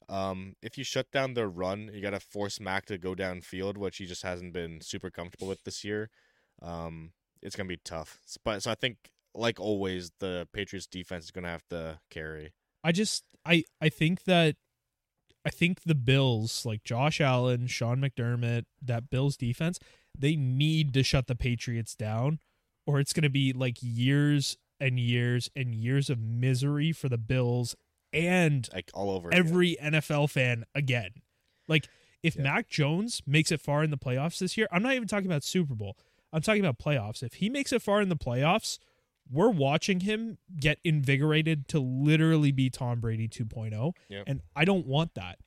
um, 0.07 0.55
if 0.61 0.77
you 0.77 0.83
shut 0.83 1.11
down 1.11 1.33
their 1.33 1.49
run, 1.49 1.91
you 1.93 2.01
gotta 2.01 2.19
force 2.19 2.59
Mac 2.59 2.85
to 2.85 2.97
go 2.97 3.13
downfield, 3.13 3.77
which 3.77 3.97
he 3.97 4.05
just 4.05 4.23
hasn't 4.23 4.53
been 4.53 4.81
super 4.81 5.11
comfortable 5.11 5.47
with 5.47 5.63
this 5.65 5.83
year. 5.83 6.09
Um, 6.61 7.11
it's 7.41 7.55
gonna 7.55 7.67
be 7.67 7.77
tough. 7.77 8.19
But 8.43 8.63
so 8.63 8.71
I 8.71 8.75
think, 8.75 9.11
like 9.35 9.59
always, 9.59 10.11
the 10.19 10.47
Patriots 10.53 10.87
defense 10.87 11.25
is 11.25 11.31
gonna 11.31 11.49
have 11.49 11.67
to 11.69 11.99
carry. 12.09 12.53
i 12.83 12.93
just 12.93 13.25
i 13.45 13.63
i 13.81 13.89
think 13.89 14.23
that 14.23 14.55
i 15.45 15.49
think 15.49 15.81
the 15.85 15.95
bills 15.95 16.65
like 16.65 16.83
josh 16.83 17.19
allen 17.21 17.67
sean 17.67 17.97
mcdermott 17.99 18.65
that 18.81 19.09
bills 19.09 19.37
defense 19.37 19.79
they 20.17 20.35
need 20.35 20.93
to 20.93 21.03
shut 21.03 21.27
the 21.27 21.35
patriots 21.35 21.95
down 21.95 22.39
or 22.85 22.99
it's 22.99 23.13
going 23.13 23.23
to 23.23 23.29
be 23.29 23.53
like 23.53 23.77
years 23.81 24.57
and 24.79 24.99
years 24.99 25.49
and 25.55 25.75
years 25.75 26.09
of 26.09 26.19
misery 26.19 26.91
for 26.91 27.07
the 27.09 27.17
bills 27.17 27.75
and 28.11 28.67
Like 28.73 28.89
all 28.93 29.11
over. 29.11 29.29
again. 29.29 29.39
every 29.39 29.77
NFL 29.83 30.31
fan 30.31 30.65
again. 30.73 31.11
Like 31.67 31.87
if 32.23 32.35
Yeah. 32.35 32.41
Mac 32.43 32.69
Jones 32.69 33.21
makes 33.27 33.51
it 33.51 33.61
far 33.61 33.83
in 33.83 33.91
the 33.91 33.97
playoffs 33.97 34.39
this 34.39 34.57
year, 34.57 34.67
I'm 34.71 34.81
not 34.81 34.93
even 34.93 35.07
talking 35.07 35.27
about 35.27 35.43
Super 35.43 35.75
Bowl. 35.75 35.95
I'm 36.33 36.41
talking 36.41 36.65
about 36.65 36.79
playoffs. 36.79 37.21
If 37.21 37.35
he 37.35 37.49
makes 37.49 37.71
it 37.71 37.81
far 37.83 38.01
in 38.01 38.09
the 38.09 38.15
playoffs, 38.15 38.79
we're 39.31 39.49
watching 39.49 40.01
him 40.01 40.37
get 40.59 40.79
invigorated 40.83 41.67
to 41.69 41.79
literally 41.79 42.51
be 42.51 42.69
Tom 42.69 42.99
Brady 42.99 43.27
2.0, 43.27 43.93
Yep. 44.09 44.23
and 44.27 44.41
I 44.55 44.65
don't 44.65 44.85
want 44.87 45.13
that. 45.15 45.37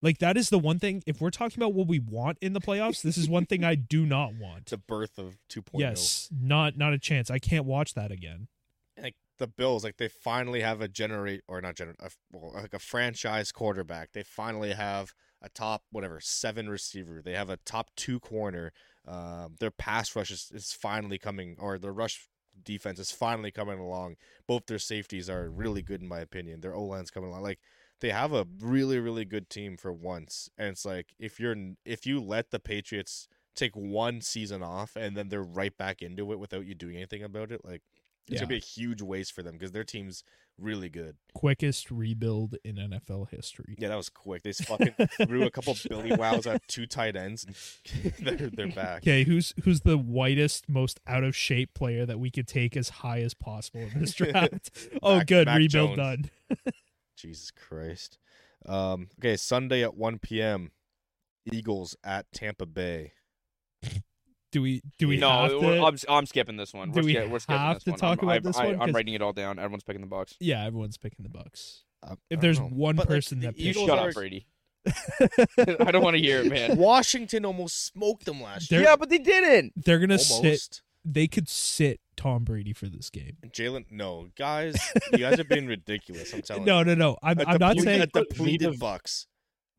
Like 0.00 0.18
that 0.18 0.36
is 0.36 0.48
the 0.48 0.58
one 0.60 0.78
thing 0.78 1.02
if 1.06 1.20
we're 1.20 1.30
talking 1.30 1.60
about 1.60 1.74
what 1.74 1.88
we 1.88 1.98
want 1.98 2.38
in 2.40 2.52
the 2.52 2.60
playoffs, 2.60 3.02
this 3.02 3.16
is 3.18 3.28
one 3.28 3.46
thing 3.46 3.64
I 3.64 3.74
do 3.74 4.06
not 4.06 4.34
want. 4.40 4.66
the 4.66 4.76
birth 4.78 5.18
of 5.18 5.38
oh. 5.56 5.60
2.0. 5.60 5.80
Yes, 5.80 6.28
not 6.32 6.76
not 6.76 6.92
a 6.92 6.98
chance. 6.98 7.30
I 7.30 7.38
can't 7.40 7.64
watch 7.64 7.94
that 7.94 8.12
again. 8.12 8.46
like 9.00 9.16
the 9.38 9.48
Bills, 9.48 9.82
like 9.84 9.96
they 9.96 10.08
finally 10.08 10.60
have 10.60 10.80
a 10.80 10.88
generate 10.88 11.42
or 11.48 11.60
not 11.60 11.74
generate, 11.76 11.96
well, 12.32 12.52
like 12.54 12.74
a 12.74 12.78
franchise 12.78 13.50
quarterback. 13.52 14.12
They 14.12 14.22
finally 14.22 14.72
have 14.72 15.14
a 15.42 15.48
top 15.48 15.82
whatever 15.90 16.20
seven 16.20 16.68
receiver. 16.68 17.20
They 17.24 17.32
have 17.34 17.50
a 17.50 17.56
top 17.58 17.90
two 17.96 18.18
corner. 18.20 18.72
Um, 19.06 19.56
their 19.58 19.70
pass 19.72 20.14
rush 20.14 20.30
is, 20.30 20.50
is 20.54 20.72
finally 20.72 21.18
coming, 21.18 21.56
or 21.58 21.78
the 21.78 21.90
rush 21.92 22.28
defense 22.64 22.98
is 22.98 23.10
finally 23.10 23.50
coming 23.50 23.78
along. 23.78 24.16
Both 24.46 24.66
their 24.66 24.78
safeties 24.78 25.28
are 25.30 25.48
really 25.50 25.82
good 25.82 26.00
in 26.02 26.08
my 26.08 26.20
opinion. 26.20 26.60
Their 26.60 26.74
O 26.74 26.84
line's 26.84 27.10
coming 27.10 27.30
along. 27.30 27.42
Like 27.42 27.60
they 28.00 28.10
have 28.10 28.32
a 28.32 28.46
really 28.60 28.98
really 28.98 29.24
good 29.24 29.50
team 29.50 29.76
for 29.76 29.92
once. 29.92 30.48
And 30.58 30.68
it's 30.68 30.84
like 30.84 31.14
if 31.18 31.40
you're 31.40 31.56
if 31.84 32.06
you 32.06 32.20
let 32.20 32.50
the 32.50 32.60
Patriots 32.60 33.28
take 33.56 33.74
one 33.74 34.20
season 34.20 34.62
off 34.62 34.94
and 34.94 35.16
then 35.16 35.28
they're 35.28 35.42
right 35.42 35.76
back 35.76 36.00
into 36.00 36.32
it 36.32 36.38
without 36.38 36.66
you 36.66 36.74
doing 36.74 36.96
anything 36.96 37.22
about 37.22 37.50
it, 37.50 37.64
like 37.64 37.82
It's 38.28 38.34
Yeah. 38.34 38.40
gonna 38.40 38.48
be 38.48 38.56
a 38.56 38.60
huge 38.60 39.02
waste 39.02 39.32
for 39.32 39.42
them 39.42 39.54
because 39.54 39.72
their 39.72 39.84
team's 39.84 40.22
really 40.58 40.88
good. 40.88 41.16
Quickest 41.34 41.90
rebuild 41.90 42.56
in 42.64 42.76
NFL 42.76 43.26
history. 43.30 43.76
Yeah, 43.78 43.88
that 43.88 43.96
was 43.96 44.08
quick. 44.08 44.42
They 44.42 44.52
fucking 44.52 44.94
threw 45.26 45.44
a 45.44 45.50
couple 45.50 45.76
Billy 45.88 46.14
Wows 46.14 46.46
at 46.46 46.66
two 46.68 46.86
tight 46.86 47.16
ends, 47.16 47.44
and 47.44 48.12
they're 48.38 48.50
they're 48.50 48.68
back. 48.72 49.02
Okay, 49.02 49.24
who's 49.24 49.54
who's 49.64 49.80
the 49.82 49.96
whitest, 49.96 50.68
most 50.68 51.00
out 51.06 51.24
of 51.24 51.34
shape 51.34 51.74
player 51.74 52.04
that 52.06 52.18
we 52.20 52.30
could 52.30 52.46
take 52.48 52.76
as 52.76 52.88
high 52.88 53.20
as 53.20 53.34
possible 53.34 53.80
in 53.80 54.00
this 54.00 54.12
draft? 54.14 54.70
oh, 55.02 55.18
Mac- 55.18 55.26
good, 55.26 55.46
Mac 55.46 55.58
rebuild 55.58 55.96
Jones. 55.96 56.28
done. 56.48 56.64
Jesus 57.16 57.50
Christ. 57.50 58.18
Um, 58.66 59.08
okay, 59.20 59.36
Sunday 59.36 59.82
at 59.82 59.96
one 59.96 60.18
p.m. 60.18 60.72
Eagles 61.50 61.96
at 62.04 62.30
Tampa 62.32 62.66
Bay. 62.66 63.12
Do 64.52 64.62
we 64.62 64.82
do 64.98 65.08
we 65.08 65.18
no, 65.18 65.28
have 65.30 65.50
to? 65.50 65.84
I'm, 65.84 65.96
I'm 66.18 66.26
skipping 66.26 66.56
this 66.56 66.72
one. 66.72 66.90
Do 66.90 67.00
we're, 67.00 67.04
we 67.06 67.14
ski- 67.14 67.26
we're 67.26 67.38
skipping 67.38 67.60
have 67.60 67.76
this 67.76 67.84
to 67.84 67.90
one. 67.90 67.98
talk 67.98 68.18
I'm, 68.22 68.28
about 68.28 68.36
I, 68.36 68.38
this 68.40 68.56
I, 68.56 68.64
one? 68.66 68.74
I'm 68.74 68.80
'Cause- 68.80 68.94
writing 68.94 69.14
it 69.14 69.22
all 69.22 69.32
down. 69.32 69.58
Everyone's 69.58 69.84
picking 69.84 70.00
the 70.00 70.06
Bucks. 70.06 70.34
yeah, 70.40 70.64
everyone's 70.64 70.96
picking 70.96 71.22
the 71.22 71.28
Bucks. 71.28 71.84
I- 72.02 72.14
If 72.30 72.40
there's 72.40 72.58
know. 72.60 72.66
one 72.66 72.96
But, 72.96 73.08
person 73.08 73.40
the 73.40 73.48
that 73.48 73.58
You 73.58 73.72
shut 73.74 73.90
are- 73.98 74.08
up, 74.08 74.14
Brady. 74.14 74.46
I 74.88 75.90
don't 75.90 76.02
want 76.02 76.16
to 76.16 76.22
hear 76.22 76.40
it, 76.40 76.46
man. 76.50 76.76
Washington 76.78 77.44
almost 77.44 77.86
smoked 77.86 78.24
them 78.24 78.42
last 78.42 78.70
They're- 78.70 78.80
year. 78.80 78.88
Yeah, 78.90 78.96
but 78.96 79.10
they 79.10 79.18
didn't. 79.18 79.72
they're 79.84 79.98
gonna 79.98 80.18
sit. 80.18 80.80
They 81.04 81.26
could 81.26 81.48
sit 81.48 82.00
Tom 82.16 82.44
Brady 82.44 82.72
for 82.72 82.86
this 82.86 83.08
game. 83.10 83.36
Jalen, 83.46 83.86
no, 83.90 84.28
guys, 84.36 84.76
you 85.12 85.18
guys 85.18 85.38
are 85.40 85.44
being 85.44 85.66
ridiculous. 85.66 86.32
I'm 86.34 86.42
telling 86.42 86.64
No, 86.64 86.80
you. 86.80 86.84
no, 86.86 86.94
no. 86.94 86.98
no. 87.12 87.16
I'm, 87.22 87.38
A 87.38 87.44
I'm 87.44 87.58
not 87.58 87.76
depleted- 87.76 87.84
saying. 87.84 88.02
a 88.02 88.06
Put 88.08 88.28
depleted 88.30 88.68
Vita- 88.68 88.78
Bucks. 88.78 89.26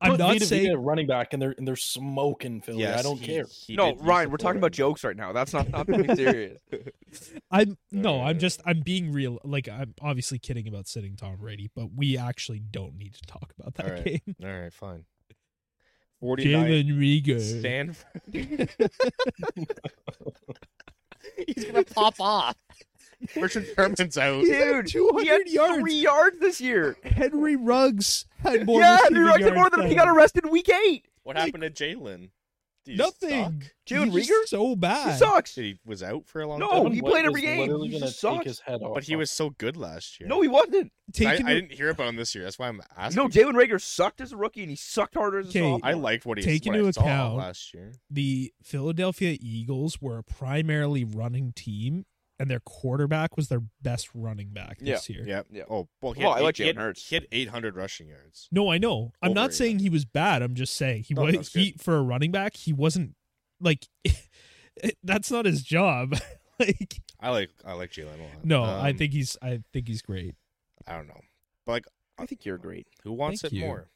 I'm 0.02 0.12
Put 0.12 0.20
not 0.20 0.28
Vita 0.30 0.46
saying. 0.46 0.64
Vea 0.64 0.70
at 0.72 0.80
running 0.80 1.08
back, 1.08 1.34
and 1.34 1.42
they're 1.42 1.54
and 1.58 1.68
they're 1.68 1.76
smoking 1.76 2.62
Philly. 2.62 2.80
Yes, 2.80 3.00
I 3.00 3.02
don't 3.02 3.20
he- 3.20 3.26
care. 3.26 3.46
he 3.68 3.76
No, 3.76 3.96
Ryan, 3.96 4.32
we're 4.32 4.38
talking 4.38 4.54
forward. 4.54 4.58
about 4.60 4.72
jokes 4.72 5.04
right 5.04 5.16
now. 5.18 5.34
That's 5.34 5.52
not 5.52 5.70
not 5.70 5.88
being 5.88 6.16
serious. 6.16 6.60
I'm 7.52 7.78
no. 7.92 8.22
I'm 8.22 8.40
just. 8.40 8.62
I'm 8.66 8.80
being 8.80 9.12
real. 9.12 9.40
Like 9.44 9.68
I'm 9.68 9.94
obviously 10.02 10.40
kidding 10.40 10.68
about 10.70 10.88
sitting 10.88 11.16
Tom 11.18 11.36
Brady, 11.38 11.70
but 11.76 11.88
we 11.96 12.18
actually 12.18 12.60
don't 12.60 12.96
need 12.96 13.14
to 13.16 13.22
talk 13.24 13.54
about 13.60 13.76
that 13.76 13.86
All 13.86 13.92
right. 13.92 14.06
game. 14.06 14.36
All 14.44 14.50
right, 14.62 14.74
fine. 14.74 15.04
49 16.22 16.66
Jalen 16.68 17.24
Reagor. 17.24 17.60
Stanford. 17.60 18.30
He's 21.48 21.66
gonna 21.66 21.84
pop 21.84 22.16
off. 22.20 22.56
Richard 23.36 23.68
Sherman's 23.76 24.18
out. 24.18 24.44
Dude, 24.44 24.88
200 24.88 25.22
he 25.24 25.28
had 25.30 25.48
yards. 25.48 25.80
three 25.80 25.96
yards 25.96 26.40
this 26.40 26.62
year. 26.62 26.98
Henry 27.04 27.56
Ruggs 27.56 28.26
had 28.40 28.66
more. 28.66 28.80
yeah, 28.80 28.94
receiving 28.96 29.16
Henry 29.16 29.30
Ruggs 29.30 29.44
had 29.44 29.54
yards 29.56 29.58
more 29.58 29.70
than 29.84 29.90
he 29.90 29.96
got 29.96 30.08
arrested 30.08 30.46
in 30.46 30.52
week 30.52 30.70
eight. 30.70 31.06
What 31.24 31.36
Like- 31.36 31.46
happened 31.54 31.64
to 31.64 31.70
Jalen? 31.84 32.30
Nothing. 32.88 33.64
Jalen 33.88 34.12
He's 34.12 34.30
Reagor? 34.30 34.46
so 34.48 34.70
He 34.70 34.76
bad. 34.76 35.20
sucks. 35.20 35.54
He 35.54 35.78
was 35.86 36.02
out 36.02 36.26
for 36.28 36.42
a 36.42 36.48
long 36.48 36.58
No, 36.60 36.70
time? 36.70 36.78
Oh, 36.88 36.90
he 36.90 37.02
White 37.02 37.12
played 37.12 37.26
every 37.26 37.42
game. 37.42 37.80
He 37.84 38.00
just 38.00 38.20
sucks. 38.20 38.46
his 38.46 38.60
head 38.62 38.82
off. 38.82 38.96
But 38.96 39.04
he 39.04 39.16
was 39.16 39.30
so 39.30 39.52
good 39.52 39.78
last 39.78 40.20
year. 40.20 40.28
No, 40.28 40.42
he 40.42 40.48
wasn't. 40.48 40.92
I, 41.10 41.12
Taking 41.12 41.46
I 41.48 41.52
a- 41.52 41.56
didn't 41.62 41.72
hear 41.74 41.90
about 41.90 42.08
him 42.08 42.16
this 42.16 42.34
year. 42.34 42.44
That's 42.46 42.58
why 42.58 42.68
I'm 42.68 42.82
asking. 42.98 43.22
No, 43.22 43.28
Jalen 43.30 43.54
Reagor 43.54 43.80
sucked 43.82 44.22
as 44.22 44.32
a 44.32 44.38
rookie, 44.38 44.62
and 44.62 44.70
he 44.72 44.76
sucked 44.76 45.14
harder 45.16 45.40
as 45.40 45.48
a 45.48 45.50
Okay, 45.50 45.60
sophomore. 45.60 45.80
I 45.88 45.94
liked 45.94 46.26
what 46.26 46.40
he 46.40 46.44
Take 46.44 46.66
what 46.66 46.76
into 46.78 46.88
I 46.88 46.92
saw 46.92 47.02
account- 47.02 47.36
last 47.36 47.74
year. 47.76 47.92
the 48.10 48.54
Philadelphia 48.64 49.38
Eagles 49.40 50.02
were 50.02 50.18
a 50.18 50.24
primarily 50.24 51.04
running 51.04 51.52
team, 51.54 52.06
and 52.40 52.50
their 52.50 52.62
quarterback 52.62 53.36
was 53.36 53.50
their 53.50 53.62
best 53.82 54.10
running 54.14 54.50
back 54.50 54.80
this 54.80 55.10
year. 55.10 55.24
Yeah. 55.26 55.42
Yeah. 55.52 55.64
Oh, 55.70 55.90
well, 56.02 56.14
he 56.14 56.24
Well, 56.24 56.34
had 56.34 56.40
I 56.42 56.44
like 56.44 56.60
eight- 56.60 56.66
he 56.68 56.72
Jalen 56.74 56.78
Hurts. 56.78 57.10
He 57.10 57.16
had 57.16 57.28
800 57.32 57.76
rushing 57.76 58.08
yards. 58.08 58.48
No, 58.52 58.72
I 58.72 58.78
know. 58.78 59.12
I'm 59.22 59.32
Over 59.32 59.36
not 59.36 59.50
it. 59.50 59.54
saying 59.54 59.80
he 59.80 59.90
was 59.90 60.06
bad. 60.06 60.42
I'm 60.42 60.56
just 60.56 60.76
saying 60.76 61.04
he 61.04 61.14
No, 61.14 61.24
was 61.24 61.36
that's 61.36 61.54
he 61.54 61.74
for 61.78 61.98
a 61.98 62.02
running 62.02 62.32
back. 62.32 62.56
He 62.56 62.72
wasn't 62.74 63.16
like 63.60 63.88
that's 65.04 65.32
not 65.32 65.46
his 65.46 65.64
job. 65.64 66.16
like 66.60 67.02
I 67.20 67.30
like 67.30 67.50
I 67.66 67.74
like 67.74 67.92
Jalen 67.92 68.20
a 68.20 68.24
lot. 68.24 68.46
no, 68.46 68.64
I 68.64 68.92
Um, 68.92 68.98
think 68.98 69.14
he's 69.14 69.38
I 69.42 69.62
think 69.74 69.88
he's 69.88 70.02
great. 70.02 70.36
I 70.88 70.96
don't 70.96 71.08
know, 71.08 71.20
but 71.66 71.74
like, 71.74 71.86
I 72.18 72.26
think 72.26 72.46
you're 72.46 72.58
great. 72.58 72.88
who 73.04 73.12
wants 73.14 73.42
Thank 73.42 73.54
it 73.54 73.58
you. 73.58 73.66
more? 73.66 73.90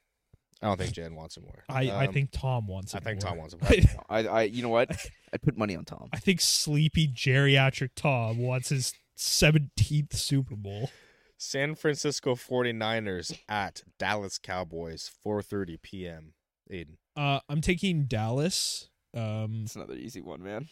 I 0.63 0.67
don't 0.67 0.77
think 0.79 0.93
Jan 0.93 1.13
wants 1.15 1.37
it 1.37 1.43
more. 1.43 1.63
I 1.69 1.89
I 1.89 2.07
Um, 2.07 2.13
think 2.13 2.31
Tom 2.31 2.67
wants 2.67 2.93
it. 2.93 2.97
I 2.97 2.99
think 3.01 3.21
more. 3.21 3.29
Tom 3.29 3.37
wants 3.37 3.53
it 3.53 3.61
more. 3.61 4.05
I, 4.09 4.27
I, 4.27 4.41
you 4.43 4.61
know 4.63 4.69
what? 4.69 4.89
I'd 5.33 5.41
put 5.41 5.57
money 5.57 5.75
on 5.75 5.85
Tom. 5.85 6.09
I 6.13 6.17
think 6.19 6.41
sleepy 6.41 7.07
geriatric 7.07 7.89
Tom 7.95 8.37
wants 8.37 8.69
his 8.69 8.93
17th 9.17 10.13
Super 10.13 10.55
Bowl. 10.55 10.89
San 11.37 11.75
Francisco 11.75 12.35
49ers 12.35 13.37
at 13.49 13.83
Dallas 13.99 14.37
Cowboys, 14.37 15.11
4:30 15.25 15.81
p.m. 15.81 16.33
Aiden. 16.71 16.95
Uh, 17.15 17.39
I'm 17.49 17.59
taking 17.61 18.05
Dallas. 18.05 18.89
Um, 19.13 19.63
It's 19.65 19.75
another 19.75 19.95
easy 19.95 20.21
one, 20.21 20.41
man. 20.41 20.69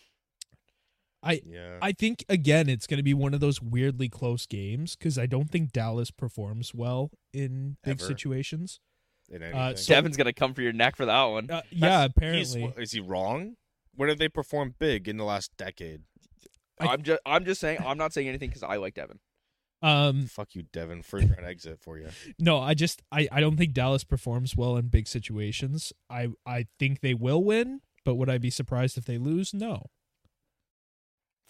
I 1.23 1.41
Yeah. 1.45 1.77
I 1.81 1.91
think 1.91 2.23
again 2.29 2.67
it's 2.69 2.87
going 2.87 2.97
to 2.97 3.03
be 3.03 3.13
one 3.13 3.33
of 3.33 3.39
those 3.41 3.61
weirdly 3.61 4.09
close 4.09 4.45
games 4.47 4.95
because 4.95 5.19
I 5.19 5.25
don't 5.27 5.51
think 5.51 5.71
Dallas 5.71 6.09
performs 6.09 6.73
well 6.73 7.11
in 7.33 7.77
big 7.83 7.99
Ever. 7.99 8.05
situations. 8.07 8.79
In 9.31 9.43
uh, 9.43 9.75
so- 9.75 9.93
Devin's 9.93 10.17
gonna 10.17 10.33
come 10.33 10.53
for 10.53 10.61
your 10.61 10.73
neck 10.73 10.95
for 10.95 11.05
that 11.05 11.23
one. 11.23 11.49
Uh, 11.49 11.61
yeah, 11.71 12.07
That's- 12.07 12.11
he's- 12.31 12.55
apparently. 12.55 12.83
is 12.83 12.91
he 12.91 12.99
wrong? 12.99 13.55
When 13.95 14.09
have 14.09 14.17
they 14.19 14.29
performed 14.29 14.75
big 14.79 15.07
in 15.07 15.17
the 15.17 15.23
last 15.25 15.51
decade? 15.57 16.01
I- 16.79 16.87
I'm 16.87 17.03
just, 17.03 17.21
I'm 17.25 17.45
just 17.45 17.59
saying. 17.61 17.79
I'm 17.85 17.97
not 17.97 18.13
saying 18.13 18.27
anything 18.27 18.49
because 18.49 18.63
I 18.63 18.77
like 18.77 18.93
Devin. 18.95 19.19
Um, 19.83 20.27
Fuck 20.27 20.53
you, 20.53 20.63
Devin. 20.71 21.01
First 21.01 21.27
round 21.29 21.45
exit 21.45 21.79
for 21.81 21.97
you. 21.97 22.07
no, 22.39 22.59
I 22.59 22.73
just 22.75 23.01
I, 23.11 23.27
I 23.31 23.39
don't 23.41 23.57
think 23.57 23.73
Dallas 23.73 24.03
performs 24.03 24.55
well 24.55 24.77
in 24.77 24.87
big 24.89 25.07
situations. 25.07 25.91
I 26.09 26.29
I 26.45 26.67
think 26.79 27.01
they 27.01 27.13
will 27.15 27.43
win, 27.43 27.81
but 28.05 28.15
would 28.15 28.29
I 28.29 28.37
be 28.37 28.49
surprised 28.51 28.97
if 28.97 29.05
they 29.05 29.17
lose? 29.17 29.53
No, 29.53 29.87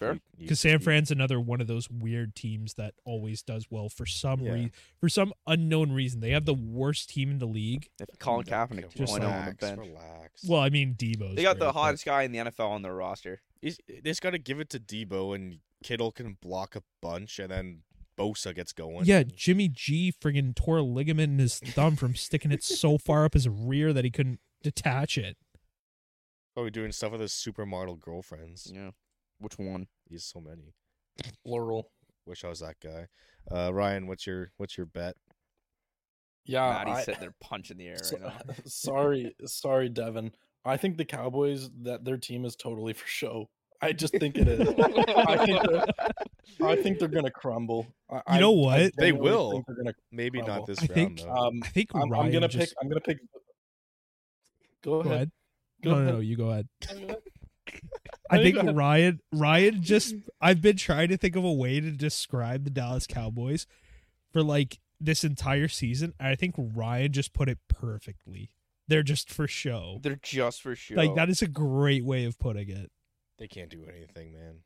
Fair. 0.02 0.12
You- 0.14 0.20
you- 0.36 0.42
because 0.42 0.60
San 0.60 0.72
you- 0.72 0.78
Fran's 0.80 1.10
another 1.10 1.40
one 1.40 1.60
of 1.60 1.66
those 1.66 1.88
weird 1.90 2.34
teams 2.34 2.74
that 2.74 2.94
always 3.04 3.42
does 3.42 3.66
well 3.70 3.88
for 3.88 4.04
some 4.06 4.40
Yeah. 4.40 4.52
re- 4.52 4.72
for 5.00 5.08
some 5.08 5.32
unknown 5.46 5.92
reason. 5.92 6.20
They 6.20 6.30
have 6.30 6.44
the 6.44 6.54
worst 6.54 7.10
team 7.10 7.30
in 7.30 7.38
the 7.38 7.46
league. 7.46 7.88
If 8.00 8.18
Colin 8.18 8.44
No, 8.48 8.52
Kaepernick 8.52 8.84
okay, 8.84 8.98
2.0 9.04 9.12
on 9.14 9.20
the 9.20 9.26
relax, 9.26 9.56
bench. 9.60 9.78
Relax. 9.80 10.44
Well, 10.44 10.60
I 10.60 10.68
mean 10.70 10.94
Deebo's. 10.94 11.36
They 11.36 11.42
got 11.42 11.54
the 11.58 11.66
great, 11.66 11.68
but- 11.68 11.72
hottest 11.72 12.04
guy 12.04 12.22
in 12.24 12.32
the 12.32 12.38
NFL 12.38 12.70
on 12.70 12.82
their 12.82 12.94
roster. 12.94 13.40
He's, 13.60 13.78
they 13.88 14.00
just 14.02 14.20
got 14.22 14.30
to 14.30 14.38
give 14.38 14.58
it 14.60 14.68
to 14.70 14.80
Deebo, 14.80 15.34
and 15.34 15.60
Kittle 15.84 16.10
can 16.12 16.34
block 16.40 16.74
a 16.76 16.82
bunch, 17.00 17.38
and 17.38 17.50
then 17.50 17.82
Bosa 18.18 18.54
gets 18.54 18.72
going. 18.72 19.06
Yeah, 19.06 19.22
Jimmy 19.22 19.68
G 19.68 20.12
friggin' 20.12 20.54
tore 20.54 20.78
a 20.78 20.82
ligament 20.82 21.32
in 21.32 21.38
his 21.38 21.58
thumb 21.60 21.96
from 21.96 22.14
sticking 22.14 22.50
it 22.52 22.62
so 22.62 22.98
far 22.98 23.24
up 23.24 23.34
his 23.34 23.48
rear 23.48 23.92
that 23.92 24.04
he 24.04 24.10
couldn't 24.10 24.40
detach 24.62 25.16
it. 25.16 25.36
Probably 26.54 26.70
doing 26.70 26.92
stuff 26.92 27.12
with 27.12 27.20
his 27.22 27.32
supermodel 27.32 27.98
girlfriends. 28.00 28.70
Yeah. 28.72 28.90
Which 29.42 29.58
one? 29.58 29.86
He's 30.08 30.24
so 30.24 30.40
many. 30.40 30.72
Plural. 31.44 31.90
Wish 32.26 32.44
I 32.44 32.48
was 32.48 32.60
that 32.60 32.76
guy. 32.82 33.08
Uh, 33.50 33.72
Ryan, 33.74 34.06
what's 34.06 34.26
your 34.26 34.52
what's 34.56 34.76
your 34.78 34.86
bet? 34.86 35.14
Yeah, 36.44 36.70
Maddie's 36.70 36.96
I- 36.96 37.02
sitting 37.02 37.20
there 37.20 37.34
punching 37.40 37.76
the 37.76 37.88
air 37.88 37.96
So- 38.02 38.18
right 38.18 38.32
now. 38.46 38.54
sorry, 38.66 39.34
sorry, 39.44 39.88
Devin. 39.88 40.32
I 40.64 40.76
think 40.76 40.96
the 40.96 41.04
Cowboys 41.04 41.68
that 41.82 42.04
their 42.04 42.16
team 42.18 42.44
is 42.44 42.54
totally 42.56 42.92
for 42.92 43.06
show. 43.06 43.48
I 43.80 43.92
just 43.92 44.14
think 44.16 44.38
it 44.38 44.46
is. 44.46 44.60
I 44.68 45.44
think 45.44 45.60
they're, 45.68 45.84
I 46.68 46.76
think 46.76 47.00
they're 47.00 47.08
gonna 47.08 47.32
crumble. 47.32 47.88
I, 48.08 48.36
You 48.36 48.40
know 48.40 48.64
I- 48.66 48.76
I 48.76 48.82
what? 48.84 48.92
They 48.96 49.10
will. 49.10 49.62
gonna. 49.66 49.92
Maybe 50.12 50.38
Crumble. 50.38 50.54
not 50.58 50.66
this 50.68 50.78
I 50.78 50.82
round 50.82 50.94
think, 50.94 51.20
though. 51.22 51.30
Um, 51.34 51.60
I 51.64 51.68
think 51.68 51.90
I'm, 51.94 52.08
Ryan 52.08 52.26
I'm 52.26 52.32
gonna 52.32 52.48
just, 52.48 52.68
pick. 52.70 52.76
I'm 52.80 52.88
gonna 52.88 53.00
pick. 53.00 53.18
Go 54.84 54.90
Go 54.92 55.00
ahead. 55.00 55.12
ahead. 55.14 55.30
Go 55.82 55.90
no, 55.90 56.04
no, 56.04 56.12
no, 56.12 56.18
you 56.20 56.36
go 56.36 56.50
ahead. 56.50 56.68
Go 57.82 57.88
ahead. 58.30 58.46
I 58.46 58.62
think. 58.62 58.76
Ryan 58.76 59.20
Ryan 59.32 59.82
just 59.82 60.14
I've 60.40 60.60
been 60.62 60.76
trying 60.76 61.08
to 61.08 61.16
think 61.16 61.36
of 61.36 61.44
a 61.44 61.52
way 61.52 61.80
to 61.80 61.90
describe 61.90 62.64
the 62.64 62.70
Dallas 62.70 63.06
Cowboys 63.06 63.66
for 64.32 64.42
like 64.42 64.78
this 65.00 65.24
entire 65.24 65.68
season. 65.68 66.14
and 66.18 66.28
I 66.28 66.34
think 66.36 66.54
Ryan 66.56 67.12
just 67.12 67.32
put 67.34 67.48
it 67.48 67.58
perfectly. 67.68 68.50
They're 68.88 69.02
just 69.02 69.30
for 69.30 69.46
show. 69.46 69.98
They're 70.02 70.18
just 70.22 70.62
for 70.62 70.74
show. 70.74 70.94
Like 70.94 71.14
that 71.14 71.30
is 71.30 71.42
a 71.42 71.48
great 71.48 72.04
way 72.04 72.24
of 72.24 72.38
putting 72.38 72.68
it. 72.68 72.90
they 73.38 73.48
can't 73.48 73.70
do 73.70 73.84
anything, 73.88 74.32
man. 74.32 74.60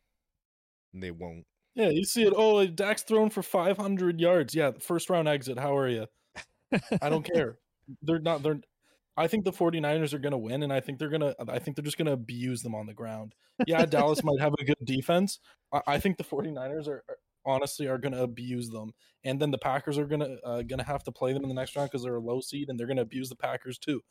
They 0.94 1.10
won't. 1.10 1.44
Yeah, 1.74 1.90
you 1.90 2.04
see 2.04 2.22
it. 2.22 2.32
Oh, 2.34 2.66
Dak's 2.66 3.02
thrown 3.02 3.28
for 3.28 3.42
500 3.42 4.18
yards. 4.18 4.54
Yeah, 4.54 4.72
first 4.80 5.10
round 5.10 5.28
exit. 5.28 5.58
How 5.58 5.76
are 5.76 5.88
you? 5.88 6.06
I 7.02 7.10
don't 7.10 7.22
care. 7.22 7.58
They're 8.02 8.18
not. 8.18 8.42
They're. 8.42 8.60
I 9.16 9.26
think 9.26 9.44
the 9.44 9.52
49ers 9.52 10.12
are 10.12 10.18
going 10.18 10.32
to 10.32 10.38
win, 10.38 10.62
and 10.62 10.72
I 10.72 10.80
think 10.80 10.98
they're 10.98 11.08
going 11.08 11.22
to. 11.22 11.34
I 11.48 11.58
think 11.58 11.76
they're 11.76 11.84
just 11.84 11.96
going 11.96 12.06
to 12.06 12.12
abuse 12.12 12.62
them 12.62 12.74
on 12.74 12.86
the 12.86 12.94
ground. 12.94 13.34
Yeah, 13.66 13.84
Dallas 13.86 14.22
might 14.22 14.40
have 14.40 14.52
a 14.60 14.64
good 14.64 14.76
defense. 14.84 15.38
I, 15.72 15.80
I 15.86 15.98
think 15.98 16.18
the 16.18 16.24
49ers 16.24 16.86
are, 16.86 17.02
are 17.08 17.16
honestly 17.46 17.86
are 17.86 17.96
going 17.96 18.12
to 18.12 18.22
abuse 18.22 18.68
them, 18.68 18.92
and 19.24 19.40
then 19.40 19.50
the 19.50 19.58
Packers 19.58 19.96
are 19.96 20.06
going 20.06 20.20
to 20.20 20.38
uh, 20.44 20.62
going 20.62 20.78
to 20.78 20.84
have 20.84 21.02
to 21.04 21.12
play 21.12 21.32
them 21.32 21.42
in 21.42 21.48
the 21.48 21.54
next 21.54 21.76
round 21.76 21.90
because 21.90 22.02
they're 22.02 22.16
a 22.16 22.20
low 22.20 22.40
seed, 22.40 22.68
and 22.68 22.78
they're 22.78 22.86
going 22.86 22.98
to 22.98 23.02
abuse 23.02 23.28
the 23.30 23.36
Packers 23.36 23.78
too, 23.78 24.02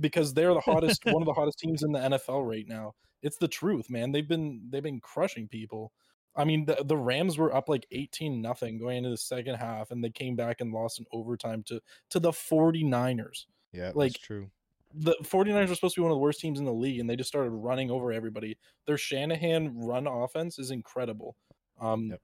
because 0.00 0.34
they're 0.34 0.54
the 0.54 0.60
hottest, 0.60 1.04
one 1.04 1.22
of 1.22 1.26
the 1.26 1.34
hottest 1.34 1.58
teams 1.58 1.82
in 1.82 1.92
the 1.92 2.00
NFL 2.00 2.48
right 2.48 2.66
now. 2.66 2.94
It's 3.22 3.36
the 3.36 3.48
truth, 3.48 3.90
man. 3.90 4.12
They've 4.12 4.28
been 4.28 4.62
they've 4.70 4.82
been 4.82 5.00
crushing 5.00 5.46
people. 5.48 5.92
I 6.34 6.44
mean, 6.44 6.66
the, 6.66 6.84
the 6.84 6.96
Rams 6.96 7.36
were 7.36 7.54
up 7.54 7.68
like 7.68 7.86
18 7.90 8.40
nothing 8.40 8.78
going 8.78 8.98
into 8.98 9.10
the 9.10 9.16
second 9.16 9.56
half, 9.56 9.90
and 9.90 10.02
they 10.02 10.10
came 10.10 10.36
back 10.36 10.60
and 10.60 10.72
lost 10.72 11.00
in 11.00 11.06
overtime 11.12 11.62
to 11.66 11.80
to 12.10 12.20
the 12.20 12.30
49ers. 12.30 13.44
Yeah, 13.72 13.92
Like- 13.94 14.12
that's 14.12 14.18
true. 14.18 14.50
The 14.94 15.16
49ers 15.22 15.68
were 15.68 15.74
supposed 15.74 15.94
to 15.96 16.00
be 16.00 16.02
one 16.02 16.12
of 16.12 16.16
the 16.16 16.20
worst 16.20 16.40
teams 16.40 16.58
in 16.58 16.64
the 16.64 16.72
league, 16.72 16.98
and 16.98 17.10
they 17.10 17.16
just 17.16 17.28
started 17.28 17.50
running 17.50 17.90
over 17.90 18.10
everybody. 18.10 18.56
Their 18.86 18.96
Shanahan 18.96 19.76
run 19.78 20.06
offense 20.06 20.58
is 20.58 20.70
incredible. 20.70 21.36
Um, 21.78 22.10
Yep. 22.10 22.20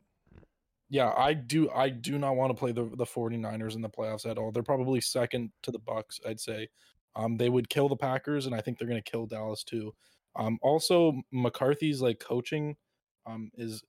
Yeah, 0.89 1.13
I 1.17 1.35
do 1.35 1.71
I 1.71 1.89
do 1.89 2.19
not 2.19 2.37
want 2.37 2.51
to 2.51 2.59
play 2.59 2.73
the 2.73 2.85
the 2.85 3.07
49ers 3.07 3.75
in 3.75 3.81
the 3.83 3.89
playoffs 3.91 4.29
at 4.31 4.39
all. 4.39 4.53
They're 4.53 4.63
probably 4.63 5.01
second 5.01 5.53
to 5.63 5.71
the 5.71 5.79
Bucks, 5.79 6.21
I'd 6.27 6.41
say. 6.41 6.69
Um 7.17 7.37
they 7.37 7.49
would 7.49 7.69
kill 7.71 7.89
the 7.89 7.97
Packers 7.97 8.47
and 8.47 8.55
I 8.55 8.61
think 8.61 8.79
they're 8.79 8.89
going 8.89 9.03
to 9.03 9.11
kill 9.11 9.27
Dallas 9.27 9.65
too. 9.65 9.95
Um 10.37 10.59
also 10.63 11.23
McCarthy's 11.33 12.03
like 12.03 12.21
coaching 12.21 12.77
um 13.27 13.51
is 13.55 13.83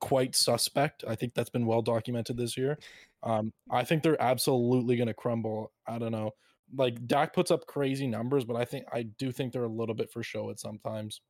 quite 0.00 0.34
suspect. 0.34 1.04
I 1.06 1.14
think 1.16 1.34
that's 1.34 1.50
been 1.50 1.66
well 1.66 1.82
documented 1.82 2.36
this 2.36 2.56
year. 2.56 2.78
Um 3.22 3.52
I 3.70 3.84
think 3.84 4.02
they're 4.02 4.20
absolutely 4.20 4.96
going 4.96 5.08
to 5.08 5.14
crumble. 5.14 5.72
I 5.86 5.98
don't 5.98 6.12
know. 6.12 6.32
Like 6.74 7.06
Dak 7.06 7.34
puts 7.34 7.50
up 7.50 7.66
crazy 7.66 8.06
numbers, 8.06 8.44
but 8.44 8.56
I 8.56 8.64
think 8.64 8.86
I 8.92 9.02
do 9.02 9.30
think 9.32 9.52
they're 9.52 9.64
a 9.64 9.68
little 9.68 9.94
bit 9.94 10.10
for 10.10 10.22
show 10.22 10.50
at 10.50 10.58
sometimes. 10.58 11.20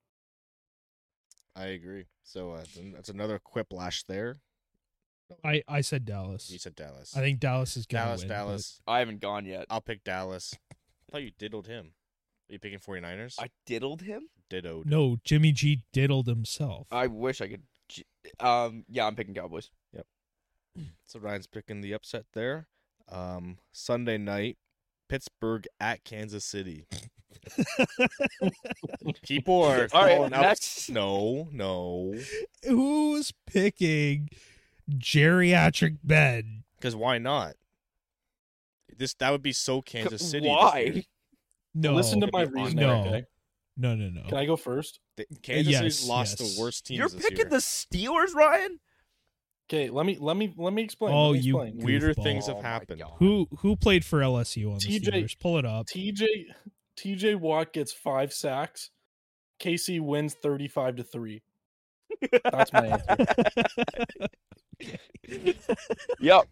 I 1.57 1.67
agree. 1.67 2.05
So 2.23 2.53
uh, 2.53 2.57
that's- 2.59 2.79
that's 2.95 3.09
another 3.09 3.39
quiplash 3.41 4.05
there. 4.07 4.37
I 5.45 5.63
I 5.67 5.81
said 5.81 6.05
Dallas. 6.05 6.51
You 6.51 6.59
said 6.59 6.75
Dallas. 6.75 7.17
I 7.17 7.21
think 7.21 7.41
Dallas 7.41 7.77
is 7.77 7.87
gonna 7.87 8.05
Dallas, 8.07 8.21
win, 8.21 8.29
but- 8.29 8.35
Dallas. 8.35 8.81
I 8.87 8.99
haven't 8.99 9.21
gone 9.21 9.47
yet. 9.47 9.67
I'll 9.71 9.81
pick 9.81 10.05
Dallas. 10.05 10.55
I 10.71 10.77
thought 11.11 11.23
you 11.23 11.31
diddled 11.39 11.67
him. 11.67 11.95
Are 12.49 12.53
you 12.53 12.59
picking 12.59 12.79
49ers? 12.79 13.37
I 13.39 13.49
diddled 13.67 14.03
him. 14.03 14.29
Diddled. 14.51 14.87
No, 14.87 15.17
Jimmy 15.25 15.53
G 15.53 15.85
diddled 15.93 16.27
himself. 16.27 16.87
I 16.91 17.07
wish 17.07 17.41
I 17.41 17.49
could. 17.49 17.63
Um, 18.41 18.85
yeah, 18.89 19.07
I'm 19.07 19.15
picking 19.17 19.35
Cowboys. 19.35 19.71
Yep. 19.95 20.07
So 21.07 21.19
Ryan's 21.19 21.47
picking 21.47 21.81
the 21.83 21.93
upset 21.93 22.25
there. 22.33 22.69
Um, 23.11 23.59
Sunday 23.73 24.17
night, 24.19 24.57
Pittsburgh 25.13 25.67
at 25.79 26.05
Kansas 26.05 26.43
City. 26.43 26.87
People 29.23 29.63
are 29.63 29.87
All 29.93 30.05
right, 30.05 30.17
calling 30.17 30.33
out. 30.33 30.41
next. 30.41 30.89
No, 30.89 31.51
no. 31.53 32.15
Who's 32.67 33.31
picking 33.47 34.31
geriatric 34.91 35.99
Ben? 36.03 36.65
Because 36.79 36.97
why 36.97 37.19
not? 37.19 37.57
This 38.97 39.13
that 39.15 39.29
would 39.31 39.43
be 39.43 39.53
so 39.53 39.83
Kansas 39.83 40.31
City. 40.31 40.47
this 40.47 40.51
Why? 40.51 41.05
No, 41.75 41.93
Listen 41.95 42.23
to 42.23 42.31
my 42.33 42.47
be 42.47 42.53
honest. 42.53 42.77
reasoning. 42.77 42.87
No. 42.87 43.01
Okay? 43.05 43.25
no, 43.77 43.95
no, 43.95 44.09
no. 44.09 44.23
Can 44.31 44.39
I 44.39 44.47
go 44.47 44.57
first? 44.57 44.99
The- 45.17 45.27
Kansas 45.43 45.73
yes, 45.73 45.79
City's 45.81 46.09
lost 46.09 46.41
yes. 46.41 46.55
the 46.57 46.63
worst 46.63 46.87
team. 46.87 46.97
You're 46.97 47.11
this 47.11 47.21
picking 47.23 47.37
year. 47.37 47.49
the 47.51 47.57
Steelers, 47.57 48.35
Ryan? 48.35 48.81
Okay, 49.73 49.89
let 49.89 50.05
me 50.05 50.19
let 50.21 50.37
me 50.37 50.53
let 50.59 50.75
me 50.75 50.83
explain. 50.83 51.15
Oh, 51.15 51.29
let 51.29 51.33
me 51.33 51.39
you 51.41 51.61
explain. 51.63 51.85
Weirder 51.85 52.15
goofball. 52.15 52.23
things 52.23 52.49
Oh 52.49 52.57
have 52.57 52.65
happened. 52.65 53.01
God. 53.01 53.13
Who 53.19 53.49
who 53.61 53.75
played 53.75 54.05
for 54.05 54.21
LSU 54.21 54.71
on 54.71 54.79
the 54.79 55.01
TJ 55.01 55.05
Steelers? 55.05 55.39
Pull 55.39 55.59
it 55.59 55.65
up. 55.65 55.87
TJ 55.87 56.27
TJ 56.99 57.37
Watt 57.37 57.73
gets 57.73 57.91
five 57.91 58.35
sacks. 58.35 58.91
KC 59.61 60.01
wins 60.01 60.35
thirty 60.35 60.69
five 60.69 60.97
to 60.97 61.03
three. 61.03 61.43
That's 62.45 62.73
my 62.73 62.87
answer. 63.09 63.27
Yep. 66.21 66.49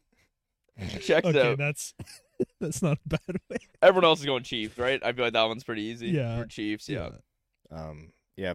Checks 1.00 1.26
okay, 1.26 1.50
out. 1.50 1.58
that's 1.58 1.92
that's 2.60 2.80
not 2.80 2.96
a 3.04 3.08
bad 3.08 3.36
way. 3.50 3.58
Everyone 3.82 4.04
else 4.04 4.20
is 4.20 4.26
going 4.26 4.44
Chiefs, 4.44 4.78
right? 4.78 4.98
I 5.04 5.12
feel 5.12 5.26
like 5.26 5.34
that 5.34 5.44
one's 5.44 5.64
pretty 5.64 5.82
easy. 5.82 6.08
Yeah. 6.08 6.40
For 6.40 6.46
Chiefs, 6.46 6.88
yeah. 6.88 7.10
Um, 7.70 8.12
yeah, 8.38 8.54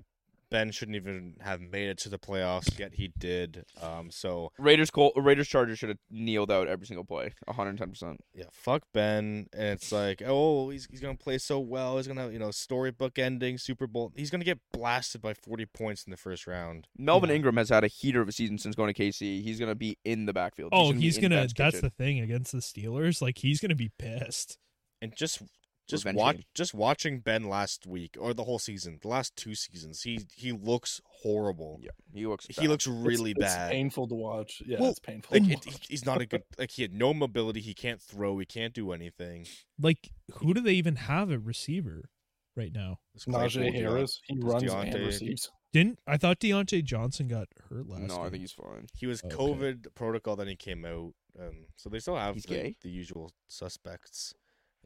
Ben 0.51 0.71
shouldn't 0.71 0.95
even 0.95 1.35
have 1.41 1.59
made 1.61 1.89
it 1.89 1.97
to 1.99 2.09
the 2.09 2.19
playoffs 2.19 2.77
yet. 2.79 2.93
He 2.93 3.11
did. 3.17 3.65
Um, 3.81 4.09
so 4.11 4.51
Raiders, 4.59 4.91
Col- 4.91 5.13
Raiders, 5.15 5.47
Chargers 5.47 5.79
should 5.79 5.89
have 5.89 5.97
kneeled 6.09 6.51
out 6.51 6.67
every 6.67 6.85
single 6.85 7.03
play, 7.05 7.33
110. 7.45 7.89
percent 7.89 8.21
yeah, 8.33 8.45
fuck 8.51 8.83
Ben. 8.93 9.47
And 9.53 9.63
it's 9.69 9.91
like, 9.91 10.21
oh, 10.25 10.69
he's 10.69 10.87
he's 10.89 10.99
gonna 11.01 11.15
play 11.15 11.37
so 11.37 11.59
well. 11.59 11.97
He's 11.97 12.07
gonna 12.07 12.21
have 12.21 12.33
you 12.33 12.39
know 12.39 12.51
storybook 12.51 13.17
ending 13.19 13.57
Super 13.57 13.87
Bowl. 13.87 14.11
He's 14.15 14.29
gonna 14.29 14.43
get 14.43 14.59
blasted 14.71 15.21
by 15.21 15.33
forty 15.33 15.65
points 15.65 16.03
in 16.05 16.11
the 16.11 16.17
first 16.17 16.47
round. 16.47 16.87
Melvin 16.97 17.29
Yeah. 17.29 17.37
Ingram 17.37 17.57
has 17.57 17.69
had 17.69 17.83
a 17.83 17.87
heater 17.87 18.21
of 18.21 18.27
a 18.27 18.31
season 18.31 18.57
since 18.57 18.75
going 18.75 18.93
to 18.93 19.01
KC. 19.01 19.41
He's 19.43 19.59
gonna 19.59 19.75
be 19.75 19.97
in 20.05 20.25
the 20.25 20.33
backfield. 20.33 20.69
Oh, 20.73 20.93
be 20.93 21.01
he's 21.01 21.17
gonna. 21.17 21.35
That's 21.35 21.53
kitchen. 21.53 21.81
the 21.81 21.89
thing 21.89 22.19
against 22.19 22.51
the 22.51 22.59
Steelers. 22.59 23.21
Like 23.21 23.37
he's 23.39 23.59
gonna 23.59 23.75
be 23.75 23.91
pissed. 23.97 24.57
And 25.01 25.15
just 25.15 25.41
just 25.87 26.05
watch 26.13 26.35
game. 26.37 26.45
just 26.53 26.73
watching 26.73 27.19
Ben 27.19 27.43
last 27.43 27.85
week 27.85 28.17
or 28.19 28.33
the 28.33 28.43
whole 28.43 28.59
season, 28.59 28.99
the 29.01 29.07
last 29.07 29.35
two 29.35 29.55
seasons, 29.55 30.01
he 30.01 30.25
he 30.35 30.51
looks 30.51 31.01
horrible. 31.05 31.79
Yeah, 31.81 31.91
he 32.13 32.25
looks. 32.25 32.47
He 32.47 32.67
looks 32.67 32.87
really 32.87 33.31
it's, 33.31 33.39
bad. 33.39 33.67
It's 33.67 33.71
painful 33.73 34.07
to 34.07 34.15
watch. 34.15 34.61
Yeah, 34.65 34.77
Well, 34.79 34.89
it's 34.91 34.99
painful. 34.99 35.37
Like 35.37 35.47
to 35.47 35.51
it, 35.53 35.65
watch. 35.65 35.75
he- 35.81 35.93
he's 35.93 36.05
not 36.05 36.21
a 36.21 36.25
good. 36.25 36.43
Like 36.57 36.71
he 36.71 36.81
had 36.81 36.93
no 36.93 37.13
mobility. 37.13 37.61
He 37.61 37.73
can't 37.73 38.01
throw. 38.01 38.37
He 38.39 38.45
can't 38.45 38.73
do 38.73 38.91
anything. 38.91 39.45
Like 39.79 40.09
who 40.35 40.53
do 40.53 40.61
they 40.61 40.73
even 40.73 40.95
have 40.95 41.29
a 41.31 41.37
receiver 41.39 42.09
right 42.55 42.71
now? 42.73 42.99
This 43.13 43.25
Najee 43.25 43.51
Claypool, 43.53 43.81
Harris, 43.81 44.19
he 44.27 44.37
runs 44.39 44.63
Diontae- 44.63 44.95
and 44.95 45.05
receives. 45.05 45.49
Didn't 45.73 45.99
I 46.07 46.15
thought 46.17 46.39
Diontae 46.39 46.83
Johnson 46.85 47.27
got 47.27 47.47
hurt 47.69 47.87
last? 47.89 48.03
No, 48.03 48.21
I 48.21 48.29
think 48.29 48.41
he's 48.41 48.53
fine. 48.53 48.87
He 48.97 49.07
was 49.07 49.21
Okay. 49.23 49.35
COVID 49.35 49.87
protocol. 49.93 50.35
Then 50.37 50.47
he 50.47 50.55
came 50.55 50.85
out. 50.85 51.11
Um, 51.37 51.65
so 51.75 51.89
they 51.89 51.99
still 51.99 52.15
have 52.15 52.41
the, 52.41 52.75
the 52.81 52.89
usual 52.89 53.29
suspects. 53.49 54.33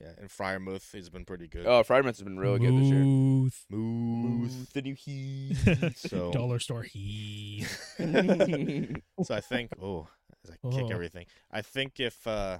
Yeah, 0.02 0.12
and 0.18 0.30
Freiermuth 0.30 0.94
has 0.94 1.10
been 1.10 1.26
pretty 1.26 1.48
good. 1.48 1.66
Oh, 1.66 1.84
Freiermuth 1.84 2.06
has 2.18 2.22
been 2.24 2.40
really 2.40 2.60
good 2.60 2.74
this 2.78 2.88
year. 2.90 3.02
Smooth. 3.02 3.54
Smooth. 3.68 4.70
the 4.74 4.82
new 4.82 4.94
Heat. 4.96 5.58
So- 5.98 6.32
Dollar 6.34 6.60
store 6.60 6.84
he. 6.84 7.66
so 7.98 9.36
I 9.36 9.42
think 9.42 9.72
oh, 9.82 10.08
as 10.46 10.52
I 10.52 10.70
kick 10.72 10.86
Oh. 10.86 10.92
everything. 10.92 11.26
I 11.52 11.62
think 11.62 12.00
if 12.00 12.26
uh 12.26 12.60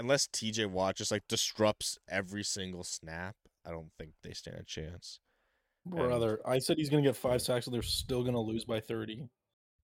unless 0.00 0.26
TJ 0.26 0.66
Watt 0.70 0.96
just 0.96 1.10
like 1.10 1.24
disrupts 1.28 1.98
every 2.08 2.42
single 2.42 2.84
snap, 2.84 3.36
I 3.66 3.70
don't 3.70 3.90
think 3.98 4.12
they 4.22 4.32
stand 4.32 4.56
a 4.58 4.64
chance. 4.64 5.20
Brother, 5.84 6.40
I 6.44 6.58
said 6.58 6.78
he's 6.78 6.88
gonna 6.90 7.02
get 7.02 7.16
five 7.16 7.40
sacks, 7.42 7.66
and 7.66 7.74
they're 7.74 7.82
still 7.82 8.24
gonna 8.24 8.40
lose 8.40 8.64
by 8.64 8.80
thirty. 8.80 9.28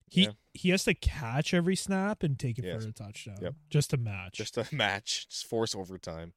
He 0.08 0.22
Yeah. 0.24 0.30
he 0.52 0.70
has 0.70 0.84
to 0.84 0.94
catch 0.94 1.54
every 1.54 1.76
snap 1.76 2.22
and 2.22 2.38
take 2.38 2.58
it 2.58 2.64
Yes. 2.64 2.82
for 2.84 2.88
a 2.88 2.92
touchdown. 2.92 3.38
Yep. 3.40 3.54
Just 3.70 3.90
to 3.90 3.96
match. 3.98 4.34
Just 4.34 4.58
a 4.58 4.66
match, 4.72 5.28
just 5.28 5.46
force 5.46 5.74
overtime. 5.74 6.32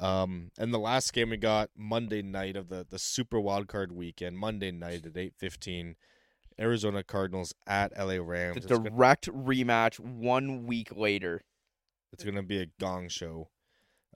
Um, 0.00 0.50
and 0.58 0.72
the 0.72 0.78
last 0.78 1.12
game 1.12 1.30
we 1.30 1.36
got 1.36 1.70
Monday 1.76 2.22
night 2.22 2.56
of 2.56 2.68
the 2.68 2.86
the 2.88 2.98
Super 2.98 3.38
Wild 3.38 3.68
Card 3.68 3.92
weekend, 3.92 4.38
Monday 4.38 4.70
night 4.70 5.04
at 5.06 5.16
eight 5.16 5.34
fifteen, 5.36 5.96
Arizona 6.58 7.02
Cardinals 7.02 7.54
at 7.66 7.92
LA 7.98 8.14
Rams. 8.14 8.54
the 8.54 8.58
It's 8.58 8.66
gonna, 8.66 8.90
direct 8.90 9.26
rematch 9.28 9.98
one 10.00 10.66
week 10.66 10.96
later. 10.96 11.42
it's 12.12 12.24
gonna 12.24 12.42
be 12.42 12.60
a 12.60 12.66
gong 12.80 13.08
show. 13.08 13.50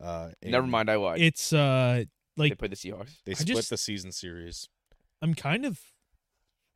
Uh, 0.01 0.31
Never 0.43 0.67
mind, 0.67 0.91
I 0.91 0.97
lied. 0.97 1.21
it's 1.21 1.53
uh 1.53 2.05
they 2.37 2.49
like 2.49 2.59
the 2.59 2.69
Seahawks. 2.71 3.19
They 3.27 3.33
I 3.33 3.35
split 3.35 3.57
just- 3.57 3.71
the 3.71 3.77
season 3.77 4.11
series. 4.11 4.69
I'm 5.23 5.35
kind 5.35 5.65
of 5.65 5.81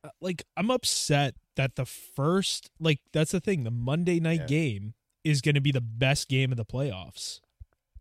uh, 0.03 0.09
like 0.21 0.43
I'm 0.55 0.69
upset 0.71 1.35
that 1.55 1.75
the 1.75 1.85
first 1.85 2.69
like 2.79 2.99
that's 3.11 3.31
the 3.31 3.39
thing 3.41 3.63
the 3.63 3.71
Monday 3.71 4.19
night 4.19 4.41
Yeah. 4.41 4.45
game 4.47 4.93
is 5.23 5.41
going 5.41 5.55
to 5.55 5.61
be 5.61 5.71
the 5.73 5.81
best 5.81 6.29
game 6.29 6.51
of 6.51 6.57
the 6.57 6.63
playoffs. 6.65 7.41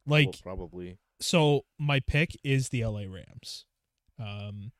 Well, 0.09 0.21
Like 0.25 0.43
probably. 0.43 0.99
so 1.21 1.65
my 1.79 2.01
pick 2.01 2.37
is 2.43 2.71
the 2.71 2.85
LA 2.85 3.03
Rams. 3.09 3.65
Um 4.19 4.73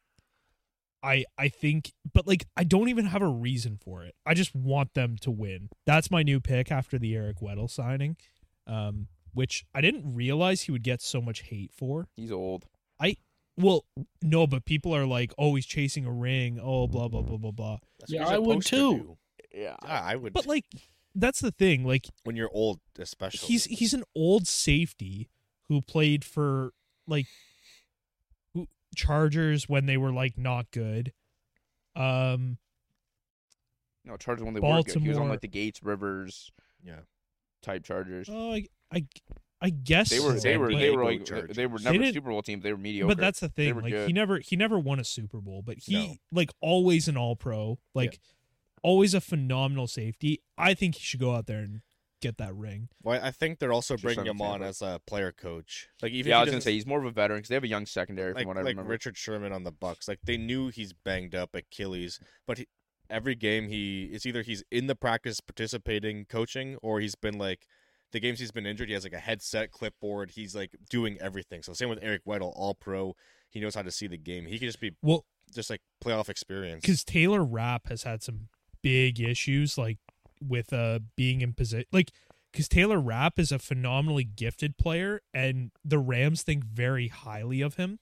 I 1.03 1.25
I 1.37 1.49
think 1.49 1.93
but 2.13 2.27
like 2.27 2.47
I 2.57 2.65
don't 2.65 2.89
even 2.89 3.07
have 3.07 3.23
a 3.23 3.29
reason 3.29 3.79
for 3.83 4.03
it. 4.03 4.15
I 4.27 4.35
just 4.35 4.55
want 4.55 4.95
them 4.95 5.17
to 5.21 5.31
win. 5.31 5.69
That's 5.87 6.11
my 6.11 6.23
new 6.23 6.41
pick 6.41 6.73
after 6.73 6.99
the 6.99 7.15
Eric 7.15 7.37
Weddle 7.41 7.71
signing. 7.71 8.17
Um 8.67 9.09
which 9.35 9.65
I 9.75 9.81
didn't 9.81 10.15
realize 10.15 10.63
he 10.63 10.73
would 10.73 10.83
get 10.83 11.01
so 11.01 11.21
much 11.21 11.43
hate 11.43 11.73
for. 11.73 12.09
He's 12.17 12.33
old. 12.33 12.67
I 12.99 13.17
well, 13.57 13.85
no, 14.23 14.47
but 14.47 14.65
people 14.65 14.95
are 14.95 15.05
like, 15.05 15.33
"Oh, 15.37 15.57
he's 15.57 15.67
chasing 15.67 16.07
a 16.07 16.13
ring." 16.13 16.61
Oh, 16.63 16.87
blah 16.87 17.09
blah 17.09 17.23
blah 17.23 17.39
blah 17.39 17.51
blah. 17.51 17.79
That's 17.99 18.13
Yeah, 18.13 18.27
I 18.29 18.39
would 18.39 18.63
supposed 18.63 18.69
to 18.69 18.99
too. 19.05 19.19
Yeah. 19.53 19.77
Yeah, 19.85 20.01
I 20.01 20.15
would. 20.15 20.33
But 20.33 20.47
like, 20.47 20.65
that's 21.19 21.41
the 21.41 21.51
thing. 21.51 21.85
Like, 21.85 22.07
when 22.25 22.37
you're 22.37 22.51
old, 22.53 22.81
especially. 22.99 23.47
he's 23.49 23.65
he's 23.65 23.95
an 23.95 24.05
old 24.15 24.47
safety 24.47 25.29
who 25.69 25.83
played 25.83 26.25
for 26.25 26.73
like 27.07 27.27
who, 28.55 28.67
Chargers 28.97 29.69
when 29.69 29.87
they 29.87 29.97
were 29.97 30.13
like 30.13 30.39
not 30.39 30.71
good. 30.71 31.13
Um, 31.97 32.59
No, 34.05 34.17
Chargers 34.17 34.45
when 34.45 34.55
they 34.55 34.61
were 34.61 34.83
good. 34.83 34.97
He 35.03 35.09
was 35.09 35.19
on 35.19 35.29
like 35.29 35.41
the 35.41 35.49
Gates 35.49 35.83
Rivers 35.83 36.51
yeah. 36.83 37.01
type 37.63 37.85
Chargers. 37.85 38.29
oh, 38.31 38.53
I 38.53 38.67
I, 38.93 39.07
I 39.61 39.71
guess 39.71 40.11
They 40.11 40.21
were 40.21 40.37
so, 40.39 40.41
they 40.41 40.57
were 40.57 40.73
they 40.73 40.91
were 40.91 41.05
like 41.05 41.25
Chargers. 41.25 41.57
they 41.57 41.67
were 41.67 41.79
never 41.81 41.97
a 41.97 41.99
didn't- 41.99 42.15
Super 42.15 42.31
Bowl 42.31 42.43
team. 42.43 42.61
They 42.61 42.73
were 42.73 42.79
mediocre. 42.79 43.09
But 43.09 43.19
that's 43.21 43.41
the 43.41 43.49
thing. 43.49 43.75
were 43.75 43.83
Like 43.83 44.07
he 44.07 44.13
never 44.13 44.39
he 44.39 44.57
never 44.57 44.79
won 44.79 44.99
a 45.01 45.05
Super 45.05 45.41
Bowl, 45.41 45.63
but 45.63 45.77
he 45.79 45.95
No. 45.95 46.15
like 46.33 46.51
always 46.61 47.09
an 47.09 47.17
All 47.17 47.37
Pro, 47.37 47.79
like 47.95 48.21
always 48.83 49.15
a 49.15 49.21
phenomenal 49.21 49.87
safety. 49.87 50.43
I 50.57 50.75
think 50.75 50.97
he 50.97 51.03
should 51.03 51.21
go 51.21 51.35
out 51.35 51.47
there 51.47 51.61
and 51.61 51.81
get 52.21 52.37
that 52.39 52.55
ring. 52.55 52.89
Well, 53.03 53.21
I 53.23 53.31
think 53.31 53.59
they're 53.59 53.73
also 53.73 53.95
Just 53.95 54.03
bringing 54.05 54.21
on 54.21 54.27
him 54.27 54.43
on 54.43 54.63
as 54.63 54.83
a 54.83 55.01
player 55.07 55.33
coach. 55.33 55.89
Like 56.03 56.13
even 56.13 56.31
yeah, 56.31 56.39
I 56.39 56.43
was 56.43 56.51
gonna 56.51 56.61
say 56.61 56.73
he's 56.73 56.87
more 56.87 56.99
of 56.99 57.05
a 57.05 57.11
veteran 57.11 57.39
because 57.39 57.49
they 57.49 57.55
have 57.55 57.65
a 57.65 57.69
young 57.69 57.87
secondary 57.87 58.33
like 58.35 58.43
from 58.43 58.49
what 58.49 58.57
I 58.59 58.63
like 58.63 58.71
remember. 58.73 58.91
Richard 58.91 59.17
Sherman 59.17 59.53
on 59.53 59.65
the 59.65 59.71
Bucks. 59.73 60.09
Like 60.09 60.19
they 60.25 60.37
knew 60.37 60.69
he's 60.69 60.93
banged 60.93 61.35
up 61.35 61.55
Achilles, 61.55 62.19
but 62.47 62.59
he, 62.59 62.67
every 63.09 63.35
game 63.35 63.69
he 63.69 64.11
it's 64.13 64.27
either 64.27 64.43
he's 64.43 64.65
in 64.71 64.87
the 64.89 64.97
practice 64.97 65.41
participating, 65.41 66.25
coaching, 66.25 66.77
or 66.83 67.01
he's 67.01 67.15
been 67.15 67.39
like 67.39 67.67
the 68.11 68.21
games 68.21 68.41
he's 68.41 68.51
been 68.53 68.67
injured. 68.67 68.89
He 68.89 68.95
has 68.95 69.05
like 69.05 69.13
a 69.13 69.19
headset, 69.19 69.71
clipboard. 69.71 70.33
He's 70.33 70.57
like 70.57 70.75
doing 70.91 71.19
everything. 71.21 71.63
So 71.63 71.73
same 71.73 71.89
with 71.89 71.99
Eric 72.03 72.25
Weddle, 72.27 72.53
all 72.57 72.75
pro. 72.75 73.15
He 73.51 73.61
knows 73.61 73.75
how 73.75 73.83
to 73.83 73.91
see 73.91 74.07
the 74.09 74.19
game. 74.19 74.47
He 74.47 74.59
can 74.59 74.69
just 74.69 74.81
be 74.81 74.93
Well, 75.03 75.25
just 75.55 75.71
like 75.71 75.81
playoff 76.05 76.29
experience. 76.29 76.83
because 76.83 77.05
Taylor 77.05 77.45
Rapp 77.45 77.89
has 77.89 78.03
had 78.03 78.23
some 78.23 78.49
big 78.89 79.21
issues, 79.21 79.77
like 79.77 79.99
with 80.41 80.73
uh 80.73 81.01
being 81.17 81.41
in 81.41 81.53
position 81.53 81.87
like 81.93 82.13
because 82.53 82.69
Taylor 82.69 82.99
Rapp 82.99 83.39
is 83.39 83.53
a 83.53 83.59
phenomenally 83.59 84.25
gifted 84.25 84.79
player 84.79 85.21
and 85.35 85.71
the 85.85 85.99
Rams 85.99 86.43
think 86.43 86.65
very 86.65 87.09
highly 87.09 87.61
of 87.61 87.75
him. 87.75 87.99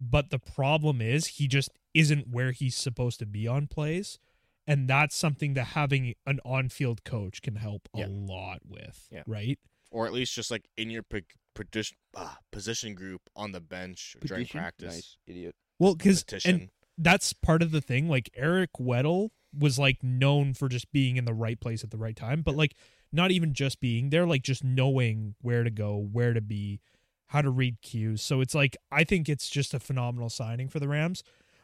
But 0.00 0.30
the 0.30 0.38
problem 0.38 1.00
is 1.02 1.26
he 1.26 1.48
just 1.48 1.70
isn't 1.92 2.28
where 2.28 2.52
he's 2.52 2.76
supposed 2.76 3.18
to 3.18 3.26
be 3.26 3.48
on 3.48 3.66
plays. 3.66 4.18
And 4.66 4.88
that's 4.88 5.16
something 5.16 5.54
that 5.54 5.68
having 5.68 6.14
an 6.26 6.38
on 6.44 6.68
field 6.68 7.02
coach 7.04 7.42
can 7.42 7.56
help 7.56 7.88
a 7.94 8.06
lot 8.06 8.60
with. 8.68 9.08
Yeah. 9.10 9.24
Right. 9.26 9.58
or 9.90 10.06
at 10.06 10.12
least 10.12 10.34
just 10.34 10.50
like 10.50 10.68
in 10.76 10.90
your 10.90 11.02
po- 11.02 11.20
position 11.54 11.96
uh, 12.14 12.34
position 12.52 12.94
group 12.94 13.22
on 13.34 13.50
the 13.52 13.60
bench 13.60 14.16
during 14.24 14.46
practice. 14.46 14.94
Nice, 14.94 15.16
idiot. 15.26 15.56
Well, 15.80 15.96
because 15.96 16.22
Petition. 16.22 16.50
and 16.54 16.68
that's 16.96 17.32
part 17.32 17.62
of 17.62 17.72
the 17.72 17.80
thing. 17.80 18.08
Like 18.08 18.30
Eric 18.36 18.70
Weddle 18.78 19.30
was 19.56 19.78
like 19.78 20.02
known 20.02 20.54
for 20.54 20.68
just 20.68 20.92
being 20.92 21.16
in 21.16 21.24
the 21.24 21.34
right 21.34 21.60
place 21.60 21.82
at 21.82 21.90
the 21.90 21.98
right 21.98 22.16
time, 22.16 22.42
but 22.42 22.54
like 22.54 22.74
not 23.12 23.30
even 23.30 23.52
just 23.52 23.80
being 23.80 24.10
there, 24.10 24.26
like 24.26 24.42
just 24.42 24.62
knowing 24.62 25.34
where 25.40 25.64
to 25.64 25.70
go, 25.70 25.96
where 26.12 26.32
to 26.32 26.40
be, 26.40 26.80
how 27.28 27.42
to 27.42 27.50
read 27.50 27.80
cues. 27.82 28.22
So 28.22 28.40
it's 28.40 28.54
like 28.54 28.76
I 28.90 29.04
think 29.04 29.28
it's 29.28 29.48
just 29.48 29.74
a 29.74 29.80
phenomenal 29.80 30.30
signing 30.30 30.68
for 30.68 30.78
the 30.80 30.88
Rams. 30.88 31.22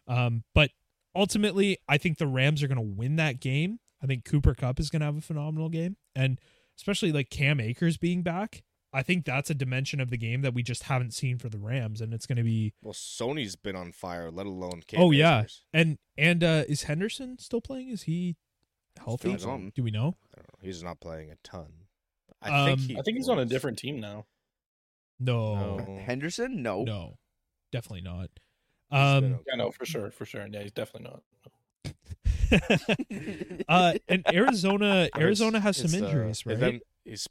Um, 0.09 0.45
but 0.55 0.71
ultimately, 1.15 1.79
I 1.89 1.99
think 1.99 2.19
the 2.19 2.27
Rams 2.27 2.63
are 2.63 2.69
going 2.69 2.77
to 2.77 2.83
win 2.83 3.17
that 3.17 3.41
game. 3.41 3.79
I 4.03 4.07
think 4.07 4.25
Cooper 4.25 4.55
Kupp 4.55 4.79
is 4.79 4.91
going 4.91 5.01
to 5.01 5.07
have 5.07 5.17
a 5.17 5.23
phenomenal 5.23 5.69
game, 5.69 5.97
and 6.15 6.39
especially 6.77 7.13
like 7.13 7.31
Cam 7.31 7.61
Akers 7.61 7.97
being 7.97 8.23
back. 8.23 8.63
I 8.97 9.03
think 9.03 9.25
that's 9.27 9.51
a 9.51 9.55
dimension 9.55 10.01
of 10.01 10.09
the 10.11 10.17
game 10.17 10.41
that 10.43 10.55
we 10.55 10.63
just 10.63 10.85
haven't 10.85 11.13
seen 11.13 11.37
for 11.39 11.49
the 11.51 11.59
Rams, 11.59 12.01
and 12.01 12.15
it's 12.15 12.27
going 12.27 12.39
to 12.39 12.43
be 12.43 12.73
well, 12.83 12.95
Sony's 12.95 13.55
been 13.55 13.77
on 13.77 13.93
fire, 13.93 14.31
let 14.31 14.47
alone 14.47 14.83
Cam 14.87 15.01
Oh, 15.01 15.11
yeah. 15.11 15.41
Akers. 15.41 15.65
and 15.73 15.99
and 16.17 16.43
uh 16.43 16.65
is 16.69 16.85
Henderson 16.85 17.39
still 17.39 17.61
playing? 17.61 17.91
Is 17.91 18.03
he 18.05 18.37
healthy? 18.99 19.37
Do 19.37 19.83
we 19.83 19.91
know? 19.91 20.17
I 20.35 20.39
don't 20.41 20.49
know. 20.53 20.59
He's 20.63 20.83
not 20.83 20.99
playing 21.01 21.31
a 21.31 21.37
ton. 21.45 21.67
I 22.41 22.65
think 22.67 22.81
Um, 22.81 22.87
he 22.87 22.99
I 22.99 23.03
think 23.03 23.17
he's 23.19 23.29
on 23.29 23.39
a 23.39 23.45
different 23.45 23.79
team 23.79 24.01
now. 24.01 24.25
No, 25.21 25.77
No. 25.79 25.99
Henderson? 26.05 26.63
No. 26.63 26.83
no, 26.85 27.19
definitely 27.73 28.03
not. 28.03 28.31
He's 28.91 28.99
Um, 28.99 29.25
okay. 29.25 29.43
Yeah, 29.49 29.57
no, 29.57 29.71
for 29.73 29.85
sure, 29.85 30.11
for 30.11 30.25
sure. 30.25 30.47
Yeah, 30.51 30.63
he's 30.63 30.73
definitely 30.73 31.11
not. 31.11 31.23
uh, 33.69 33.95
and 34.09 34.23
Arizona, 34.33 35.09
Arizona 35.17 35.61
has 35.61 35.77
some 35.77 35.87
it's, 35.87 35.95
uh, 35.95 35.99
injuries, 36.07 36.43
his 36.43 36.61
right? 36.61 36.75
M- 36.75 36.81
His 37.05 37.29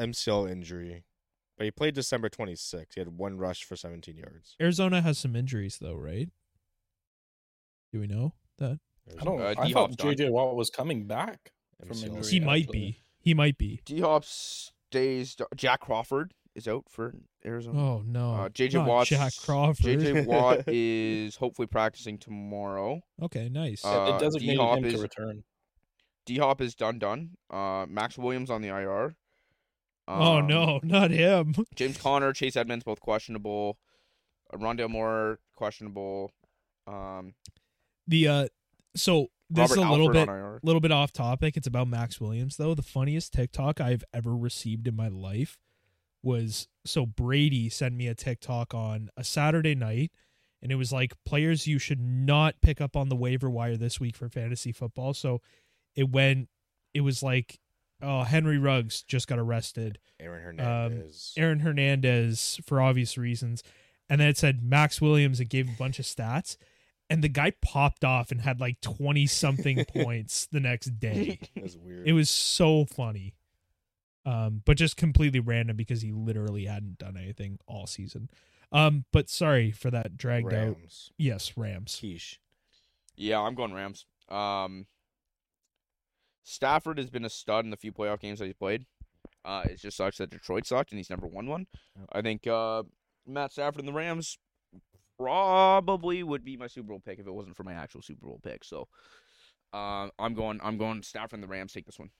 MCL 0.00 0.50
injury, 0.50 1.04
but 1.56 1.64
he 1.64 1.70
played 1.70 1.94
December 1.94 2.28
26th. 2.28 2.94
He 2.94 3.00
had 3.00 3.16
one 3.16 3.38
rush 3.38 3.64
for 3.64 3.76
17 3.76 4.16
yards. 4.16 4.56
Arizona 4.60 5.00
has 5.02 5.18
some 5.18 5.34
injuries, 5.36 5.78
though, 5.80 5.94
right? 5.94 6.28
Do 7.92 8.00
we 8.00 8.06
know 8.06 8.34
that 8.58 8.78
I 9.20 9.24
don't. 9.24 9.40
Uh, 9.40 9.54
I 9.56 9.66
D-Hop's 9.66 9.96
thought. 9.96 10.16
JJ 10.16 10.30
Watt 10.30 10.56
was 10.56 10.70
coming 10.70 11.06
back 11.06 11.52
from 11.86 11.96
MCL. 11.96 12.04
injury. 12.16 12.30
he 12.30 12.40
might 12.40 12.62
actually. 12.64 12.78
be? 12.78 12.98
He 13.20 13.34
might 13.34 13.58
be. 13.58 13.80
D 13.84 14.00
Hop 14.00 14.24
stays. 14.24 15.36
Jack 15.54 15.80
Crawford 15.80 16.34
is 16.54 16.66
out 16.68 16.84
for 16.90 17.14
Arizona. 17.44 17.78
Oh 17.80 18.02
no, 18.06 18.32
Uh, 18.34 18.48
JJ 18.48 18.74
not 18.74 18.88
Watt. 18.88 19.06
Jack 19.06 19.32
Crawford. 19.44 19.84
JJ 19.84 20.26
Watt 20.26 20.64
is 20.68 21.36
hopefully 21.36 21.66
practicing 21.66 22.18
tomorrow. 22.18 23.00
okay, 23.22 23.48
nice. 23.48 23.84
Uh, 23.84 23.88
Yeah, 24.08 24.12
they 24.18 24.24
designated 24.24 24.56
D-Hop 24.58 24.78
him 24.78 24.84
is- 24.86 24.94
to 24.94 25.00
return. 25.00 25.44
D 26.24 26.38
Hop 26.38 26.60
is 26.60 26.74
done. 26.74 26.98
Done. 26.98 27.36
Uh, 27.48 27.86
Maxx 27.88 28.18
Williams 28.18 28.50
on 28.50 28.60
the 28.60 28.68
IR. 28.68 29.14
Oh 30.08 30.38
Um, 30.38 30.46
no, 30.46 30.80
not 30.84 31.10
him. 31.10 31.54
James 31.74 31.96
Conner, 31.98 32.32
Chase 32.32 32.56
Edmonds, 32.56 32.84
both 32.84 33.00
questionable. 33.00 33.78
Uh, 34.52 34.58
Rondale 34.58 34.90
Moore 34.90 35.38
questionable. 35.54 36.32
Um, 36.86 37.34
The 38.06 38.28
uh, 38.28 38.48
so 38.94 39.28
this 39.50 39.70
Robert 39.70 39.80
is 39.82 39.86
a 39.86 39.90
little 39.90 40.16
Alford 40.16 40.60
bit 40.60 40.66
little 40.66 40.80
bit 40.80 40.92
off 40.92 41.12
topic. 41.12 41.56
It's 41.56 41.66
about 41.66 41.88
Maxx 41.88 42.20
Williams 42.20 42.56
though. 42.56 42.74
The 42.74 42.82
funniest 42.82 43.32
TikTok 43.32 43.80
I've 43.80 44.04
ever 44.12 44.36
received 44.36 44.86
in 44.88 44.96
my 44.96 45.08
life 45.08 45.58
was 46.22 46.68
so 46.84 47.06
Brady 47.06 47.68
sent 47.68 47.94
me 47.94 48.08
a 48.08 48.14
TikTok 48.14 48.74
on 48.74 49.10
a 49.16 49.22
Saturday 49.22 49.74
night 49.76 50.10
and 50.62 50.72
it 50.72 50.76
was 50.76 50.92
like 50.92 51.12
players 51.24 51.66
you 51.68 51.78
should 51.78 52.00
not 52.00 52.56
pick 52.62 52.80
up 52.80 52.96
on 52.96 53.08
the 53.08 53.14
waiver 53.16 53.48
wire 53.48 53.76
this 53.76 54.00
week 54.00 54.16
for 54.16 54.28
fantasy 54.28 54.72
football. 54.72 55.14
So 55.14 55.40
it 55.94 56.10
went 56.10 56.48
it 56.94 57.02
was 57.02 57.22
like 57.22 57.60
oh 58.06 58.22
Henry 58.22 58.58
Ruggs 58.58 59.02
just 59.02 59.28
got 59.28 59.38
arrested. 59.38 59.98
Aaron 60.20 60.42
Hernandez. 60.42 61.32
Aaron 61.36 61.60
Hernandez 61.60 62.60
for 62.64 62.80
obvious 62.80 63.18
reasons. 63.18 63.62
And 64.08 64.20
then 64.20 64.28
it 64.28 64.38
said 64.38 64.62
Maxx 64.62 65.00
Williams 65.00 65.40
and 65.40 65.48
gave 65.48 65.68
a 65.68 65.76
bunch 65.76 65.98
of 65.98 66.04
stats. 66.04 66.56
And 67.10 67.22
the 67.22 67.28
guy 67.28 67.52
popped 67.62 68.04
off 68.04 68.30
and 68.30 68.40
had 68.40 68.60
like 68.60 68.80
20 68.80 69.26
something 69.26 69.84
points 69.94 70.46
the 70.46 70.60
next 70.60 70.98
day. 70.98 71.38
It 71.54 71.62
was 71.62 71.76
weird. 71.76 72.06
It 72.06 72.12
was 72.12 72.30
so 72.30 72.84
funny. 72.84 73.34
Um, 74.24 74.62
but 74.64 74.76
just 74.76 74.96
completely 74.96 75.38
random 75.38 75.76
because 75.76 76.02
he 76.02 76.10
literally 76.10 76.64
hadn't 76.64 76.98
done 76.98 77.16
anything 77.16 77.58
all 77.66 77.86
season. 77.86 78.28
Um, 78.72 79.04
but 79.12 79.28
sorry 79.28 79.70
for 79.70 79.90
that 79.92 80.16
dragged 80.16 80.52
out. 80.52 80.76
Yes, 81.16 81.52
Rams. 81.56 81.96
Quiche. 82.00 82.40
Yeah, 83.14 83.40
I'm 83.40 83.54
going 83.54 83.72
Rams. 83.72 84.04
Um, 84.28 84.86
Stafford 86.48 86.98
has 86.98 87.10
been 87.10 87.24
a 87.24 87.28
stud 87.28 87.64
in 87.64 87.72
the 87.72 87.76
few 87.76 87.92
playoff 87.92 88.20
games 88.20 88.38
that 88.38 88.44
he's 88.44 88.54
played. 88.54 88.86
Uh, 89.44 89.62
it 89.64 89.80
just 89.80 89.96
sucks 89.96 90.18
that 90.18 90.30
Detroit 90.30 90.64
sucked 90.64 90.92
and 90.92 90.98
he's 90.98 91.10
never 91.10 91.26
won 91.26 91.48
one. 91.48 91.66
Yep. 91.98 92.08
I 92.12 92.22
think 92.22 92.46
uh, 92.46 92.84
Matt 93.26 93.52
Stafford 93.52 93.80
and 93.80 93.88
the 93.88 93.92
Rams 93.92 94.38
probably 95.18 96.22
would 96.22 96.44
be 96.44 96.56
my 96.56 96.68
Super 96.68 96.88
Bowl 96.88 97.02
pick 97.04 97.18
if 97.18 97.26
it 97.26 97.34
wasn't 97.34 97.56
for 97.56 97.64
my 97.64 97.72
actual 97.72 98.00
Super 98.00 98.26
Bowl 98.26 98.40
pick. 98.44 98.62
So, 98.62 98.86
uh, 99.72 100.08
I'm 100.20 100.34
going. 100.34 100.60
I'm 100.62 100.78
going 100.78 101.02
Stafford 101.02 101.34
and 101.38 101.42
the 101.42 101.48
Rams 101.48 101.72
take 101.72 101.84
this 101.84 101.98
one. 101.98 102.10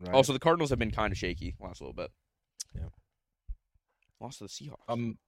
Right. 0.00 0.14
Also, 0.14 0.32
the 0.32 0.38
Cardinals 0.38 0.70
have 0.70 0.78
been 0.78 0.92
kind 0.92 1.12
of 1.12 1.18
shaky 1.18 1.56
last 1.60 1.80
little 1.80 1.94
bit. 1.94 2.10
Yeah. 2.76 2.88
Lost 4.20 4.38
to 4.38 4.44
the 4.44 4.50
Seahawks. 4.50 4.88
Um, 4.88 5.18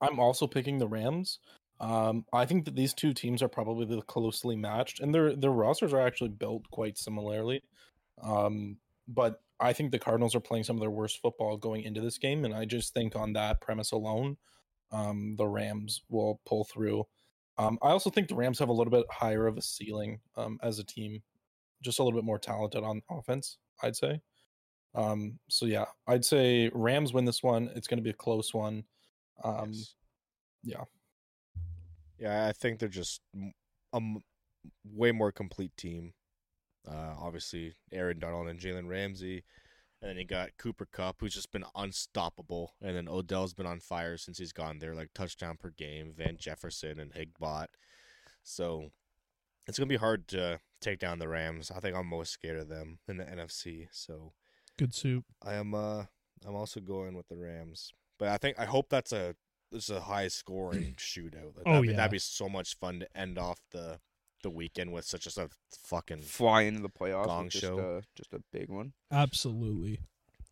I'm 0.00 0.18
also 0.18 0.46
picking 0.46 0.78
the 0.78 0.88
Rams. 0.88 1.38
Um, 1.80 2.26
I 2.32 2.44
think 2.44 2.66
that 2.66 2.76
these 2.76 2.92
two 2.92 3.14
teams 3.14 3.42
are 3.42 3.48
probably 3.48 3.86
the 3.86 4.02
closely 4.02 4.54
matched, 4.54 5.00
and 5.00 5.14
their 5.14 5.34
their 5.34 5.50
rosters 5.50 5.92
are 5.94 6.06
actually 6.06 6.28
built 6.30 6.64
quite 6.70 6.98
similarly. 6.98 7.62
Um, 8.22 8.76
but 9.08 9.40
I 9.58 9.72
think 9.72 9.90
the 9.90 9.98
Cardinals 9.98 10.34
are 10.34 10.40
playing 10.40 10.64
some 10.64 10.76
of 10.76 10.80
their 10.80 10.90
worst 10.90 11.20
football 11.22 11.56
going 11.56 11.82
into 11.82 12.00
this 12.00 12.18
game, 12.18 12.44
and 12.44 12.54
I 12.54 12.66
just 12.66 12.92
think 12.92 13.16
on 13.16 13.32
that 13.32 13.60
premise 13.60 13.92
alone, 13.92 14.36
um, 14.92 15.36
the 15.38 15.46
Rams 15.46 16.02
will 16.08 16.40
pull 16.46 16.64
through. 16.64 17.06
Um, 17.56 17.78
I 17.82 17.88
also 17.90 18.10
think 18.10 18.28
the 18.28 18.34
Rams 18.34 18.58
have 18.58 18.68
a 18.68 18.74
little 18.74 18.90
bit 18.90 19.06
higher 19.10 19.46
of 19.46 19.56
a 19.56 19.62
ceiling 19.62 20.20
um, 20.36 20.58
as 20.62 20.78
a 20.78 20.84
team, 20.84 21.22
just 21.82 21.98
a 21.98 22.02
little 22.02 22.18
bit 22.18 22.26
more 22.26 22.38
talented 22.38 22.84
on 22.84 23.02
offense. 23.10 23.56
I'd 23.82 23.96
say. 23.96 24.20
Um, 24.94 25.38
so 25.48 25.66
yeah, 25.66 25.86
I'd 26.06 26.24
say 26.24 26.70
Rams 26.74 27.12
win 27.12 27.24
this 27.24 27.42
one. 27.42 27.70
It's 27.74 27.86
going 27.86 27.98
to 27.98 28.04
be 28.04 28.10
a 28.10 28.14
close 28.14 28.52
one. 28.52 28.84
Um, 29.42 29.72
Yes. 29.72 29.94
yeah. 30.64 30.84
Yeah, 32.20 32.46
I 32.46 32.52
think 32.52 32.78
they're 32.78 32.88
just 32.88 33.20
a 33.34 33.96
m- 33.96 34.22
way 34.84 35.10
more 35.10 35.32
complete 35.32 35.76
team. 35.76 36.12
Uh, 36.86 37.14
obviously, 37.18 37.74
Aaron 37.92 38.18
Donald 38.18 38.48
and 38.48 38.60
Jalen 38.60 38.88
Ramsey. 38.88 39.42
And 40.02 40.10
then 40.10 40.16
you 40.16 40.24
got 40.24 40.56
Cooper 40.58 40.86
Kupp, 40.90 41.16
who's 41.20 41.34
just 41.34 41.52
been 41.52 41.64
unstoppable. 41.74 42.74
And 42.80 42.96
then 42.96 43.08
Odell's 43.08 43.52
been 43.52 43.66
on 43.66 43.80
fire 43.80 44.16
since 44.16 44.38
he's 44.38 44.52
gone 44.52 44.78
there, 44.78 44.94
like 44.94 45.10
touchdown 45.14 45.56
per 45.58 45.70
game. 45.70 46.14
Van 46.16 46.36
Jefferson 46.38 46.98
and 46.98 47.12
Higbot. 47.12 47.68
So 48.42 48.90
it's 49.66 49.78
going 49.78 49.88
to 49.88 49.92
be 49.92 49.98
hard 49.98 50.26
to 50.28 50.60
take 50.80 50.98
down 50.98 51.18
the 51.18 51.28
Rams. 51.28 51.70
I 51.70 51.80
think 51.80 51.96
I'm 51.96 52.06
most 52.06 52.32
scared 52.32 52.58
of 52.58 52.68
them 52.68 52.98
in 53.08 53.18
the 53.18 53.24
NFC. 53.24 53.88
So 53.92 54.32
Good 54.78 54.94
soup. 54.94 55.24
I 55.44 55.54
am 55.54 55.74
uh 55.74 56.04
I'm 56.46 56.54
also 56.54 56.80
going 56.80 57.14
with 57.14 57.28
the 57.28 57.36
Rams. 57.36 57.92
But 58.18 58.28
I 58.28 58.38
think 58.38 58.58
I 58.58 58.64
hope 58.64 58.88
that's 58.88 59.12
a 59.12 59.34
this 59.70 59.84
is 59.84 59.96
a 59.96 60.00
high 60.00 60.28
scoring 60.28 60.94
shootout. 60.98 61.56
Like, 61.56 61.66
Oh, 61.66 61.72
that'd, 61.72 61.82
be, 61.82 61.88
yeah. 61.88 61.96
that'd 61.96 62.10
be 62.12 62.18
so 62.18 62.48
much 62.48 62.76
fun 62.78 63.00
to 63.00 63.16
end 63.16 63.38
off 63.38 63.60
the 63.72 64.00
the 64.42 64.50
weekend 64.50 64.90
with 64.92 65.04
such 65.04 65.26
a, 65.26 65.42
a 65.42 65.48
fucking 65.84 66.22
Fly 66.22 66.62
into 66.62 66.80
the 66.80 66.88
playoffs. 66.88 67.26
Gong 67.26 67.48
just, 67.50 67.62
show. 67.62 67.78
A, 67.78 68.02
just 68.16 68.32
a 68.32 68.40
big 68.52 68.70
one. 68.70 68.94
Absolutely. 69.12 70.00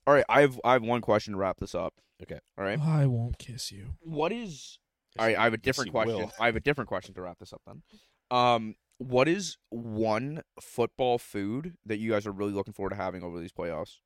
All 0.07 0.12
right, 0.15 0.24
I 0.28 0.43
have 0.43 0.61
I 0.65 0.74
have 0.74 0.82
one 0.82 1.01
question 1.01 1.32
to 1.32 1.39
wrap 1.39 1.59
this 1.59 1.74
up. 1.74 1.95
Okay. 2.23 2.39
All 2.59 2.65
right. 2.65 2.78
I 2.81 3.07
won't 3.07 3.39
kiss 3.39 3.70
you. 3.73 3.95
What 4.01 4.32
is 4.32 4.78
All 5.19 5.27
right, 5.27 5.36
I 5.39 5.45
have 5.45 5.55
a 5.55 5.59
different 5.59 5.90
question. 5.90 6.16
will. 6.16 6.32
I 6.39 6.47
have 6.47 6.57
a 6.57 6.61
different 6.61 6.89
question 6.89 7.15
to 7.15 7.23
wrap 7.23 7.39
this 7.39 7.53
up 7.53 7.62
then. 7.66 7.82
Um, 8.31 8.74
what 8.99 9.28
is 9.28 9.57
one 9.70 10.43
football 10.61 11.19
food 11.19 11.74
that 11.86 11.99
you 11.99 12.11
guys 12.11 12.27
are 12.27 12.32
really 12.32 12.53
looking 12.53 12.74
forward 12.74 12.90
to 12.90 12.97
having 12.97 13.23
over 13.23 13.39
these 13.40 13.53
playoffs? 13.53 13.99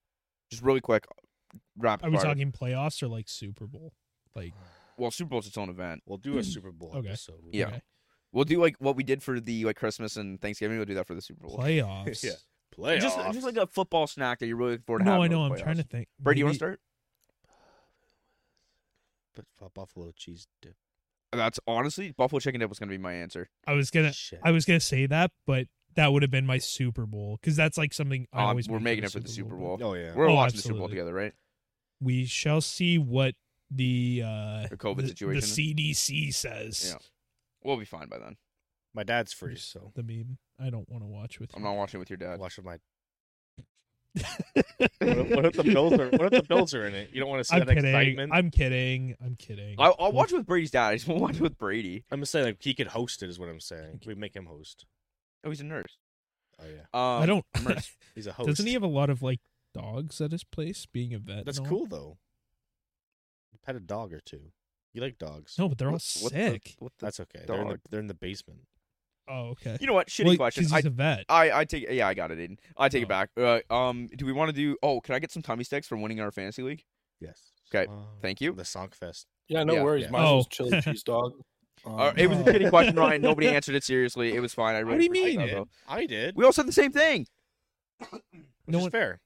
Just 0.51 0.63
really 0.63 0.81
quick, 0.83 1.07
rapid 1.79 2.07
Are 2.07 2.11
we 2.11 2.17
fire. 2.19 2.27
talking 2.27 2.53
playoffs 2.53 3.03
or 3.03 3.09
like 3.09 3.29
Super 3.29 3.67
Bowl? 3.67 3.95
Like 4.37 4.53
Well, 5.03 5.11
Super 5.11 5.31
Bowl's 5.31 5.49
its 5.49 5.59
own 5.59 5.69
event. 5.69 6.03
We'll 6.07 6.19
do 6.19 6.39
a 6.39 6.45
Super 6.45 6.71
Bowl 6.71 6.93
Okay. 6.95 7.09
episode. 7.09 7.41
Yeah. 7.51 7.67
okay. 7.67 7.83
We'll 8.33 8.45
do 8.45 8.61
like 8.61 8.77
what 8.79 8.95
we 8.97 9.03
did 9.03 9.23
for 9.23 9.41
the 9.41 9.65
like 9.65 9.77
Christmas 9.77 10.17
and 10.17 10.41
Thanksgiving. 10.41 10.77
We'll 10.79 10.87
do 10.87 10.95
that 10.95 11.07
for 11.09 11.15
the 11.15 11.21
Super 11.21 11.47
Bowl. 11.47 11.59
playoffs. 11.61 12.23
Yeah. 12.23 12.31
Playoffs. 12.77 13.01
Just, 13.01 13.17
just 13.33 13.45
like 13.45 13.57
a 13.57 13.67
football 13.67 14.07
snack 14.07 14.39
that 14.39 14.47
you're 14.47 14.57
really 14.57 14.71
looking 14.73 14.85
forward 14.85 14.99
to 15.01 15.05
No, 15.07 15.11
having. 15.21 15.25
I 15.25 15.29
know. 15.29 15.43
I'm 15.43 15.53
the 15.53 15.59
trying 15.59 15.77
to 15.77 15.83
playoffs. 15.85 15.91
think. 15.91 16.09
Brady, 16.21 16.39
you 16.39 16.45
want 16.47 16.55
to 16.55 16.59
start? 16.59 16.81
But 19.35 19.75
buffalo 19.75 20.13
cheese 20.15 20.47
dip. 20.61 20.75
That's 21.33 21.59
honestly 21.67 22.13
buffalo 22.17 22.39
chicken 22.39 22.61
dip 22.61 22.69
was 22.69 22.79
gonna 22.79 22.91
be 22.91 22.99
my 22.99 23.15
answer. 23.15 23.49
I 23.67 23.73
was 23.73 23.91
gonna. 23.91 24.13
Shit. 24.13 24.41
I 24.43 24.51
was 24.51 24.65
gonna 24.67 24.81
say 24.81 25.07
that, 25.07 25.31
but 25.47 25.67
that 25.95 26.13
would 26.13 26.23
have 26.23 26.31
been 26.31 26.47
my 26.47 26.59
Super 26.59 27.07
Bowl 27.07 27.39
because 27.41 27.57
that's 27.57 27.79
like 27.79 27.95
something 27.95 28.27
I 28.33 28.43
Um, 28.43 28.49
always. 28.51 28.69
we're 28.69 28.81
making 28.81 29.05
it 29.05 29.11
for 29.13 29.21
the 29.21 29.29
Super 29.29 29.57
Bowl. 29.57 29.79
Oh 29.81 29.95
yeah. 29.95 30.15
We're 30.15 30.29
Oh, 30.29 30.35
watching 30.35 30.57
the 30.57 30.63
Super 30.63 30.79
Bowl 30.79 30.89
together, 30.89 31.15
right? 31.15 31.33
We 32.01 32.27
shall 32.27 32.61
see 32.61 32.99
what 32.99 33.35
the 33.75 34.23
uh 34.25 34.67
The 34.69 34.77
COVID 34.77 35.03
the, 35.03 35.09
situation. 35.09 35.41
The 35.55 35.75
CDC 35.93 36.35
says. 36.35 36.93
Yeah. 36.95 36.99
We'll 37.65 37.77
be 37.79 37.85
fine 37.85 38.09
by 38.09 38.19
then. 38.19 38.37
My 38.95 39.03
dad's 39.05 39.33
free, 39.33 39.57
so 39.57 39.93
The 39.95 40.03
meme. 40.03 40.39
I 40.61 40.69
don't 40.71 40.89
want 40.89 41.03
to 41.03 41.07
watch 41.09 41.41
with. 41.41 41.51
I'm 41.55 41.63
you. 41.63 41.69
not 41.69 41.75
watching 41.77 42.01
with 42.01 42.11
your 42.11 42.17
dad. 42.19 42.39
watch 42.39 42.57
with 42.59 42.67
my. 42.67 42.79
What 44.99 45.19
if, 45.19 45.31
what 45.31 45.47
if 45.47 45.53
the 45.55 45.65
Bills 45.65 45.93
are? 45.95 46.09
What 46.11 46.33
if 46.33 46.43
the 46.43 46.47
Bills 46.49 46.75
are 46.75 46.87
in 46.87 46.95
it? 46.95 47.11
You 47.13 47.21
don't 47.21 47.29
want 47.31 47.41
to 47.41 47.45
see 47.45 47.57
I'm 47.57 47.65
that 47.67 47.75
kidding. 47.75 47.91
excitement. 47.95 48.33
I'm 48.33 48.51
kidding. 48.51 49.17
I'm 49.25 49.35
kidding. 49.37 49.77
I'll, 49.79 49.97
I'll 49.99 50.13
watch 50.13 50.33
with 50.33 50.47
Brady's 50.47 50.71
dad. 50.71 50.89
I 50.89 50.95
just 50.97 51.09
won't 51.09 51.21
watch 51.21 51.41
with 51.41 51.57
Brady. 51.59 52.05
I'm 52.11 52.21
just 52.21 52.33
saying, 52.33 52.45
like 52.47 52.57
he 52.61 52.75
could 52.75 52.89
host 52.89 53.23
it, 53.23 53.31
is 53.31 53.39
what 53.39 53.49
I'm 53.49 53.61
saying. 53.61 54.01
We 54.07 54.15
make 54.15 54.35
him 54.37 54.47
host. 54.47 54.87
Oh, 55.45 55.49
he's 55.51 55.61
a 55.61 55.65
nurse. 55.65 55.99
Oh 56.61 56.65
yeah, 56.67 56.83
Um, 56.93 57.23
I 57.23 57.27
don't. 57.27 57.45
Merce. 57.63 57.97
he's 58.15 58.27
a 58.27 58.33
host. 58.33 58.49
Doesn't 58.49 58.67
he 58.67 58.75
have 58.75 58.83
a 58.83 58.87
lot 58.89 59.09
of 59.11 59.23
like 59.23 59.41
dogs 59.75 60.21
at 60.21 60.31
his 60.33 60.45
place? 60.45 60.87
Being 60.87 61.15
a 61.15 61.19
vet. 61.19 61.45
That's 61.47 61.59
cool 61.59 61.87
though. 61.87 62.19
Pet 63.65 63.77
a 63.77 63.81
dog 63.81 64.13
or 64.13 64.21
two. 64.21 64.53
You 64.93 65.01
like 65.01 65.19
dogs? 65.19 65.57
No, 65.59 65.69
but 65.69 65.79
they're 65.79 65.89
all 65.89 65.95
What- 65.95 66.19
what 66.21 66.33
the- 66.33 66.51
sick. 66.51 66.75
what 66.79 66.93
the- 66.99 67.07
That's 67.07 67.21
okay. 67.21 67.45
They're 67.47 67.63
in, 67.63 67.69
the, 67.69 67.81
they're 67.91 68.01
in 68.01 68.07
the 68.09 68.15
basement. 68.15 68.61
Oh, 69.29 69.51
okay. 69.51 69.79
You 69.81 69.87
know 69.87 69.93
what? 69.95 70.09
Shitty 70.09 70.27
Well, 70.27 70.37
question. 70.37 70.65
'cause 70.65 70.73
I, 70.73 70.77
he's 70.79 70.87
a 70.87 70.91
vet. 70.91 71.25
I 71.29 71.53
I 71.61 71.65
take 71.65 71.87
yeah 71.89 72.09
I 72.09 72.15
got 72.15 72.31
it, 72.33 72.39
Aiden. 72.39 72.59
I 72.77 72.89
take 72.89 73.03
it 73.03 73.07
Oh. 73.07 73.09
back. 73.09 73.31
Uh, 73.37 73.61
um, 73.73 74.09
do 74.09 74.27
we 74.27 74.33
want 74.33 74.49
to 74.49 74.53
do? 74.53 74.77
Oh, 74.83 75.01
can 75.01 75.15
I 75.15 75.21
get 75.21 75.31
some 75.31 75.43
tummy 75.43 75.63
sticks 75.65 75.87
from 75.87 76.03
winning 76.03 76.21
our 76.21 76.33
fantasy 76.33 76.63
league? 76.63 76.83
Yes. 77.21 77.53
Okay, 77.75 77.91
Oh, 77.91 78.09
thank 78.21 78.41
you. 78.41 78.53
The 78.53 78.65
Songfest. 78.65 79.27
Yeah, 79.49 79.63
no 79.65 79.75
Yeah, 79.75 79.83
worries. 79.85 80.05
yeah. 80.07 80.11
Mine 80.11 80.23
was 80.25 80.45
Oh. 80.47 80.49
chili 80.51 80.81
cheese 80.83 81.05
dog. 81.05 81.33
Um, 81.87 81.95
Uh, 82.01 82.13
it 82.17 82.27
was 82.29 82.39
a 82.39 82.43
Oh. 82.43 82.45
shitty 82.53 82.69
question, 82.71 82.97
Ryan. 82.97 83.23
Nobody 83.31 83.49
answered 83.49 83.77
it 83.77 83.85
seriously. 83.85 84.35
It 84.35 84.41
was 84.41 84.53
fine. 84.53 84.75
I 84.75 84.81
really 84.81 85.09
What 85.09 85.15
do 85.15 85.21
you 85.21 85.39
mean? 85.39 85.49
that. 85.49 85.69
I 85.87 86.05
did. 86.07 86.37
We 86.37 86.45
all 86.45 86.53
said 86.53 86.67
the 86.67 86.73
same 86.73 86.93
thing. 86.93 87.27
Which 88.11 88.23
No 88.67 88.79
is 88.79 88.83
one- 88.83 88.91
fair. 88.91 89.21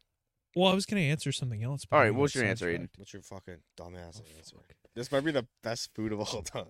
Well, 0.57 0.73
I 0.73 0.75
was 0.75 0.87
gonna 0.87 1.03
answer 1.03 1.31
something 1.33 1.63
else. 1.63 1.85
but 1.85 1.97
All 1.97 2.03
I 2.03 2.07
right, 2.07 2.15
what's 2.15 2.33
that 2.33 2.41
your 2.41 2.49
sounds 2.49 2.63
answer, 2.63 2.73
right. 2.73 2.81
Aiden? 2.83 2.89
What's 2.99 3.13
your 3.13 3.23
fucking 3.23 3.57
dumbass 3.79 4.21
Oh, 4.23 4.37
answer? 4.39 4.57
fuck. 4.57 4.73
This 4.95 5.13
might 5.13 5.21
be 5.21 5.31
the 5.31 5.47
best 5.63 5.91
food 5.95 6.13
of 6.13 6.21
all 6.21 6.43
time. 6.43 6.65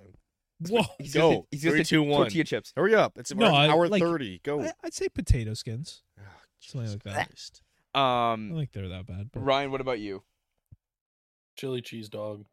Whoa. 0.69 0.83
He's 0.99 1.15
Go. 1.15 1.21
gonna 1.31 1.35
say- 1.43 1.47
he's 1.53 1.65
gonna 1.65 1.77
Three, 1.77 1.85
say 1.85 1.89
two, 1.97 2.03
one. 2.03 2.21
Tortilla 2.23 2.45
chips. 2.45 2.73
Hurry 2.77 2.95
up! 2.95 3.17
It's 3.17 3.33
No, 3.33 3.49
no, 3.49 3.55
I- 3.55 3.69
hour 3.69 3.89
like- 3.89 4.03
thirty. 4.03 4.41
Go. 4.43 4.63
I, 4.63 4.73
I'd 4.83 4.93
say 4.95 5.09
potato 5.09 5.55
skins. 5.55 6.03
Oh, 6.19 6.23
Something 6.61 6.91
like 6.91 7.03
that. 7.05 7.15
Christ. 7.29 7.63
I 7.95 7.99
don't 8.01 8.51
Um, 8.53 8.57
think 8.59 8.73
they're 8.73 8.89
that 8.89 9.07
bad. 9.07 9.31
But 9.33 9.41
Ryan, 9.41 9.71
what 9.71 9.81
about 9.81 10.01
you? 10.01 10.23
chili 11.57 11.81
cheese 11.81 12.09
dog. 12.09 12.45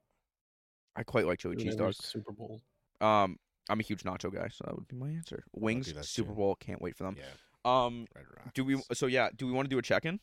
I 0.95 1.03
quite 1.03 1.25
like 1.25 1.39
chili 1.39 1.55
cheese 1.55 1.73
Whenever 1.73 1.85
dogs. 1.85 1.97
Super 2.05 2.31
Bowl. 2.31 2.61
Um, 3.01 3.37
I'm 3.69 3.79
a 3.79 3.83
huge 3.83 4.03
nacho 4.03 4.33
guy, 4.33 4.47
so 4.49 4.63
that 4.65 4.75
would 4.75 4.87
be 4.87 4.95
my 4.95 5.09
answer. 5.09 5.43
Wings, 5.53 5.91
that 5.93 6.05
Super 6.05 6.29
too. 6.29 6.35
Bowl, 6.35 6.55
can't 6.55 6.81
wait 6.81 6.95
for 6.95 7.03
them. 7.03 7.15
Yeah. 7.17 7.25
Um, 7.65 8.05
Red 8.15 8.25
Rock. 8.37 8.53
do 8.53 8.63
we? 8.65 8.81
So 8.93 9.07
yeah, 9.07 9.29
do 9.35 9.47
we 9.47 9.51
want 9.53 9.65
to 9.65 9.69
do 9.69 9.77
a 9.79 9.81
check-in? 9.81 10.19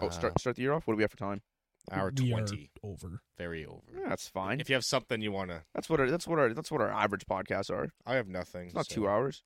Oh, 0.00 0.06
Uh, 0.06 0.10
start 0.10 0.38
start 0.40 0.56
the 0.56 0.62
year 0.62 0.72
off. 0.72 0.86
What 0.86 0.94
do 0.94 0.96
we 0.96 1.02
have 1.04 1.10
for 1.10 1.16
time? 1.16 1.42
hour 1.90 2.10
we 2.18 2.32
are 2.32 2.38
twenty. 2.38 2.70
over. 2.82 3.20
Very 3.36 3.66
over. 3.66 3.82
Yeah, 3.94 4.08
that's 4.08 4.26
fine. 4.28 4.58
If 4.60 4.70
you 4.70 4.74
have 4.74 4.84
something 4.86 5.20
you 5.20 5.32
want 5.32 5.50
to, 5.50 5.62
That's 5.74 5.88
what 5.90 6.00
our 6.00 6.10
that's 6.10 6.26
what 6.26 6.38
our 6.38 6.52
that's 6.54 6.70
what 6.70 6.80
our 6.80 6.90
average 6.90 7.26
podcasts 7.26 7.70
are. 7.70 7.88
I 8.06 8.14
have 8.14 8.26
nothing. 8.28 8.66
It's 8.66 8.74
not 8.74 8.86
so 8.86 8.94
two 8.94 9.08
hours. 9.08 9.42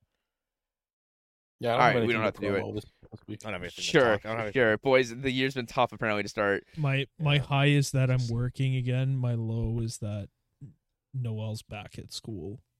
Yeah, 1.61 1.75
I 1.77 1.93
don't 1.93 2.03
All 2.03 2.07
we 2.07 2.13
don't 2.13 2.23
have 2.23 2.35
to 2.35 2.41
do 2.41 2.55
it. 2.55 2.63
promo 2.63 2.75
This, 2.75 2.85
this 3.11 3.21
week. 3.27 3.41
I 3.43 3.47
don't 3.47 3.55
have 3.55 3.63
anything. 3.63 3.77
to 3.77 3.83
Sure, 3.83 4.17
talk. 4.19 4.27
I 4.27 4.29
don't 4.29 4.39
have 4.45 4.53
sure, 4.53 4.79
boys. 4.79 5.15
The 5.17 5.31
year's 5.33 5.55
been 5.55 5.67
tough 5.67 5.93
apparently 5.93 6.23
to 6.23 6.29
start. 6.29 6.63
My 6.77 7.07
my 7.19 7.35
Yeah. 7.37 7.43
high 7.43 7.67
is 7.67 7.91
that 7.91 8.09
I'm 8.11 8.29
working 8.31 8.77
again. 8.77 9.17
My 9.17 9.35
low 9.35 9.81
is 9.81 9.99
that 9.99 10.29
Noel's 11.13 11.63
back 11.63 11.99
at 11.99 12.13
school. 12.13 12.61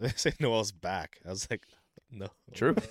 They 0.00 0.10
say 0.10 0.32
Noel's 0.38 0.70
back. 0.70 1.18
I 1.26 1.30
was 1.30 1.48
like, 1.50 1.66
no. 2.08 2.28
True. 2.54 2.76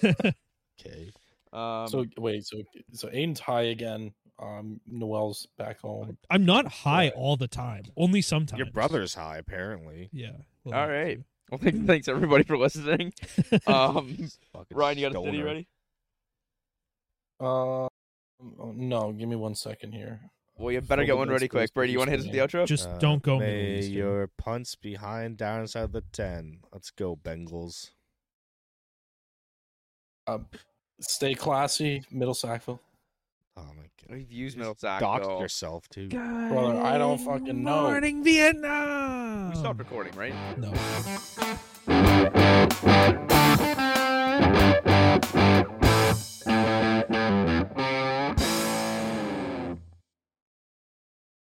Okay. 0.80 1.12
Um, 1.53 1.88
So 1.88 2.06
wait, 2.18 2.45
so 2.45 2.57
so 2.94 3.07
Aiden's 3.10 3.40
high 3.40 3.64
again. 3.64 4.14
Um, 4.40 4.80
Noel's 4.86 5.48
back 5.57 5.80
home. 5.82 6.18
I'm 6.30 6.45
not 6.45 6.68
high 6.68 7.06
Right. 7.06 7.14
all 7.15 7.38
the 7.38 7.48
time. 7.48 7.84
Only 7.98 8.22
sometimes. 8.22 8.60
Your 8.60 8.69
brother's 8.72 9.15
high, 9.15 9.38
apparently. 9.40 10.10
Yeah. 10.11 10.34
All 10.65 10.72
that 10.74 10.86
right. 10.86 11.18
too. 11.18 11.24
well, 11.49 11.60
thanks, 11.60 11.80
thanks 11.88 12.07
everybody 12.07 12.44
for 12.44 12.57
listening. 12.57 13.14
Um, 13.68 14.30
Ryan, 14.72 14.98
you 14.99 15.06
got 15.10 15.15
a 15.15 15.19
steady 15.22 15.38
stoner. 15.38 15.44
ready? 15.45 15.68
Uh, 17.40 17.44
oh, 18.60 18.74
no, 18.76 19.11
give 19.14 19.28
me 19.30 19.36
one 19.36 19.56
second 19.56 19.94
here. 19.94 20.19
Well, 20.57 20.72
you 20.72 20.82
better 20.82 21.02
Full 21.02 21.07
get 21.07 21.18
one 21.18 21.30
ready 21.30 21.48
quick. 21.48 21.74
Brady, 21.74 21.94
you 21.94 21.98
want 21.99 22.07
to 22.10 22.11
hit 22.11 22.19
us 22.22 22.26
with 22.26 22.34
the 22.34 22.40
outro? 22.40 22.65
Just 22.68 22.88
Uh, 22.90 22.98
don't 22.98 23.22
go 23.24 23.40
May 23.40 23.82
your 23.86 24.28
punts 24.38 24.76
behind 24.76 25.38
down 25.38 25.61
inside 25.61 25.94
the 25.94 26.02
ten. 26.02 26.60
Let's 26.74 26.90
go, 26.91 27.15
Bengals. 27.15 27.91
Uh, 30.26 30.40
Stay 30.99 31.36
classy, 31.36 32.03
Middle 32.11 32.34
Sackville. 32.34 32.82
Oh 33.56 33.61
my 33.76 33.84
god. 33.84 34.18
We've 34.18 34.32
used 34.32 34.57
Middle 34.57 34.76
Sackville. 34.76 35.07
Doxed 35.07 35.41
yourself 35.41 35.88
too. 35.90 36.07
Good 36.07 36.49
Brother, 36.49 36.82
I 36.82 36.98
don't 36.98 37.19
fucking 37.19 37.64
know. 37.64 37.84
Morning 37.84 38.24
Vietnam. 38.24 39.52
We 39.52 39.56
stopped 39.57 39.80
recording, 39.80 40.14
right? 40.15 40.34
No. 40.57 40.74